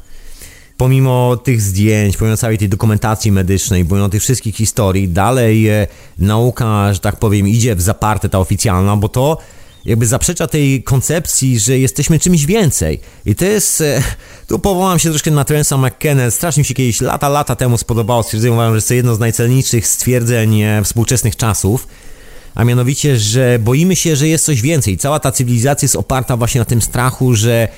Pomimo 0.76 1.36
tych 1.36 1.60
zdjęć, 1.62 2.16
pomimo 2.16 2.36
całej 2.36 2.58
tej 2.58 2.68
dokumentacji 2.68 3.32
medycznej, 3.32 3.84
pomimo 3.84 4.08
tych 4.08 4.22
wszystkich 4.22 4.56
historii, 4.56 5.08
dalej 5.08 5.68
e, 5.68 5.86
nauka, 6.18 6.94
że 6.94 7.00
tak 7.00 7.16
powiem, 7.16 7.48
idzie 7.48 7.74
w 7.74 7.80
zaparte 7.80 8.28
ta 8.28 8.38
oficjalna, 8.38 8.96
bo 8.96 9.08
to 9.08 9.38
jakby 9.88 10.06
zaprzecza 10.06 10.46
tej 10.46 10.82
koncepcji, 10.82 11.58
że 11.58 11.78
jesteśmy 11.78 12.18
czymś 12.18 12.46
więcej. 12.46 13.00
I 13.26 13.34
to 13.34 13.44
jest, 13.44 13.80
e, 13.80 14.02
tu 14.48 14.58
powołam 14.58 14.98
się 14.98 15.10
troszkę 15.10 15.30
na 15.30 15.44
Trensa 15.44 15.78
McKenna, 15.78 16.30
strasznie 16.30 16.60
mi 16.60 16.64
się 16.64 16.74
kiedyś 16.74 17.00
lata, 17.00 17.28
lata 17.28 17.56
temu 17.56 17.78
spodobało. 17.78 18.22
Stwierdzenie, 18.22 18.52
uważam, 18.52 18.72
że 18.72 18.76
jest 18.76 18.88
to 18.88 18.94
jedno 18.94 19.14
z 19.14 19.18
najcelniejszych 19.18 19.86
stwierdzeń 19.86 20.60
e, 20.62 20.84
współczesnych 20.84 21.36
czasów, 21.36 21.86
a 22.54 22.64
mianowicie, 22.64 23.18
że 23.18 23.58
boimy 23.58 23.96
się, 23.96 24.16
że 24.16 24.28
jest 24.28 24.44
coś 24.44 24.62
więcej. 24.62 24.96
Cała 24.96 25.20
ta 25.20 25.32
cywilizacja 25.32 25.86
jest 25.86 25.96
oparta 25.96 26.36
właśnie 26.36 26.58
na 26.58 26.64
tym 26.64 26.82
strachu, 26.82 27.34
że 27.34 27.68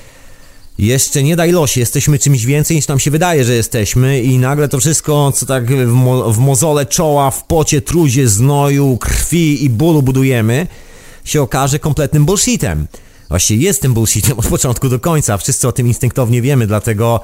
jeszcze 0.79 1.23
nie 1.23 1.37
daj 1.37 1.53
losie, 1.53 1.81
jesteśmy 1.81 2.19
czymś 2.19 2.45
więcej 2.45 2.77
niż 2.77 2.89
nam 2.89 2.99
się 2.99 3.11
wydaje, 3.11 3.45
że 3.45 3.55
jesteśmy. 3.55 4.23
I 4.23 4.39
nagle 4.39 4.69
to 4.69 4.81
wszystko, 4.81 5.33
co 5.33 5.47
tak 5.47 5.67
w, 5.67 5.93
mo 5.93 6.33
w 6.33 6.39
mozole 6.39 6.87
czoła, 6.87 7.31
w 7.31 7.45
pocie, 7.45 7.81
truzie, 7.81 8.29
znoju, 8.29 8.97
krwi 9.01 9.65
i 9.65 9.71
bólu 9.71 10.03
budujemy, 10.03 10.67
się 11.25 11.43
okaże 11.43 11.79
kompletnym 11.79 12.25
bullshitem. 12.25 12.87
Właściwie 13.29 13.65
jest 13.65 13.83
tym 13.83 13.95
bullshitem 13.95 14.39
od 14.39 14.47
początku 14.47 14.89
do 14.89 15.01
końca. 15.01 15.37
Wszyscy 15.37 15.69
o 15.69 15.73
tym 15.73 15.87
instynktownie 15.87 16.43
wiemy, 16.43 16.67
dlatego 16.67 17.21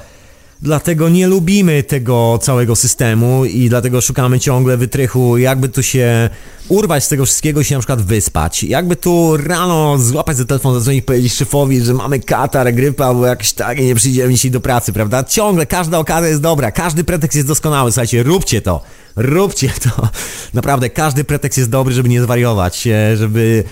Dlatego 0.63 1.09
nie 1.09 1.27
lubimy 1.27 1.83
tego 1.83 2.39
całego 2.43 2.77
systemu 2.77 3.45
i 3.45 3.69
dlatego 3.69 4.01
szukamy 4.01 4.41
ciągle 4.41 4.77
wytrychu, 4.77 5.39
jakby 5.39 5.69
tu 5.69 5.83
się 5.83 6.31
urwać 6.69 7.05
z 7.05 7.09
tego 7.09 7.27
wszystkiego 7.27 7.61
i 7.61 7.65
się 7.65 7.75
na 7.75 7.81
przykład 7.81 8.03
wyspać. 8.03 8.65
Jakby 8.65 8.97
tu 8.97 9.37
rano 9.37 9.99
złapać 9.99 10.37
za 10.37 10.45
telefon, 10.45 10.75
zadzwonić 10.75 11.05
powiedzieć 11.05 11.33
szefowi, 11.33 11.81
że 11.81 11.95
mamy 11.95 12.21
katar, 12.21 12.75
grypa 12.75 13.07
albo 13.07 13.27
jakieś 13.27 13.53
tak 13.53 13.79
i 13.79 13.85
nie 13.85 13.95
przyjdziemy 13.95 14.35
dzisiaj 14.35 14.51
do 14.51 14.61
pracy, 14.61 14.93
prawda? 14.93 15.25
Ciągle 15.25 15.67
każda 15.67 15.99
okazja 15.99 16.29
jest 16.29 16.41
dobra, 16.41 16.71
każdy 16.71 17.05
pretekst 17.05 17.37
jest 17.37 17.49
doskonały. 17.49 17.93
Słuchajcie, 17.93 18.23
róbcie 18.23 18.63
to, 18.63 18.83
róbcie 19.17 19.73
to. 19.83 20.09
Naprawdę, 20.55 20.91
każdy 20.91 21.25
pretekst 21.25 21.59
jest 21.59 21.71
dobry, 21.71 21.95
żeby 21.95 22.09
nie 22.09 22.23
zwariować, 22.23 22.87
e, 22.87 23.17
żeby 23.17 23.65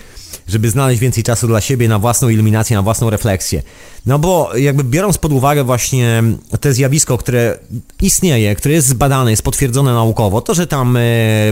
żeby 0.49 0.71
znaleźć 0.71 1.01
więcej 1.01 1.25
czasu 1.25 1.47
dla 1.47 1.61
siebie 1.61 1.89
na 1.89 1.99
własną 1.99 2.29
iluminację, 2.29 2.77
na 2.77 2.83
własną 2.83 3.11
refleksję. 3.11 3.63
No 4.07 4.19
bo 4.19 4.57
jakby 4.57 4.85
biorąc 4.85 5.19
pod 5.19 5.33
uwagę 5.33 5.65
właśnie 5.65 6.23
to 6.61 6.73
zjawisko, 6.73 7.19
które 7.19 7.59
istnieje, 8.03 8.55
które 8.55 8.75
jest 8.75 8.89
zbadane, 8.89 9.31
jest 9.31 9.43
potwierdzone 9.43 9.95
naukowo, 9.95 10.41
to, 10.41 10.55
że 10.55 10.67
tam 10.67 10.97
e, 10.97 11.01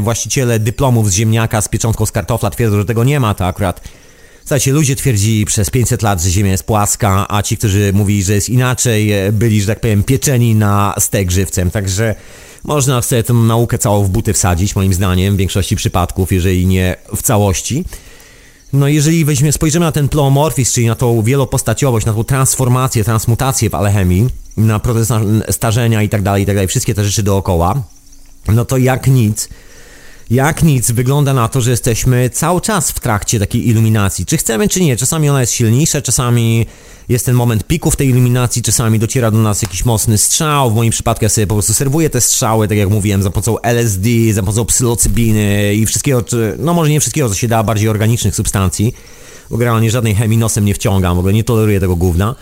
właściciele 0.00 0.58
dyplomów 0.58 1.10
z 1.10 1.14
ziemniaka 1.14 1.60
z 1.60 1.68
pieczątką 1.68 2.06
z 2.06 2.12
kartofla 2.12 2.50
twierdzą, 2.50 2.76
że 2.76 2.84
tego 2.84 3.04
nie 3.04 3.20
ma, 3.20 3.34
to 3.34 3.46
akurat 3.46 3.80
Słuchajcie, 4.44 4.72
ludzie 4.72 4.96
twierdzili 4.96 5.44
przez 5.44 5.70
500 5.70 6.02
lat, 6.02 6.22
że 6.22 6.30
Ziemia 6.30 6.50
jest 6.50 6.64
płaska, 6.64 7.26
a 7.28 7.42
ci, 7.42 7.56
którzy 7.56 7.92
mówili, 7.92 8.22
że 8.22 8.34
jest 8.34 8.48
inaczej, 8.48 9.12
e, 9.12 9.32
byli, 9.32 9.60
że 9.60 9.66
tak 9.66 9.80
powiem, 9.80 10.02
pieczeni 10.02 10.54
na 10.54 10.94
stek 10.98 11.30
żywcem. 11.30 11.70
Także 11.70 12.14
można 12.64 13.02
sobie 13.02 13.22
tę 13.22 13.32
naukę 13.32 13.78
całą 13.78 14.04
w 14.04 14.08
buty 14.08 14.32
wsadzić, 14.32 14.76
moim 14.76 14.94
zdaniem, 14.94 15.34
w 15.34 15.38
większości 15.38 15.76
przypadków, 15.76 16.32
jeżeli 16.32 16.66
nie 16.66 16.96
w 17.16 17.22
całości. 17.22 17.84
No 18.72 18.88
jeżeli 18.88 19.24
weźmie, 19.24 19.52
spojrzymy 19.52 19.86
na 19.86 19.92
ten 19.92 20.08
pleomorfizm, 20.08 20.74
czyli 20.74 20.86
na 20.86 20.94
tą 20.94 21.22
wielopostaciowość, 21.22 22.06
na 22.06 22.12
tą 22.12 22.24
transformację, 22.24 23.04
transmutację 23.04 23.70
w 23.70 23.74
alchemii, 23.74 24.28
na 24.56 24.78
proces 24.78 25.12
starzenia 25.50 26.02
i 26.02 26.08
tak 26.08 26.22
dalej, 26.22 26.42
i 26.42 26.46
tak 26.46 26.54
dalej, 26.56 26.68
wszystkie 26.68 26.94
te 26.94 27.04
rzeczy 27.04 27.22
dookoła, 27.22 27.82
no 28.48 28.64
to 28.64 28.76
jak 28.76 29.06
nic, 29.06 29.48
jak 30.32 30.62
nic 30.62 30.90
wygląda 30.90 31.34
na 31.34 31.48
to, 31.48 31.60
że 31.60 31.70
jesteśmy 31.70 32.30
cały 32.30 32.60
czas 32.60 32.90
w 32.90 33.00
trakcie 33.00 33.38
takiej 33.38 33.68
iluminacji. 33.68 34.26
Czy 34.26 34.36
chcemy, 34.36 34.68
czy 34.68 34.80
nie. 34.80 34.96
Czasami 34.96 35.28
ona 35.28 35.40
jest 35.40 35.52
silniejsza, 35.52 36.02
czasami 36.02 36.66
jest 37.08 37.26
ten 37.26 37.34
moment 37.34 37.64
piku 37.64 37.90
w 37.90 37.96
tej 37.96 38.08
iluminacji, 38.08 38.62
czasami 38.62 38.98
dociera 38.98 39.30
do 39.30 39.38
nas 39.38 39.62
jakiś 39.62 39.84
mocny 39.84 40.18
strzał. 40.18 40.70
W 40.70 40.74
moim 40.74 40.90
przypadku 40.90 41.24
ja 41.24 41.28
sobie 41.28 41.46
po 41.46 41.54
prostu 41.54 41.74
serwuję 41.74 42.10
te 42.10 42.20
strzały, 42.20 42.68
tak 42.68 42.78
jak 42.78 42.90
mówiłem, 42.90 43.22
za 43.22 43.30
pomocą 43.30 43.60
LSD, 43.60 44.08
za 44.32 44.42
pomocą 44.42 44.64
psylocybiny 44.64 45.74
i 45.74 45.86
wszystkiego, 45.86 46.24
no 46.58 46.74
może 46.74 46.90
nie 46.90 47.00
wszystkiego, 47.00 47.28
co 47.28 47.34
się 47.34 47.48
da, 47.48 47.62
bardziej 47.62 47.88
organicznych 47.88 48.36
substancji. 48.36 48.94
Generalnie 49.50 49.90
żadnej 49.90 50.14
chemii 50.14 50.38
nosem 50.38 50.64
nie 50.64 50.74
wciągam, 50.74 51.16
w 51.16 51.18
ogóle 51.18 51.34
nie 51.34 51.44
toleruję 51.44 51.80
tego 51.80 51.96
gówna 51.96 52.34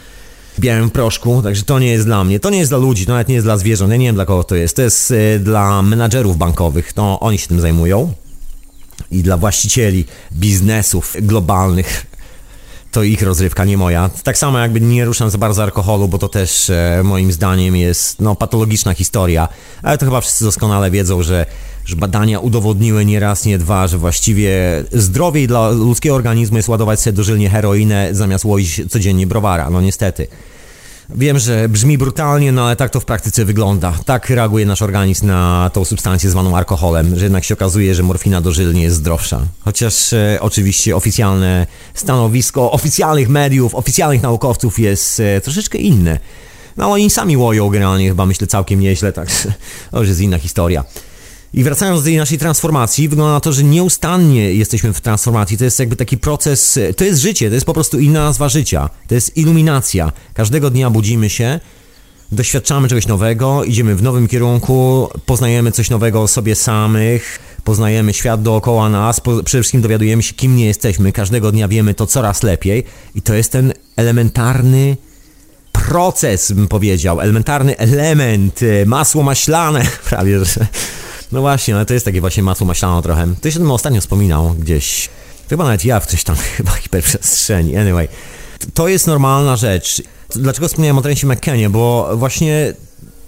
białym 0.61 0.91
proszku, 0.91 1.43
także 1.43 1.63
to 1.63 1.79
nie 1.79 1.91
jest 1.91 2.07
dla 2.07 2.25
mnie. 2.25 2.41
To 2.41 2.51
nie 2.51 2.59
jest 2.59 2.71
dla 2.71 2.79
ludzi, 2.79 3.07
to 3.07 3.13
nawet 3.13 3.29
nie 3.29 3.35
jest 3.35 3.47
dla 3.47 3.57
zwierząt. 3.57 3.91
Ja 3.91 3.97
nie 3.97 4.07
wiem 4.07 4.15
dla 4.15 4.27
kogo 4.27 4.45
to 4.45 4.55
jest. 4.55 4.77
To 4.77 4.83
jest 4.83 5.11
y, 5.11 5.39
dla 5.39 5.83
menadżerów 5.83 6.37
bankowych, 6.37 6.93
to 6.93 7.21
oni 7.21 7.39
się 7.39 7.49
tym 7.49 7.61
zajmują. 7.61 8.13
I 9.11 9.23
dla 9.23 9.37
właścicieli 9.37 10.05
biznesów 10.33 11.17
globalnych 11.23 12.07
to 12.93 13.03
ich 13.03 13.23
rozrywka, 13.23 13.65
nie 13.65 13.77
moja. 13.77 14.11
Tak 14.23 14.39
samo 14.39 14.59
jakby 14.59 14.81
nie 14.81 15.05
ruszam 15.05 15.31
za 15.31 15.39
bardzo 15.39 15.63
alkoholu, 15.63 16.09
bo 16.09 16.19
to 16.19 16.29
też 16.29 16.71
e, 16.71 17.01
moim 17.05 17.33
zdaniem 17.33 17.77
jest 17.77 18.21
no, 18.21 18.37
patologiczna 18.37 18.95
historia. 18.95 19.49
Ale 19.83 19.99
to 19.99 20.07
chyba 20.07 20.21
wszyscy 20.21 20.45
doskonale 20.45 20.91
wiedzą, 20.91 21.23
że, 21.23 21.47
że 21.85 21.97
badania 21.97 22.41
udowodniły 22.41 23.05
nie 23.05 23.21
raz, 23.21 23.45
nie 23.45 23.59
dwa, 23.59 23.87
że 23.87 23.99
właściwie 23.99 24.53
zdrowiej 24.93 25.49
dla 25.49 25.71
ludzkiego 25.71 26.15
organizmu 26.15 26.57
jest 26.57 26.69
ładować 26.69 27.01
sobie 27.01 27.17
dożylnie 27.17 27.51
heroinę 27.51 28.09
zamiast 28.13 28.45
łoić 28.45 28.83
codziennie 28.91 29.27
browara. 29.27 29.71
No 29.71 29.81
niestety. 29.81 30.27
Wiem, 31.15 31.39
że 31.39 31.69
brzmi 31.69 31.99
brutalnie, 31.99 32.53
no 32.53 32.67
ale 32.67 32.77
tak 32.77 32.91
to 32.91 33.01
w 33.01 33.05
praktyce 33.05 33.45
wygląda. 33.45 33.95
Tak 34.05 34.31
reaguje 34.31 34.67
nasz 34.67 34.83
organizm 34.83 35.27
na 35.27 35.71
tą 35.73 35.85
substancję 35.85 36.31
zwaną 36.31 36.57
alkoholem, 36.57 37.19
że 37.19 37.25
jednak 37.25 37.45
się 37.45 37.55
okazuje, 37.55 37.95
że 37.95 38.03
morfina 38.03 38.41
dożylnie 38.41 38.83
jest 38.83 38.97
zdrowsza. 38.97 39.41
Chociaż 39.61 40.13
e, 40.13 40.39
oczywiście 40.41 40.97
oficjalne 40.97 41.67
stanowisko 41.95 42.73
oficjalnych 42.73 43.29
mediów, 43.29 43.75
oficjalnych 43.75 44.23
naukowców 44.23 44.79
jest 44.79 45.21
e, 45.21 45.41
troszeczkę 45.41 45.79
inne. 45.79 46.19
No 46.77 46.93
oni 46.93 47.11
sami 47.11 47.37
łoją 47.37 47.69
generalnie 47.69 48.09
chyba 48.09 48.27
myślę 48.27 48.47
całkiem 48.47 48.81
nieźle, 48.81 49.13
także 49.13 49.53
to 49.91 49.99
już 50.01 50.09
jest 50.09 50.21
inna 50.21 50.39
historia. 50.39 50.85
I 51.55 51.65
wracając 51.65 52.01
do 52.01 52.05
tej 52.05 52.17
naszej 52.17 52.39
transformacji, 52.39 53.09
wygląda 53.09 53.33
na 53.33 53.41
to, 53.41 53.53
że 53.53 53.65
nieustannie 53.65 54.55
jesteśmy 54.55 54.93
w 54.93 55.01
transformacji. 55.01 55.59
To 55.59 55.65
jest 55.65 55.79
jakby 55.79 55.97
taki 55.97 56.19
proces, 56.19 56.79
to 56.97 57.05
jest 57.05 57.21
życie, 57.21 57.49
to 57.49 57.55
jest 57.55 57.67
po 57.67 57.75
prostu 57.75 57.99
inna 57.99 58.25
nazwa 58.25 58.49
życia. 58.49 58.91
To 59.09 59.15
jest 59.15 59.37
iluminacja. 59.37 60.13
Każdego 60.35 60.71
dnia 60.71 60.91
budzimy 60.91 61.31
się, 61.31 61.61
doświadczamy 62.33 62.89
czegoś 62.89 63.07
nowego, 63.07 63.65
idziemy 63.65 63.97
w 63.97 64.03
nowym 64.03 64.29
kierunku, 64.29 65.09
poznajemy 65.27 65.73
coś 65.73 65.91
nowego 65.91 66.23
o 66.23 66.29
sobie 66.29 66.55
samych, 66.55 67.39
poznajemy 67.65 68.13
świat 68.13 68.43
dookoła 68.43 68.89
nas, 68.89 69.21
przede 69.21 69.63
wszystkim 69.63 69.83
dowiadujemy 69.83 70.23
się, 70.23 70.35
kim 70.35 70.57
nie 70.57 70.67
jesteśmy. 70.67 71.13
Każdego 71.13 71.53
dnia 71.53 71.69
wiemy 71.69 71.95
to 71.95 72.07
coraz 72.07 72.43
lepiej 72.43 72.85
i 73.15 73.23
to 73.23 73.35
jest 73.35 73.53
ten 73.53 73.73
elementarny 73.97 74.97
proces, 75.73 76.53
bym 76.53 76.69
powiedział, 76.69 77.21
elementarny 77.21 77.79
element, 77.79 78.61
masło 78.87 79.23
maślane, 79.23 79.87
prawie 80.11 80.45
że 80.45 80.67
no 81.33 81.41
właśnie, 81.41 81.75
ale 81.75 81.87
to 81.87 81.95
jest 81.95 82.05
takie 82.05 82.21
właśnie 82.21 82.43
masło 82.43 82.67
maślane 82.67 83.03
trochę. 83.03 83.35
To 83.41 83.51
się 83.51 83.59
tym 83.59 83.71
ostatnio 83.71 84.01
wspominał 84.01 84.55
gdzieś. 84.59 85.09
Chyba 85.49 85.65
nawet 85.65 85.85
ja 85.85 86.01
w 86.01 86.07
coś 86.07 86.25
tam 86.25 86.37
chyba 86.57 86.73
hiperprzestrzeni. 86.73 87.77
Anyway, 87.77 88.09
to 88.75 88.89
jest 88.89 89.07
normalna 89.07 89.57
rzecz. 89.57 90.03
Dlaczego 90.31 90.69
wspomniałem 90.69 90.99
o 90.99 91.03
Trencie 91.03 91.27
McKennie? 91.27 91.71
Bo 91.71 92.17
właśnie 92.17 92.75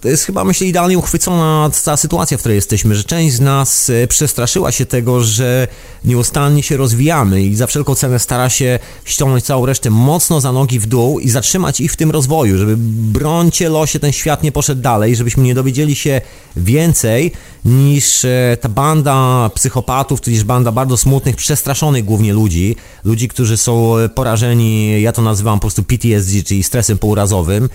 to 0.03 0.09
jest 0.09 0.25
chyba, 0.25 0.43
myślę, 0.43 0.67
idealnie 0.67 0.97
uchwycona 0.97 1.69
cała 1.73 1.97
sytuacja, 1.97 2.37
w 2.37 2.39
której 2.39 2.55
jesteśmy, 2.55 2.95
że 2.95 3.03
część 3.03 3.35
z 3.35 3.39
nas 3.39 3.89
e, 3.89 4.07
przestraszyła 4.07 4.71
się 4.71 4.85
tego, 4.85 5.23
że 5.23 5.67
nieustannie 6.05 6.63
się 6.63 6.77
rozwijamy 6.77 7.41
i 7.41 7.55
za 7.55 7.67
wszelką 7.67 7.95
cenę 7.95 8.19
stara 8.19 8.49
się 8.49 8.79
ściągnąć 9.05 9.43
całą 9.43 9.65
resztę 9.65 9.89
mocno 9.89 10.41
za 10.41 10.51
nogi 10.51 10.79
w 10.79 10.85
dół 10.85 11.19
i 11.19 11.29
zatrzymać 11.29 11.81
ich 11.81 11.93
w 11.93 11.95
tym 11.95 12.11
rozwoju, 12.11 12.57
żeby 12.57 12.75
brońcie 12.77 13.69
losie 13.69 13.99
ten 13.99 14.11
świat 14.11 14.43
nie 14.43 14.51
poszedł 14.51 14.81
dalej, 14.81 15.15
żebyśmy 15.15 15.43
nie 15.43 15.55
dowiedzieli 15.55 15.95
się 15.95 16.21
więcej 16.55 17.31
niż 17.65 18.25
e, 18.25 18.57
ta 18.61 18.69
banda 18.69 19.49
psychopatów, 19.55 20.21
tudzież 20.21 20.43
banda 20.43 20.71
bardzo 20.71 20.97
smutnych, 20.97 21.35
przestraszonych 21.35 22.05
głównie 22.05 22.33
ludzi, 22.33 22.75
ludzi, 23.03 23.27
którzy 23.27 23.57
są 23.57 23.95
porażeni, 24.15 25.01
ja 25.01 25.11
to 25.11 25.21
nazywam 25.21 25.59
po 25.59 25.61
prostu 25.61 25.83
PTSD, 25.83 26.43
czyli 26.43 26.63
stresem 26.63 26.97
pourazowym, 26.97 27.69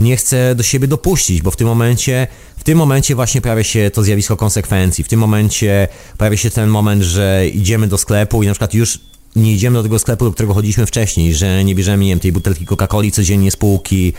nie 0.00 0.16
chce 0.16 0.54
do 0.54 0.62
siebie 0.62 0.88
dopuścić, 0.88 1.42
bo 1.42 1.50
w 1.50 1.56
tym 1.56 1.66
momencie, 1.66 2.26
w 2.56 2.64
tym 2.64 2.78
momencie 2.78 3.14
właśnie 3.14 3.40
pojawia 3.40 3.64
się 3.64 3.90
to 3.90 4.02
zjawisko 4.02 4.36
konsekwencji. 4.36 5.04
W 5.04 5.08
tym 5.08 5.20
momencie 5.20 5.88
pojawia 6.18 6.36
się 6.36 6.50
ten 6.50 6.68
moment, 6.68 7.02
że 7.02 7.48
idziemy 7.48 7.88
do 7.88 7.98
sklepu 7.98 8.42
i 8.42 8.46
na 8.46 8.52
przykład 8.52 8.74
już 8.74 8.98
nie 9.36 9.52
idziemy 9.52 9.74
do 9.74 9.82
tego 9.82 9.98
sklepu, 9.98 10.24
do 10.24 10.32
którego 10.32 10.54
chodziliśmy 10.54 10.86
wcześniej, 10.86 11.34
że 11.34 11.64
nie 11.64 11.74
bierzemy, 11.74 12.04
nie 12.04 12.10
wiem, 12.10 12.20
tej 12.20 12.32
butelki 12.32 12.66
Coca-Coli 12.66 13.10
codziennie 13.10 13.50
z 13.50 13.56
półki, 13.56 14.12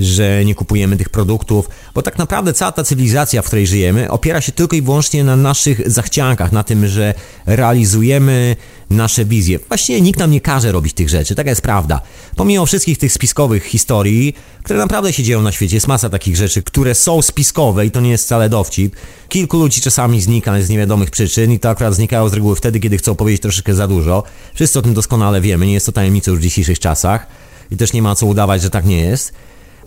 że 0.00 0.44
nie 0.44 0.54
kupujemy 0.54 0.96
tych 0.96 1.08
produktów, 1.08 1.68
bo 1.94 2.02
tak 2.02 2.18
naprawdę 2.18 2.52
cała 2.52 2.72
ta 2.72 2.84
cywilizacja, 2.84 3.42
w 3.42 3.46
której 3.46 3.66
żyjemy, 3.66 4.10
opiera 4.10 4.40
się 4.40 4.52
tylko 4.52 4.76
i 4.76 4.82
wyłącznie 4.82 5.24
na 5.24 5.36
naszych 5.36 5.90
zachciankach, 5.90 6.52
na 6.52 6.64
tym, 6.64 6.86
że 6.86 7.14
realizujemy 7.46 8.56
nasze 8.90 9.24
wizje. 9.24 9.58
Właściwie 9.68 10.00
nikt 10.00 10.18
nam 10.18 10.30
nie 10.30 10.40
każe 10.40 10.72
robić 10.72 10.92
tych 10.92 11.08
rzeczy, 11.08 11.34
taka 11.34 11.50
jest 11.50 11.62
prawda. 11.62 12.00
Pomimo 12.36 12.66
wszystkich 12.66 12.98
tych 12.98 13.12
spiskowych 13.12 13.64
historii, 13.64 14.34
które 14.62 14.78
naprawdę 14.78 15.12
się 15.12 15.22
dzieją 15.22 15.42
na 15.42 15.52
świecie, 15.52 15.76
jest 15.76 15.88
masa 15.88 16.08
takich 16.10 16.36
rzeczy, 16.36 16.62
które 16.62 16.94
są 16.94 17.22
spiskowe 17.22 17.86
i 17.86 17.90
to 17.90 18.00
nie 18.00 18.10
jest 18.10 18.24
wcale 18.24 18.48
dowcip. 18.48 18.96
Kilku 19.28 19.58
ludzi 19.58 19.80
czasami 19.80 20.20
znika 20.20 20.62
z 20.62 20.68
niewiadomych 20.68 21.10
przyczyn 21.10 21.52
i 21.52 21.58
to 21.58 21.70
akurat 21.70 21.94
znikają 21.94 22.28
z 22.28 22.32
reguły 22.32 22.56
wtedy, 22.56 22.80
kiedy 22.80 22.98
chcą 22.98 23.14
powiedzieć 23.14 23.42
troszeczkę 23.42 23.74
za 23.74 23.88
dużo. 23.88 24.22
Wszyscy 24.54 24.78
o 24.78 24.82
tym 24.82 24.94
doskonale 24.94 25.40
wiemy, 25.40 25.66
nie 25.66 25.72
jest 25.72 25.86
to 25.86 25.92
tajemnicą 25.92 26.30
już 26.30 26.40
w 26.40 26.42
dzisiejszych 26.42 26.78
czasach 26.78 27.26
i 27.70 27.76
też 27.76 27.92
nie 27.92 28.02
ma 28.02 28.14
co 28.14 28.26
udawać, 28.26 28.62
że 28.62 28.70
tak 28.70 28.86
nie 28.86 29.00
jest 29.00 29.32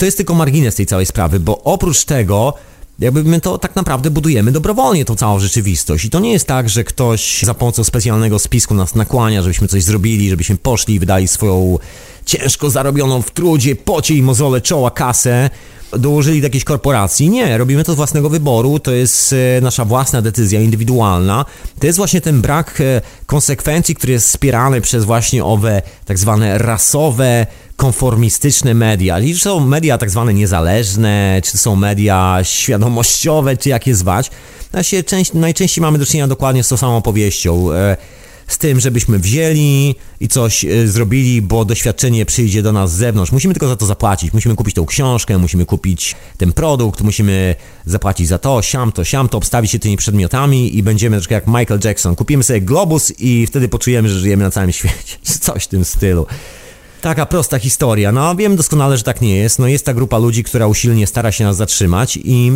to 0.02 0.06
jest 0.06 0.18
tylko 0.18 0.34
margines 0.34 0.76
tej 0.76 0.86
całej 0.86 1.06
sprawy, 1.06 1.40
bo 1.40 1.64
oprócz 1.64 2.06
tego 2.06 2.54
jakby 3.00 3.24
my 3.24 3.42
to 3.42 3.58
tak 3.58 3.76
naprawdę 3.76 4.10
budujemy 4.10 4.52
dobrowolnie 4.52 5.06
tą 5.06 5.16
całą 5.16 5.40
rzeczywistość. 5.40 6.06
I 6.06 6.10
to 6.10 6.20
nie 6.20 6.32
jest 6.32 6.48
tak, 6.48 6.70
że 6.70 6.84
ktoś 6.84 7.42
za 7.44 7.54
pomocą 7.54 7.84
specjalnego 7.84 8.40
spisku 8.40 8.74
nas 8.74 8.96
nakłania, 8.96 9.42
żebyśmy 9.42 9.68
coś 9.68 9.84
zrobili, 9.84 10.30
żebyśmy 10.30 10.58
poszli 10.58 10.96
i 10.96 11.00
wydali 11.00 11.28
swoją 11.28 11.78
ciężko 12.26 12.70
zarobioną 12.70 13.22
w 13.22 13.32
trudzie, 13.32 13.76
pocie 13.76 14.16
i 14.16 14.22
mozole 14.22 14.62
czoła 14.62 14.92
kasę, 14.92 15.50
dołożyli 16.00 16.42
do 16.42 16.46
jakiejś 16.46 16.64
korporacji. 16.64 17.30
Nie, 17.30 17.58
robimy 17.58 17.84
to 17.84 17.94
z 17.94 17.96
własnego 17.96 18.30
wyboru, 18.30 18.80
to 18.80 18.92
jest 18.92 19.34
e, 19.34 19.62
nasza 19.62 19.86
własna 19.86 20.22
decyzja 20.22 20.62
indywidualna. 20.62 21.46
To 21.80 21.88
jest 21.88 21.98
właśnie 21.98 22.22
ten 22.22 22.42
brak 22.42 22.82
e, 22.82 23.02
konsekwencji, 23.26 23.96
który 23.96 24.14
jest 24.14 24.28
wspierany 24.28 24.82
przez 24.82 25.06
właśnie 25.06 25.46
owe 25.46 25.82
tak 26.06 26.18
zwane 26.18 26.58
rasowe, 26.58 27.48
konformistyczne 27.82 28.74
media. 28.74 29.22
Czy 29.22 29.40
są 29.40 29.60
media 29.60 29.98
tak 29.98 30.10
zwane 30.10 30.34
niezależne, 30.34 31.42
czy 31.44 31.58
są 31.58 31.76
media 31.76 32.40
świadomościowe, 32.44 33.58
czy 33.58 33.70
jak 33.70 33.88
je 33.88 33.96
zwać. 33.96 34.32
Znaczy, 34.72 35.04
część, 35.04 35.34
najczęściej 35.34 35.82
mamy 35.82 35.98
do 35.98 36.06
czynienia 36.06 36.28
dokładnie 36.28 36.64
z 36.64 36.68
tą 36.68 36.78
samą 36.78 36.98
opowieścią. 36.98 37.74
E, 37.74 37.98
z 38.48 38.58
tym, 38.58 38.80
żebyśmy 38.80 39.20
wzięli 39.20 39.96
i 40.20 40.28
coś 40.28 40.66
e, 40.66 40.88
zrobili, 40.88 41.42
bo 41.42 41.66
doświadczenie 41.66 42.26
przyjdzie 42.26 42.62
do 42.64 42.72
nas 42.72 42.92
z 42.92 42.98
zewnątrz. 42.98 43.32
Musimy 43.32 43.54
tylko 43.54 43.68
za 43.68 43.76
to 43.76 43.86
zapłacić. 43.86 44.34
Musimy 44.34 44.56
kupić 44.56 44.76
tą 44.76 44.86
książkę, 44.86 45.38
musimy 45.38 45.66
kupić 45.66 46.16
ten 46.38 46.54
produkt, 46.54 47.02
musimy 47.02 47.56
zapłacić 47.86 48.28
za 48.28 48.38
to, 48.38 48.62
siam 48.62 48.92
to, 48.92 49.04
siam 49.04 49.30
to, 49.30 49.38
obstawić 49.38 49.72
się 49.72 49.80
tymi 49.80 49.98
przedmiotami 49.98 50.78
i 50.78 50.84
będziemy 50.84 51.18
troszkę 51.18 51.36
jak 51.36 51.48
Michael 51.48 51.80
Jackson. 51.84 52.16
Kupimy 52.16 52.44
sobie 52.44 52.62
globus 52.62 53.14
i 53.20 53.48
wtedy 53.48 53.68
poczujemy, 53.68 54.10
że 54.10 54.20
żyjemy 54.20 54.44
na 54.44 54.52
całym 54.52 54.72
świecie. 54.72 55.18
Coś 55.42 55.64
w 55.64 55.68
tym 55.68 55.86
stylu. 55.86 56.26
Taka 57.02 57.26
prosta 57.26 57.60
historia. 57.60 58.12
No, 58.12 58.36
wiem 58.36 58.56
doskonale, 58.56 58.98
że 58.98 59.04
tak 59.04 59.22
nie 59.22 59.36
jest. 59.36 59.60
No, 59.60 59.68
jest 59.68 59.86
ta 59.86 59.94
grupa 59.94 60.18
ludzi, 60.18 60.44
która 60.44 60.68
usilnie 60.68 61.08
stara 61.08 61.32
się 61.32 61.44
nas 61.44 61.58
zatrzymać 61.58 62.20
i 62.24 62.52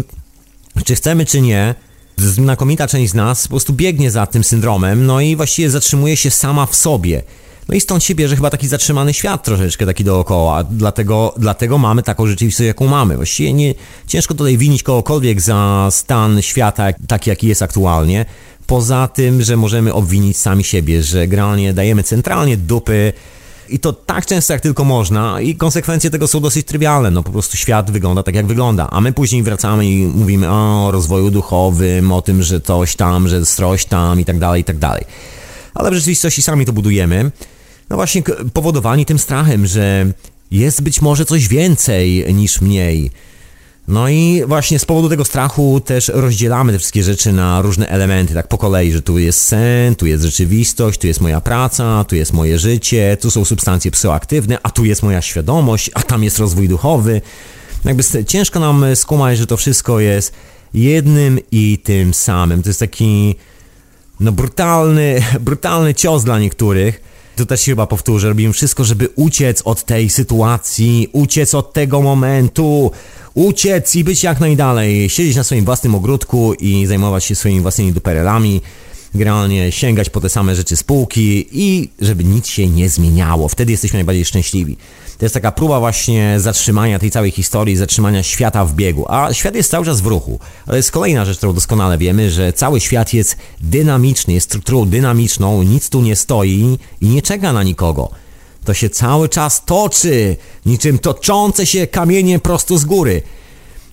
czy 0.85 0.95
chcemy, 0.95 1.25
czy 1.25 1.41
nie, 1.41 1.75
znakomita 2.17 2.87
część 2.87 3.11
z 3.11 3.15
nas 3.15 3.43
po 3.43 3.49
prostu 3.49 3.73
biegnie 3.73 4.11
za 4.11 4.25
tym 4.25 4.43
syndromem, 4.43 5.05
no 5.05 5.21
i 5.21 5.35
właściwie 5.35 5.69
zatrzymuje 5.69 6.17
się 6.17 6.31
sama 6.31 6.65
w 6.65 6.75
sobie. 6.75 7.23
No 7.69 7.75
i 7.75 7.81
stąd 7.81 8.03
się 8.03 8.15
bierze 8.15 8.35
chyba 8.35 8.49
taki 8.49 8.67
zatrzymany 8.67 9.13
świat 9.13 9.43
troszeczkę 9.43 9.85
taki 9.85 10.03
dookoła, 10.03 10.63
dlatego, 10.63 11.33
dlatego 11.37 11.77
mamy 11.77 12.03
taką 12.03 12.27
rzeczywistość, 12.27 12.67
jaką 12.67 12.87
mamy. 12.87 13.15
Właściwie 13.15 13.53
nie, 13.53 13.73
ciężko 14.07 14.33
tutaj 14.33 14.57
winić 14.57 14.83
kogokolwiek 14.83 15.41
za 15.41 15.87
stan 15.91 16.41
świata 16.41 16.87
taki, 17.07 17.29
jaki 17.29 17.47
jest 17.47 17.61
aktualnie, 17.61 18.25
poza 18.67 19.07
tym, 19.07 19.41
że 19.41 19.57
możemy 19.57 19.93
obwinić 19.93 20.37
sami 20.37 20.63
siebie, 20.63 21.03
że 21.03 21.27
generalnie 21.27 21.73
dajemy 21.73 22.03
centralnie 22.03 22.57
dupy 22.57 23.13
i 23.69 23.79
to 23.79 23.93
tak 23.93 24.25
często 24.25 24.53
jak 24.53 24.61
tylko 24.61 24.83
można 24.83 25.41
i 25.41 25.55
konsekwencje 25.55 26.09
tego 26.09 26.27
są 26.27 26.39
dosyć 26.39 26.67
trywialne. 26.67 27.11
No 27.11 27.23
po 27.23 27.31
prostu 27.31 27.57
świat 27.57 27.91
wygląda 27.91 28.23
tak 28.23 28.35
jak 28.35 28.45
wygląda, 28.45 28.87
a 28.91 29.01
my 29.01 29.13
później 29.13 29.43
wracamy 29.43 29.85
i 29.85 30.05
mówimy 30.05 30.51
o 30.51 30.89
rozwoju 30.91 31.31
duchowym, 31.31 32.11
o 32.11 32.21
tym, 32.21 32.43
że 32.43 32.61
coś 32.61 32.95
tam, 32.95 33.27
że 33.27 33.45
stroś 33.45 33.85
tam 33.85 34.19
i 34.19 34.25
tak 34.25 34.39
dalej, 34.39 34.61
i 34.61 34.63
tak 34.63 34.77
dalej. 34.77 35.05
Ale 35.73 35.91
w 35.91 35.93
rzeczywistości 35.93 36.41
sami 36.41 36.65
to 36.65 36.73
budujemy. 36.73 37.31
No 37.89 37.95
właśnie 37.95 38.23
powodowani 38.53 39.05
tym 39.05 39.19
strachem, 39.19 39.65
że 39.65 40.11
jest 40.51 40.81
być 40.81 41.01
może 41.01 41.25
coś 41.25 41.47
więcej 41.47 42.33
niż 42.33 42.61
mniej 42.61 43.11
no 43.87 44.09
i 44.09 44.43
właśnie 44.47 44.79
z 44.79 44.85
powodu 44.85 45.09
tego 45.09 45.25
strachu 45.25 45.81
też 45.85 46.11
rozdzielamy 46.13 46.71
te 46.73 46.79
wszystkie 46.79 47.03
rzeczy 47.03 47.33
na 47.33 47.61
różne 47.61 47.87
elementy, 47.87 48.33
tak 48.33 48.47
po 48.47 48.57
kolei, 48.57 48.91
że 48.91 49.01
tu 49.01 49.19
jest 49.19 49.41
sen, 49.41 49.95
tu 49.95 50.05
jest 50.05 50.23
rzeczywistość, 50.23 50.99
tu 50.99 51.07
jest 51.07 51.21
moja 51.21 51.41
praca, 51.41 52.05
tu 52.07 52.15
jest 52.15 52.33
moje 52.33 52.59
życie, 52.59 53.17
tu 53.21 53.31
są 53.31 53.45
substancje 53.45 53.91
psychoaktywne, 53.91 54.57
a 54.63 54.69
tu 54.69 54.85
jest 54.85 55.03
moja 55.03 55.21
świadomość, 55.21 55.91
a 55.93 56.03
tam 56.03 56.23
jest 56.23 56.39
rozwój 56.39 56.69
duchowy. 56.69 57.21
Jakby 57.85 58.03
ciężko 58.27 58.59
nam 58.59 58.85
skumać, 58.95 59.37
że 59.37 59.47
to 59.47 59.57
wszystko 59.57 59.99
jest 59.99 60.33
jednym 60.73 61.39
i 61.51 61.79
tym 61.83 62.13
samym. 62.13 62.63
To 62.63 62.69
jest 62.69 62.79
taki 62.79 63.35
no 64.19 64.31
brutalny, 64.31 65.23
brutalny 65.39 65.93
cios 65.93 66.23
dla 66.23 66.39
niektórych. 66.39 67.14
To 67.35 67.45
też 67.45 67.61
się 67.61 67.71
chyba 67.71 67.87
powtórzę, 67.87 68.29
robimy 68.29 68.53
wszystko, 68.53 68.83
żeby 68.83 69.09
uciec 69.15 69.61
od 69.65 69.83
tej 69.83 70.09
sytuacji, 70.09 71.09
uciec 71.11 71.53
od 71.53 71.73
tego 71.73 72.01
momentu, 72.01 72.91
uciec 73.33 73.95
i 73.95 74.03
być 74.03 74.23
jak 74.23 74.39
najdalej, 74.39 75.09
siedzieć 75.09 75.35
na 75.35 75.43
swoim 75.43 75.65
własnym 75.65 75.95
ogródku 75.95 76.53
i 76.53 76.85
zajmować 76.85 77.25
się 77.25 77.35
swoimi 77.35 77.61
własnymi 77.61 77.93
duperelami, 77.93 78.61
generalnie 79.15 79.71
sięgać 79.71 80.09
po 80.09 80.21
te 80.21 80.29
same 80.29 80.55
rzeczy 80.55 80.77
spółki 80.77 81.47
i 81.51 81.89
żeby 82.01 82.23
nic 82.23 82.47
się 82.47 82.67
nie 82.67 82.89
zmieniało. 82.89 83.47
Wtedy 83.47 83.71
jesteśmy 83.71 83.97
najbardziej 83.97 84.25
szczęśliwi. 84.25 84.77
To 85.17 85.25
jest 85.25 85.33
taka 85.33 85.51
próba 85.51 85.79
właśnie 85.79 86.39
zatrzymania 86.39 86.99
tej 86.99 87.11
całej 87.11 87.31
historii, 87.31 87.75
zatrzymania 87.75 88.23
świata 88.23 88.65
w 88.65 88.73
biegu. 88.73 89.05
A 89.09 89.33
świat 89.33 89.55
jest 89.55 89.71
cały 89.71 89.85
czas 89.85 90.01
w 90.01 90.05
ruchu. 90.05 90.39
Ale 90.67 90.77
jest 90.77 90.91
kolejna 90.91 91.25
rzecz, 91.25 91.37
którą 91.37 91.53
doskonale 91.53 91.97
wiemy, 91.97 92.31
że 92.31 92.53
cały 92.53 92.79
świat 92.79 93.13
jest 93.13 93.37
dynamiczny, 93.61 94.33
jest 94.33 94.45
strukturą 94.45 94.85
dynamiczną, 94.85 95.63
nic 95.63 95.89
tu 95.89 96.01
nie 96.01 96.15
stoi 96.15 96.77
i 97.01 97.07
nie 97.07 97.21
czeka 97.21 97.53
na 97.53 97.63
nikogo. 97.63 98.09
To 98.65 98.73
się 98.73 98.89
cały 98.89 99.29
czas 99.29 99.65
toczy, 99.65 100.37
niczym 100.65 100.99
toczące 100.99 101.65
się 101.65 101.87
kamienie 101.87 102.39
prosto 102.39 102.77
z 102.77 102.85
góry. 102.85 103.21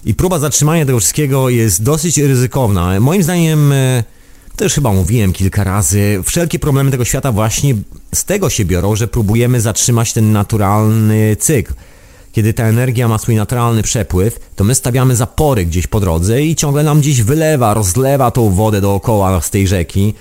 I 0.04 0.14
próba 0.14 0.38
zatrzymania 0.38 0.86
tego 0.86 0.98
wszystkiego 0.98 1.48
jest 1.48 1.82
dosyć 1.82 2.18
ryzykowna. 2.18 3.00
Moim 3.00 3.22
zdaniem, 3.22 3.72
e, 3.72 4.04
to 4.56 4.64
już 4.64 4.72
chyba 4.72 4.92
mówiłem 4.92 5.32
kilka 5.32 5.64
razy, 5.64 6.20
wszelkie 6.24 6.58
problemy 6.58 6.90
tego 6.90 7.04
świata 7.04 7.32
właśnie 7.32 7.74
z 8.14 8.24
tego 8.24 8.50
się 8.50 8.64
biorą, 8.64 8.96
że 8.96 9.08
próbujemy 9.08 9.60
zatrzymać 9.60 10.12
ten 10.12 10.32
naturalny 10.32 11.36
cykl. 11.36 11.74
Kiedy 12.32 12.54
ta 12.54 12.64
energia 12.64 13.08
ma 13.08 13.18
swój 13.18 13.34
naturalny 13.36 13.82
przepływ, 13.82 14.38
to 14.56 14.64
my 14.64 14.74
stawiamy 14.74 15.16
zapory 15.16 15.66
gdzieś 15.66 15.86
po 15.86 16.00
drodze 16.00 16.42
i 16.42 16.56
ciągle 16.56 16.82
nam 16.82 17.00
gdzieś 17.00 17.22
wylewa, 17.22 17.74
rozlewa 17.74 18.30
tą 18.30 18.50
wodę 18.50 18.80
dookoła 18.80 19.40
z 19.40 19.50
tej 19.50 19.68
rzeki 19.68 20.14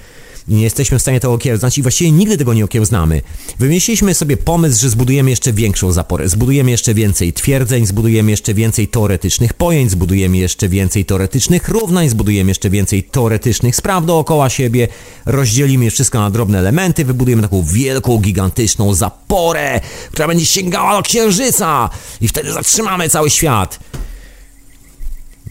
nie 0.52 0.64
jesteśmy 0.64 1.00
w 1.00 1.02
stanie 1.02 1.20
tego 1.20 1.34
okiełznać 1.34 1.78
i 1.78 1.82
właściwie 1.82 2.12
nigdy 2.12 2.38
tego 2.38 2.54
nie 2.54 2.66
okiełznamy. 2.66 3.22
Wymyśliliśmy 3.60 4.14
sobie 4.14 4.38
pomysł, 4.38 4.82
że 4.82 4.90
zbudujemy 4.90 5.30
jeszcze 5.30 5.54
większą 5.54 5.92
zaporę, 5.92 6.30
zbudujemy 6.30 6.72
jeszcze 6.72 6.94
więcej 6.94 7.34
twierdzeń, 7.34 7.86
zbudujemy 7.86 8.32
jeszcze 8.32 8.54
więcej 8.54 8.88
teoretycznych 8.88 9.54
pojęć, 9.54 9.92
zbudujemy 9.92 10.38
jeszcze 10.38 10.70
więcej 10.70 11.06
teoretycznych 11.06 11.68
równań, 11.68 12.10
zbudujemy 12.10 12.52
jeszcze 12.52 12.70
więcej 12.70 13.04
teoretycznych 13.04 13.76
spraw 13.76 14.06
dookoła 14.06 14.50
siebie, 14.50 14.88
rozdzielimy 15.26 15.92
wszystko 15.92 16.20
na 16.20 16.30
drobne 16.30 16.60
elementy, 16.60 17.06
wybudujemy 17.06 17.42
taką 17.42 17.64
wielką, 17.64 18.18
gigantyczną 18.18 18.94
zaporę, 18.94 19.82
która 20.12 20.28
będzie 20.28 20.46
sięgała 20.46 20.98
do 20.98 21.02
księżyca 21.02 21.90
i 22.22 22.28
wtedy 22.28 22.54
zatrzymamy 22.54 23.10
cały 23.10 23.30
świat 23.30 23.80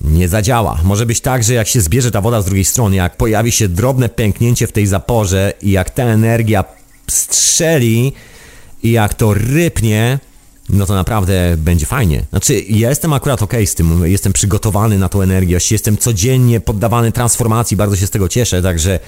nie 0.04 0.28
zadziała. 0.28 0.80
Może 0.84 1.06
być 1.06 1.20
tak, 1.20 1.44
że 1.44 1.54
jak 1.54 1.68
się 1.68 1.80
zbierze 1.80 2.10
ta 2.10 2.20
woda 2.20 2.42
z 2.42 2.44
drugiej 2.44 2.64
strony, 2.64 2.96
jak 2.96 3.16
pojawi 3.16 3.52
się 3.52 3.68
drobne 3.68 4.08
pęknięcie 4.08 4.66
w 4.66 4.72
tej 4.72 4.86
zaporze 4.86 5.52
i 5.62 5.70
jak 5.70 5.90
ta 5.90 6.02
energia 6.02 6.64
strzeli 7.10 8.12
i 8.82 8.90
jak 8.90 9.14
to 9.14 9.34
rypnie, 9.34 10.18
no 10.68 10.86
to 10.86 10.94
naprawdę 10.94 11.54
będzie 11.56 11.86
fajnie. 11.86 12.24
Znaczy, 12.30 12.60
ja 12.68 12.88
jestem 12.88 13.12
akurat 13.12 13.42
ok 13.42 13.54
z 13.64 13.74
tym, 13.74 14.04
jestem 14.04 14.32
przygotowany 14.32 14.98
na 14.98 15.08
tą 15.08 15.20
energię, 15.22 15.58
jestem 15.70 15.96
codziennie 15.96 16.60
poddawany 16.60 17.12
transformacji, 17.12 17.76
bardzo 17.76 17.96
się 17.96 18.06
z 18.06 18.10
tego 18.10 18.28
cieszę, 18.28 18.62
także 18.62 18.98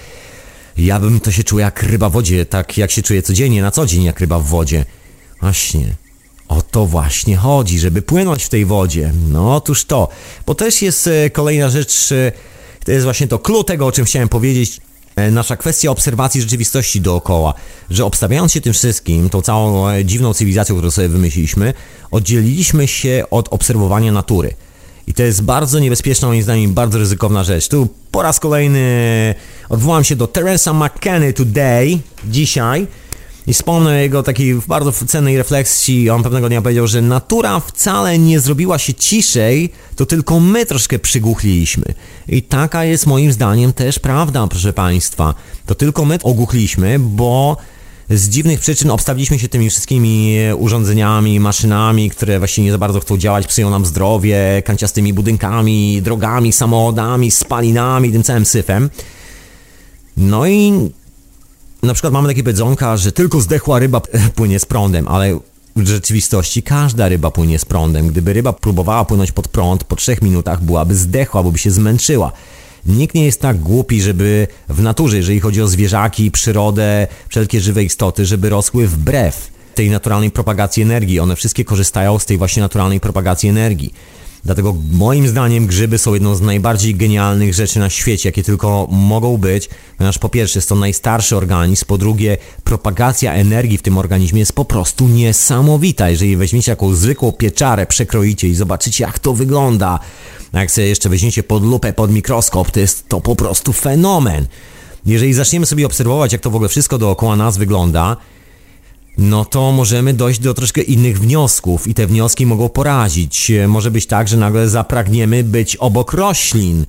ja 0.77 1.01
bym 1.01 1.21
to 1.21 1.31
się 1.31 1.45
czuł 1.45 1.59
jak 1.59 1.83
ryba 1.83 2.09
w 2.09 2.13
wodzie, 2.13 2.47
tak 2.47 2.79
jak 2.79 2.91
się 2.91 3.03
czuję 3.03 3.23
codziennie, 3.23 3.63
na 3.63 3.71
co 3.71 3.87
dzień 3.87 4.03
jak 4.03 4.21
ryba 4.21 4.39
w 4.39 4.47
wodzie. 4.47 4.85
Właśnie. 5.41 6.02
O 6.49 6.63
to 6.63 6.87
właśnie 6.87 7.37
chodzi, 7.37 7.79
żeby 7.79 8.03
płynąć 8.03 8.45
w 8.45 8.49
tej 8.49 8.65
wodzie. 8.65 9.13
No 9.31 9.57
otóż 9.57 9.85
to. 9.85 10.09
Bo 10.47 10.55
też 10.55 10.83
jest 10.83 11.07
e, 11.07 11.31
kolejna 11.31 11.71
rzecz, 11.71 12.13
e, 12.13 12.33
to 12.85 12.93
jest 12.93 13.05
właśnie 13.05 13.29
to 13.29 13.39
clue 13.39 13.65
tego, 13.65 13.87
o 13.87 13.93
czym 13.93 14.05
chciałem 14.05 14.29
powiedzieć. 14.29 14.81
E, 15.17 15.31
nasza 15.31 15.57
kwestia 15.57 15.91
obserwacji 15.91 16.41
rzeczywistości 16.43 17.01
dookoła, 17.01 17.55
że 17.91 18.05
obstawiając 18.05 18.53
się 18.53 18.61
tym 18.61 18.73
wszystkim, 18.73 19.31
tą 19.31 19.43
całą 19.43 19.87
dziwną 20.05 20.35
cywilizacją, 20.35 20.77
którą 20.77 20.91
sobie 20.91 21.09
wymyśliliśmy, 21.09 21.75
oddzieliliśmy 22.11 22.89
się 22.89 23.25
od 23.31 23.49
obserwowania 23.49 24.13
natury. 24.13 24.55
I 25.07 25.15
to 25.15 25.23
jest 25.23 25.43
bardzo 25.43 25.79
niebezpieczna, 25.79 26.29
moim 26.29 26.43
zdaniem, 26.43 26.75
bardzo 26.75 26.99
ryzykowna 26.99 27.45
rzecz. 27.45 27.69
Tu 27.69 27.89
po 28.11 28.23
raz 28.23 28.41
kolejny 28.41 29.35
odwołam 29.69 30.05
się 30.05 30.17
do 30.17 30.27
Teresa 30.27 30.73
McKenny 30.73 31.33
Today, 31.33 31.99
dzisiaj, 32.25 32.87
i 33.47 33.53
wspomnę 33.55 34.03
jego 34.03 34.23
takiej 34.23 34.55
bardzo 34.55 34.93
cennej 34.93 35.39
refleksji. 35.39 36.11
On 36.11 36.23
pewnego 36.23 36.49
dnia 36.49 36.63
powiedział, 36.63 36.87
że 36.87 37.03
natura 37.03 37.61
wcale 37.61 38.19
nie 38.19 38.41
zrobiła 38.41 38.79
się 38.79 38.95
ciszej, 38.95 39.71
to 39.97 40.07
tylko 40.07 40.41
my 40.41 40.67
troszkę 40.67 40.99
przygłuchliliśmy. 40.99 41.85
I 42.29 42.43
taka 42.43 42.85
jest 42.85 43.07
moim 43.07 43.33
zdaniem 43.33 43.73
też 43.73 43.99
prawda, 43.99 44.47
proszę 44.47 44.73
Państwa. 44.73 45.35
To 45.67 45.75
tylko 45.75 46.05
my 46.05 46.19
ogłuchliśmy, 46.23 46.99
bo 46.99 47.57
z 48.11 48.29
dziwnych 48.29 48.61
przyczyn 48.61 48.91
obstawiliśmy 48.91 49.39
się 49.39 49.49
tymi 49.49 49.71
wszystkimi 49.71 50.37
urządzeniami, 50.57 51.41
maszynami, 51.41 52.11
które 52.11 52.39
właściwie 52.39 52.65
nie 52.65 52.73
za 52.73 52.79
bardzo 52.79 53.01
chcą 53.01 53.19
działać, 53.19 53.47
psują 53.47 53.71
nam 53.71 53.87
zdrowie, 53.87 54.63
kanciastymi 54.65 55.13
budynkami, 55.13 56.03
drogami, 56.03 56.53
samochodami, 56.53 57.31
spalinami, 57.31 58.13
tym 58.13 58.23
całym 58.23 58.47
syfem. 58.47 58.91
No 60.17 60.47
i 60.47 60.91
na 61.83 61.95
przykład 61.95 62.13
mamy 62.13 62.29
takie 62.29 62.43
powiedzonka, 62.43 62.97
że 62.97 63.13
tylko 63.13 63.41
zdechła 63.41 63.79
ryba 63.79 64.01
płynie 64.37 64.59
z 64.59 64.65
prądem, 64.65 65.09
ale 65.09 65.39
w 65.77 65.87
rzeczywistości 65.87 66.63
każda 66.63 67.09
ryba 67.09 67.31
płynie 67.31 67.59
z 67.59 67.65
prądem. 67.65 68.09
Gdyby 68.09 68.33
ryba 68.33 68.53
próbowała 68.53 69.05
płynąć 69.05 69.33
pod 69.33 69.49
prąd, 69.49 69.85
po 69.85 69.97
trzech 69.97 70.23
minutach 70.23 70.63
byłaby 70.63 70.95
zdechła, 70.95 71.43
bo 71.43 71.53
by 71.53 71.59
się 71.59 71.71
zmęczyła. 71.71 72.33
Nikt 72.87 73.15
nie 73.15 73.25
jest 73.25 73.41
tak 73.41 73.59
głupi, 73.59 74.03
żeby 74.03 74.47
w 74.69 74.83
naturze, 74.83 75.17
jeżeli 75.17 75.41
chodzi 75.41 75.63
o 75.63 75.69
zwierzaki, 75.69 76.31
przyrodę, 76.31 77.07
wszelkie 77.29 77.61
żywe 77.61 77.85
istoty, 77.85 78.27
żeby 78.27 78.49
rosły 78.49 78.89
wbrew 78.89 79.51
tej 79.75 79.91
naturalnej 79.91 80.31
propagacji 80.31 80.83
energii. 80.83 81.21
One 81.21 81.37
wszystkie 81.37 81.65
korzystają 81.65 82.19
z 82.19 82.27
tej 82.27 82.39
właśnie 82.39 82.63
naturalnej 82.63 83.01
propagacji 83.01 83.49
energii. 83.49 83.95
Dlatego 84.45 84.77
moim 84.93 85.29
zdaniem 85.29 85.67
grzyby 85.67 85.99
są 85.99 86.15
jedną 86.15 86.35
z 86.35 86.41
najbardziej 86.41 86.95
genialnych 86.95 87.55
rzeczy 87.55 87.79
na 87.79 87.91
świecie, 87.91 88.29
jakie 88.29 88.43
tylko 88.43 88.89
mogą 88.91 89.37
być, 89.37 89.69
ponieważ 89.99 90.19
po 90.19 90.29
pierwsze 90.29 90.59
jest 90.59 90.69
to 90.69 90.75
najstarszy 90.75 91.37
organizm, 91.37 91.85
po 91.87 91.99
drugie 91.99 92.37
propagacja 92.65 93.35
energii 93.35 93.79
w 93.79 93.83
tym 93.83 93.99
organizmie 93.99 94.41
jest 94.41 94.53
po 94.53 94.65
prostu 94.65 95.09
niesamowita. 95.09 96.11
Jeżeli 96.11 96.37
weźmiecie 96.37 96.73
jakąś 96.73 96.97
zwykłą 96.97 97.33
pieczarę, 97.33 97.87
przekroicie 97.87 98.49
i 98.49 98.55
zobaczycie 98.55 99.05
jak 99.05 99.19
to 99.19 99.33
wygląda, 99.35 99.99
jak 100.53 100.71
sobie 100.71 100.87
jeszcze 100.87 101.09
weźmiecie 101.09 101.43
pod 101.43 101.63
lupę, 101.63 101.93
pod 101.93 102.13
mikroskop, 102.13 102.71
to 102.71 102.81
jest 102.81 103.09
to 103.09 103.21
po 103.21 103.37
prostu 103.37 103.73
fenomen. 103.73 104.47
Jeżeli 105.07 105.35
zaczniemy 105.35 105.67
sobie 105.67 105.87
obserwować, 105.87 106.33
jak 106.33 106.43
to 106.43 106.51
w 106.51 106.55
ogóle 106.55 106.69
wszystko 106.69 106.99
dookoła 106.99 107.37
nas 107.37 107.57
wygląda, 107.57 108.17
no 109.19 109.45
to 109.45 109.73
możemy 109.73 110.15
dojść 110.15 110.41
do 110.41 110.55
troszkę 110.55 110.81
innych 110.81 111.21
wniosków 111.21 111.87
i 111.87 111.95
te 111.95 112.07
wnioski 112.07 112.47
mogą 112.47 112.69
porazić. 112.69 113.53
Może 113.69 113.91
być 113.91 114.07
tak, 114.07 114.29
że 114.29 114.37
nagle 114.37 114.69
zapragniemy 114.69 115.45
być 115.45 115.77
obok 115.77 116.13
roślin, 116.13 116.87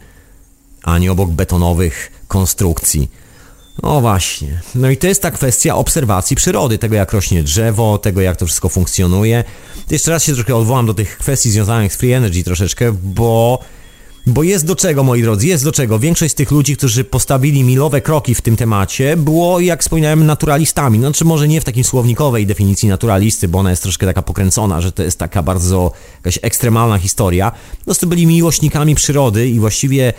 a 0.84 1.00
nie 1.00 1.12
obok 1.12 1.30
betonowych 1.30 2.12
konstrukcji. 2.28 3.10
No 3.84 4.02
właśnie. 4.02 4.62
No 4.76 4.90
i 4.90 4.98
to 4.98 5.08
jest 5.08 5.22
ta 5.22 5.32
kwestia 5.32 5.76
obserwacji 5.76 6.36
przyrody, 6.36 6.78
tego 6.78 6.96
jak 6.96 7.14
rośnie 7.14 7.44
drzewo, 7.44 7.98
tego 7.98 8.22
jak 8.22 8.38
to 8.38 8.46
wszystko 8.46 8.70
funkcjonuje. 8.70 9.44
Jeszcze 9.90 10.12
raz 10.12 10.24
się 10.24 10.34
trochę 10.34 10.56
odwołam 10.56 10.86
do 10.86 10.94
tych 10.94 11.18
kwestii 11.18 11.52
związanych 11.52 11.94
z 11.94 11.98
free 11.98 12.12
energy 12.14 12.44
troszeczkę, 12.44 12.92
bo 12.92 13.60
bo 14.26 14.44
jest 14.44 14.66
do 14.66 14.76
czego, 14.76 15.04
moi 15.04 15.22
drodzy, 15.22 15.48
jest 15.48 15.64
do 15.64 15.72
czego. 15.72 16.00
Większość 16.00 16.32
z 16.32 16.36
tych 16.36 16.52
ludzi, 16.52 16.78
którzy 16.78 17.04
postawili 17.04 17.64
milowe 17.64 18.02
kroki 18.02 18.36
w 18.36 18.42
tym 18.42 18.56
temacie, 18.56 19.18
było, 19.18 19.60
jak 19.60 19.82
wspomniałem, 19.82 20.26
naturalistami. 20.26 21.00
No, 21.00 21.12
czy 21.12 21.26
może 21.26 21.48
nie 21.48 21.62
w 21.62 21.64
takiej 21.64 21.84
słownikowej 21.84 22.48
definicji 22.48 22.90
naturalisty, 22.90 23.48
bo 23.48 23.60
ona 23.60 23.70
jest 23.70 23.84
troszkę 23.84 24.06
taka 24.06 24.22
pokręcona, 24.22 24.82
że 24.82 24.92
to 24.92 25.04
jest 25.04 25.20
taka 25.20 25.44
bardzo 25.44 25.92
jakaś 26.16 26.40
ekstremalna 26.42 26.98
historia. 26.98 27.52
Po 27.80 27.86
prostu 27.86 28.08
byli 28.08 28.28
miłośnikami 28.28 28.96
przyrody 28.96 29.50
i 29.50 29.60
właściwie 29.60 30.14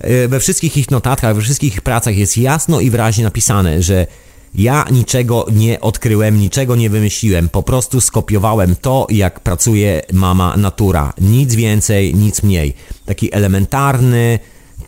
e, 0.00 0.28
we 0.28 0.40
wszystkich 0.40 0.76
ich 0.76 0.90
notatkach, 0.90 1.36
we 1.36 1.42
wszystkich 1.42 1.74
ich 1.74 1.80
pracach 1.80 2.16
jest 2.16 2.38
jasno 2.38 2.80
i 2.80 2.90
wyraźnie 2.90 3.24
napisane, 3.24 3.82
że 3.82 4.06
ja 4.54 4.84
niczego 4.90 5.46
nie 5.52 5.80
odkryłem, 5.80 6.40
niczego 6.40 6.76
nie 6.76 6.90
wymyśliłem, 6.90 7.48
po 7.48 7.62
prostu 7.62 8.00
skopiowałem 8.00 8.76
to, 8.76 9.06
jak 9.10 9.40
pracuje 9.40 10.02
mama 10.12 10.56
natura. 10.56 11.12
Nic 11.20 11.54
więcej, 11.54 12.14
nic 12.14 12.42
mniej. 12.42 12.74
Taki 13.06 13.34
elementarny 13.34 14.38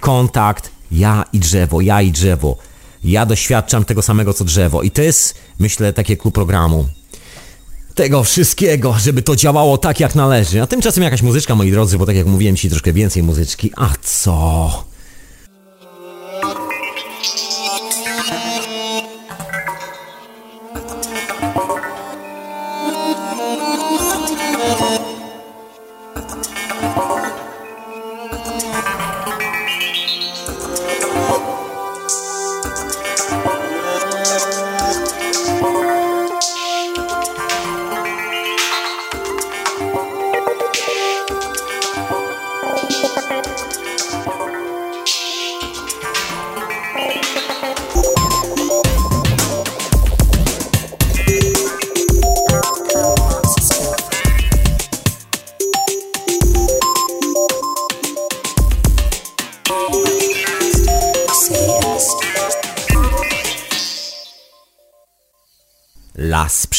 kontakt 0.00 0.70
ja 0.92 1.24
i 1.32 1.38
drzewo, 1.38 1.80
ja 1.80 2.02
i 2.02 2.12
drzewo. 2.12 2.56
Ja 3.04 3.26
doświadczam 3.26 3.84
tego 3.84 4.02
samego 4.02 4.34
co 4.34 4.44
drzewo 4.44 4.82
i 4.82 4.90
to 4.90 5.02
jest, 5.02 5.34
myślę, 5.58 5.92
takie 5.92 6.16
klub 6.16 6.34
programu. 6.34 6.88
Tego 7.94 8.24
wszystkiego, 8.24 8.94
żeby 8.98 9.22
to 9.22 9.36
działało 9.36 9.78
tak 9.78 10.00
jak 10.00 10.14
należy. 10.14 10.62
A 10.62 10.66
tymczasem 10.66 11.04
jakaś 11.04 11.22
muzyczka, 11.22 11.54
moi 11.54 11.70
drodzy, 11.70 11.98
bo 11.98 12.06
tak 12.06 12.16
jak 12.16 12.26
mówiłem 12.26 12.56
ci 12.56 12.70
troszkę 12.70 12.92
więcej 12.92 13.22
muzyczki. 13.22 13.72
A 13.76 13.90
co? 14.02 14.89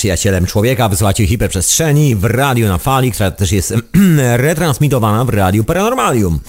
Przyjacielem 0.01 0.45
człowieka, 0.45 0.89
wysyłacie 0.89 1.27
hiperprzestrzeni 1.27 2.15
w 2.15 2.25
radiu 2.25 2.67
na 2.67 2.77
fali, 2.77 3.11
która 3.11 3.31
też 3.31 3.51
jest 3.51 3.73
retransmitowana 4.47 5.25
w 5.25 5.29
radiu 5.29 5.63
Paranormalium. 5.63 6.39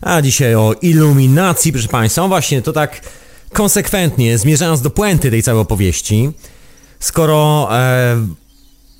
A 0.00 0.22
dzisiaj 0.22 0.54
o 0.54 0.74
iluminacji, 0.82 1.72
proszę 1.72 1.88
Państwa, 1.88 2.28
właśnie 2.28 2.62
to 2.62 2.72
tak 2.72 3.00
konsekwentnie, 3.52 4.38
zmierzając 4.38 4.80
do 4.80 4.90
puenty 4.90 5.30
tej 5.30 5.42
całej 5.42 5.62
opowieści, 5.62 6.30
skoro 7.00 7.68
e, 7.72 8.26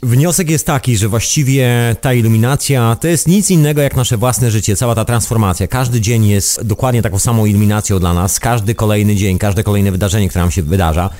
wniosek 0.02 0.50
jest 0.50 0.66
taki, 0.66 0.96
że 0.96 1.08
właściwie 1.08 1.96
ta 2.00 2.14
iluminacja 2.14 2.96
to 3.00 3.08
jest 3.08 3.28
nic 3.28 3.50
innego 3.50 3.82
jak 3.82 3.96
nasze 3.96 4.16
własne 4.16 4.50
życie, 4.50 4.76
cała 4.76 4.94
ta 4.94 5.04
transformacja. 5.04 5.68
Każdy 5.68 6.00
dzień 6.00 6.26
jest 6.26 6.62
dokładnie 6.62 7.02
taką 7.02 7.18
samą 7.18 7.46
iluminacją 7.46 7.98
dla 7.98 8.14
nas, 8.14 8.40
każdy 8.40 8.74
kolejny 8.74 9.16
dzień, 9.16 9.38
każde 9.38 9.62
kolejne 9.62 9.92
wydarzenie, 9.92 10.28
które 10.28 10.42
nam 10.42 10.50
się 10.50 10.62
wydarza 10.62 11.10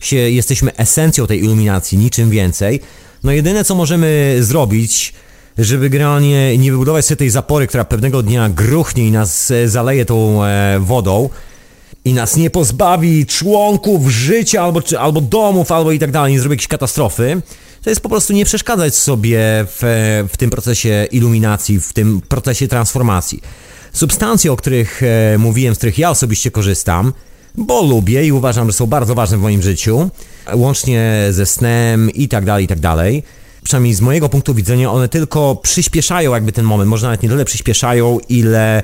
się, 0.00 0.16
jesteśmy 0.16 0.76
esencją 0.76 1.26
tej 1.26 1.40
iluminacji, 1.40 1.98
niczym 1.98 2.30
więcej. 2.30 2.80
No 3.24 3.32
jedyne 3.32 3.64
co 3.64 3.74
możemy 3.74 4.36
zrobić, 4.40 5.14
żeby 5.58 5.90
generalnie 5.90 6.58
nie 6.58 6.72
wybudować 6.72 7.06
sobie 7.06 7.16
tej 7.16 7.30
zapory, 7.30 7.66
która 7.66 7.84
pewnego 7.84 8.22
dnia 8.22 8.48
gruchnie 8.48 9.06
i 9.06 9.10
nas 9.10 9.50
e, 9.50 9.68
zaleje 9.68 10.04
tą 10.04 10.44
e, 10.44 10.78
wodą 10.80 11.28
i 12.04 12.14
nas 12.14 12.36
nie 12.36 12.50
pozbawi 12.50 13.26
członków 13.26 14.08
życia 14.08 14.62
albo, 14.62 14.82
czy, 14.82 14.98
albo 14.98 15.20
domów, 15.20 15.72
albo 15.72 15.92
i 15.92 15.98
tak 15.98 16.10
dalej, 16.10 16.32
nie 16.32 16.40
zrobi 16.40 16.52
jakiejś 16.52 16.68
katastrofy, 16.68 17.42
to 17.82 17.90
jest 17.90 18.02
po 18.02 18.08
prostu 18.08 18.32
nie 18.32 18.44
przeszkadzać 18.44 18.94
sobie 18.94 19.40
w, 19.66 19.80
w 20.32 20.36
tym 20.36 20.50
procesie 20.50 21.06
iluminacji, 21.10 21.80
w 21.80 21.92
tym 21.92 22.20
procesie 22.28 22.68
transformacji. 22.68 23.40
Substancje, 23.92 24.52
o 24.52 24.56
których 24.56 25.02
e, 25.02 25.38
mówiłem, 25.38 25.74
z 25.74 25.78
których 25.78 25.98
ja 25.98 26.10
osobiście 26.10 26.50
korzystam, 26.50 27.12
bo 27.58 27.82
lubię 27.82 28.26
i 28.26 28.32
uważam, 28.32 28.66
że 28.66 28.72
są 28.72 28.86
bardzo 28.86 29.14
ważne 29.14 29.36
w 29.36 29.40
moim 29.40 29.62
życiu, 29.62 30.10
łącznie 30.54 31.26
ze 31.30 31.46
snem 31.46 32.10
i 32.10 32.28
tak 32.28 32.44
dalej, 32.44 32.64
i 32.64 32.68
tak 32.68 32.80
dalej. 32.80 33.22
Przynajmniej 33.64 33.94
z 33.94 34.00
mojego 34.00 34.28
punktu 34.28 34.54
widzenia 34.54 34.92
one 34.92 35.08
tylko 35.08 35.56
przyspieszają 35.56 36.34
jakby 36.34 36.52
ten 36.52 36.64
moment, 36.64 36.90
może 36.90 37.06
nawet 37.06 37.22
nie 37.22 37.28
tyle 37.28 37.44
przyspieszają, 37.44 38.18
ile 38.28 38.82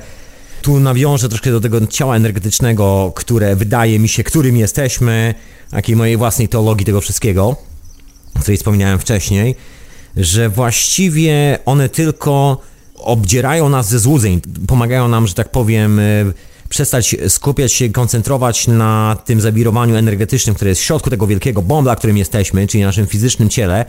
tu 0.62 0.80
nawiążę 0.80 1.28
troszkę 1.28 1.50
do 1.50 1.60
tego 1.60 1.86
ciała 1.86 2.16
energetycznego, 2.16 3.12
które 3.14 3.56
wydaje 3.56 3.98
mi 3.98 4.08
się, 4.08 4.24
którym 4.24 4.56
jesteśmy, 4.56 5.34
takiej 5.70 5.96
mojej 5.96 6.16
własnej 6.16 6.48
teologii 6.48 6.86
tego 6.86 7.00
wszystkiego, 7.00 7.56
o 8.34 8.40
której 8.40 8.56
wspominałem 8.56 8.98
wcześniej, 8.98 9.54
że 10.16 10.48
właściwie 10.48 11.58
one 11.66 11.88
tylko 11.88 12.60
obdzierają 12.96 13.68
nas 13.68 13.88
ze 13.88 13.98
złudzeń, 13.98 14.40
pomagają 14.66 15.08
nam, 15.08 15.26
że 15.26 15.34
tak 15.34 15.50
powiem, 15.50 16.00
przestać 16.74 17.16
skupiać 17.28 17.72
się, 17.72 17.88
koncentrować 17.88 18.68
na 18.68 19.16
tym 19.24 19.40
zawirowaniu 19.40 19.96
energetycznym, 19.96 20.54
które 20.54 20.68
jest 20.68 20.80
w 20.80 20.84
środku 20.84 21.10
tego 21.10 21.26
wielkiego 21.26 21.62
bombla, 21.62 21.96
którym 21.96 22.16
jesteśmy, 22.16 22.66
czyli 22.66 22.84
naszym 22.84 23.06
fizycznym 23.06 23.48
ciele, 23.48 23.84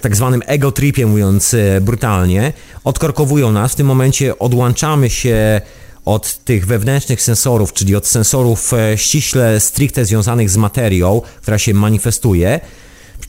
tak 0.00 0.16
zwanym 0.16 0.42
ego 0.46 0.72
tripie, 0.72 1.06
mówiąc 1.06 1.54
e, 1.54 1.80
brutalnie, 1.80 2.52
odkorkowują 2.84 3.52
nas. 3.52 3.72
W 3.72 3.74
tym 3.74 3.86
momencie 3.86 4.38
odłączamy 4.38 5.10
się 5.10 5.60
od 6.04 6.44
tych 6.44 6.66
wewnętrznych 6.66 7.22
sensorów, 7.22 7.72
czyli 7.72 7.96
od 7.96 8.06
sensorów 8.06 8.72
e, 8.74 8.98
ściśle, 8.98 9.60
stricte 9.60 10.04
związanych 10.04 10.50
z 10.50 10.56
materią, 10.56 11.22
która 11.42 11.58
się 11.58 11.74
manifestuje 11.74 12.60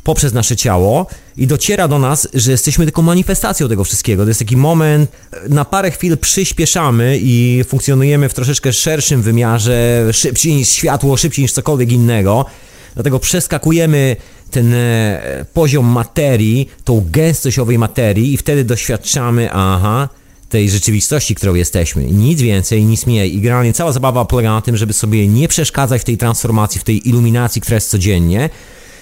poprzez 0.04 0.34
nasze 0.34 0.56
ciało 0.56 1.08
i 1.38 1.48
dociera 1.48 1.88
do 1.88 2.00
nas, 2.00 2.28
że 2.34 2.52
jesteśmy 2.52 2.86
tylko 2.86 3.02
manifestacją 3.02 3.70
tego 3.70 3.84
wszystkiego. 3.84 4.24
To 4.24 4.30
jest 4.30 4.40
taki 4.40 4.58
moment, 4.58 5.12
na 5.50 5.66
parę 5.66 5.92
chwil 5.92 6.18
przyspieszamy 6.18 7.20
i 7.22 7.64
funkcjonujemy 7.68 8.30
w 8.30 8.34
troszeczkę 8.34 8.74
szerszym 8.74 9.22
wymiarze, 9.22 10.08
szybciej 10.12 10.56
niż 10.56 10.70
światło, 10.70 11.18
szybciej 11.18 11.44
niż 11.44 11.52
cokolwiek 11.52 11.92
innego. 11.92 12.46
Dlatego 12.94 13.20
przeskakujemy 13.20 14.16
ten 14.52 14.74
e, 14.74 15.46
poziom 15.54 15.86
materii, 15.86 16.70
tą 16.84 17.06
gęstość 17.12 17.60
owej 17.60 17.78
materii 17.78 18.34
i 18.34 18.38
wtedy 18.38 18.64
doświadczamy, 18.64 19.52
aha, 19.52 20.10
tej 20.52 20.70
rzeczywistości, 20.70 21.36
którą 21.36 21.54
jesteśmy. 21.54 22.06
Nic 22.06 22.42
więcej, 22.42 22.86
nic 22.86 23.06
mniej. 23.06 23.36
I 23.36 23.42
generalnie 23.42 23.74
cała 23.74 23.92
zabawa 23.92 24.26
polega 24.26 24.52
na 24.52 24.62
tym, 24.62 24.78
żeby 24.78 24.94
sobie 24.94 25.28
nie 25.28 25.48
przeszkadzać 25.48 26.02
w 26.02 26.06
tej 26.06 26.18
transformacji, 26.18 26.82
w 26.82 26.84
tej 26.84 27.10
iluminacji, 27.10 27.62
która 27.62 27.76
jest 27.76 27.90
codziennie, 27.90 28.50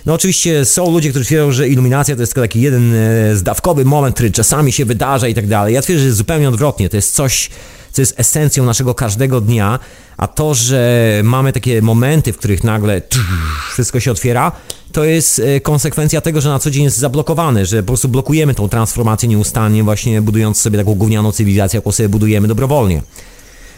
no 0.06 0.14
oczywiście 0.14 0.66
są 0.66 0.92
ludzie, 0.92 1.10
którzy 1.10 1.26
twierdzą, 1.26 1.52
że 1.52 1.68
iluminacja 1.68 2.16
to 2.16 2.22
jest 2.22 2.34
tylko 2.34 2.48
taki 2.48 2.62
jeden 2.62 2.94
e, 2.96 3.36
zdawkowy 3.36 3.86
moment, 3.86 4.16
który 4.16 4.32
czasami 4.32 4.72
się 4.72 4.86
wydarza 4.86 5.28
i 5.28 5.34
tak 5.34 5.48
dalej. 5.48 5.74
Ja 5.74 5.82
twierdzę, 5.82 6.04
że 6.04 6.14
zupełnie 6.14 6.50
odwrotnie. 6.50 6.90
To 6.90 6.96
jest 6.96 7.16
coś, 7.16 7.50
co 7.92 8.02
jest 8.02 8.20
esencją 8.20 8.66
naszego 8.66 8.96
każdego 8.96 9.42
dnia, 9.42 9.80
a 10.18 10.28
to, 10.28 10.54
że 10.54 11.22
mamy 11.24 11.54
takie 11.54 11.82
momenty, 11.82 12.34
w 12.34 12.38
których 12.38 12.64
nagle 12.64 13.02
wszystko 13.74 14.00
się 14.00 14.12
otwiera, 14.12 14.52
to 14.92 15.04
jest 15.04 15.40
e, 15.40 15.60
konsekwencja 15.60 16.22
tego, 16.22 16.42
że 16.42 16.50
na 16.50 16.60
co 16.60 16.72
dzień 16.72 16.84
jest 16.84 16.98
zablokowane, 16.98 17.66
że 17.66 17.84
po 17.84 17.88
prostu 17.88 18.10
blokujemy 18.10 18.56
tą 18.56 18.70
transformację 18.70 19.30
nieustannie, 19.30 19.84
właśnie 19.84 20.22
budując 20.22 20.62
sobie 20.62 20.78
taką 20.78 20.96
gównianą 20.96 21.32
cywilizację, 21.32 21.78
jaką 21.78 21.92
sobie 21.92 22.10
budujemy 22.10 22.48
dobrowolnie. 22.48 23.02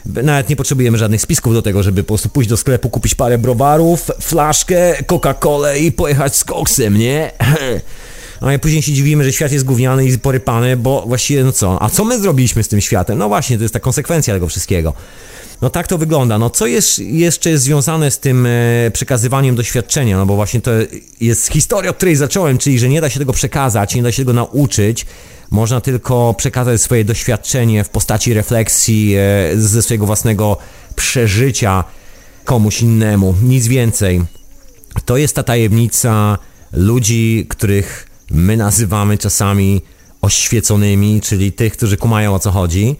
Nawet 0.06 0.50
nie 0.50 0.56
potrzebujemy 0.56 0.98
żadnych 0.98 1.22
spisków 1.22 1.54
do 1.54 1.62
tego, 1.62 1.84
żeby 1.84 2.04
po 2.04 2.08
prostu 2.08 2.30
pójść 2.30 2.50
do 2.50 2.58
sklepu, 2.58 2.90
kupić 2.90 3.16
parę 3.16 3.38
browarów, 3.38 4.12
flaszkę, 4.22 5.04
Coca-Colę 5.04 5.78
i 5.80 5.92
pojechać 5.92 6.36
z 6.36 6.44
koksem, 6.44 6.98
nie? 6.98 7.32
I 8.56 8.60
później 8.60 8.82
się 8.82 8.92
dziwimy, 8.94 9.24
że 9.24 9.34
świat 9.34 9.52
jest 9.52 9.66
gówniany 9.66 10.06
i 10.06 10.20
porypany, 10.20 10.78
bo 10.78 11.04
właściwie 11.08 11.44
no 11.44 11.52
co, 11.52 11.84
a 11.84 11.90
co 11.90 12.06
my 12.06 12.20
zrobiliśmy 12.20 12.64
z 12.64 12.68
tym 12.68 12.82
światem? 12.82 13.18
No 13.18 13.28
właśnie, 13.28 13.58
to 13.58 13.64
jest 13.64 13.74
ta 13.74 13.80
konsekwencja 13.80 14.34
tego 14.34 14.48
wszystkiego. 14.48 14.94
No 15.62 15.70
tak 15.70 15.88
to 15.88 15.98
wygląda. 15.98 16.40
No 16.40 16.50
co 16.50 16.68
jest 16.68 17.00
jeszcze 17.00 17.50
jest 17.50 17.64
związane 17.64 18.12
z 18.12 18.20
tym 18.20 18.46
e, 18.46 18.92
przekazywaniem 18.94 19.56
doświadczenia? 19.56 20.18
No 20.18 20.26
bo 20.26 20.36
właśnie 20.36 20.62
to 20.62 20.72
jest 21.22 21.48
historia, 21.48 21.90
od 21.90 21.98
której 21.98 22.16
zacząłem, 22.16 22.58
czyli 22.58 22.80
że 22.80 22.90
nie 22.90 23.02
da 23.02 23.10
się 23.10 23.20
tego 23.20 23.34
przekazać, 23.34 23.96
nie 23.96 24.04
da 24.04 24.12
się 24.12 24.22
tego 24.22 24.34
nauczyć. 24.34 25.06
Można 25.52 25.82
tylko 25.82 26.34
przekazać 26.38 26.82
swoje 26.82 27.06
doświadczenie 27.06 27.84
w 27.84 27.90
postaci 27.90 28.34
refleksji 28.34 29.16
e, 29.16 29.52
ze 29.56 29.82
swojego 29.82 30.06
własnego 30.06 30.58
przeżycia 30.96 31.84
komuś 32.46 32.82
innemu. 32.82 33.36
Nic 33.44 33.68
więcej. 33.68 34.22
To 35.06 35.18
jest 35.18 35.36
ta 35.36 35.44
tajemnica 35.44 36.38
ludzi, 36.74 37.46
których 37.50 38.08
my 38.32 38.58
nazywamy 38.58 39.18
czasami 39.18 39.82
oświeconymi, 40.22 41.22
czyli 41.22 41.52
tych, 41.52 41.74
którzy 41.74 41.98
kumają 41.98 42.34
o 42.34 42.40
co 42.40 42.52
chodzi 42.52 42.96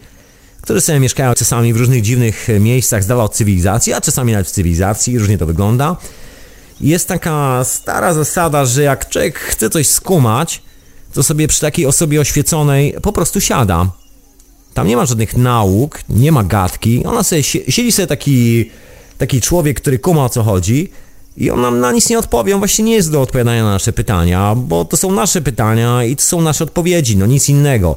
które 0.62 0.80
sobie 0.80 1.00
mieszkają 1.00 1.34
czasami 1.34 1.72
w 1.72 1.76
różnych 1.76 2.02
dziwnych 2.02 2.48
miejscach 2.60 3.04
z 3.04 3.06
dala 3.06 3.24
od 3.24 3.34
cywilizacji, 3.34 3.92
a 3.92 4.00
czasami 4.00 4.32
nawet 4.32 4.48
w 4.48 4.50
cywilizacji, 4.50 5.18
różnie 5.18 5.38
to 5.38 5.46
wygląda. 5.46 5.96
Jest 6.80 7.08
taka 7.08 7.64
stara 7.64 8.14
zasada, 8.14 8.64
że 8.64 8.82
jak 8.82 9.08
człowiek 9.08 9.38
chce 9.38 9.70
coś 9.70 9.88
skumać, 9.88 10.62
to 11.12 11.22
sobie 11.22 11.48
przy 11.48 11.60
takiej 11.60 11.86
osobie 11.86 12.20
oświeconej 12.20 12.94
po 13.02 13.12
prostu 13.12 13.40
siada. 13.40 13.90
Tam 14.74 14.86
nie 14.86 14.96
ma 14.96 15.06
żadnych 15.06 15.36
nauk, 15.36 16.00
nie 16.08 16.32
ma 16.32 16.44
gadki, 16.44 17.04
ona 17.04 17.22
sobie 17.22 17.42
siedzi 17.42 17.92
sobie 17.92 18.06
taki, 18.06 18.70
taki 19.18 19.40
człowiek, 19.40 19.80
który 19.80 19.98
kuma 19.98 20.24
o 20.24 20.28
co 20.28 20.42
chodzi 20.42 20.90
i 21.36 21.50
on 21.50 21.60
nam 21.60 21.80
na 21.80 21.92
nic 21.92 22.10
nie 22.10 22.18
odpowie, 22.18 22.54
on 22.54 22.60
właśnie 22.60 22.84
nie 22.84 22.94
jest 22.94 23.12
do 23.12 23.20
odpowiadania 23.20 23.64
na 23.64 23.70
nasze 23.70 23.92
pytania, 23.92 24.54
bo 24.54 24.84
to 24.84 24.96
są 24.96 25.12
nasze 25.12 25.42
pytania 25.42 26.04
i 26.04 26.16
to 26.16 26.22
są 26.22 26.40
nasze 26.40 26.64
odpowiedzi, 26.64 27.16
no 27.16 27.26
nic 27.26 27.48
innego. 27.48 27.96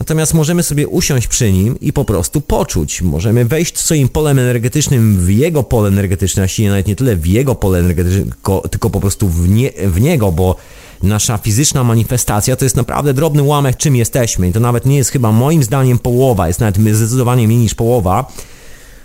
Natomiast 0.00 0.34
możemy 0.34 0.62
sobie 0.62 0.88
usiąść 0.88 1.26
przy 1.26 1.52
nim 1.52 1.80
i 1.80 1.92
po 1.92 2.04
prostu 2.04 2.40
poczuć. 2.40 3.02
Możemy 3.02 3.44
wejść 3.44 3.78
swoim 3.78 4.08
polem 4.08 4.38
energetycznym 4.38 5.20
w 5.20 5.30
jego 5.30 5.62
pole 5.62 5.88
energetyczne, 5.88 6.46
a 6.58 6.68
nawet 6.68 6.86
nie 6.86 6.96
tyle 6.96 7.16
w 7.16 7.26
jego 7.26 7.54
pole 7.54 7.78
energetyczne, 7.78 8.22
tylko, 8.22 8.68
tylko 8.70 8.90
po 8.90 9.00
prostu 9.00 9.28
w, 9.28 9.48
nie, 9.48 9.70
w 9.84 10.00
niego, 10.00 10.32
bo 10.32 10.56
nasza 11.02 11.38
fizyczna 11.38 11.84
manifestacja 11.84 12.56
to 12.56 12.64
jest 12.64 12.76
naprawdę 12.76 13.14
drobny 13.14 13.42
ułamek, 13.42 13.76
czym 13.76 13.96
jesteśmy. 13.96 14.48
I 14.48 14.52
to 14.52 14.60
nawet 14.60 14.86
nie 14.86 14.96
jest 14.96 15.10
chyba 15.10 15.32
moim 15.32 15.62
zdaniem 15.62 15.98
połowa, 15.98 16.48
jest 16.48 16.60
nawet 16.60 16.76
zdecydowanie 16.76 17.46
mniej 17.46 17.58
niż 17.58 17.74
połowa. 17.74 18.32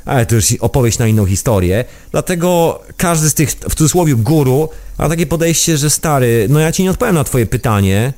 Ale 0.05 0.25
to 0.25 0.35
już 0.35 0.53
opowieść 0.59 0.97
na 0.97 1.07
inną 1.07 1.25
historię. 1.25 1.85
Dlatego 2.11 2.79
każdy 2.97 3.29
z 3.29 3.33
tych, 3.33 3.51
w 3.51 3.75
cudzysłowie, 3.75 4.15
guru 4.15 4.69
ma 4.99 5.09
takie 5.09 5.25
podejście, 5.25 5.77
że 5.77 5.89
stary, 5.89 6.47
no 6.49 6.59
ja 6.59 6.71
ci 6.71 6.83
nie 6.83 6.91
odpowiem 6.91 7.15
na 7.15 7.23
twoje 7.23 7.45
pytanie, 7.45 8.13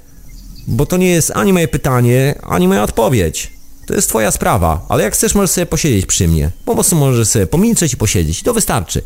bo 0.67 0.85
to 0.85 0.97
nie 0.97 1.09
jest 1.09 1.31
ani 1.35 1.53
moje 1.53 1.67
pytanie, 1.67 2.35
ani 2.43 2.67
moja 2.67 2.83
odpowiedź. 2.83 3.51
To 3.87 3.93
jest 3.93 4.09
twoja 4.09 4.31
sprawa, 4.31 4.85
ale 4.89 5.03
jak 5.03 5.13
chcesz, 5.13 5.35
możesz 5.35 5.51
sobie 5.51 5.65
posiedzieć 5.65 6.05
przy 6.05 6.27
mnie. 6.27 6.51
Po 6.65 6.73
prostu 6.73 6.95
możesz 6.95 7.27
sobie 7.27 7.47
pomilczeć 7.47 7.93
i 7.93 7.97
posiedzieć 7.97 8.43
to 8.43 8.53
wystarczy. 8.53 9.01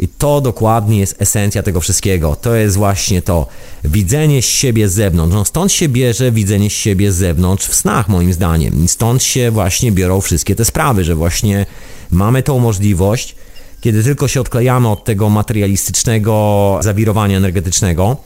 I 0.00 0.08
to 0.08 0.40
dokładnie 0.40 0.98
jest 0.98 1.22
esencja 1.22 1.62
tego 1.62 1.80
wszystkiego. 1.80 2.36
To 2.36 2.54
jest 2.54 2.76
właśnie 2.76 3.22
to 3.22 3.46
widzenie 3.84 4.42
siebie 4.42 4.88
z 4.88 4.92
zewnątrz. 4.92 5.34
No 5.34 5.44
stąd 5.44 5.72
się 5.72 5.88
bierze 5.88 6.32
widzenie 6.32 6.70
siebie 6.70 7.12
z 7.12 7.16
zewnątrz 7.16 7.66
w 7.66 7.74
snach, 7.74 8.08
moim 8.08 8.32
zdaniem. 8.32 8.84
I 8.84 8.88
stąd 8.88 9.22
się 9.22 9.50
właśnie 9.50 9.92
biorą 9.92 10.20
wszystkie 10.20 10.54
te 10.54 10.64
sprawy, 10.64 11.04
że 11.04 11.14
właśnie 11.14 11.66
mamy 12.10 12.42
tą 12.42 12.58
możliwość, 12.58 13.34
kiedy 13.80 14.04
tylko 14.04 14.28
się 14.28 14.40
odklejamy 14.40 14.88
od 14.88 15.04
tego 15.04 15.28
materialistycznego 15.28 16.78
zawirowania 16.82 17.36
energetycznego, 17.36 18.16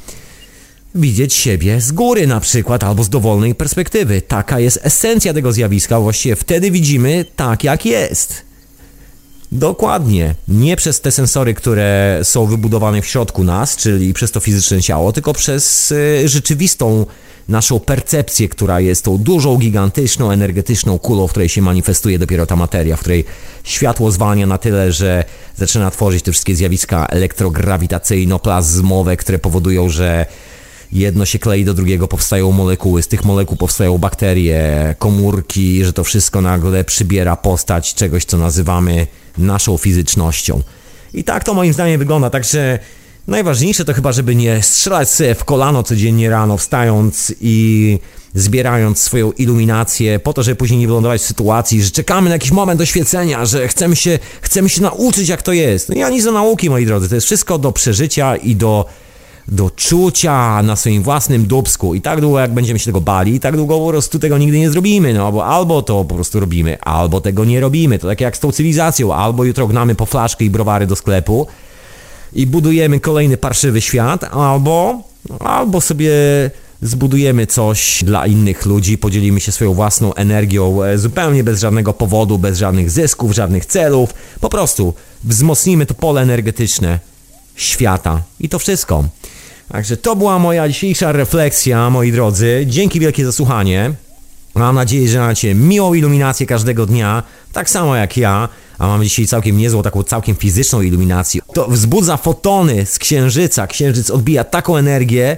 widzieć 0.94 1.34
siebie 1.34 1.80
z 1.80 1.92
góry 1.92 2.26
na 2.26 2.40
przykład, 2.40 2.84
albo 2.84 3.04
z 3.04 3.08
dowolnej 3.08 3.54
perspektywy. 3.54 4.22
Taka 4.22 4.60
jest 4.60 4.80
esencja 4.82 5.34
tego 5.34 5.52
zjawiska, 5.52 6.00
właściwie 6.00 6.36
wtedy 6.36 6.70
widzimy 6.70 7.24
tak 7.36 7.64
jak 7.64 7.86
jest. 7.86 8.43
Dokładnie. 9.54 10.34
Nie 10.48 10.76
przez 10.76 11.00
te 11.00 11.10
sensory, 11.10 11.54
które 11.54 12.20
są 12.22 12.46
wybudowane 12.46 13.02
w 13.02 13.06
środku 13.06 13.44
nas, 13.44 13.76
czyli 13.76 14.14
przez 14.14 14.30
to 14.30 14.40
fizyczne 14.40 14.82
ciało, 14.82 15.12
tylko 15.12 15.32
przez 15.32 15.92
y, 15.92 16.28
rzeczywistą 16.28 17.06
naszą 17.48 17.80
percepcję, 17.80 18.48
która 18.48 18.80
jest 18.80 19.04
tą 19.04 19.18
dużą, 19.18 19.56
gigantyczną, 19.56 20.30
energetyczną 20.30 20.98
kulą, 20.98 21.26
w 21.26 21.30
której 21.30 21.48
się 21.48 21.62
manifestuje 21.62 22.18
dopiero 22.18 22.46
ta 22.46 22.56
materia, 22.56 22.96
w 22.96 23.00
której 23.00 23.24
światło 23.64 24.10
zwalnia 24.10 24.46
na 24.46 24.58
tyle, 24.58 24.92
że 24.92 25.24
zaczyna 25.56 25.90
tworzyć 25.90 26.22
te 26.22 26.32
wszystkie 26.32 26.56
zjawiska 26.56 27.06
elektrograwitacyjno-plazmowe, 27.06 29.16
które 29.16 29.38
powodują, 29.38 29.88
że 29.88 30.26
jedno 30.92 31.24
się 31.24 31.38
klei 31.38 31.64
do 31.64 31.74
drugiego, 31.74 32.08
powstają 32.08 32.52
molekuły, 32.52 33.02
z 33.02 33.08
tych 33.08 33.24
molekuł 33.24 33.56
powstają 33.56 33.98
bakterie, 33.98 34.94
komórki, 34.98 35.84
że 35.84 35.92
to 35.92 36.04
wszystko 36.04 36.40
nagle 36.40 36.84
przybiera 36.84 37.36
postać 37.36 37.94
czegoś, 37.94 38.24
co 38.24 38.38
nazywamy 38.38 39.06
naszą 39.38 39.78
fizycznością. 39.78 40.62
I 41.14 41.24
tak 41.24 41.44
to 41.44 41.54
moim 41.54 41.72
zdaniem 41.72 41.98
wygląda, 41.98 42.30
także 42.30 42.78
najważniejsze 43.26 43.84
to 43.84 43.94
chyba, 43.94 44.12
żeby 44.12 44.34
nie 44.34 44.62
strzelać 44.62 45.10
sobie 45.10 45.34
w 45.34 45.44
kolano 45.44 45.82
codziennie 45.82 46.30
rano, 46.30 46.58
wstając 46.58 47.34
i 47.40 47.98
zbierając 48.34 48.98
swoją 48.98 49.32
iluminację, 49.32 50.18
po 50.18 50.32
to, 50.32 50.42
żeby 50.42 50.56
później 50.56 50.80
nie 50.80 50.86
wylądować 50.86 51.20
w 51.20 51.24
sytuacji, 51.24 51.82
że 51.82 51.90
czekamy 51.90 52.28
na 52.28 52.34
jakiś 52.34 52.50
moment 52.50 52.80
oświecenia, 52.80 53.46
że 53.46 53.68
chcemy 53.68 53.96
się, 53.96 54.18
chcemy 54.40 54.68
się 54.68 54.82
nauczyć, 54.82 55.28
jak 55.28 55.42
to 55.42 55.52
jest. 55.52 55.88
No 55.88 55.94
ja 55.94 56.08
nic 56.08 56.24
do 56.24 56.32
nauki, 56.32 56.70
moi 56.70 56.86
drodzy, 56.86 57.08
to 57.08 57.14
jest 57.14 57.26
wszystko 57.26 57.58
do 57.58 57.72
przeżycia 57.72 58.36
i 58.36 58.56
do 58.56 58.86
do 59.48 59.70
czucia 59.70 60.62
na 60.62 60.76
swoim 60.76 61.02
własnym 61.02 61.46
dubsku. 61.46 61.94
I 61.94 62.00
tak 62.00 62.20
długo 62.20 62.40
jak 62.40 62.54
będziemy 62.54 62.78
się 62.78 62.84
tego 62.84 63.00
bali, 63.00 63.40
tak 63.40 63.56
długo 63.56 63.78
po 63.78 63.88
prostu 63.88 64.18
tego 64.18 64.38
nigdy 64.38 64.58
nie 64.58 64.70
zrobimy, 64.70 65.14
no 65.14 65.32
bo 65.32 65.46
albo 65.46 65.82
to 65.82 66.04
po 66.04 66.14
prostu 66.14 66.40
robimy, 66.40 66.80
albo 66.80 67.20
tego 67.20 67.44
nie 67.44 67.60
robimy, 67.60 67.98
to 67.98 68.08
tak 68.08 68.20
jak 68.20 68.36
z 68.36 68.40
tą 68.40 68.52
cywilizacją, 68.52 69.14
albo 69.14 69.44
jutro 69.44 69.66
gnamy 69.66 69.94
po 69.94 70.06
flaszkę 70.06 70.44
i 70.44 70.50
browary 70.50 70.86
do 70.86 70.96
sklepu 70.96 71.46
i 72.32 72.46
budujemy 72.46 73.00
kolejny 73.00 73.36
parszywy 73.36 73.80
świat, 73.80 74.24
albo, 74.24 75.02
albo 75.40 75.80
sobie 75.80 76.10
zbudujemy 76.82 77.46
coś 77.46 78.04
dla 78.04 78.26
innych 78.26 78.66
ludzi, 78.66 78.98
podzielimy 78.98 79.40
się 79.40 79.52
swoją 79.52 79.74
własną 79.74 80.14
energią 80.14 80.82
e, 80.82 80.98
zupełnie 80.98 81.44
bez 81.44 81.60
żadnego 81.60 81.92
powodu, 81.92 82.38
bez 82.38 82.58
żadnych 82.58 82.90
zysków, 82.90 83.32
żadnych 83.32 83.66
celów, 83.66 84.14
po 84.40 84.48
prostu 84.48 84.94
wzmocnimy 85.24 85.86
to 85.86 85.94
pole 85.94 86.20
energetyczne 86.20 86.98
świata. 87.56 88.22
I 88.40 88.48
to 88.48 88.58
wszystko. 88.58 89.04
Także 89.68 89.96
to 89.96 90.16
była 90.16 90.38
moja 90.38 90.68
dzisiejsza 90.68 91.12
refleksja, 91.12 91.90
moi 91.90 92.12
drodzy. 92.12 92.64
Dzięki 92.66 93.00
wielkie 93.00 93.24
za 93.24 93.32
słuchanie. 93.32 93.92
Mam 94.54 94.74
nadzieję, 94.74 95.08
że 95.08 95.18
macie 95.18 95.54
miłą 95.54 95.94
iluminację 95.94 96.46
każdego 96.46 96.86
dnia, 96.86 97.22
tak 97.52 97.70
samo 97.70 97.96
jak 97.96 98.16
ja, 98.16 98.48
a 98.78 98.86
mam 98.86 99.02
dzisiaj 99.04 99.26
całkiem 99.26 99.58
niezłą, 99.58 99.82
taką 99.82 100.02
całkiem 100.02 100.36
fizyczną 100.36 100.80
iluminację. 100.80 101.40
To 101.54 101.68
wzbudza 101.68 102.16
fotony 102.16 102.86
z 102.86 102.98
księżyca. 102.98 103.66
Księżyc 103.66 104.10
odbija 104.10 104.44
taką 104.44 104.76
energię, 104.76 105.36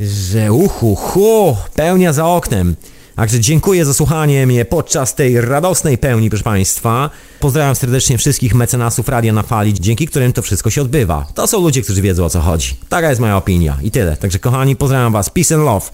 że 0.00 0.52
uhu, 0.52 0.94
hu, 0.94 1.56
pełnia 1.74 2.12
za 2.12 2.26
oknem. 2.26 2.76
Także 3.16 3.40
dziękuję 3.40 3.84
za 3.84 3.94
słuchanie 3.94 4.46
mnie 4.46 4.64
podczas 4.64 5.14
tej 5.14 5.40
radosnej 5.40 5.98
pełni, 5.98 6.30
proszę 6.30 6.44
Państwa. 6.44 7.10
Pozdrawiam 7.40 7.74
serdecznie 7.74 8.18
wszystkich 8.18 8.54
mecenasów 8.54 9.08
Radia 9.08 9.32
na 9.32 9.42
Fali, 9.42 9.74
dzięki 9.74 10.06
którym 10.06 10.32
to 10.32 10.42
wszystko 10.42 10.70
się 10.70 10.82
odbywa. 10.82 11.26
To 11.34 11.46
są 11.46 11.60
ludzie, 11.60 11.82
którzy 11.82 12.02
wiedzą 12.02 12.24
o 12.24 12.30
co 12.30 12.40
chodzi. 12.40 12.76
Taka 12.88 13.08
jest 13.08 13.20
moja 13.20 13.36
opinia 13.36 13.78
i 13.82 13.90
tyle. 13.90 14.16
Także 14.16 14.38
kochani, 14.38 14.76
pozdrawiam 14.76 15.12
Was. 15.12 15.30
Peace 15.30 15.54
and 15.54 15.64
love. 15.64 15.90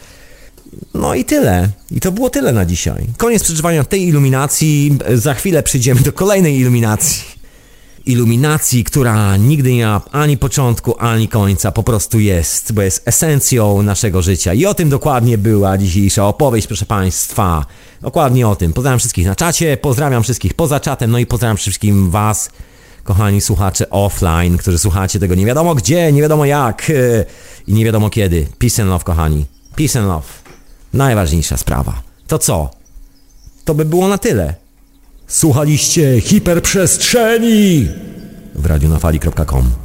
No 0.95 1.15
i 1.15 1.25
tyle. 1.25 1.69
I 1.91 2.01
to 2.01 2.13
było 2.13 2.31
tyle 2.31 2.53
na 2.53 2.65
dzisiaj. 2.65 3.07
Koniec 3.17 3.43
przeżywania 3.43 3.85
tej 3.85 4.09
iluminacji. 4.09 4.99
Za 5.15 5.35
chwilę 5.35 5.63
przyjdziemy 5.63 6.01
do 6.01 6.13
kolejnej 6.13 6.59
iluminacji 6.59 7.42
iluminacji, 8.07 8.85
która 8.85 9.37
nigdy 9.37 9.73
nie 9.73 9.87
ma 9.87 10.01
ani 10.13 10.37
początku, 10.37 10.99
ani 10.99 11.29
końca, 11.29 11.73
po 11.73 11.83
prostu 11.83 12.21
jest, 12.21 12.73
bo 12.73 12.83
jest 12.83 13.09
esencją 13.09 13.83
naszego 13.83 14.23
życia. 14.23 14.55
I 14.55 14.67
o 14.67 14.75
tym 14.75 14.91
dokładnie 14.91 15.39
była 15.39 15.79
dzisiejsza 15.79 16.27
opowieść, 16.27 16.67
proszę 16.67 16.87
Państwa. 16.87 17.67
Dokładnie 18.01 18.49
o 18.49 18.57
tym. 18.57 18.73
Pozdrawiam 18.73 18.99
wszystkich 18.99 19.27
na 19.27 19.35
czacie, 19.35 19.77
pozdrawiam 19.77 20.23
wszystkich 20.23 20.55
poza 20.55 20.81
czatem, 20.81 21.11
no 21.11 21.19
i 21.19 21.27
pozdrawiam 21.27 21.57
wszystkim 21.57 22.11
Was, 22.11 22.51
kochani 23.05 23.41
słuchacze 23.41 23.91
offline, 23.91 24.59
którzy 24.59 24.79
słuchacie 24.79 25.19
tego 25.19 25.35
nie 25.35 25.47
wiadomo 25.47 25.75
gdzie, 25.75 26.13
nie 26.13 26.23
wiadomo 26.23 26.45
jak 26.45 26.93
i 27.67 27.73
nie 27.75 27.85
wiadomo 27.85 28.11
kiedy. 28.11 28.47
Peace 28.59 28.83
and 28.83 28.91
love, 28.91 29.05
kochani. 29.05 29.47
Peace 29.77 29.99
and 29.99 30.09
love. 30.09 30.27
Najważniejsza 30.93 31.57
sprawa. 31.57 32.03
To 32.27 32.39
co? 32.39 32.71
To 33.65 33.75
by 33.75 33.85
było 33.85 34.09
na 34.09 34.19
tyle. 34.19 34.62
Słuchaliście 35.27 36.21
hiperprzestrzeni 36.21 37.89
w 38.55 38.67
radionafali.com. 38.67 39.82